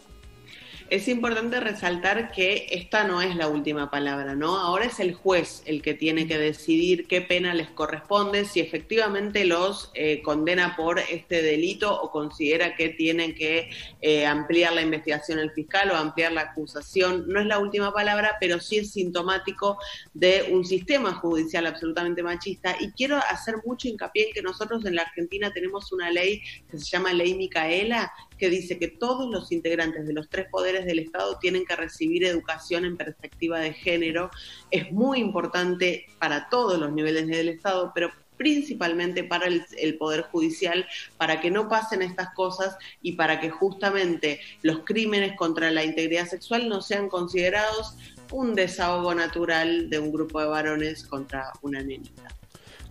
Es 0.93 1.09
importante 1.09 1.59
resaltar 1.59 2.33
que 2.33 2.67
esta 2.71 3.05
no 3.05 3.23
es 3.23 3.35
la 3.35 3.49
última 3.49 3.91
palabra, 3.91 4.35
¿no? 4.35 4.59
Ahora 4.59 4.85
es 4.85 5.01
el 5.01 5.15
juez 5.15 5.63
el 5.65 5.81
que 5.81 5.95
tiene 5.95 6.29
que 6.29 6.37
decidir 6.37 7.07
qué 7.07 7.23
pena 7.23 7.55
les 7.55 7.71
corresponde, 7.71 8.45
si 8.45 8.61
efectivamente 8.61 9.47
los 9.47 9.91
eh, 9.95 10.21
condena 10.21 10.77
por 10.77 10.99
este 10.99 11.41
delito 11.41 11.99
o 11.99 12.11
considera 12.11 12.77
que 12.77 12.91
tienen 12.91 13.35
que 13.35 13.71
eh, 14.03 14.27
ampliar 14.27 14.75
la 14.75 14.83
investigación 14.83 15.39
el 15.39 15.51
fiscal 15.53 15.91
o 15.93 15.97
ampliar 15.97 16.33
la 16.33 16.43
acusación. 16.43 17.25
No 17.27 17.41
es 17.41 17.47
la 17.47 17.59
última 17.59 17.95
palabra, 17.95 18.37
pero 18.39 18.61
sí 18.61 18.77
es 18.77 18.93
sintomático 18.93 19.79
de 20.13 20.51
un 20.51 20.63
sistema 20.63 21.15
judicial 21.15 21.65
absolutamente 21.65 22.23
machista. 22.23 22.77
Y 22.79 22.91
quiero 22.91 23.17
hacer 23.17 23.55
mucho 23.65 23.89
hincapié 23.89 24.27
en 24.27 24.35
que 24.35 24.43
nosotros 24.43 24.85
en 24.85 24.97
la 24.97 25.03
Argentina 25.05 25.51
tenemos 25.55 25.91
una 25.91 26.11
ley 26.11 26.43
que 26.71 26.77
se 26.77 26.85
llama 26.85 27.15
Ley 27.15 27.35
Micaela, 27.35 28.13
que 28.43 28.51
dice 28.51 28.77
que 28.77 28.89
todos 28.89 29.31
los 29.31 29.53
integrantes 29.53 30.05
de 30.05 30.13
los 30.13 30.29
tres 30.29 30.49
poderes 30.51 30.85
del 30.85 30.99
Estado 30.99 31.39
tienen 31.39 31.65
que 31.65 31.77
recibir 31.77 32.25
educación 32.25 32.85
en 32.85 32.97
perspectiva 32.97 33.61
de 33.61 33.73
género. 33.73 34.33
Es 34.73 34.91
muy 34.91 35.21
importante 35.21 36.07
para 36.19 36.49
todos 36.49 36.77
los 36.77 36.93
niveles 36.93 37.29
del 37.29 37.51
Estado, 37.51 37.93
pero 37.95 38.11
principalmente 38.37 39.23
para 39.23 39.47
el, 39.47 39.97
Poder 39.97 40.23
Judicial, 40.23 40.85
para 41.19 41.41
que 41.41 41.53
no 41.53 41.69
pasen 41.69 42.03
estas 42.03 42.35
cosas 42.35 42.77
y 43.01 43.13
para 43.13 43.39
que 43.39 43.49
justamente 43.49 44.41
los 44.63 44.81
crímenes 44.81 45.37
contra 45.37 45.71
la 45.71 45.85
integridad 45.85 46.27
sexual 46.27 46.69
no 46.69 46.81
sean 46.83 47.09
considerados 47.09 47.97
un 48.33 48.57
desahogo 48.57 49.15
natural 49.15 49.89
de 49.89 50.01
un 50.01 50.11
grupo 50.11 50.41
de 50.41 50.47
varones 50.47 51.05
contra 51.05 51.53
una 51.63 51.81
nenita. 51.81 52.35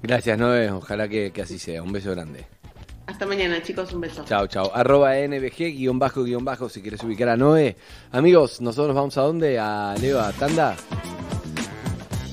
Gracias, 0.02 0.38
Noé, 0.38 0.72
ojalá 0.72 1.10
que 1.10 1.34
así 1.44 1.60
sea. 1.60 1.84
Un 1.84 1.92
beso 1.92 2.12
grande. 2.12 2.61
Hasta 3.08 3.26
mañana, 3.26 3.62
chicos, 3.62 3.92
un 3.94 4.02
beso. 4.02 4.24
Chao, 4.26 4.48
chao. 4.48 4.72
Arroba 4.74 5.18
NBG, 5.18 5.74
guion 5.76 6.00
bajo, 6.00 6.24
guion 6.24 6.46
bajo, 6.46 6.70
si 6.70 6.82
quieres 6.82 7.04
ubicar 7.04 7.30
a 7.30 7.38
Noé. 7.38 7.76
Amigos, 8.12 8.62
nosotros 8.62 8.96
vamos 8.96 9.18
a 9.18 9.22
dónde? 9.22 9.60
A 9.60 9.96
Leo, 10.00 10.20
a 10.20 10.32
Tanda. 10.32 10.76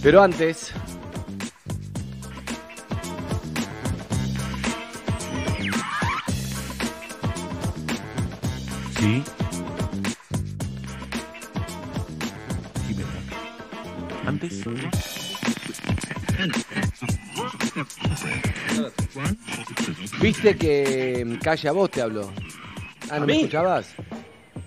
Pero 0.02 0.22
antes, 0.22 0.72
Sí. 8.98 9.22
Dime. 12.88 13.04
Antes. 14.26 15.17
Viste 20.20 20.56
que. 20.56 21.24
mm, 21.26 21.34
Calla, 21.36 21.72
vos 21.72 21.90
te 21.90 22.02
habló. 22.02 22.30
Ah, 23.10 23.16
¿A 23.16 23.20
¿no 23.20 23.26
me 23.26 23.32
mí? 23.34 23.38
escuchabas? 23.40 23.94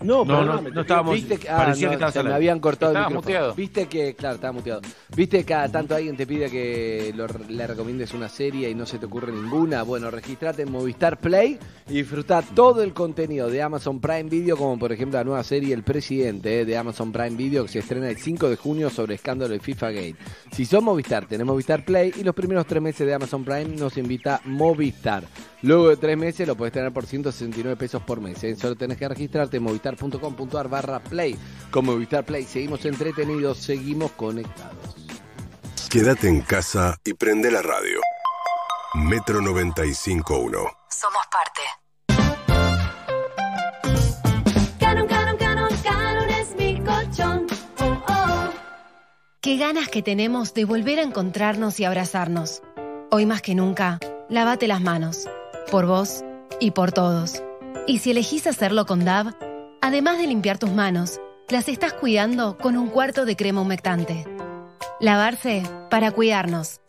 No, 0.04 0.26
No, 0.26 0.44
no, 0.44 0.62
no 0.62 0.82
estábamos. 0.82 1.14
Viste 1.16 1.38
que, 1.38 1.50
ah, 1.50 1.58
parecía 1.58 1.88
no, 1.88 1.92
que 1.92 1.96
estabas 1.96 2.14
se 2.14 2.24
me 2.24 2.34
habían 2.34 2.60
cortado 2.60 2.92
Estaba 2.92 3.08
el 3.08 3.14
micrófono. 3.16 3.34
muteado. 3.36 3.56
Viste 3.56 3.86
que, 3.88 4.14
claro, 4.16 4.36
estaba 4.36 4.54
muteado. 4.54 4.82
Viste 5.16 5.38
que 5.40 5.46
cada 5.46 5.70
tanto 5.70 5.96
alguien 5.96 6.16
te 6.18 6.26
pide 6.28 6.50
que 6.50 7.14
lo- 7.16 7.28
le 7.50 7.68
recomiendes 7.68 8.14
una 8.14 8.30
serie 8.30 8.70
y 8.70 8.76
no 8.76 8.86
se 8.86 8.98
te 8.98 9.06
ocurre 9.06 9.32
ninguna. 9.32 9.84
Bueno, 9.84 10.10
registrate 10.12 10.64
en 10.64 10.72
Movistar 10.72 11.20
Play 11.20 11.58
y 11.90 11.94
disfruta 11.94 12.42
todo 12.42 12.82
el 12.84 12.94
contenido 12.94 13.50
de 13.50 13.62
Amazon 13.62 14.00
Prime 14.00 14.24
Video, 14.24 14.58
como 14.58 14.78
por 14.80 14.92
ejemplo 14.92 15.20
la 15.20 15.24
nueva 15.24 15.44
serie 15.44 15.74
El 15.74 15.84
Presidente 15.84 16.62
eh, 16.62 16.66
de 16.66 16.78
Amazon 16.78 17.12
Prime 17.12 17.32
Video, 17.38 17.64
que 17.66 17.70
se 17.72 17.80
estrena 17.80 18.10
el 18.10 18.18
5 18.18 18.50
de 18.50 18.56
junio 18.56 18.90
sobre 18.90 19.16
escándalo 19.16 19.54
de 19.54 19.60
FIFA 19.60 19.92
Gate. 19.92 20.16
Si 20.52 20.66
sos 20.66 20.82
Movistar, 20.84 21.26
tenés 21.28 21.46
Movistar 21.46 21.86
Play 21.86 22.14
y 22.18 22.24
los 22.24 22.34
primeros 22.36 22.66
tres 22.66 22.82
meses 22.82 23.06
de 23.06 23.14
Amazon 23.14 23.44
Prime 23.44 23.76
nos 23.78 23.98
invita 23.98 24.42
Movistar. 24.46 25.24
Luego 25.64 25.90
de 25.90 25.98
tres 25.98 26.18
meses 26.18 26.48
lo 26.48 26.56
podés 26.56 26.74
tener 26.74 26.92
por 26.92 27.06
169 27.06 27.76
pesos 27.78 28.02
por 28.02 28.20
mes. 28.20 28.44
¿eh? 28.44 28.56
Solo 28.56 28.76
tenés 28.76 28.98
que 28.98 29.08
registrarte 29.08 29.58
en 29.58 29.64
movistar.com.ar 30.00 30.70
barra 30.70 31.00
play. 31.00 31.38
Con 31.70 31.86
Movistar 31.86 32.26
Play 32.26 32.46
seguimos 32.46 32.86
entretenidos, 32.86 33.58
seguimos 33.58 34.12
conectados. 34.12 34.96
Quédate 35.90 36.28
en 36.30 36.42
casa 36.42 36.98
y 37.04 37.14
prende 37.14 37.52
la 37.52 37.62
radio. 37.62 38.00
Metro 38.94 39.40
95.1. 39.42 40.52
Somos 40.90 41.24
parte. 41.32 41.62
Canon, 44.80 45.08
canon, 45.08 45.38
canon, 45.38 45.70
canon 45.84 46.30
es 46.30 46.56
mi 46.58 46.80
colchón. 46.82 47.48
Oh, 47.80 48.04
oh. 48.08 48.50
Qué 49.42 49.58
ganas 49.58 49.90
que 49.90 50.02
tenemos 50.02 50.54
de 50.54 50.66
volver 50.66 51.00
a 51.00 51.04
encontrarnos 51.04 51.80
y 51.80 51.86
abrazarnos. 51.86 52.62
Hoy 53.12 53.26
más 53.26 53.42
que 53.42 53.56
nunca, 53.56 54.00
lávate 54.30 54.68
las 54.68 54.82
manos. 54.82 55.28
Por 55.70 55.86
vos 55.86 56.24
y 56.60 56.72
por 56.72 56.92
todos. 56.92 57.42
Y 57.88 58.00
si 58.00 58.12
elegís 58.12 58.48
hacerlo 58.48 58.86
con 58.86 59.04
DAB, 59.04 59.34
además 59.82 60.18
de 60.18 60.28
limpiar 60.28 60.58
tus 60.58 60.72
manos, 60.72 61.20
las 61.50 61.68
estás 61.68 61.94
cuidando 61.94 62.58
con 62.58 62.78
un 62.78 62.90
cuarto 62.90 63.26
de 63.26 63.36
crema 63.36 63.62
humectante. 63.62 64.26
Lavarse 65.00 65.64
para 65.90 66.12
cuidarnos. 66.12 66.80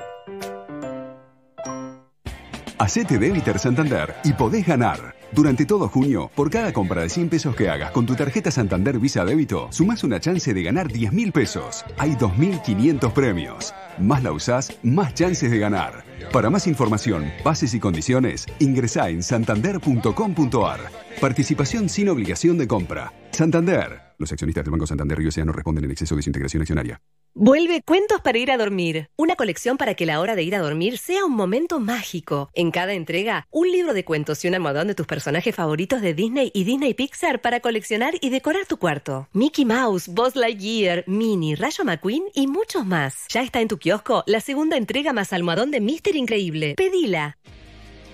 Hacete 2.79 3.19
débiter 3.19 3.59
Santander 3.59 4.15
y 4.25 4.33
podés 4.33 4.67
ganar. 4.67 5.15
Durante 5.31 5.65
todo 5.65 5.89
junio, 5.89 6.31
por 6.35 6.51
cada 6.51 6.73
compra 6.73 7.03
de 7.03 7.09
100 7.09 7.31
pesos 7.31 7.57
que 7.57 7.71
hagas 7.71 7.91
con 7.93 8.05
tu 8.05 8.15
tarjeta 8.15 8.51
Santander 8.51 8.99
Visa 8.99 9.25
Débito, 9.25 9.69
sumás 9.71 10.05
una 10.05 10.21
chance 10.21 10.53
de 10.53 10.63
ganar 10.63 10.93
10 10.93 11.13
mil 11.13 11.33
pesos. 11.33 11.85
Hay 11.97 12.17
2.500 12.17 13.13
premios. 13.13 13.73
Más 13.99 14.23
la 14.23 14.33
usás, 14.33 14.77
más 14.83 15.15
chances 15.15 15.51
de 15.51 15.59
ganar. 15.59 16.05
Para 16.31 16.51
más 16.51 16.67
información, 16.67 17.33
bases 17.45 17.75
y 17.75 17.81
condiciones, 17.81 18.47
ingresá 18.59 19.09
en 19.09 19.23
santander.com.ar. 19.23 20.81
Participación 21.21 21.89
sin 21.89 22.09
obligación 22.09 22.59
de 22.59 22.69
compra. 22.69 23.13
Santander. 23.31 24.12
Los 24.23 24.31
accionistas 24.31 24.63
del 24.63 24.71
Banco 24.71 24.87
Santander 24.87 25.19
Río 25.19 25.31
no 25.45 25.51
responden 25.51 25.83
en 25.83 25.91
exceso 25.91 26.15
de 26.15 26.23
su 26.23 26.29
integración 26.29 26.63
accionaria. 26.63 27.01
Vuelve 27.35 27.83
Cuentos 27.83 28.21
para 28.21 28.39
ir 28.39 28.53
a 28.53 28.57
dormir. 28.57 29.09
Una 29.17 29.35
colección 29.35 29.77
para 29.77 29.95
que 29.95 30.07
la 30.07 30.21
hora 30.21 30.37
de 30.37 30.45
ir 30.45 30.55
a 30.55 30.61
dormir 30.61 30.97
sea 30.97 31.25
un 31.25 31.33
momento 31.33 31.81
mágico. 31.81 32.49
En 32.55 32.71
cada 32.71 32.93
entrega, 32.93 33.49
un 33.51 33.73
libro 33.73 33.95
de 33.95 34.05
cuentos 34.05 34.45
y 34.45 34.49
un 34.49 34.55
almohadón 34.55 34.87
de 34.87 34.95
tus 34.95 35.09
personajes 35.09 35.53
favoritos 35.53 36.03
de 36.03 36.15
Disney 36.15 36.53
y 36.55 36.63
Disney 36.63 36.95
Pixar 36.95 37.41
para 37.41 37.59
coleccionar 37.59 38.15
y 38.21 38.31
decorar 38.31 38.67
tu 38.67 38.77
cuarto. 38.77 39.27
Mickey 39.33 39.65
Mouse, 39.65 40.07
Buzz 40.07 40.37
Lightyear, 40.37 41.03
Minnie, 41.09 41.57
Rayo 41.57 41.83
McQueen 41.83 42.23
y 42.33 42.47
muchos 42.47 42.87
más. 42.87 43.25
Ya 43.29 43.43
está 43.43 43.61
en 43.61 43.67
tu 43.67 43.79
kiosco 43.79 44.23
la 44.29 44.41
segunda 44.41 44.77
entrega 44.77 45.13
más 45.13 45.33
almohadón 45.33 45.73
de 45.73 45.81
Mister 45.81 46.15
Increíble. 46.15 46.75
Pedila. 46.77 47.39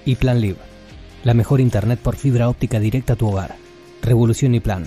Y 0.07 0.17
Plan 0.17 0.41
Live. 0.41 0.57
La 1.23 1.35
mejor 1.35 1.61
internet 1.61 2.01
por 2.03 2.17
fibra 2.17 2.49
óptica 2.49 2.81
directa 2.81 3.13
a 3.13 3.17
tu 3.17 3.29
hogar. 3.29 3.57
Revolución 4.01 4.55
y 4.55 4.61
Plan. 4.61 4.87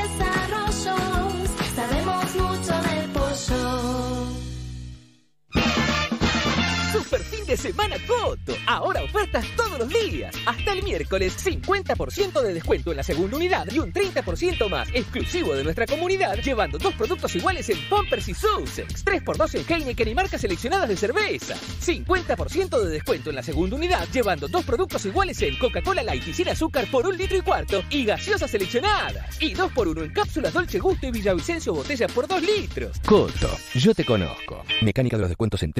Super 7.11 7.25
fin 7.25 7.45
de 7.45 7.57
semana 7.57 7.97
Coto. 8.07 8.53
Ahora 8.65 9.03
ofertas 9.03 9.45
todos 9.57 9.77
los 9.77 9.89
días. 9.89 10.33
Hasta 10.45 10.71
el 10.71 10.81
miércoles, 10.81 11.35
50% 11.45 12.41
de 12.41 12.53
descuento 12.53 12.91
en 12.91 12.95
la 12.95 13.03
segunda 13.03 13.35
unidad 13.35 13.67
y 13.69 13.79
un 13.79 13.91
30% 13.91 14.69
más 14.69 14.87
exclusivo 14.93 15.53
de 15.53 15.65
nuestra 15.65 15.85
comunidad, 15.87 16.37
llevando 16.37 16.77
dos 16.77 16.93
productos 16.93 17.35
iguales 17.35 17.69
en 17.69 17.77
Pampers 17.89 18.29
y 18.29 18.33
Sussex. 18.33 19.03
3x2 19.03 19.55
en 19.55 19.73
Heineken 19.73 20.07
y 20.07 20.15
marcas 20.15 20.39
seleccionadas 20.39 20.87
de 20.87 20.95
cerveza. 20.95 21.55
50% 21.55 22.79
de 22.79 22.89
descuento 22.89 23.29
en 23.29 23.35
la 23.35 23.43
segunda 23.43 23.75
unidad, 23.75 24.07
llevando 24.13 24.47
dos 24.47 24.63
productos 24.63 25.05
iguales 25.05 25.41
en 25.41 25.57
Coca-Cola 25.57 26.03
Light 26.03 26.25
y 26.29 26.33
sin 26.33 26.47
azúcar 26.47 26.89
por 26.89 27.05
un 27.05 27.17
litro 27.17 27.37
y 27.37 27.41
cuarto 27.41 27.83
y 27.89 28.05
gaseosas 28.05 28.51
seleccionadas. 28.51 29.41
Y 29.41 29.53
2x1 29.53 30.05
en 30.05 30.13
cápsulas 30.13 30.53
Dolce 30.53 30.79
Gusto 30.79 31.07
y 31.07 31.11
Villavicencio 31.11 31.73
botella 31.73 32.07
por 32.07 32.25
2 32.25 32.41
litros. 32.41 32.97
Coto, 33.05 33.49
yo 33.75 33.93
te 33.93 34.05
conozco. 34.05 34.63
Mecánica 34.81 35.17
de 35.17 35.23
los 35.23 35.29
descuentos 35.29 35.61
en 35.63 35.73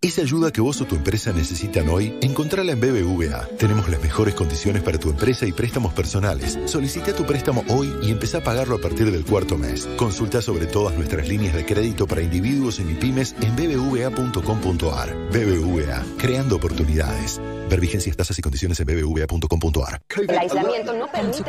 Esa 0.00 0.22
ayuda 0.22 0.52
que 0.52 0.60
vos 0.60 0.80
o 0.80 0.84
tu 0.84 0.94
empresa 0.94 1.32
necesitan 1.32 1.88
hoy, 1.88 2.14
encontrala 2.22 2.72
en 2.72 2.80
BBVA. 2.80 3.48
Tenemos 3.58 3.88
las 3.88 4.00
mejores 4.00 4.34
condiciones 4.34 4.82
para 4.82 4.98
tu 4.98 5.10
empresa 5.10 5.44
y 5.46 5.52
préstamos 5.52 5.92
personales. 5.92 6.58
Solicita 6.66 7.12
tu 7.14 7.24
préstamo 7.24 7.64
hoy 7.68 7.92
y 8.02 8.12
empezá 8.12 8.38
a 8.38 8.44
pagarlo 8.44 8.76
a 8.76 8.80
partir 8.80 9.10
del 9.10 9.24
cuarto 9.24 9.58
mes. 9.58 9.86
Consulta 9.96 10.40
sobre 10.40 10.66
todas 10.66 10.94
nuestras 10.94 11.28
líneas 11.28 11.54
de 11.54 11.64
crédito 11.64 12.06
para 12.06 12.22
individuos 12.22 12.78
y 12.78 12.84
pymes 12.94 13.34
en 13.40 13.56
bbva.com.ar. 13.56 15.14
BBVA, 15.32 16.04
creando 16.16 16.56
oportunidades. 16.56 17.40
Ver 17.68 17.80
vigencias, 17.80 18.16
tasas 18.16 18.38
y 18.38 18.42
condiciones 18.42 18.80
en 18.80 18.86
bbva.com.ar. 18.86 20.00
El 20.16 20.38
aislamiento 20.38 20.94
no 20.94 21.06
permite 21.10 21.42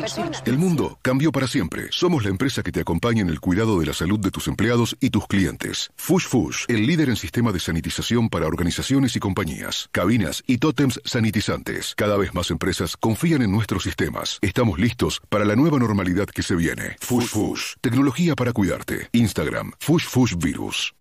personas. 0.00 0.42
El 0.44 0.58
mundo 0.58 0.98
cambió 1.02 1.30
para 1.30 1.46
siempre. 1.46 1.86
Somos 1.90 2.24
la 2.24 2.30
empresa 2.30 2.62
que 2.62 2.72
te 2.72 2.80
acompaña 2.80 3.22
en 3.22 3.28
el 3.28 3.40
cuidado 3.40 3.78
de 3.78 3.86
la 3.86 3.94
salud 3.94 4.18
de 4.18 4.30
tus 4.30 4.48
empleados 4.48 4.96
y 5.00 5.10
tus 5.10 5.26
clientes. 5.26 5.90
Fush 5.96 6.26
Fush, 6.26 6.64
el 6.68 6.86
líder 6.86 7.10
en 7.10 7.16
sistema 7.22 7.52
de 7.52 7.60
sanitización 7.60 8.28
para 8.28 8.48
organizaciones 8.48 9.14
y 9.14 9.20
compañías, 9.20 9.88
cabinas 9.92 10.42
y 10.48 10.58
tótems 10.58 11.00
sanitizantes. 11.04 11.94
Cada 11.94 12.16
vez 12.16 12.34
más 12.34 12.50
empresas 12.50 12.96
confían 12.96 13.42
en 13.42 13.52
nuestros 13.52 13.84
sistemas. 13.84 14.38
Estamos 14.42 14.80
listos 14.80 15.20
para 15.28 15.44
la 15.44 15.54
nueva 15.54 15.78
normalidad 15.78 16.26
que 16.26 16.42
se 16.42 16.56
viene. 16.56 16.96
Fush 17.00 17.28
Fush, 17.28 17.62
tecnología 17.80 18.34
para 18.34 18.52
cuidarte. 18.52 19.08
Instagram, 19.12 19.70
Fush 19.78 20.34
Virus. 20.36 20.94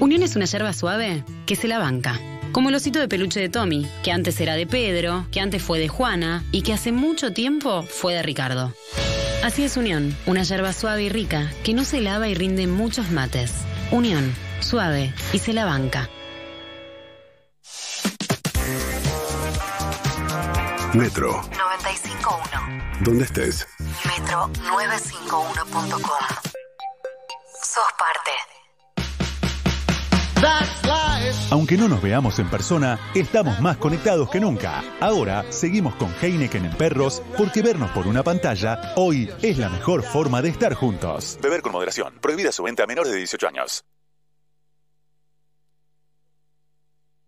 Unión 0.00 0.24
es 0.24 0.34
una 0.34 0.46
yerba 0.46 0.72
suave 0.72 1.24
que 1.46 1.54
se 1.54 1.68
la 1.68 1.78
banca. 1.78 2.18
Como 2.50 2.68
el 2.68 2.74
osito 2.74 2.98
de 2.98 3.06
peluche 3.06 3.38
de 3.38 3.48
Tommy, 3.48 3.86
que 4.02 4.10
antes 4.10 4.40
era 4.40 4.54
de 4.56 4.66
Pedro, 4.66 5.26
que 5.30 5.40
antes 5.40 5.62
fue 5.62 5.78
de 5.78 5.88
Juana 5.88 6.42
y 6.50 6.62
que 6.62 6.72
hace 6.72 6.90
mucho 6.90 7.32
tiempo 7.32 7.84
fue 7.84 8.14
de 8.14 8.22
Ricardo. 8.22 8.74
Así 9.44 9.62
es 9.62 9.76
Unión, 9.76 10.16
una 10.26 10.42
yerba 10.42 10.72
suave 10.72 11.04
y 11.04 11.08
rica 11.08 11.52
que 11.62 11.72
no 11.72 11.84
se 11.84 12.00
lava 12.00 12.28
y 12.28 12.34
rinde 12.34 12.66
muchos 12.66 13.10
mates. 13.10 13.52
Unión, 13.92 14.34
suave 14.62 15.14
y 15.32 15.38
se 15.38 15.52
la 15.52 15.64
banca. 15.64 16.08
Metro. 20.94 21.42
951. 21.42 23.00
¿Dónde 23.00 23.24
estés? 23.24 23.66
Metro951.com. 24.04 26.02
Sos 27.62 27.92
parte. 27.98 28.32
Aunque 31.50 31.76
no 31.76 31.88
nos 31.88 32.02
veamos 32.02 32.38
en 32.38 32.48
persona, 32.48 32.98
estamos 33.14 33.60
más 33.60 33.76
conectados 33.76 34.30
que 34.30 34.40
nunca. 34.40 34.82
Ahora 35.00 35.44
seguimos 35.50 35.94
con 35.94 36.12
Heineken 36.20 36.64
en 36.64 36.72
perros 36.72 37.22
porque 37.36 37.62
vernos 37.62 37.90
por 37.90 38.06
una 38.06 38.22
pantalla 38.22 38.92
hoy 38.96 39.30
es 39.42 39.58
la 39.58 39.68
mejor 39.68 40.02
forma 40.02 40.42
de 40.42 40.48
estar 40.48 40.74
juntos. 40.74 41.38
Beber 41.42 41.62
con 41.62 41.72
moderación. 41.72 42.14
Prohibida 42.20 42.52
su 42.52 42.62
venta 42.62 42.84
a 42.84 42.86
menores 42.86 43.12
de 43.12 43.18
18 43.18 43.48
años. 43.48 43.84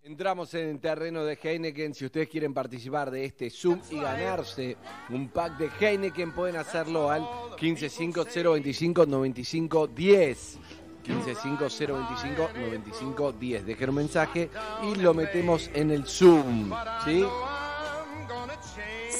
Entramos 0.06 0.52
en 0.52 0.68
el 0.68 0.80
terreno 0.80 1.24
de 1.24 1.38
Heineken. 1.42 1.94
Si 1.94 2.04
ustedes 2.04 2.28
quieren 2.28 2.52
participar 2.52 3.10
de 3.10 3.24
este 3.24 3.48
Zoom 3.48 3.80
y 3.90 3.98
ganarse 3.98 4.76
un 5.08 5.28
pack 5.28 5.56
de 5.56 5.70
Heineken, 5.80 6.32
pueden 6.32 6.56
hacerlo 6.56 7.10
al 7.10 7.22
1550259510. 7.58 10.58
1550259510. 11.06 13.62
Dejen 13.64 13.88
un 13.88 13.94
mensaje 13.94 14.50
y 14.82 14.94
lo 14.96 15.14
metemos 15.14 15.70
en 15.72 15.90
el 15.90 16.04
Zoom. 16.06 16.70
¿Sí? 17.04 17.24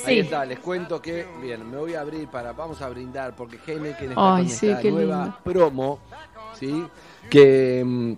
Ahí 0.04 0.16
Sí. 0.16 0.18
está, 0.18 0.44
les 0.44 0.58
cuento 0.58 1.00
que, 1.00 1.24
bien, 1.40 1.66
me 1.70 1.78
voy 1.78 1.94
a 1.94 2.02
abrir 2.02 2.28
para, 2.28 2.52
vamos 2.52 2.82
a 2.82 2.90
brindar, 2.90 3.34
porque 3.34 3.58
Heineken 3.66 4.10
está 4.10 4.36
Ay, 4.36 4.42
con 4.44 4.52
sí, 4.52 4.68
esta 4.68 4.82
qué 4.82 4.90
nueva 4.90 5.22
lindo. 5.24 5.38
promo, 5.44 5.98
¿sí? 6.60 6.84
Que 7.30 7.82
mm, 7.82 8.12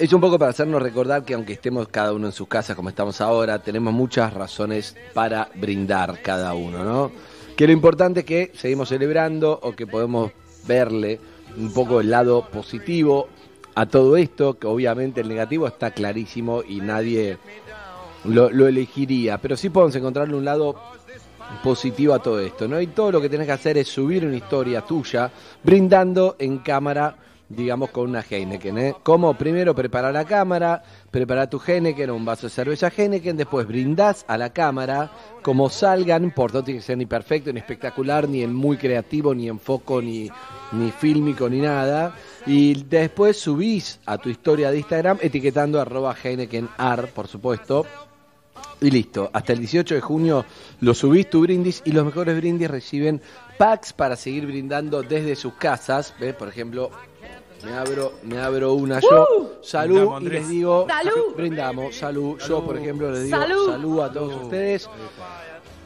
es 0.00 0.12
un 0.14 0.20
poco 0.20 0.38
para 0.38 0.50
hacernos 0.50 0.80
recordar 0.80 1.24
que 1.24 1.34
aunque 1.34 1.52
estemos 1.52 1.88
cada 1.88 2.14
uno 2.14 2.26
en 2.26 2.32
su 2.32 2.46
casa 2.46 2.74
como 2.74 2.88
estamos 2.88 3.20
ahora, 3.20 3.58
tenemos 3.58 3.92
muchas 3.92 4.32
razones 4.32 4.96
para 5.12 5.50
brindar 5.54 6.22
cada 6.22 6.54
uno, 6.54 6.82
¿no? 6.84 7.12
Que 7.54 7.66
lo 7.66 7.74
importante 7.74 8.20
es 8.20 8.26
que 8.26 8.50
seguimos 8.54 8.88
celebrando 8.88 9.60
o 9.62 9.76
que 9.76 9.86
podemos 9.86 10.32
verle 10.66 11.20
un 11.54 11.70
poco 11.74 12.00
el 12.00 12.08
lado 12.08 12.48
positivo 12.50 13.28
a 13.74 13.84
todo 13.84 14.16
esto, 14.16 14.58
que 14.58 14.66
obviamente 14.66 15.20
el 15.20 15.28
negativo 15.28 15.66
está 15.66 15.90
clarísimo 15.90 16.62
y 16.66 16.80
nadie 16.80 17.36
lo, 18.24 18.48
lo 18.48 18.66
elegiría, 18.68 19.36
pero 19.36 19.54
sí 19.54 19.68
podemos 19.68 19.94
encontrarle 19.96 20.34
un 20.34 20.46
lado 20.46 20.76
positivo 21.62 22.14
a 22.14 22.22
todo 22.22 22.40
esto, 22.40 22.66
¿no? 22.66 22.80
Y 22.80 22.86
todo 22.86 23.12
lo 23.12 23.20
que 23.20 23.28
tenés 23.28 23.46
que 23.46 23.52
hacer 23.52 23.76
es 23.76 23.88
subir 23.88 24.24
una 24.24 24.36
historia 24.36 24.80
tuya 24.80 25.30
brindando 25.62 26.36
en 26.38 26.58
cámara, 26.58 27.16
digamos, 27.50 27.90
con 27.90 28.08
una 28.08 28.24
Heineken, 28.28 28.78
¿eh? 28.78 28.94
Como 29.02 29.34
primero 29.34 29.74
preparar 29.74 30.14
la 30.14 30.24
cámara, 30.24 30.82
preparar 31.10 31.50
tu 31.50 31.60
Heineken 31.64 32.10
o 32.10 32.14
un 32.16 32.24
vaso 32.24 32.46
de 32.46 32.50
cerveza 32.50 32.92
Heineken, 32.96 33.36
después 33.36 33.66
brindás 33.66 34.24
a 34.28 34.38
la 34.38 34.52
cámara, 34.52 35.10
como 35.42 35.68
salgan, 35.68 36.22
importa, 36.22 36.58
no 36.58 36.64
tiene 36.64 36.80
que 36.80 36.86
ser 36.86 36.96
ni 36.96 37.06
perfecto, 37.06 37.52
ni 37.52 37.58
espectacular, 37.58 38.28
ni 38.28 38.42
en 38.42 38.54
muy 38.54 38.76
creativo, 38.76 39.34
ni 39.34 39.48
en 39.48 39.58
foco, 39.58 40.00
ni, 40.00 40.30
ni 40.72 40.90
fílmico, 40.92 41.48
ni 41.48 41.60
nada. 41.60 42.14
Y 42.46 42.84
después 42.84 43.36
subís 43.36 43.98
a 44.06 44.16
tu 44.16 44.28
historia 44.28 44.70
de 44.70 44.78
Instagram 44.78 45.18
etiquetando 45.20 45.80
arroba 45.80 46.14
HeinekenAr, 46.14 47.08
por 47.08 47.26
supuesto, 47.26 47.84
Y 48.80 48.90
listo, 48.90 49.28
hasta 49.32 49.52
el 49.52 49.58
18 49.58 49.96
de 49.96 50.00
junio 50.00 50.44
lo 50.80 50.94
subís 50.94 51.28
tu 51.28 51.42
brindis 51.42 51.82
y 51.84 51.92
los 51.92 52.04
mejores 52.04 52.34
brindis 52.36 52.70
reciben 52.70 53.20
packs 53.58 53.92
para 53.92 54.16
seguir 54.16 54.46
brindando 54.46 55.02
desde 55.02 55.36
sus 55.36 55.54
casas. 55.54 56.14
¿Ves? 56.18 56.34
Por 56.34 56.48
ejemplo, 56.48 56.90
me 57.64 57.72
abro, 57.72 58.12
me 58.24 58.38
abro 58.38 58.72
una 58.74 59.00
yo. 59.00 59.58
Salud 59.62 60.20
y 60.22 60.28
les 60.28 60.48
digo, 60.48 60.86
Salud. 60.88 61.34
brindamos, 61.36 61.94
salud. 61.94 62.38
Yo, 62.46 62.64
por 62.64 62.76
ejemplo, 62.78 63.10
les 63.10 63.24
digo 63.24 63.36
Salud. 63.38 63.70
salud 63.70 64.00
a 64.00 64.12
todos 64.12 64.42
ustedes. 64.44 64.88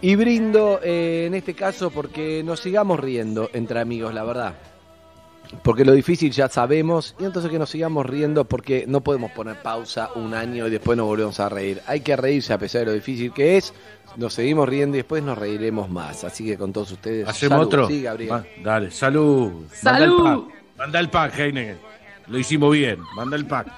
Y 0.01 0.17
brindo 0.17 0.81
eh, 0.83 1.25
en 1.27 1.35
este 1.35 1.55
caso 1.55 1.91
porque 1.91 2.43
nos 2.45 2.61
sigamos 2.61 3.01
riendo 3.01 3.49
entre 3.53 3.81
amigos, 3.81 4.13
la 4.13 4.25
verdad. 4.25 4.55
Porque 5.63 5.85
lo 5.85 5.93
difícil 5.93 6.33
ya 6.33 6.49
sabemos 6.49 7.15
y 7.19 7.25
entonces 7.25 7.51
que 7.51 7.59
nos 7.59 7.71
sigamos 7.71 8.05
riendo 8.07 8.45
porque 8.45 8.85
no 8.89 9.03
podemos 9.03 9.31
poner 9.33 9.63
pausa 9.63 10.11
un 10.17 10.35
año 10.35 10.67
y 10.67 10.71
después 10.71 10.97
nos 10.97 11.07
volvemos 11.07 11.39
a 11.41 11.49
reír. 11.49 11.81
Hay 11.87 12.01
que 12.01 12.17
reírse 12.17 12.53
a 12.53 12.59
pesar 12.59 12.81
de 12.81 12.87
lo 12.87 12.93
difícil 12.93 13.33
que 13.33 13.57
es. 13.57 13.73
Nos 14.17 14.35
seguimos 14.35 14.69
riendo 14.69 14.97
y 14.97 15.01
después 15.01 15.23
nos 15.23 15.39
reiremos 15.39 15.89
más. 15.91 16.25
Así 16.25 16.45
que 16.45 16.57
con 16.59 16.73
todos 16.73 16.93
ustedes. 16.93 17.29
¿Hacemos 17.29 17.57
salud. 17.59 17.67
otro? 17.67 17.89
Sí, 17.89 18.03
Gabriel. 18.03 18.33
Va, 18.33 18.45
dale, 18.63 18.91
salud. 18.91 19.65
Salud. 19.73 20.45
Manda 20.77 21.01
el 21.01 21.09
pack. 21.11 21.39
Heineken. 21.39 21.79
Lo 22.29 22.39
hicimos 22.39 22.73
bien. 22.73 22.99
Manda 23.17 23.37
el 23.37 23.47
pack. 23.47 23.69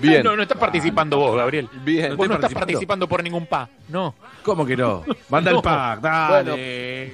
Bien. 0.00 0.22
No, 0.22 0.36
no 0.36 0.42
estás 0.42 0.58
participando 0.58 1.16
vos, 1.18 1.36
Gabriel. 1.36 1.68
Bien. 1.84 2.16
Vos 2.16 2.28
no 2.28 2.34
estás 2.34 2.52
participando. 2.52 3.08
por 3.08 3.22
ningún 3.22 3.46
pa. 3.46 3.68
No. 3.88 4.14
¿Cómo 4.42 4.64
que 4.66 4.76
no? 4.76 5.04
Manda 5.28 5.50
No. 5.50 5.58
el 5.58 5.62
pack, 5.62 6.00
dale. 6.00 7.12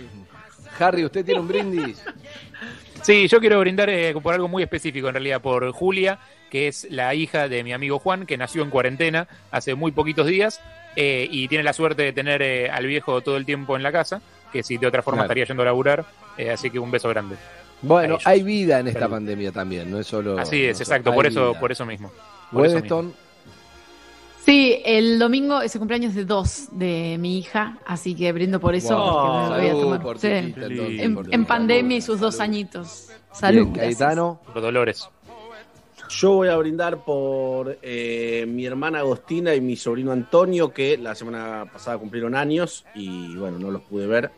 Harry, 0.78 1.04
¿usted 1.04 1.24
tiene 1.24 1.40
un 1.40 1.48
brindis? 1.48 2.02
Sí, 3.02 3.28
yo 3.28 3.40
quiero 3.40 3.59
brindar 3.60 3.90
eh, 3.90 4.14
por 4.22 4.32
algo 4.34 4.48
muy 4.48 4.62
específico, 4.62 5.09
en 5.09 5.14
realidad, 5.14 5.40
por 5.40 5.70
Julia, 5.72 6.18
que 6.50 6.68
es 6.68 6.86
la 6.90 7.14
hija 7.14 7.48
de 7.48 7.62
mi 7.64 7.72
amigo 7.72 7.98
Juan, 7.98 8.26
que 8.26 8.36
nació 8.38 8.62
en 8.62 8.70
cuarentena 8.70 9.26
hace 9.50 9.74
muy 9.74 9.92
poquitos 9.92 10.26
días 10.26 10.60
eh, 10.96 11.26
y 11.30 11.48
tiene 11.48 11.64
la 11.64 11.72
suerte 11.72 12.02
de 12.02 12.12
tener 12.12 12.42
eh, 12.42 12.70
al 12.70 12.86
viejo 12.86 13.20
todo 13.20 13.36
el 13.36 13.44
tiempo 13.44 13.76
en 13.76 13.82
la 13.82 13.92
casa, 13.92 14.22
que 14.52 14.62
si 14.62 14.76
de 14.78 14.86
otra 14.86 15.02
forma 15.02 15.18
Claro. 15.18 15.26
estaría 15.26 15.44
yendo 15.44 15.62
a 15.62 15.66
laburar. 15.66 16.04
eh, 16.38 16.50
así 16.50 16.70
que 16.70 16.78
un 16.78 16.90
beso 16.90 17.09
grande. 17.09 17.36
Bueno, 17.82 18.18
hay 18.24 18.42
vida 18.42 18.78
en 18.80 18.88
esta 18.88 19.00
Salud. 19.00 19.14
pandemia 19.14 19.52
también, 19.52 19.90
no 19.90 19.98
es 19.98 20.06
solo. 20.06 20.38
Así 20.38 20.64
es, 20.64 20.78
no- 20.78 20.82
exacto, 20.82 21.12
por 21.12 21.26
eso, 21.26 21.50
vida. 21.50 21.60
por 21.60 21.72
eso 21.72 21.84
mismo. 21.86 22.10
Por 22.52 22.66
eso 22.66 22.76
mismo. 22.80 22.96
Wedneston, 22.96 23.14
Sí, 24.44 24.82
el 24.84 25.20
domingo 25.20 25.62
es 25.62 25.72
el 25.74 25.78
cumpleaños 25.78 26.14
de 26.16 26.24
dos 26.24 26.66
de 26.72 27.16
mi 27.20 27.38
hija, 27.38 27.78
así 27.86 28.14
que 28.16 28.32
brindo 28.32 28.59
por 28.59 28.74
eso. 28.74 28.96
Wow. 28.96 29.06
porque 29.06 29.28
me 29.28 29.48
voy 29.60 29.66
a 29.66 29.68
Salud 29.70 29.82
tomar- 29.82 30.02
por 30.02 30.14
tu 30.16 30.20
sí. 30.22 30.26
hijita, 30.26 30.66
entonces, 30.66 31.00
en, 31.00 31.14
por 31.14 31.46
pandemia 31.46 31.96
y 31.96 32.00
sus 32.00 32.18
dos 32.18 32.40
añitos. 32.40 33.09
Salud. 33.32 33.62
Bien, 33.66 33.72
gracias. 33.74 33.98
Cayetano. 33.98 34.40
Por 34.52 34.60
Dolores. 34.62 35.09
Yo 36.10 36.32
voy 36.32 36.48
a 36.48 36.56
brindar 36.56 37.04
por 37.04 37.78
eh, 37.82 38.44
mi 38.48 38.66
hermana 38.66 38.98
Agostina 38.98 39.54
y 39.54 39.60
mi 39.60 39.76
sobrino 39.76 40.10
Antonio, 40.12 40.72
que 40.72 40.98
la 40.98 41.14
semana 41.14 41.64
pasada 41.72 41.96
cumplieron 41.98 42.34
años 42.34 42.84
y 42.96 43.34
bueno, 43.36 43.59
no 43.60 43.70
los 43.70 43.80
pude 43.82 44.06
ver, 44.09 44.30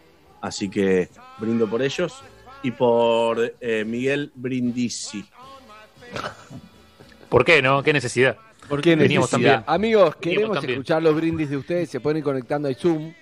así 0.43 0.69
que 0.69 1.09
brindo 1.39 1.67
por 1.69 1.83
ellos. 1.83 2.23
Y 2.65 2.73
por 2.73 3.55
eh, 3.61 3.85
Miguel 3.87 4.33
Brindisi. 4.35 5.25
¿Por 7.29 7.45
qué 7.45 7.63
no? 7.63 7.83
¿Qué 7.83 7.93
necesidad? 7.93 8.39
¿Por 8.69 8.81
qué 8.81 8.97
necesidad? 8.97 9.29
también. 9.31 9.63
Amigos, 9.67 10.17
queremos 10.17 10.57
también. 10.57 10.79
escuchar 10.79 11.03
los 11.03 11.15
brindis 11.15 11.51
de 11.51 11.57
ustedes. 11.57 11.91
Se 11.91 12.01
pueden 12.01 12.19
ir 12.19 12.25
conectando 12.25 12.67
al 12.69 12.75
Zoom. 12.75 13.13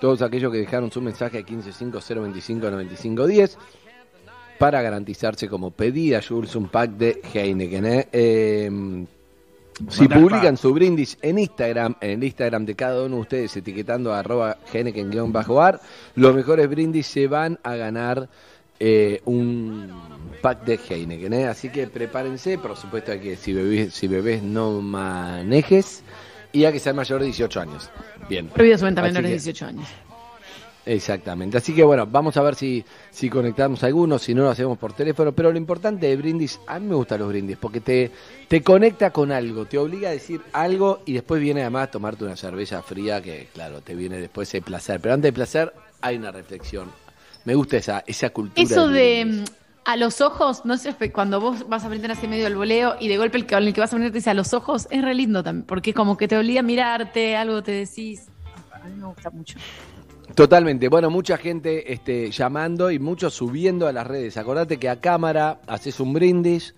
Todos 0.00 0.22
aquellos 0.22 0.50
que 0.50 0.58
dejaron 0.58 0.90
su 0.90 1.00
mensaje 1.02 1.38
al 1.38 1.46
1550259510 1.46 3.56
para 4.58 4.82
garantizarse 4.82 5.48
como 5.48 5.70
pedía 5.70 6.20
Jules 6.26 6.56
un 6.56 6.68
pack 6.68 6.90
de 6.92 7.20
Heineken. 7.34 7.86
¿eh? 7.86 8.08
Eh, 8.12 9.06
si 9.88 10.08
publican 10.08 10.56
su 10.56 10.72
brindis 10.74 11.16
en 11.22 11.38
Instagram, 11.38 11.96
en 12.00 12.10
el 12.10 12.24
Instagram 12.24 12.66
de 12.66 12.74
cada 12.74 13.04
uno 13.04 13.16
de 13.16 13.20
ustedes, 13.22 13.56
etiquetando 13.56 14.12
a 14.12 14.18
arroba 14.20 14.58
Heineken-bar, 14.72 15.80
los 16.16 16.34
mejores 16.34 16.68
brindis 16.68 17.06
se 17.06 17.26
van 17.26 17.58
a 17.62 17.74
ganar 17.76 18.28
eh, 18.78 19.20
un 19.24 19.90
pack 20.42 20.64
de 20.64 20.78
Heineken. 20.88 21.32
¿eh? 21.32 21.46
Así 21.48 21.68
que 21.70 21.86
prepárense, 21.86 22.58
por 22.58 22.76
supuesto 22.76 23.12
hay 23.12 23.20
que 23.20 23.36
si 23.36 23.52
bebés, 23.52 23.94
si 23.94 24.08
bebés 24.08 24.42
no 24.42 24.80
manejes 24.80 26.02
y 26.52 26.64
hay 26.64 26.72
que 26.72 26.78
ser 26.78 26.94
mayor 26.94 27.20
de 27.20 27.26
18 27.26 27.60
años. 27.60 27.90
Bien. 28.28 28.48
Prohibido 28.48 28.78
su 28.78 28.84
venta 28.84 29.00
a 29.00 29.04
menores 29.04 29.30
de 29.30 29.36
que- 29.36 29.42
18 29.42 29.66
años. 29.66 29.88
Exactamente. 30.90 31.56
Así 31.56 31.72
que 31.72 31.84
bueno, 31.84 32.04
vamos 32.04 32.36
a 32.36 32.42
ver 32.42 32.56
si, 32.56 32.84
si 33.12 33.30
conectamos 33.30 33.84
algunos, 33.84 34.22
si 34.22 34.34
no 34.34 34.42
lo 34.42 34.50
hacemos 34.50 34.76
por 34.76 34.92
teléfono. 34.92 35.30
Pero 35.30 35.52
lo 35.52 35.56
importante 35.56 36.08
de 36.08 36.16
brindis, 36.16 36.58
a 36.66 36.80
mí 36.80 36.88
me 36.88 36.96
gustan 36.96 37.20
los 37.20 37.28
brindis, 37.28 37.56
porque 37.58 37.80
te, 37.80 38.10
te 38.48 38.60
conecta 38.64 39.12
con 39.12 39.30
algo, 39.30 39.66
te 39.66 39.78
obliga 39.78 40.08
a 40.08 40.12
decir 40.12 40.40
algo 40.52 41.02
y 41.06 41.12
después 41.12 41.40
viene 41.40 41.60
además 41.60 41.84
a 41.84 41.90
tomarte 41.92 42.24
una 42.24 42.34
cerveza 42.34 42.82
fría 42.82 43.22
que, 43.22 43.46
claro, 43.54 43.82
te 43.82 43.94
viene 43.94 44.16
después 44.16 44.52
el 44.52 44.62
placer. 44.62 44.98
Pero 45.00 45.14
antes 45.14 45.28
del 45.28 45.34
placer 45.34 45.72
hay 46.00 46.16
una 46.16 46.32
reflexión. 46.32 46.90
Me 47.44 47.54
gusta 47.54 47.76
esa, 47.76 48.02
esa 48.04 48.30
cultura. 48.30 48.60
Eso 48.60 48.88
de 48.88 49.26
mm, 49.26 49.44
a 49.84 49.96
los 49.96 50.20
ojos, 50.20 50.64
no 50.64 50.76
sé, 50.76 50.92
cuando 51.12 51.40
vos 51.40 51.68
vas 51.68 51.84
a 51.84 51.88
brindar 51.88 52.10
así 52.10 52.26
medio 52.26 52.48
al 52.48 52.56
voleo 52.56 52.96
y 52.98 53.06
de 53.06 53.16
golpe 53.16 53.38
el 53.38 53.46
que, 53.46 53.54
el 53.54 53.72
que 53.72 53.80
vas 53.80 53.92
a 53.92 53.96
brindar 53.96 54.10
te 54.10 54.18
dice 54.18 54.30
a 54.30 54.34
los 54.34 54.54
ojos, 54.54 54.88
es 54.90 55.02
re 55.02 55.14
lindo 55.14 55.44
también, 55.44 55.66
porque 55.66 55.94
como 55.94 56.16
que 56.16 56.26
te 56.26 56.36
obliga 56.36 56.58
a 56.58 56.64
mirarte, 56.64 57.36
algo 57.36 57.62
te 57.62 57.70
decís. 57.70 58.26
A 58.72 58.88
mí 58.88 58.96
me 58.96 59.06
gusta 59.06 59.30
mucho. 59.30 59.56
Totalmente. 60.40 60.88
Bueno, 60.88 61.10
mucha 61.10 61.36
gente 61.36 61.92
este, 61.92 62.30
llamando 62.30 62.90
y 62.90 62.98
muchos 62.98 63.34
subiendo 63.34 63.86
a 63.86 63.92
las 63.92 64.06
redes. 64.06 64.38
Acordate 64.38 64.78
que 64.78 64.88
a 64.88 64.98
cámara 64.98 65.60
haces 65.66 66.00
un 66.00 66.14
brindis 66.14 66.74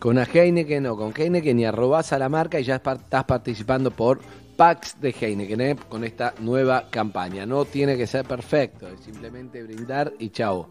con 0.00 0.16
Heineken 0.16 0.86
o 0.86 0.96
con 0.96 1.12
Heineken 1.14 1.60
y 1.60 1.66
arrobas 1.66 2.14
a 2.14 2.18
la 2.18 2.30
marca 2.30 2.58
y 2.58 2.64
ya 2.64 2.76
estás 2.76 3.24
participando 3.24 3.90
por 3.90 4.20
packs 4.56 4.98
de 4.98 5.10
Heineken 5.10 5.60
¿eh? 5.60 5.76
con 5.90 6.04
esta 6.04 6.32
nueva 6.38 6.88
campaña. 6.88 7.44
No 7.44 7.66
tiene 7.66 7.98
que 7.98 8.06
ser 8.06 8.24
perfecto, 8.24 8.88
es 8.88 9.00
simplemente 9.00 9.62
brindar 9.62 10.14
y 10.18 10.30
chao. 10.30 10.70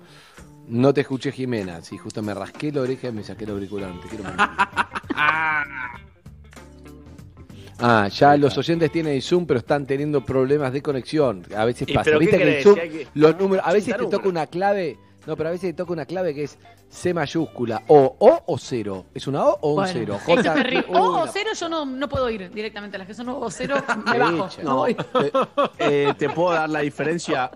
No 0.68 0.96
te 0.96 1.02
escuché, 1.02 1.32
Jimena. 1.32 1.84
Si 1.84 1.96
justo 1.96 2.24
me 2.24 2.34
rasqué 2.34 2.72
la 2.72 2.82
oreja 2.82 3.10
y 3.10 3.12
me 3.12 3.22
saqué 3.22 3.44
el 3.44 3.52
auricular. 3.52 3.92
Te 4.02 4.08
quiero. 4.08 4.24
Ah, 7.82 8.08
ya 8.08 8.38
los 8.38 8.58
oyentes 8.58 8.92
tienen 8.92 9.14
el 9.16 9.22
Zoom, 9.22 9.46
pero 9.46 9.60
están 9.60 9.86
teniendo 9.86 10.24
problemas 10.24 10.72
de 10.74 10.82
conexión. 10.82 11.46
A 11.56 11.66
veces 11.66 11.88
¿Y 11.90 11.94
pasa. 11.94 12.06
pero 12.06 12.20
qué 12.20 12.26
Viste 12.26 12.38
que 12.38 12.58
el? 12.58 12.64
Zoom, 12.64 12.76
que- 12.76 13.08
los 13.16 13.38
números, 13.38 13.66
a 13.68 13.74
veces 13.74 13.96
te 13.98 14.06
toca 14.08 14.30
una 14.30 14.48
clave. 14.48 14.98
No, 15.28 15.36
pero 15.38 15.50
a 15.50 15.52
veces 15.52 15.70
te 15.70 15.74
toca 15.76 15.94
una 15.94 16.06
clave 16.06 16.34
que 16.34 16.44
es 16.46 16.58
C 16.90 17.14
mayúscula, 17.14 17.84
O, 17.88 18.16
O 18.20 18.44
o 18.48 18.58
cero. 18.58 19.06
¿Es 19.14 19.28
una 19.28 19.46
O 19.46 19.58
o 19.62 19.70
un 19.70 19.76
Bueno, 19.76 19.92
cero? 19.94 20.20
J, 20.26 20.86
O 20.90 21.22
o 21.22 21.28
cero 21.28 21.52
yo 21.60 21.70
no, 21.70 21.86
no 21.86 22.10
puedo 22.10 22.28
ir 22.30 22.50
directamente. 22.52 22.98
Las 22.98 23.06
que 23.08 23.14
son 23.14 23.30
O 23.30 23.38
o 23.40 23.52
cero 23.52 23.76
me 24.12 24.18
bajo. 24.18 24.50
no 24.64 24.64
No, 24.64 24.76
voy. 24.78 24.96
eh, 25.78 26.14
te 26.18 26.30
puedo 26.30 26.54
dar 26.54 26.70
la 26.70 26.80
diferencia. 26.80 27.52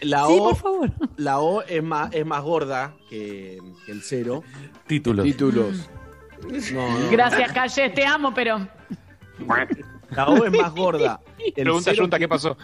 La 0.00 0.26
Sí, 0.26 0.36
O, 0.36 0.44
por 0.48 0.56
favor. 0.56 0.90
La 1.16 1.38
O 1.40 1.62
es 1.62 1.82
más, 1.82 2.12
es 2.14 2.24
más 2.26 2.42
gorda 2.42 2.94
que, 3.10 3.58
que 3.86 3.92
el 3.92 4.02
cero. 4.02 4.42
Títulos. 4.86 5.24
Títulos. 5.24 5.88
No, 6.72 6.98
no. 6.98 7.10
Gracias, 7.10 7.52
Calle, 7.52 7.90
te 7.90 8.04
amo, 8.06 8.32
pero. 8.34 8.66
La 10.10 10.28
O 10.28 10.44
es 10.44 10.52
más 10.52 10.74
gorda. 10.74 11.20
El 11.38 11.52
Pregunta 11.54 11.90
cero 11.90 12.02
Junta, 12.02 12.18
¿qué 12.18 12.28
pasó? 12.28 12.56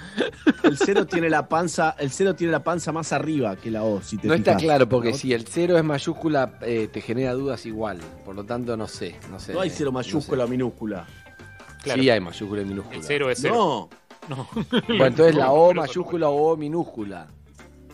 El 0.63 0.77
cero 0.77 1.07
tiene 1.07 1.31
la 1.31 1.49
panza, 1.49 1.97
el 1.99 2.11
cero 2.11 2.35
tiene 2.35 2.53
la 2.53 2.63
panza 2.63 2.93
más 2.93 3.13
arriba 3.13 3.57
que 3.57 3.71
la 3.71 3.83
O, 3.85 4.03
si 4.03 4.19
te 4.19 4.29
No 4.29 4.35
está 4.35 4.57
claro, 4.57 4.89
porque 4.89 5.15
si 5.15 5.33
el 5.33 5.47
cero 5.47 5.79
es 5.79 5.85
mayúscula, 5.85 6.59
eh, 6.63 6.89
te 6.93 7.01
genera 7.01 7.33
dudas 7.33 7.65
igual. 7.65 7.99
Por 8.25 8.35
lo 8.37 8.45
tanto, 8.45 8.77
no 8.77 8.87
sé. 8.87 9.17
No, 9.31 9.41
sé, 9.41 9.55
No 9.55 9.61
hay 9.61 9.71
cero 9.71 9.93
mayúscula 9.93 10.45
o 10.45 10.49
minúscula. 10.49 11.07
Claro. 11.83 12.03
Sí 12.03 12.11
hay 12.11 12.21
mayúscula 12.21 12.61
y 12.63 12.65
minúscula. 12.67 12.97
El 12.99 13.03
cero 13.05 13.31
es 13.31 13.39
cero. 13.41 13.89
No, 14.29 14.37
No. 14.37 14.49
Bueno, 14.89 15.07
entonces 15.07 15.35
la 15.35 15.51
O 15.53 15.73
mayúscula 15.73 16.29
o 16.29 16.53
O 16.53 16.57
minúscula. 16.57 17.29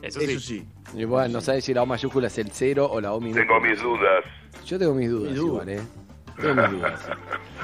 Eso 0.03 0.19
sí. 0.21 0.27
eso 0.27 0.41
sí. 0.41 0.67
Y 0.97 1.05
bueno, 1.05 1.29
no 1.35 1.41
sabes 1.41 1.65
si 1.65 1.73
la 1.73 1.83
O 1.83 1.87
mayúscula 1.87 2.27
es 2.27 2.37
el 2.39 2.51
cero 2.51 2.89
o 2.91 3.01
la 3.01 3.13
O 3.13 3.21
minúscula. 3.21 3.47
Tengo 3.47 3.61
mis 3.61 3.81
dudas. 3.81 4.25
Yo 4.67 4.79
tengo 4.79 4.95
mis 4.95 5.11
dudas 5.11 5.31
Mis 5.33 5.41
dudas. 5.41 5.49
igual, 5.53 5.69
¿eh? 5.69 5.83
Tengo 6.41 6.55
mis 6.63 6.71
dudas. 6.73 7.01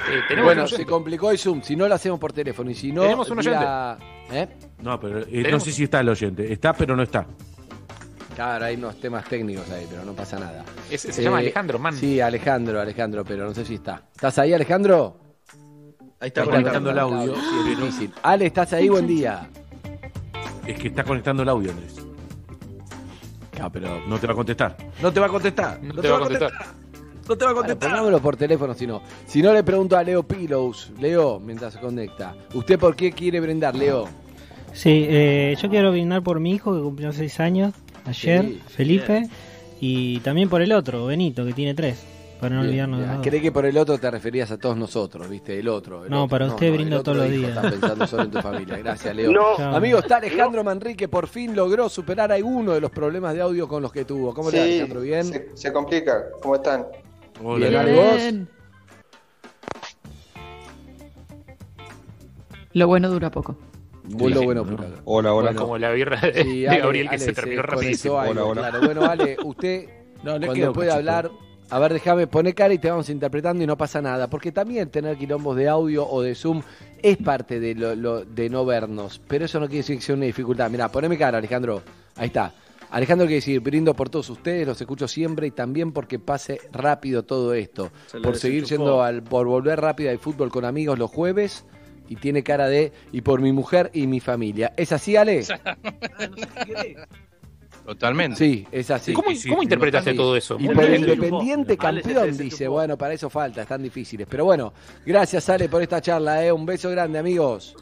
Eh, 0.09 0.21
tenemos 0.27 0.47
Bueno, 0.47 0.67
se 0.67 0.75
oyente. 0.75 0.91
complicó 0.91 1.31
el 1.31 1.37
Zoom. 1.37 1.61
Si 1.61 1.75
no 1.75 1.87
lo 1.87 1.95
hacemos 1.95 2.19
por 2.19 2.33
teléfono 2.33 2.69
y 2.71 2.75
si 2.75 2.91
no. 2.91 3.01
Tenemos 3.03 3.29
un 3.29 3.37
vía- 3.39 3.97
¿Eh? 4.31 4.47
No, 4.81 4.99
pero 4.99 5.19
eh, 5.19 5.47
no 5.51 5.59
sé 5.59 5.71
si 5.71 5.83
está 5.83 5.99
el 5.99 6.09
oyente. 6.09 6.51
Está, 6.51 6.73
pero 6.73 6.95
no 6.95 7.03
está. 7.03 7.25
Claro, 8.35 8.65
hay 8.65 8.75
unos 8.75 8.95
temas 8.99 9.25
técnicos 9.25 9.69
ahí, 9.69 9.85
pero 9.89 10.05
no 10.05 10.13
pasa 10.13 10.39
nada. 10.39 10.63
Es- 10.89 11.01
se 11.01 11.21
llama 11.21 11.39
Alejandro, 11.39 11.77
man. 11.79 11.93
Sí, 11.95 12.19
Alejandro, 12.21 12.79
Alejandro, 12.79 13.23
pero 13.25 13.45
no 13.45 13.53
sé 13.53 13.65
si 13.65 13.75
está. 13.75 14.03
¿Estás 14.15 14.39
ahí, 14.39 14.53
Alejandro? 14.53 15.17
Ahí 16.19 16.27
está 16.27 16.41
Está 16.43 16.51
conectando. 16.55 16.91
el 16.91 16.99
audio. 16.99 17.35
Sí, 17.35 17.41
es 17.71 17.77
difícil. 17.79 18.13
Ale, 18.23 18.45
¿estás 18.45 18.71
ahí? 18.73 18.87
Buen 18.89 19.07
día. 19.07 19.49
Es 20.65 20.79
que 20.79 20.87
está 20.87 21.03
conectando 21.03 21.43
el 21.43 21.49
audio, 21.49 21.71
Andrés. 21.71 21.95
Ah, 23.59 23.69
pero 23.71 23.99
No 24.07 24.17
te 24.17 24.25
va 24.27 24.33
a 24.33 24.35
contestar. 24.35 24.75
No 25.01 25.11
te 25.13 25.19
va 25.19 25.25
a 25.27 25.29
contestar. 25.29 25.79
No 25.83 26.01
te 26.01 26.09
va 26.09 26.17
a 26.17 26.19
contestar. 26.19 26.51
No 27.31 27.37
te 27.37 27.45
va 27.45 27.51
a 27.51 27.53
Bueno, 27.53 27.67
contestar. 27.69 27.89
pongámoslo 27.91 28.19
por 28.21 28.35
teléfono 28.35 28.73
si 28.73 28.85
no. 28.85 29.01
Si 29.25 29.41
no, 29.41 29.53
le 29.53 29.63
pregunto 29.63 29.95
a 29.97 30.03
Leo 30.03 30.21
Pillows. 30.23 30.91
Leo, 30.99 31.39
mientras 31.39 31.73
se 31.73 31.79
conecta. 31.79 32.35
¿Usted 32.53 32.77
por 32.77 32.93
qué 32.95 33.11
quiere 33.13 33.39
brindar, 33.39 33.73
Leo? 33.73 34.05
Sí, 34.73 35.05
eh, 35.07 35.55
yo 35.61 35.69
quiero 35.69 35.91
brindar 35.91 36.21
por 36.23 36.39
mi 36.41 36.51
hijo 36.51 36.75
que 36.75 36.81
cumplió 36.81 37.11
6 37.13 37.39
años 37.39 37.73
ayer, 38.05 38.43
Sí, 38.43 38.61
Felipe, 38.67 39.29
y 39.79 40.19
también 40.19 40.49
por 40.49 40.61
el 40.61 40.71
otro, 40.73 41.05
Benito, 41.05 41.45
que 41.45 41.53
tiene 41.53 41.73
3. 41.73 41.97
para 42.41 42.55
no 42.55 42.61
Bien, 42.63 42.69
olvidarnos 42.85 43.21
de. 43.21 43.29
Creí 43.29 43.41
que 43.41 43.51
por 43.51 43.65
el 43.65 43.77
otro 43.77 43.97
te 43.97 44.09
referías 44.09 44.49
a 44.51 44.57
todos 44.57 44.75
nosotros, 44.75 45.29
¿viste? 45.29 45.59
El 45.59 45.67
otro. 45.69 46.03
el 46.05 46.09
No, 46.09 46.23
otro. 46.23 46.29
para 46.29 46.45
usted 46.47 46.73
otro 46.73 47.03
todos 47.03 47.17
los 47.19 47.29
días. 47.29 47.49
Estás 47.49 47.71
pensando 47.71 48.07
solo 48.07 48.23
en 48.23 48.31
tu 48.31 48.41
familia. 48.41 48.77
Gracias, 48.77 49.15
Leo. 49.15 49.31
No. 49.31 49.55
Amigo, 49.75 49.99
está 49.99 50.17
Alejandro 50.17 50.63
Manrique, 50.63 51.07
por 51.07 51.27
fin 51.27 51.55
logró 51.55 51.87
superar 51.87 52.31
alguno 52.31 52.71
de 52.73 52.81
los 52.81 52.91
problemas 52.91 53.33
de 53.35 53.41
audio 53.41 53.67
con 53.67 53.81
los 53.83 53.91
que 53.91 54.03
tuvo. 54.05 54.33
¿Cómo 54.33 54.49
le 54.51 54.57
va, 54.59 54.65
Sí, 54.65 54.71
Alejandro? 54.71 55.01
¿Bien? 55.01 55.23
Se, 55.25 55.49
se 55.53 55.71
complica. 55.73 56.23
¿Cómo 56.41 56.55
están? 56.55 56.85
Bien, 57.41 57.75
¿Ale, 57.75 57.93
vos? 57.93 58.21
Lo 62.73 62.87
bueno 62.87 63.09
dura 63.09 63.29
poco. 63.31 63.57
Vos 64.03 64.31
lo 64.31 64.43
bueno. 64.43 64.61
Hola, 65.05 65.33
hola. 65.33 65.51
Bueno, 65.51 65.61
Como 65.61 65.77
la 65.77 65.91
birra 65.91 66.19
de, 66.21 66.43
Sí, 66.43 66.61
de 66.61 66.69
Ale, 66.69 66.79
Gabriel 66.79 67.09
que 67.09 67.15
Ale, 67.15 67.25
se 67.25 67.33
terminó 67.33 67.61
rapidísimo. 67.63 68.19
algo, 68.19 68.31
Hola, 68.31 68.43
hola. 68.45 68.61
claro. 68.69 68.85
Bueno, 68.85 69.05
Ale, 69.05 69.37
usted 69.43 69.89
No, 70.23 70.37
le 70.37 70.45
cuando 70.47 70.73
puede 70.73 70.91
hablar, 70.91 71.31
a 71.69 71.79
ver, 71.79 71.93
déjame 71.93 72.27
poner 72.27 72.53
cara 72.53 72.73
y 72.73 72.77
te 72.77 72.89
vamos 72.89 73.09
interpretando 73.09 73.63
y 73.63 73.67
no 73.67 73.75
pasa 73.77 74.01
nada, 74.01 74.29
porque 74.29 74.51
también 74.51 74.89
tener 74.89 75.17
quilombos 75.17 75.55
de 75.55 75.67
audio 75.67 76.07
o 76.07 76.21
de 76.21 76.35
Zoom 76.35 76.61
es 77.01 77.17
parte 77.17 77.59
de 77.59 77.73
lo, 77.75 77.95
lo- 77.95 78.23
de 78.25 78.49
no 78.49 78.63
vernos, 78.65 79.19
pero 79.27 79.45
eso 79.45 79.59
no 79.59 79.65
quiere 79.65 79.79
decir 79.79 79.95
que 79.97 80.03
sea 80.03 80.15
una 80.15 80.25
dificultad. 80.25 80.69
Mirá, 80.69 80.89
poneme 80.89 81.17
cara, 81.17 81.39
Alejandro. 81.39 81.81
Ahí 82.15 82.27
está. 82.27 82.53
Alejandro 82.91 83.25
quiere 83.25 83.35
decir, 83.37 83.59
brindo 83.61 83.93
por 83.95 84.09
todos 84.09 84.29
ustedes, 84.29 84.67
los 84.67 84.79
escucho 84.79 85.07
siempre 85.07 85.47
y 85.47 85.51
también 85.51 85.91
porque 85.93 86.19
pase 86.19 86.59
rápido 86.71 87.23
todo 87.23 87.53
esto. 87.53 87.89
Se 88.07 88.19
Por 88.19 88.35
seguir 88.37 88.61
desenchufó. 88.63 88.83
yendo 88.85 89.03
al, 89.03 89.23
por 89.23 89.47
volver 89.47 89.79
rápido 89.81 90.11
al 90.11 90.19
fútbol 90.19 90.51
con 90.51 90.65
amigos 90.65 90.99
los 90.99 91.09
jueves 91.09 91.65
y 92.09 92.17
tiene 92.17 92.43
cara 92.43 92.67
de, 92.67 92.91
y 93.13 93.21
por 93.21 93.39
mi 93.41 93.53
mujer 93.53 93.89
y 93.93 94.07
mi 94.07 94.19
familia. 94.19 94.73
¿Es 94.75 94.91
así, 94.91 95.15
Ale? 95.15 95.43
Totalmente. 97.85 98.37
Sí, 98.37 98.67
es 98.71 98.91
así. 98.91 99.13
¿Cómo- 99.13 99.29
cómo 99.49 99.63
interpretaste 99.63 100.11
Sí. 100.11 100.17
todo 100.17 100.35
eso? 100.37 100.55
Y 100.59 100.67
por. 100.69 100.83
Independiente 100.87 101.77
campeón, 101.77 102.37
dice. 102.37 102.67
Bueno, 102.67 102.97
para 102.97 103.13
eso 103.13 103.29
falta, 103.29 103.63
están 103.63 103.81
difíciles. 103.81 104.27
Pero 104.29 104.45
bueno, 104.45 104.71
gracias, 105.05 105.49
Ale, 105.49 105.67
por 105.67 105.81
esta 105.81 105.99
charla. 106.01 106.45
¿eh? 106.45 106.51
Un 106.51 106.65
beso 106.65 106.89
grande, 106.91 107.17
amigos. 107.17 107.75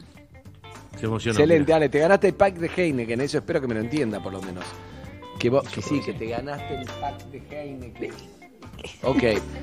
Se 0.98 1.04
emocionó. 1.06 1.38
Excelente, 1.38 1.64
mira. 1.66 1.76
Ale. 1.76 1.88
Te 1.90 1.98
ganaste 1.98 2.28
el 2.28 2.34
pack 2.34 2.54
de 2.56 2.70
Heineken. 2.74 3.20
Eso 3.20 3.38
espero 3.38 3.60
que 3.60 3.66
me 3.66 3.74
lo 3.74 3.80
entienda, 3.80 4.20
por 4.22 4.32
lo 4.32 4.40
menos. 4.40 4.64
Que, 5.40 5.48
vos, 5.48 5.66
que 5.68 5.80
sí, 5.80 6.00
que 6.00 6.12
te 6.12 6.26
ganaste 6.26 6.74
el 6.74 6.86
pack 7.00 7.24
de 7.30 7.42
Heineken. 7.50 8.12
Ok. 9.02 9.22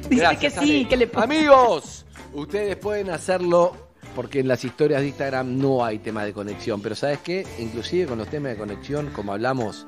Dice 0.10 0.38
que 0.40 0.50
sí, 0.52 0.58
Ale. 0.60 0.88
que 0.88 0.98
le 0.98 1.10
Amigos, 1.16 2.06
ustedes 2.34 2.76
pueden 2.76 3.10
hacerlo 3.10 3.76
porque 4.16 4.40
en 4.40 4.48
las 4.48 4.64
historias 4.64 5.02
de 5.02 5.08
Instagram 5.08 5.58
no 5.58 5.86
hay 5.86 6.00
tema 6.00 6.24
de 6.24 6.34
conexión. 6.34 6.82
Pero 6.82 6.96
¿sabes 6.96 7.20
qué? 7.20 7.46
Inclusive 7.60 8.08
con 8.08 8.18
los 8.18 8.28
temas 8.28 8.52
de 8.52 8.58
conexión, 8.58 9.12
como 9.16 9.34
hablamos, 9.34 9.88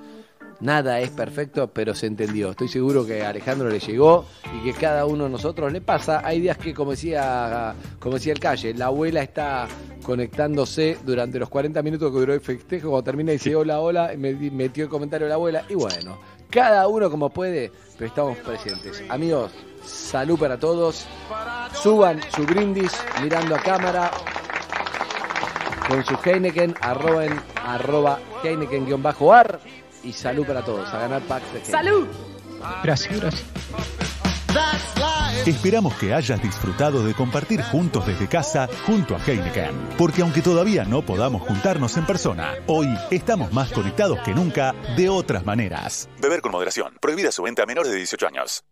nada 0.62 1.00
es 1.00 1.10
perfecto, 1.12 1.68
pero 1.72 1.94
se 1.96 2.08
entendió. 2.08 2.52
Estoy 2.52 2.68
seguro 2.68 3.06
que 3.06 3.24
a 3.24 3.30
Alejandro 3.30 3.70
le 3.70 3.80
llegó 3.80 4.26
y 4.58 4.64
que 4.64 4.74
cada 4.74 5.06
uno 5.06 5.26
de 5.26 5.30
nosotros 5.30 5.72
le 5.72 5.82
pasa. 5.82 6.22
Hay 6.24 6.42
días 6.42 6.58
que, 6.58 6.74
como 6.74 6.92
decía, 6.92 7.74
como 8.00 8.16
decía 8.16 8.34
el 8.34 8.40
calle, 8.40 8.74
la 8.74 8.86
abuela 8.88 9.22
está 9.22 9.68
conectándose 10.04 10.98
durante 11.06 11.40
los 11.40 11.50
40 11.50 11.82
minutos 11.82 12.12
que 12.12 12.20
duró 12.20 12.34
el 12.34 12.42
festejo. 12.42 12.90
Cuando 12.90 13.04
termina 13.04 13.32
dice 13.32 13.56
hola, 13.56 13.80
hola, 13.80 14.14
y 14.14 14.18
me 14.18 14.34
metió 14.34 14.84
el 14.86 14.90
comentario 14.90 15.26
de 15.26 15.30
la 15.30 15.36
abuela. 15.36 15.64
Y 15.70 15.76
bueno, 15.76 16.18
cada 16.50 16.88
uno 16.88 17.10
como 17.10 17.30
puede, 17.30 17.72
pero 17.98 18.08
estamos 18.08 18.38
presentes. 18.40 19.04
Amigos, 19.10 19.52
salud 19.86 20.38
para 20.40 20.58
todos. 20.60 21.06
Suban 21.74 22.20
su 22.36 22.44
brindis 22.46 22.92
mirando 23.22 23.56
a 23.56 23.60
cámara 23.60 24.12
con 25.88 26.04
su 26.06 26.16
Heineken, 26.24 26.76
arroba, 26.82 27.26
en- 27.26 27.42
arroba 27.66 28.20
Heineken-ar 28.44 29.60
y 30.04 30.14
salud 30.14 30.46
para 30.46 30.64
todos. 30.64 30.88
A 30.90 31.00
ganar 31.00 31.22
packs 31.24 31.54
de 31.54 31.60
Heineken. 31.60 31.72
¡Salud! 31.72 32.08
Gracias, 32.84 33.20
gracias. 33.20 33.46
Esperamos 35.46 35.94
que 35.96 36.14
hayas 36.14 36.42
disfrutado 36.42 37.04
de 37.04 37.14
compartir 37.14 37.62
juntos 37.62 38.06
desde 38.06 38.28
casa 38.28 38.68
junto 38.86 39.16
a 39.16 39.20
Heineken. 39.20 39.90
Porque 39.98 40.22
aunque 40.22 40.42
todavía 40.42 40.84
no 40.84 41.02
podamos 41.04 41.44
juntarnos 41.44 41.96
en 41.98 42.06
persona, 42.06 42.56
hoy 42.68 42.88
estamos 43.10 43.54
más 43.54 43.72
conectados 43.72 44.20
que 44.20 44.34
nunca 44.34 44.74
de 44.98 45.10
otras 45.10 45.46
maneras. 45.46 46.10
Beber 46.20 46.42
con 46.42 46.52
moderación. 46.52 46.98
Prohibida 47.00 47.32
su 47.32 47.44
venta 47.44 47.64
a 47.64 47.66
menores 47.66 47.92
de 47.92 47.98
18 47.98 48.28
años. 48.28 48.64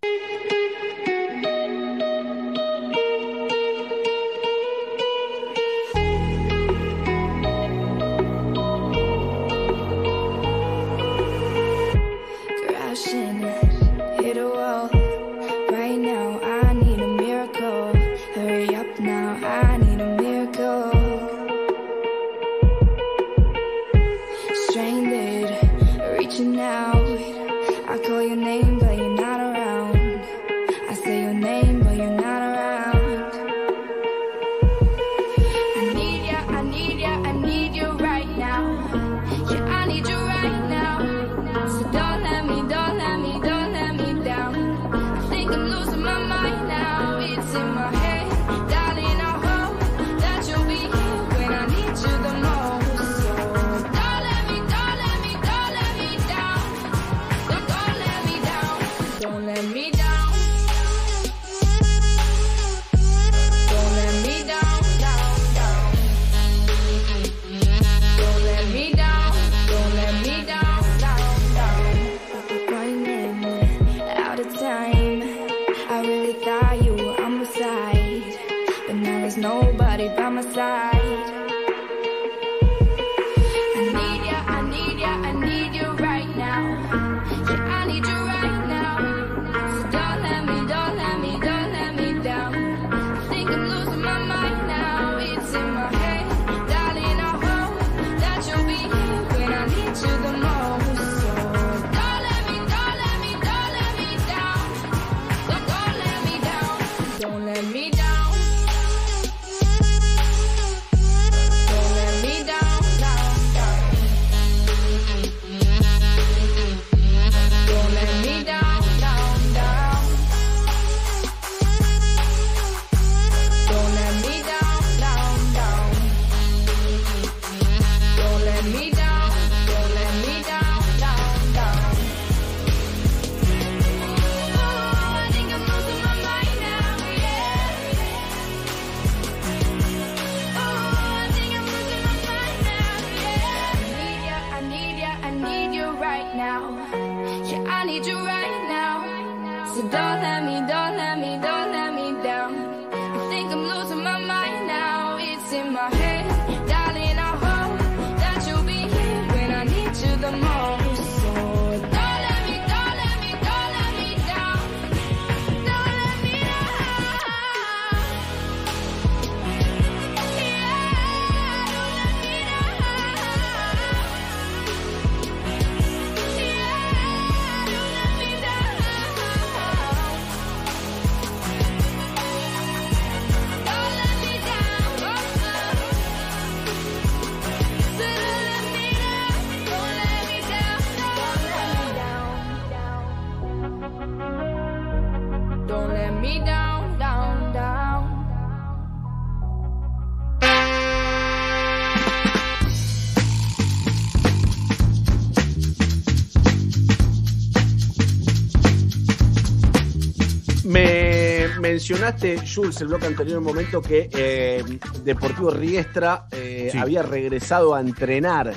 Mencionaste, 211.93 212.39
Jules, 212.47 212.81
el 212.81 212.87
bloque 212.87 213.05
anterior, 213.07 213.37
un 213.39 213.43
momento 213.45 213.81
que 213.81 214.09
eh, 214.13 214.63
Deportivo 215.03 215.49
Riestra 215.51 216.25
eh, 216.31 216.69
Sí. 216.71 216.77
había 216.77 217.01
regresado 217.03 217.73
a 217.75 217.79
entrenar. 217.81 218.53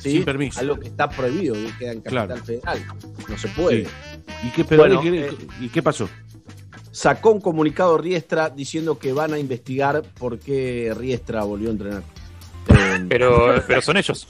¿sí? 0.00 0.12
Sin 0.12 0.24
permiso. 0.24 0.60
Algo 0.60 0.78
que 0.80 0.88
está 0.88 1.08
prohibido, 1.08 1.54
que 1.54 1.72
queda 1.78 1.92
en 1.92 2.00
Capital 2.00 2.26
Claro. 2.26 2.44
Federal. 2.44 2.78
No 3.28 3.38
se 3.38 3.48
puede. 3.48 3.84
Sí. 3.84 3.90
¿Y 4.44 4.50
qué, 4.50 4.64
pero, 4.64 4.82
Bueno, 4.82 5.00
¿y 5.04 5.10
qué- 5.10 5.26
eh, 5.26 5.36
¿y 5.60 5.68
qué 5.68 5.82
pasó? 5.82 6.08
Sacó 6.90 7.30
un 7.32 7.40
comunicado 7.40 7.96
Riestra 7.98 8.50
diciendo 8.50 8.98
que 8.98 9.12
van 9.12 9.32
a 9.32 9.38
investigar 9.38 10.02
por 10.18 10.38
qué 10.38 10.92
Riestra 10.96 11.44
volvió 11.44 11.68
a 11.68 11.72
entrenar. 11.72 12.02
Pero, 13.08 13.62
pero 13.66 13.80
son 13.82 13.96
ellos. 13.96 14.28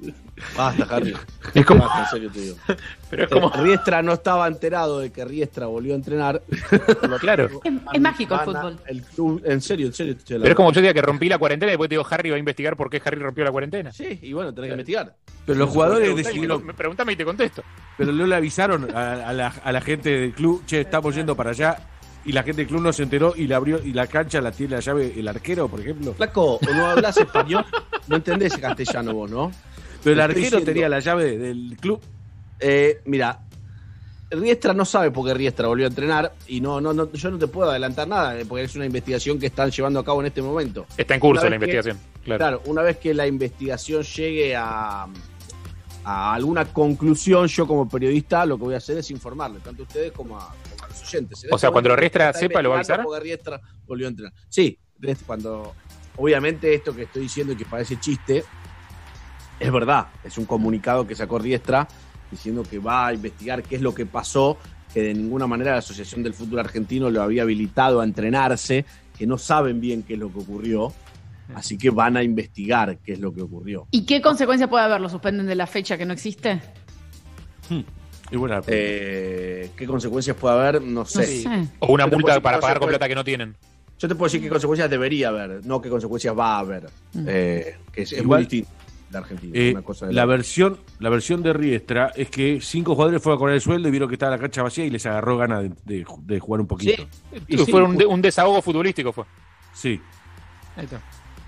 Basta, 0.56 0.86
Harry. 0.90 1.14
Es 1.54 1.64
como- 1.64 1.84
Basta, 1.84 2.00
en 2.00 2.06
serio 2.10 2.30
te 2.32 2.40
digo. 2.40 2.56
Pero 3.10 3.24
es 3.24 3.30
como- 3.30 3.48
Eh, 3.54 3.62
Riestra 3.62 4.02
no 4.02 4.12
estaba 4.14 4.46
enterado 4.48 4.98
de 5.00 5.10
que 5.12 5.24
Riestra 5.24 5.66
volvió 5.66 5.92
a 5.92 5.96
entrenar. 5.96 6.42
Claro. 7.20 7.60
Es, 7.64 7.72
es 7.92 8.00
mágico 8.00 8.34
el 8.34 8.40
fútbol. 8.40 8.78
el 8.86 9.02
club- 9.02 9.42
en 9.44 9.60
serio, 9.60 9.86
en 9.86 9.92
serio. 9.92 10.16
te 10.16 10.34
Pero 10.38 10.48
es 10.48 10.54
como 10.54 10.72
yo 10.72 10.80
diga 10.80 10.92
que 10.92 11.02
rompí 11.02 11.28
la 11.28 11.38
cuarentena 11.38 11.70
y 11.70 11.74
después 11.74 11.88
te 11.88 11.94
digo 11.94 12.06
Harry 12.10 12.30
va 12.30 12.36
a 12.36 12.38
investigar 12.38 12.76
por 12.76 12.90
qué 12.90 13.00
Harry 13.04 13.20
rompió 13.20 13.44
la 13.44 13.52
cuarentena. 13.52 13.92
Sí, 13.92 14.18
y 14.22 14.32
bueno, 14.32 14.52
tenés 14.52 14.68
que 14.68 14.72
investigar. 14.74 15.14
Pero 15.46 15.58
los 15.58 15.70
jugadores 15.70 16.00
preguntame 16.04 16.28
decidieron, 16.28 16.66
Me 16.66 16.74
pregúntame 16.74 17.12
y 17.12 17.16
te 17.16 17.24
contesto. 17.24 17.62
pero 17.96 18.12
no 18.12 18.26
le 18.26 18.34
avisaron 18.34 18.94
a, 18.96 19.28
a 19.28 19.32
la, 19.32 19.48
a 19.62 19.72
la 19.72 19.80
gente 19.80 20.10
del 20.10 20.32
club, 20.32 20.64
che, 20.66 20.80
estamos 20.80 21.14
yendo 21.14 21.36
para 21.36 21.50
allá, 21.50 21.76
y 22.24 22.32
la 22.32 22.42
gente 22.42 22.62
del 22.62 22.68
club 22.68 22.80
no 22.80 22.92
se 22.92 23.02
enteró 23.02 23.34
y 23.36 23.46
la 23.46 23.56
abrió 23.56 23.80
y 23.82 23.92
la 23.92 24.06
cancha 24.06 24.40
la 24.40 24.50
tiene 24.50 24.74
la 24.76 24.80
llave 24.80 25.12
el 25.18 25.28
arquero, 25.28 25.68
por 25.68 25.80
ejemplo. 25.80 26.14
Flaco, 26.14 26.54
o 26.56 26.60
no 26.74 26.86
hablas 26.86 27.16
español, 27.18 27.64
no 28.08 28.16
entendés 28.16 28.56
castellano 28.56 29.12
vos, 29.14 29.30
¿no? 29.30 29.52
Pero 30.04 30.14
el 30.14 30.20
arquero 30.20 30.40
diciendo. 30.42 30.64
tenía 30.66 30.88
la 30.88 31.00
llave 31.00 31.36
del 31.38 31.76
club. 31.80 32.00
Eh, 32.60 33.00
mira, 33.06 33.40
Riestra 34.30 34.72
no 34.74 34.84
sabe 34.84 35.10
por 35.10 35.26
qué 35.26 35.34
Riestra 35.34 35.68
volvió 35.68 35.86
a 35.86 35.88
entrenar 35.88 36.32
y 36.46 36.60
no, 36.60 36.80
no, 36.80 36.92
no, 36.92 37.10
yo 37.12 37.30
no 37.30 37.38
te 37.38 37.46
puedo 37.46 37.70
adelantar 37.70 38.06
nada, 38.08 38.38
eh, 38.38 38.44
porque 38.46 38.64
es 38.64 38.74
una 38.76 38.86
investigación 38.86 39.38
que 39.38 39.46
están 39.46 39.70
llevando 39.70 40.00
a 40.00 40.04
cabo 40.04 40.20
en 40.20 40.26
este 40.26 40.42
momento. 40.42 40.86
Está 40.96 41.14
en 41.14 41.20
curso 41.20 41.44
la 41.44 41.50
que- 41.50 41.54
investigación. 41.56 41.98
Claro. 42.24 42.38
Claro, 42.38 42.62
una 42.66 42.82
vez 42.82 42.96
que 42.98 43.12
la 43.14 43.26
investigación 43.26 44.02
llegue 44.02 44.56
a, 44.56 45.06
a 46.04 46.34
alguna 46.34 46.64
conclusión, 46.64 47.46
yo 47.48 47.66
como 47.66 47.88
periodista 47.88 48.44
lo 48.46 48.56
que 48.56 48.64
voy 48.64 48.74
a 48.74 48.78
hacer 48.78 48.98
es 48.98 49.10
informarle, 49.10 49.60
tanto 49.60 49.82
a 49.82 49.86
ustedes 49.86 50.10
como 50.12 50.38
a, 50.38 50.54
como 50.70 50.84
a 50.84 50.88
los 50.88 51.02
oyentes. 51.02 51.44
En 51.44 51.52
O 51.54 51.58
sea, 51.58 51.70
cuando 51.70 51.94
Riestra 51.94 52.32
sepa, 52.32 52.62
¿lo 52.62 52.70
va 52.70 52.76
a 52.76 52.78
avisar? 52.78 53.02
porque 53.02 53.20
Riestra 53.20 53.60
volvió 53.86 54.06
a 54.06 54.10
entrenar. 54.10 54.32
Sí, 54.48 54.78
cuando 55.26 55.74
obviamente 56.16 56.72
esto 56.74 56.94
que 56.94 57.02
estoy 57.02 57.22
diciendo 57.22 57.52
y 57.52 57.56
que 57.56 57.66
parece 57.66 58.00
chiste, 58.00 58.42
es 59.64 59.72
verdad, 59.72 60.08
es 60.22 60.36
un 60.36 60.44
comunicado 60.44 61.06
que 61.06 61.14
sacó 61.14 61.38
Riestra 61.38 61.88
diciendo 62.30 62.62
que 62.68 62.78
va 62.78 63.06
a 63.08 63.14
investigar 63.14 63.62
qué 63.62 63.76
es 63.76 63.82
lo 63.82 63.94
que 63.94 64.06
pasó, 64.06 64.58
que 64.92 65.02
de 65.02 65.14
ninguna 65.14 65.46
manera 65.46 65.72
la 65.72 65.78
Asociación 65.78 66.22
del 66.22 66.34
Fútbol 66.34 66.60
Argentino 66.60 67.10
lo 67.10 67.22
había 67.22 67.42
habilitado 67.42 68.00
a 68.00 68.04
entrenarse, 68.04 68.84
que 69.16 69.26
no 69.26 69.38
saben 69.38 69.80
bien 69.80 70.02
qué 70.02 70.14
es 70.14 70.18
lo 70.18 70.32
que 70.32 70.40
ocurrió, 70.40 70.92
así 71.54 71.78
que 71.78 71.90
van 71.90 72.16
a 72.16 72.22
investigar 72.22 72.98
qué 72.98 73.12
es 73.12 73.20
lo 73.20 73.32
que 73.32 73.42
ocurrió. 73.42 73.86
¿Y 73.90 74.04
qué 74.04 74.20
consecuencia 74.20 74.68
puede 74.68 74.84
haber? 74.84 75.00
¿Lo 75.00 75.08
suspenden 75.08 75.46
de 75.46 75.54
la 75.54 75.66
fecha 75.66 75.96
que 75.96 76.04
no 76.04 76.12
existe? 76.12 76.60
Y 78.30 78.36
bueno, 78.36 78.60
Eh, 78.66 79.70
¿Qué 79.76 79.86
consecuencias 79.86 80.36
puede 80.36 80.54
haber? 80.54 80.82
No 80.82 81.04
sé. 81.04 81.24
sé. 81.26 81.68
O 81.78 81.92
una 81.92 82.06
multa 82.06 82.32
decir 82.32 82.42
para 82.42 82.60
pagar 82.60 82.80
con 82.80 82.88
plata 82.88 83.08
que 83.08 83.14
no 83.14 83.24
tienen. 83.24 83.54
Yo 83.98 84.08
te 84.08 84.14
puedo 84.16 84.26
decir 84.26 84.40
qué 84.42 84.48
consecuencias 84.48 84.90
debería 84.90 85.28
haber, 85.28 85.64
no 85.64 85.80
qué 85.80 85.88
consecuencias 85.88 86.36
va 86.36 86.56
a 86.56 86.58
haber. 86.58 86.86
Eh, 87.26 87.76
que 87.92 88.02
es, 88.02 88.12
es 88.12 88.24
muy 88.24 88.40
distinto 88.40 88.68
de 89.18 89.24
Argentina. 89.24 89.52
Eh, 89.58 89.70
una 89.72 89.82
cosa 89.82 90.06
de 90.06 90.12
la 90.12 90.22
la- 90.22 90.26
versión 90.26 90.78
la 90.98 91.08
versión 91.10 91.42
de 91.42 91.52
Riestra 91.52 92.12
es 92.14 92.28
que 92.30 92.60
cinco 92.60 92.94
jugadores 92.94 93.22
fueron 93.22 93.36
a 93.36 93.40
cobrar 93.40 93.54
el 93.54 93.60
sueldo 93.60 93.88
y 93.88 93.90
vieron 93.90 94.08
que 94.08 94.14
estaba 94.16 94.32
la 94.36 94.38
cancha 94.38 94.62
vacía 94.62 94.84
y 94.84 94.90
les 94.90 95.04
agarró 95.06 95.36
ganas 95.36 95.62
de, 95.62 95.68
de- 95.84 96.04
de 96.22 96.40
jugar 96.40 96.60
un 96.60 96.66
poquito. 96.66 97.02
Y 97.48 97.56
sí, 97.58 97.70
fue 97.70 97.82
un, 97.82 97.96
de- 97.96 98.06
un 98.06 98.20
desahogo 98.22 98.60
futbolístico 98.62 99.12
fue. 99.12 99.24
Sí. 99.72 100.00
Ahí 100.76 100.84
está. 100.84 101.00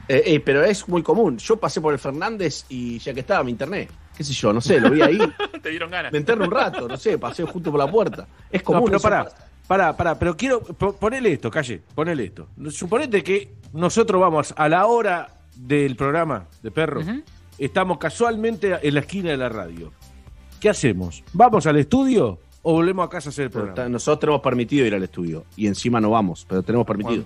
Eh, 0.09 0.23
eh, 0.27 0.41
pero 0.41 0.63
es 0.63 0.89
muy 0.89 1.03
común. 1.03 1.37
Yo 1.39 1.57
pasé 1.57 1.81
por 1.81 1.93
el 1.93 1.99
Fernández 1.99 2.65
y 2.69 2.99
ya 2.99 3.13
que 3.13 3.21
estaba, 3.21 3.43
me 3.43 3.51
interné. 3.51 3.89
¿Qué 4.17 4.23
sé 4.25 4.33
yo? 4.33 4.53
No 4.53 4.61
sé, 4.61 4.81
lo 4.81 4.91
vi 4.91 5.03
ahí. 5.03 5.19
Te 5.63 5.69
dieron 5.71 5.91
ganas. 5.91 6.13
Me 6.13 6.19
interné 6.19 6.45
un 6.45 6.51
rato, 6.51 6.87
no 6.89 6.97
sé, 6.97 7.19
pasé 7.19 7.43
justo 7.45 7.71
por 7.71 7.79
la 7.81 7.91
puerta. 7.91 8.27
Es 8.51 8.61
No, 8.63 8.67
común. 8.67 8.85
pero 8.85 8.97
eso 8.99 9.03
pará, 9.03 9.25
pasa. 9.25 9.37
pará, 9.67 9.97
pará, 9.97 10.19
pero 10.19 10.37
quiero, 10.37 10.61
po- 10.63 10.95
ponele 10.95 11.33
esto, 11.33 11.51
calle, 11.51 11.83
ponele 11.95 12.25
esto. 12.25 12.49
Suponete 12.71 13.23
que 13.23 13.53
nosotros 13.73 14.21
vamos 14.21 14.55
a 14.57 14.69
la 14.69 14.87
hora 14.87 15.29
del 15.57 15.97
programa 15.97 16.47
de 16.63 16.71
perro, 16.71 17.03
estamos 17.59 17.99
casualmente 17.99 18.77
en 18.83 18.95
la 18.95 19.01
esquina 19.01 19.31
de 19.31 19.37
la 19.37 19.49
radio. 19.49 19.93
¿Qué 20.61 20.69
hacemos? 20.69 21.23
¿Vamos 21.33 21.67
al 21.67 21.77
estudio 21.77 22.39
o 22.63 22.73
volvemos 22.73 23.07
a 23.07 23.09
casa 23.09 23.29
a 23.29 23.31
hacer 23.31 23.45
el 23.47 23.51
programa? 23.51 23.89
nosotros 23.89 24.21
tenemos 24.21 24.41
permitido 24.41 24.87
ir 24.87 24.95
al 24.95 25.03
estudio 25.03 25.45
y 25.57 25.67
encima 25.67 26.01
no 26.01 26.11
vamos, 26.11 26.47
pero 26.49 26.63
tenemos 26.63 26.87
permitido. 26.87 27.25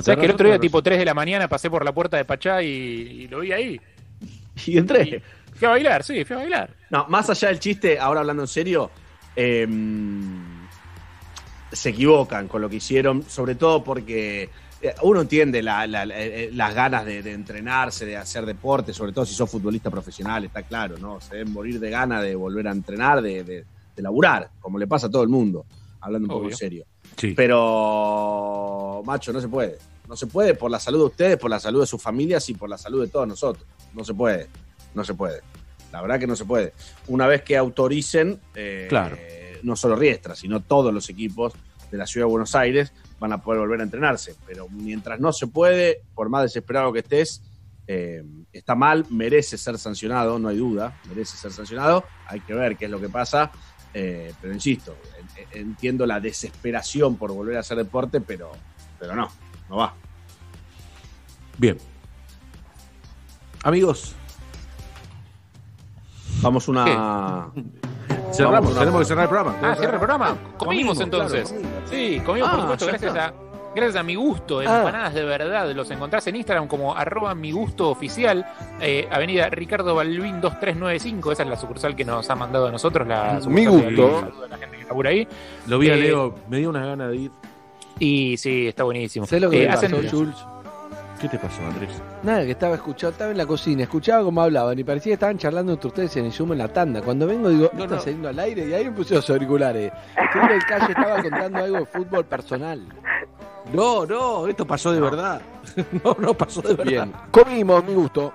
¿Sabes 0.00 0.18
que 0.18 0.26
el 0.26 0.32
otro 0.32 0.48
día, 0.48 0.58
tipo 0.58 0.82
3 0.82 0.98
de 0.98 1.04
la 1.04 1.14
mañana, 1.14 1.48
pasé 1.48 1.70
por 1.70 1.84
la 1.84 1.94
puerta 1.94 2.16
de 2.18 2.24
Pachá 2.24 2.62
y, 2.62 2.66
y 2.66 3.28
lo 3.28 3.40
vi 3.40 3.52
ahí? 3.52 3.80
Y 4.66 4.78
entré. 4.78 5.22
Fui 5.54 5.66
a 5.66 5.70
bailar, 5.70 6.02
sí, 6.02 6.24
fui 6.24 6.34
a 6.34 6.38
bailar. 6.40 6.70
No, 6.90 7.06
más 7.08 7.28
allá 7.28 7.48
del 7.48 7.58
chiste, 7.58 7.98
ahora 7.98 8.20
hablando 8.20 8.42
en 8.42 8.48
serio, 8.48 8.90
eh, 9.34 9.66
se 11.72 11.90
equivocan 11.90 12.48
con 12.48 12.62
lo 12.62 12.68
que 12.68 12.76
hicieron, 12.76 13.22
sobre 13.22 13.54
todo 13.54 13.82
porque 13.82 14.50
uno 15.02 15.22
entiende 15.22 15.62
la- 15.62 15.86
la- 15.86 16.04
la- 16.06 16.18
eh, 16.20 16.50
las 16.52 16.74
ganas 16.74 17.04
de, 17.04 17.22
de 17.22 17.32
entrenarse, 17.32 18.04
de 18.06 18.16
hacer 18.16 18.44
deporte, 18.46 18.92
sobre 18.92 19.12
todo 19.12 19.24
si 19.26 19.34
sos 19.34 19.50
futbolista 19.50 19.90
profesional, 19.90 20.44
está 20.44 20.62
claro, 20.62 20.96
¿no? 20.98 21.20
Se 21.20 21.36
deben 21.36 21.52
morir 21.52 21.80
de 21.80 21.90
ganas 21.90 22.22
de 22.22 22.34
volver 22.34 22.68
a 22.68 22.72
entrenar, 22.72 23.22
de, 23.22 23.42
de, 23.42 23.64
de 23.96 24.02
laburar, 24.02 24.50
como 24.60 24.78
le 24.78 24.86
pasa 24.86 25.06
a 25.06 25.10
todo 25.10 25.22
el 25.22 25.28
mundo, 25.28 25.64
hablando 26.00 26.28
un 26.28 26.34
poco 26.40 26.50
en 26.50 26.56
serio. 26.56 26.84
Sí. 27.16 27.32
Pero, 27.36 29.02
macho, 29.04 29.32
no 29.32 29.40
se 29.40 29.48
puede. 29.48 29.78
No 30.08 30.16
se 30.16 30.26
puede 30.26 30.54
por 30.54 30.70
la 30.70 30.78
salud 30.78 30.98
de 31.00 31.04
ustedes, 31.06 31.36
por 31.36 31.50
la 31.50 31.58
salud 31.58 31.80
de 31.80 31.86
sus 31.86 32.00
familias 32.00 32.48
y 32.48 32.54
por 32.54 32.68
la 32.68 32.78
salud 32.78 33.02
de 33.04 33.08
todos 33.10 33.26
nosotros. 33.26 33.66
No 33.94 34.04
se 34.04 34.14
puede. 34.14 34.48
No 34.94 35.02
se 35.04 35.14
puede. 35.14 35.40
La 35.92 36.00
verdad 36.02 36.20
que 36.20 36.26
no 36.26 36.36
se 36.36 36.44
puede. 36.44 36.74
Una 37.08 37.26
vez 37.26 37.42
que 37.42 37.56
autoricen, 37.56 38.38
eh, 38.54 38.86
Claro. 38.88 39.16
no 39.62 39.74
solo 39.74 39.96
Riestra, 39.96 40.36
sino 40.36 40.60
todos 40.60 40.92
los 40.94 41.08
equipos 41.08 41.54
de 41.90 41.98
la 41.98 42.06
ciudad 42.06 42.26
de 42.26 42.30
Buenos 42.30 42.54
Aires 42.54 42.92
van 43.18 43.32
a 43.32 43.38
poder 43.42 43.60
volver 43.60 43.80
a 43.80 43.84
entrenarse. 43.84 44.34
Pero 44.46 44.68
mientras 44.68 45.18
no 45.20 45.32
se 45.32 45.46
puede, 45.46 45.98
por 46.14 46.28
más 46.28 46.42
desesperado 46.42 46.92
que 46.92 47.00
estés, 47.00 47.42
eh, 47.86 48.22
está 48.52 48.74
mal, 48.74 49.06
merece 49.10 49.56
ser 49.58 49.78
sancionado, 49.78 50.38
no 50.38 50.48
hay 50.48 50.56
duda, 50.58 50.98
merece 51.08 51.36
ser 51.36 51.52
sancionado. 51.52 52.04
Hay 52.26 52.40
que 52.40 52.52
ver 52.54 52.76
qué 52.76 52.86
es 52.86 52.90
lo 52.90 53.00
que 53.00 53.08
pasa. 53.08 53.50
eh, 53.98 54.34
pero 54.42 54.52
insisto, 54.52 54.94
en- 55.18 55.46
en- 55.60 55.68
entiendo 55.68 56.04
la 56.04 56.20
desesperación 56.20 57.16
por 57.16 57.32
volver 57.32 57.56
a 57.56 57.60
hacer 57.60 57.78
deporte, 57.78 58.20
pero, 58.20 58.52
pero 58.98 59.16
no, 59.16 59.30
no 59.70 59.76
va. 59.76 59.94
Bien. 61.56 61.78
Amigos, 63.62 64.14
Vamos 66.42 66.68
una. 66.68 67.50
cerramos, 68.32 68.60
Vamos, 68.60 68.78
tenemos 68.78 69.00
que 69.00 69.04
cerrar 69.06 69.22
el 69.24 69.28
programa. 69.30 69.56
Ah, 69.62 69.74
cierra 69.76 69.92
el 69.94 69.98
programa. 69.98 70.26
Comimos 70.26 70.56
Comimos, 70.58 71.00
entonces. 71.00 71.50
claro, 71.52 71.66
Sí, 71.90 72.20
comimos 72.24 72.50
por 72.50 72.58
Ah, 72.58 72.62
supuesto, 72.62 72.84
ya 72.86 72.90
gracias 72.92 73.10
está. 73.14 73.26
a, 73.26 73.32
gracias 73.74 73.96
a 73.96 74.02
mi 74.02 74.14
gusto, 74.14 74.60
Ah. 74.60 74.64
empanadas 74.78 75.14
de 75.14 75.24
verdad. 75.24 75.70
Los 75.72 75.90
encontrás 75.90 76.26
en 76.26 76.36
Instagram 76.36 76.66
como 76.68 76.94
arroba 76.96 77.34
mi 77.34 77.52
gusto 77.52 77.88
oficial, 77.90 78.44
eh, 78.80 79.08
Avenida 79.10 79.48
Ricardo 79.48 79.94
Balvin 79.94 80.40
2395. 80.40 81.32
Esa 81.32 81.42
es 81.44 81.48
la 81.48 81.56
sucursal 81.56 81.94
que 81.96 82.04
nos 82.04 82.28
ha 82.30 82.34
mandado 82.34 82.66
a 82.68 82.72
nosotros. 82.72 83.06
La 83.06 83.40
Mi 83.48 83.64
sucursal 83.64 83.96
gusto. 83.96 84.46
La 84.50 84.58
gente 84.58 84.78
que 84.78 84.84
labura 84.84 85.10
ahí. 85.10 85.28
Lo 85.66 85.78
vi 85.78 85.90
a 85.90 85.94
Eh, 85.94 85.98
Leo, 85.98 86.34
me 86.48 86.58
dio 86.58 86.70
unas 86.70 86.84
ganas 86.86 87.10
de 87.10 87.16
ir. 87.16 87.30
Y 87.98 88.36
sí, 88.36 88.66
está 88.68 88.84
buenísimo. 88.84 89.26
¿Sabes 89.26 89.42
lo 89.42 89.50
que 89.50 89.64
Eh, 89.64 89.68
hacen- 89.70 89.92
Jules? 90.10 90.34
¿Qué 91.20 91.28
te 91.28 91.38
pasó, 91.38 91.62
Andrés? 91.66 91.90
Nada, 92.22 92.44
que 92.44 92.50
estaba 92.50 92.74
escuchando, 92.74 93.12
estaba 93.12 93.30
en 93.30 93.38
la 93.38 93.46
cocina, 93.46 93.82
escuchaba 93.84 94.22
cómo 94.22 94.42
hablaban 94.42 94.78
y 94.78 94.84
parecía 94.84 95.10
que 95.10 95.14
estaban 95.14 95.38
charlando 95.38 95.72
entre 95.72 95.88
ustedes 95.88 96.16
en 96.18 96.26
el 96.26 96.32
Zoom 96.32 96.52
en 96.52 96.58
la 96.58 96.68
tanda. 96.68 97.00
Cuando 97.00 97.26
vengo 97.26 97.48
digo, 97.48 97.70
¿no 97.72 97.84
está 97.84 97.98
saliendo 98.00 98.28
al 98.28 98.38
aire? 98.38 98.66
Y 98.68 98.74
ahí 98.74 98.84
me 98.84 98.92
puse 98.92 99.14
los 99.14 99.28
auriculares. 99.30 99.92
Creo 100.32 100.48
que 100.48 100.54
el 100.54 100.64
calle 100.64 100.86
estaba 100.92 101.22
contando 101.22 101.58
algo 101.58 101.76
de 101.78 101.86
fútbol 101.86 102.24
personal. 102.26 102.82
No, 103.72 104.04
no, 104.06 104.46
esto 104.46 104.66
pasó 104.66 104.92
de 104.92 105.00
verdad. 105.00 105.40
No, 106.04 106.16
no 106.20 106.34
pasó 106.34 106.60
de 106.62 106.74
verdad. 106.74 106.84
Bien, 106.84 107.12
comimos, 107.30 107.82
mi 107.84 107.94
gusto. 107.94 108.32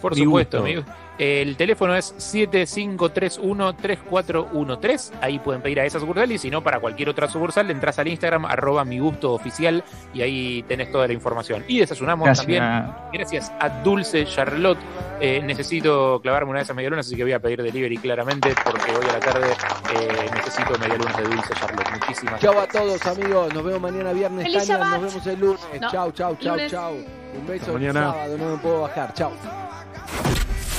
Por 0.00 0.14
Mi 0.14 0.22
supuesto, 0.24 0.58
gusto. 0.58 0.72
amigo. 0.72 0.82
El 1.18 1.56
teléfono 1.56 1.96
es 1.96 2.14
7531-3413. 2.18 5.12
Ahí 5.20 5.38
pueden 5.38 5.62
pedir 5.62 5.80
a 5.80 5.84
esa 5.84 5.98
sucursal 5.98 6.30
y 6.30 6.38
si 6.38 6.50
no, 6.50 6.62
para 6.62 6.78
cualquier 6.80 7.08
otra 7.08 7.28
sucursal, 7.28 7.70
entras 7.70 7.98
al 7.98 8.08
Instagram, 8.08 8.44
arroba 8.44 8.84
mi 8.84 8.98
gusto 8.98 9.32
oficial 9.32 9.82
y 10.12 10.20
ahí 10.22 10.62
tenés 10.64 10.92
toda 10.92 11.06
la 11.06 11.12
información. 11.14 11.64
Y 11.68 11.78
desayunamos 11.80 12.26
Gracias. 12.26 12.46
también, 12.46 12.92
gracias 13.12 13.52
a 13.60 13.68
Dulce 13.82 14.26
Charlotte. 14.26 14.78
Eh, 15.20 15.40
necesito 15.42 16.20
clavarme 16.20 16.50
una 16.50 16.58
de 16.58 16.64
esas 16.64 16.76
medialunas, 16.76 17.06
así 17.06 17.16
que 17.16 17.22
voy 17.22 17.32
a 17.32 17.40
pedir 17.40 17.62
delivery 17.62 17.96
claramente 17.96 18.54
porque 18.64 18.90
hoy 18.92 19.06
a 19.08 19.12
la 19.14 19.20
tarde 19.20 19.46
eh, 19.94 20.26
necesito 20.34 20.78
medialunas 20.78 21.16
de 21.16 21.22
Dulce 21.22 21.54
Charlotte. 21.54 21.90
Muchísimas 21.92 22.40
Chau 22.40 22.58
a 22.60 22.66
todos, 22.66 23.06
amigos. 23.06 23.54
Nos 23.54 23.64
vemos 23.64 23.80
mañana 23.80 24.12
viernes. 24.12 24.44
¡Feliz 24.44 24.68
nos 24.68 24.90
vemos 25.00 25.26
el 25.26 25.40
lunes. 25.40 25.60
No, 25.80 25.90
chau, 25.90 26.12
chau, 26.12 26.36
chau, 26.36 26.56
lunes. 26.56 26.70
chau. 26.70 26.92
Un 26.94 27.46
beso 27.46 27.64
Hasta 27.64 27.72
el 27.72 27.78
mañana. 27.78 28.12
sábado, 28.12 28.36
no 28.38 28.48
me 28.50 28.56
puedo 28.58 28.80
bajar. 28.82 29.14
Chau. 29.14 29.32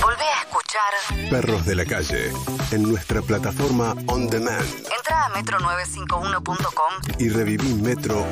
Volvé 0.08 0.24
a 0.24 0.40
escuchar 0.40 0.88
Perros 1.30 1.66
de 1.66 1.76
la 1.76 1.86
calle 1.86 2.32
en 2.72 2.84
nuestra 2.84 3.22
plataforma 3.22 3.94
On 4.08 4.30
Demand 4.30 4.66
Entra 4.98 5.26
a 5.26 5.30
metro951.com 5.32 6.94
y 7.20 7.28
reviví 7.28 7.74
Metro, 7.74 8.26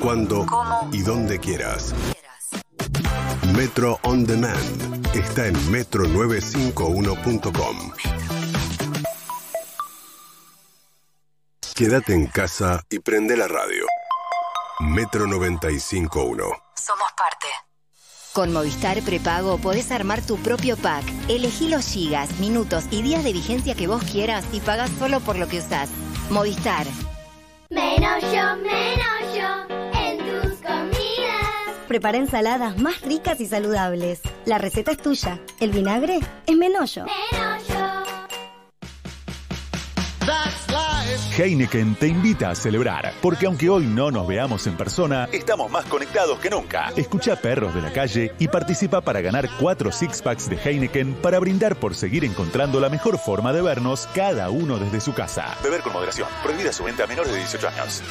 cuando 0.00 0.46
¿Cómo? 0.46 0.88
y 0.92 1.02
donde 1.02 1.40
quieras. 1.40 1.92
Metro 3.52 3.98
On 4.04 4.24
Demand 4.24 5.12
está 5.12 5.48
en 5.48 5.56
metro951.com. 5.72 7.92
Quédate 11.74 12.14
en 12.14 12.28
casa 12.28 12.80
y 12.88 13.00
prende 13.00 13.36
la 13.36 13.48
radio. 13.48 13.86
Metro 14.78 15.26
951. 15.26 16.44
Somos 16.76 17.12
parte. 17.16 17.48
Con 18.32 18.50
Movistar 18.50 19.02
Prepago 19.02 19.58
podés 19.58 19.92
armar 19.92 20.24
tu 20.24 20.38
propio 20.38 20.78
pack. 20.78 21.04
Elegí 21.28 21.68
los 21.68 21.86
gigas, 21.86 22.40
minutos 22.40 22.84
y 22.90 23.02
días 23.02 23.24
de 23.24 23.34
vigencia 23.34 23.74
que 23.74 23.86
vos 23.86 24.02
quieras 24.04 24.46
y 24.52 24.60
pagás 24.60 24.90
solo 24.98 25.20
por 25.20 25.38
lo 25.38 25.48
que 25.48 25.58
usás. 25.58 25.90
Movistar. 26.30 26.86
Menos 27.68 28.22
yo, 28.22 28.56
menos 28.56 29.36
yo 29.36 30.00
en 30.00 30.18
tus 30.18 30.60
comidas. 30.60 31.46
Prepara 31.88 32.16
ensaladas 32.16 32.78
más 32.78 33.02
ricas 33.02 33.38
y 33.40 33.46
saludables. 33.46 34.22
La 34.46 34.56
receta 34.56 34.92
es 34.92 34.98
tuya. 34.98 35.38
El 35.60 35.72
vinagre 35.72 36.20
es 36.46 36.56
menollo. 36.56 37.04
Menos 37.04 37.68
yo. 37.68 37.71
Heineken 41.36 41.94
te 41.94 42.08
invita 42.08 42.50
a 42.50 42.54
celebrar, 42.54 43.12
porque 43.20 43.46
aunque 43.46 43.68
hoy 43.70 43.86
no 43.86 44.10
nos 44.10 44.26
veamos 44.26 44.66
en 44.66 44.76
persona, 44.76 45.28
estamos 45.32 45.70
más 45.70 45.84
conectados 45.86 46.38
que 46.38 46.50
nunca. 46.50 46.92
Escucha 46.96 47.36
Perros 47.36 47.74
de 47.74 47.82
la 47.82 47.92
Calle 47.92 48.32
y 48.38 48.48
participa 48.48 49.00
para 49.00 49.20
ganar 49.20 49.48
cuatro 49.58 49.90
six 49.92 50.20
packs 50.20 50.48
de 50.48 50.56
Heineken 50.56 51.14
para 51.14 51.38
brindar 51.38 51.76
por 51.76 51.94
seguir 51.94 52.24
encontrando 52.24 52.80
la 52.80 52.88
mejor 52.88 53.18
forma 53.18 53.52
de 53.52 53.62
vernos 53.62 54.08
cada 54.14 54.50
uno 54.50 54.78
desde 54.78 55.00
su 55.00 55.14
casa. 55.14 55.56
Beber 55.62 55.80
con 55.80 55.92
moderación. 55.92 56.28
Prohibida 56.42 56.72
su 56.72 56.84
venta 56.84 57.04
a 57.04 57.06
menores 57.06 57.32
de 57.32 57.38
18 57.38 57.68
años. 57.68 58.02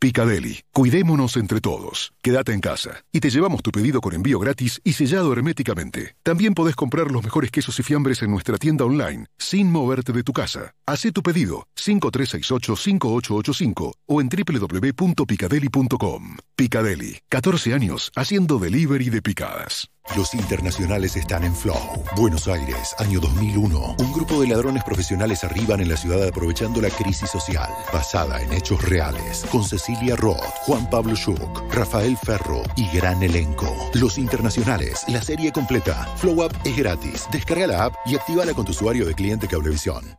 Picadeli, 0.00 0.60
cuidémonos 0.72 1.36
entre 1.36 1.60
todos. 1.60 2.12
Quédate 2.22 2.52
en 2.52 2.60
casa 2.60 3.02
y 3.10 3.18
te 3.18 3.30
llevamos 3.30 3.62
tu 3.62 3.72
pedido 3.72 4.00
con 4.00 4.14
envío 4.14 4.38
gratis 4.38 4.80
y 4.84 4.92
sellado 4.92 5.32
herméticamente. 5.32 6.14
También 6.22 6.54
podés 6.54 6.76
comprar 6.76 7.10
los 7.10 7.24
mejores 7.24 7.50
quesos 7.50 7.80
y 7.80 7.82
fiambres 7.82 8.22
en 8.22 8.30
nuestra 8.30 8.58
tienda 8.58 8.84
online, 8.84 9.26
sin 9.38 9.72
moverte 9.72 10.12
de 10.12 10.22
tu 10.22 10.32
casa. 10.32 10.72
Hacé 10.86 11.10
tu 11.10 11.24
pedido 11.24 11.66
5368-5885 11.76 13.94
o 14.06 14.20
en 14.20 14.28
www.picadeli.com. 14.28 16.36
Picadeli, 16.54 17.18
14 17.28 17.74
años 17.74 18.12
haciendo 18.14 18.60
delivery 18.60 19.10
de 19.10 19.20
picadas. 19.20 19.90
Los 20.16 20.34
internacionales 20.34 21.16
están 21.16 21.44
en 21.44 21.54
Flow. 21.54 22.02
Buenos 22.16 22.48
Aires, 22.48 22.94
año 22.98 23.20
2001. 23.20 23.96
Un 23.98 24.12
grupo 24.12 24.40
de 24.40 24.48
ladrones 24.48 24.82
profesionales 24.82 25.44
arriban 25.44 25.80
en 25.80 25.88
la 25.88 25.96
ciudad 25.96 26.26
aprovechando 26.26 26.80
la 26.80 26.90
crisis 26.90 27.30
social, 27.30 27.68
basada 27.92 28.42
en 28.42 28.52
hechos 28.52 28.82
reales, 28.82 29.44
con 29.52 29.62
Cecilia 29.64 30.16
Roth, 30.16 30.42
Juan 30.62 30.88
Pablo 30.88 31.14
Schuch, 31.14 31.38
Rafael 31.70 32.16
Ferro 32.16 32.62
y 32.76 32.88
gran 32.96 33.22
elenco. 33.22 33.74
Los 33.94 34.18
internacionales, 34.18 35.04
la 35.08 35.22
serie 35.22 35.52
completa. 35.52 36.08
Flow 36.16 36.42
App 36.42 36.54
es 36.64 36.76
gratis. 36.76 37.26
Descarga 37.30 37.66
la 37.66 37.84
app 37.84 37.94
y 38.06 38.16
actívala 38.16 38.54
con 38.54 38.64
tu 38.64 38.72
usuario 38.72 39.06
de 39.06 39.14
cliente 39.14 39.46
Cablevisión. 39.46 40.18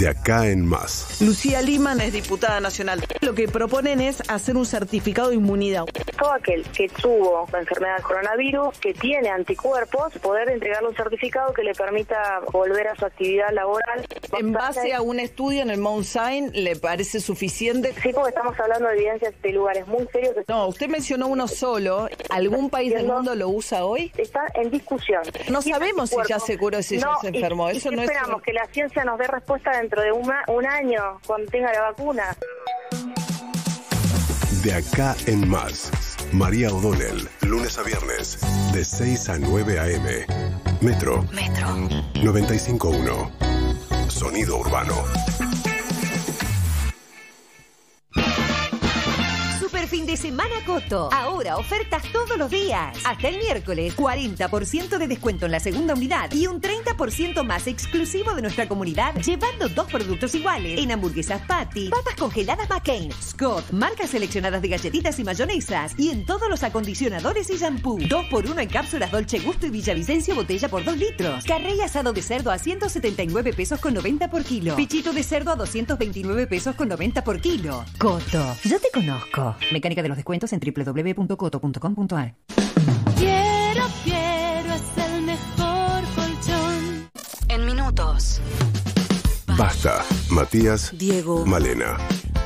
De 0.00 0.08
acá 0.08 0.46
en 0.46 0.64
más. 0.66 1.20
Lucía 1.20 1.60
Liman 1.60 2.00
es 2.00 2.14
diputada 2.14 2.58
nacional. 2.58 3.04
Lo 3.20 3.34
que 3.34 3.46
proponen 3.48 4.00
es 4.00 4.22
hacer 4.30 4.56
un 4.56 4.64
certificado 4.64 5.28
de 5.28 5.34
inmunidad. 5.36 5.84
todo 6.18 6.32
aquel 6.32 6.62
que 6.72 6.88
tuvo 6.88 7.46
la 7.52 7.58
enfermedad 7.60 7.96
del 7.96 8.04
coronavirus, 8.04 8.78
que 8.78 8.94
tiene 8.94 9.28
anticuerpos, 9.28 10.14
poder 10.22 10.48
entregarle 10.48 10.88
un 10.88 10.96
certificado 10.96 11.52
que 11.52 11.62
le 11.62 11.74
permita 11.74 12.40
volver 12.50 12.88
a 12.88 12.96
su 12.96 13.04
actividad 13.04 13.50
laboral. 13.52 14.06
En 14.38 14.52
base 14.52 14.94
a 14.94 15.02
un 15.02 15.20
estudio 15.20 15.60
en 15.62 15.70
el 15.70 15.78
Mount 15.78 16.04
Sinai, 16.06 16.50
¿le 16.52 16.76
parece 16.76 17.20
suficiente? 17.20 17.92
Sí, 18.02 18.10
porque 18.14 18.30
estamos 18.30 18.58
hablando 18.58 18.88
de 18.88 18.94
evidencias 18.96 19.34
de 19.42 19.52
lugares 19.52 19.86
muy 19.86 20.06
serios. 20.12 20.34
No, 20.48 20.66
usted 20.68 20.88
mencionó 20.88 21.28
uno 21.28 21.46
solo. 21.46 22.08
¿Algún 22.30 22.70
país 22.70 22.94
del 22.94 23.06
mundo 23.06 23.34
lo 23.34 23.48
usa 23.50 23.84
hoy? 23.84 24.12
Está 24.16 24.40
en 24.54 24.70
discusión. 24.70 25.22
No 25.50 25.60
sabemos 25.60 26.08
si 26.10 26.16
ya 26.28 26.38
se 26.38 26.56
curó, 26.56 26.82
si 26.82 26.98
ya 26.98 27.06
No, 27.06 27.20
se 27.20 27.30
y- 27.30 27.36
enfermó. 27.36 27.70
y 27.70 27.76
Eso 27.76 27.90
no 27.90 28.02
es... 28.02 28.08
esperamos 28.10 28.40
que 28.42 28.52
la 28.54 28.66
ciencia 28.66 29.04
nos 29.04 29.18
dé 29.18 29.26
respuesta 29.26 29.70
dentro 29.72 29.89
de 29.98 30.12
una- 30.12 30.44
un 30.48 30.66
año, 30.66 31.18
cuando 31.26 31.50
tenga 31.50 31.72
la 31.72 31.80
vacuna. 31.90 32.36
De 34.62 34.74
acá 34.74 35.16
en 35.26 35.48
más. 35.48 35.90
María 36.32 36.68
O'Donnell, 36.72 37.28
lunes 37.42 37.78
a 37.78 37.82
viernes, 37.82 38.38
de 38.72 38.84
6 38.84 39.28
a 39.30 39.38
9 39.38 39.78
a.m. 39.80 40.26
Metro. 40.80 41.24
Metro. 41.32 41.66
951. 42.22 43.30
Sonido 44.08 44.58
urbano. 44.58 44.94
Super 49.80 49.96
fin 49.96 50.04
de 50.04 50.16
semana 50.18 50.56
Coto. 50.66 51.08
Ahora 51.10 51.56
ofertas 51.56 52.02
todos 52.12 52.36
los 52.36 52.50
días. 52.50 52.98
Hasta 53.02 53.28
el 53.28 53.38
miércoles, 53.38 53.96
40% 53.96 54.98
de 54.98 55.08
descuento 55.08 55.46
en 55.46 55.52
la 55.52 55.60
segunda 55.60 55.94
unidad 55.94 56.30
y 56.32 56.46
un 56.46 56.60
30% 56.60 57.42
más 57.44 57.66
exclusivo 57.66 58.34
de 58.34 58.42
nuestra 58.42 58.68
comunidad, 58.68 59.14
llevando 59.14 59.70
dos 59.70 59.86
productos 59.90 60.34
iguales. 60.34 60.78
En 60.78 60.92
hamburguesas 60.92 61.40
Patty, 61.46 61.88
papas 61.88 62.14
congeladas 62.16 62.68
McCain, 62.68 63.10
Scott, 63.22 63.70
marcas 63.70 64.10
seleccionadas 64.10 64.60
de 64.60 64.68
galletitas 64.68 65.18
y 65.18 65.24
mayonesas 65.24 65.94
y 65.96 66.10
en 66.10 66.26
todos 66.26 66.50
los 66.50 66.62
acondicionadores 66.62 67.48
y 67.48 67.56
shampoo. 67.56 68.00
2 68.06 68.26
por 68.26 68.44
1 68.44 68.60
en 68.60 68.68
cápsulas 68.68 69.10
Dolce 69.10 69.38
Gusto 69.38 69.64
y 69.64 69.70
Villavicencio 69.70 70.34
botella 70.34 70.68
por 70.68 70.84
2 70.84 70.94
litros. 70.98 71.44
Carré 71.44 71.82
asado 71.82 72.12
de 72.12 72.20
cerdo 72.20 72.50
a 72.50 72.58
179 72.58 73.54
pesos 73.54 73.80
con 73.80 73.94
90 73.94 74.28
por 74.28 74.44
kilo. 74.44 74.76
Pichito 74.76 75.14
de 75.14 75.22
cerdo 75.22 75.52
a 75.52 75.56
229 75.56 76.46
pesos 76.48 76.74
con 76.74 76.88
90 76.90 77.24
por 77.24 77.40
kilo. 77.40 77.82
Coto, 77.96 78.44
yo 78.64 78.78
te 78.78 78.90
conozco. 78.92 79.56
Mecánica 79.72 80.02
de 80.02 80.08
los 80.08 80.16
descuentos 80.16 80.52
en 80.52 80.60
www.coto.com.ar. 80.60 82.34
Quiero, 83.16 83.86
quiero, 84.04 84.74
es 84.74 84.82
el 84.96 85.22
mejor 85.22 86.02
colchón. 86.14 87.10
En 87.48 87.66
minutos. 87.66 88.40
Basta. 89.56 90.04
Matías. 90.30 90.92
Diego. 90.96 91.44
Malena. 91.46 91.96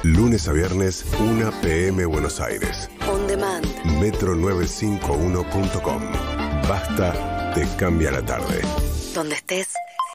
Lunes 0.02 0.48
a 0.48 0.52
viernes, 0.52 1.04
1 1.18 1.50
p.m. 1.62 2.04
Buenos 2.06 2.40
Aires. 2.40 2.88
On 3.10 3.26
demand. 3.26 3.64
Metro951.com. 4.00 6.02
Basta. 6.68 7.52
Te 7.54 7.66
cambia 7.76 8.10
la 8.10 8.22
tarde. 8.24 8.60
Donde 9.14 9.34
estés. 9.36 9.68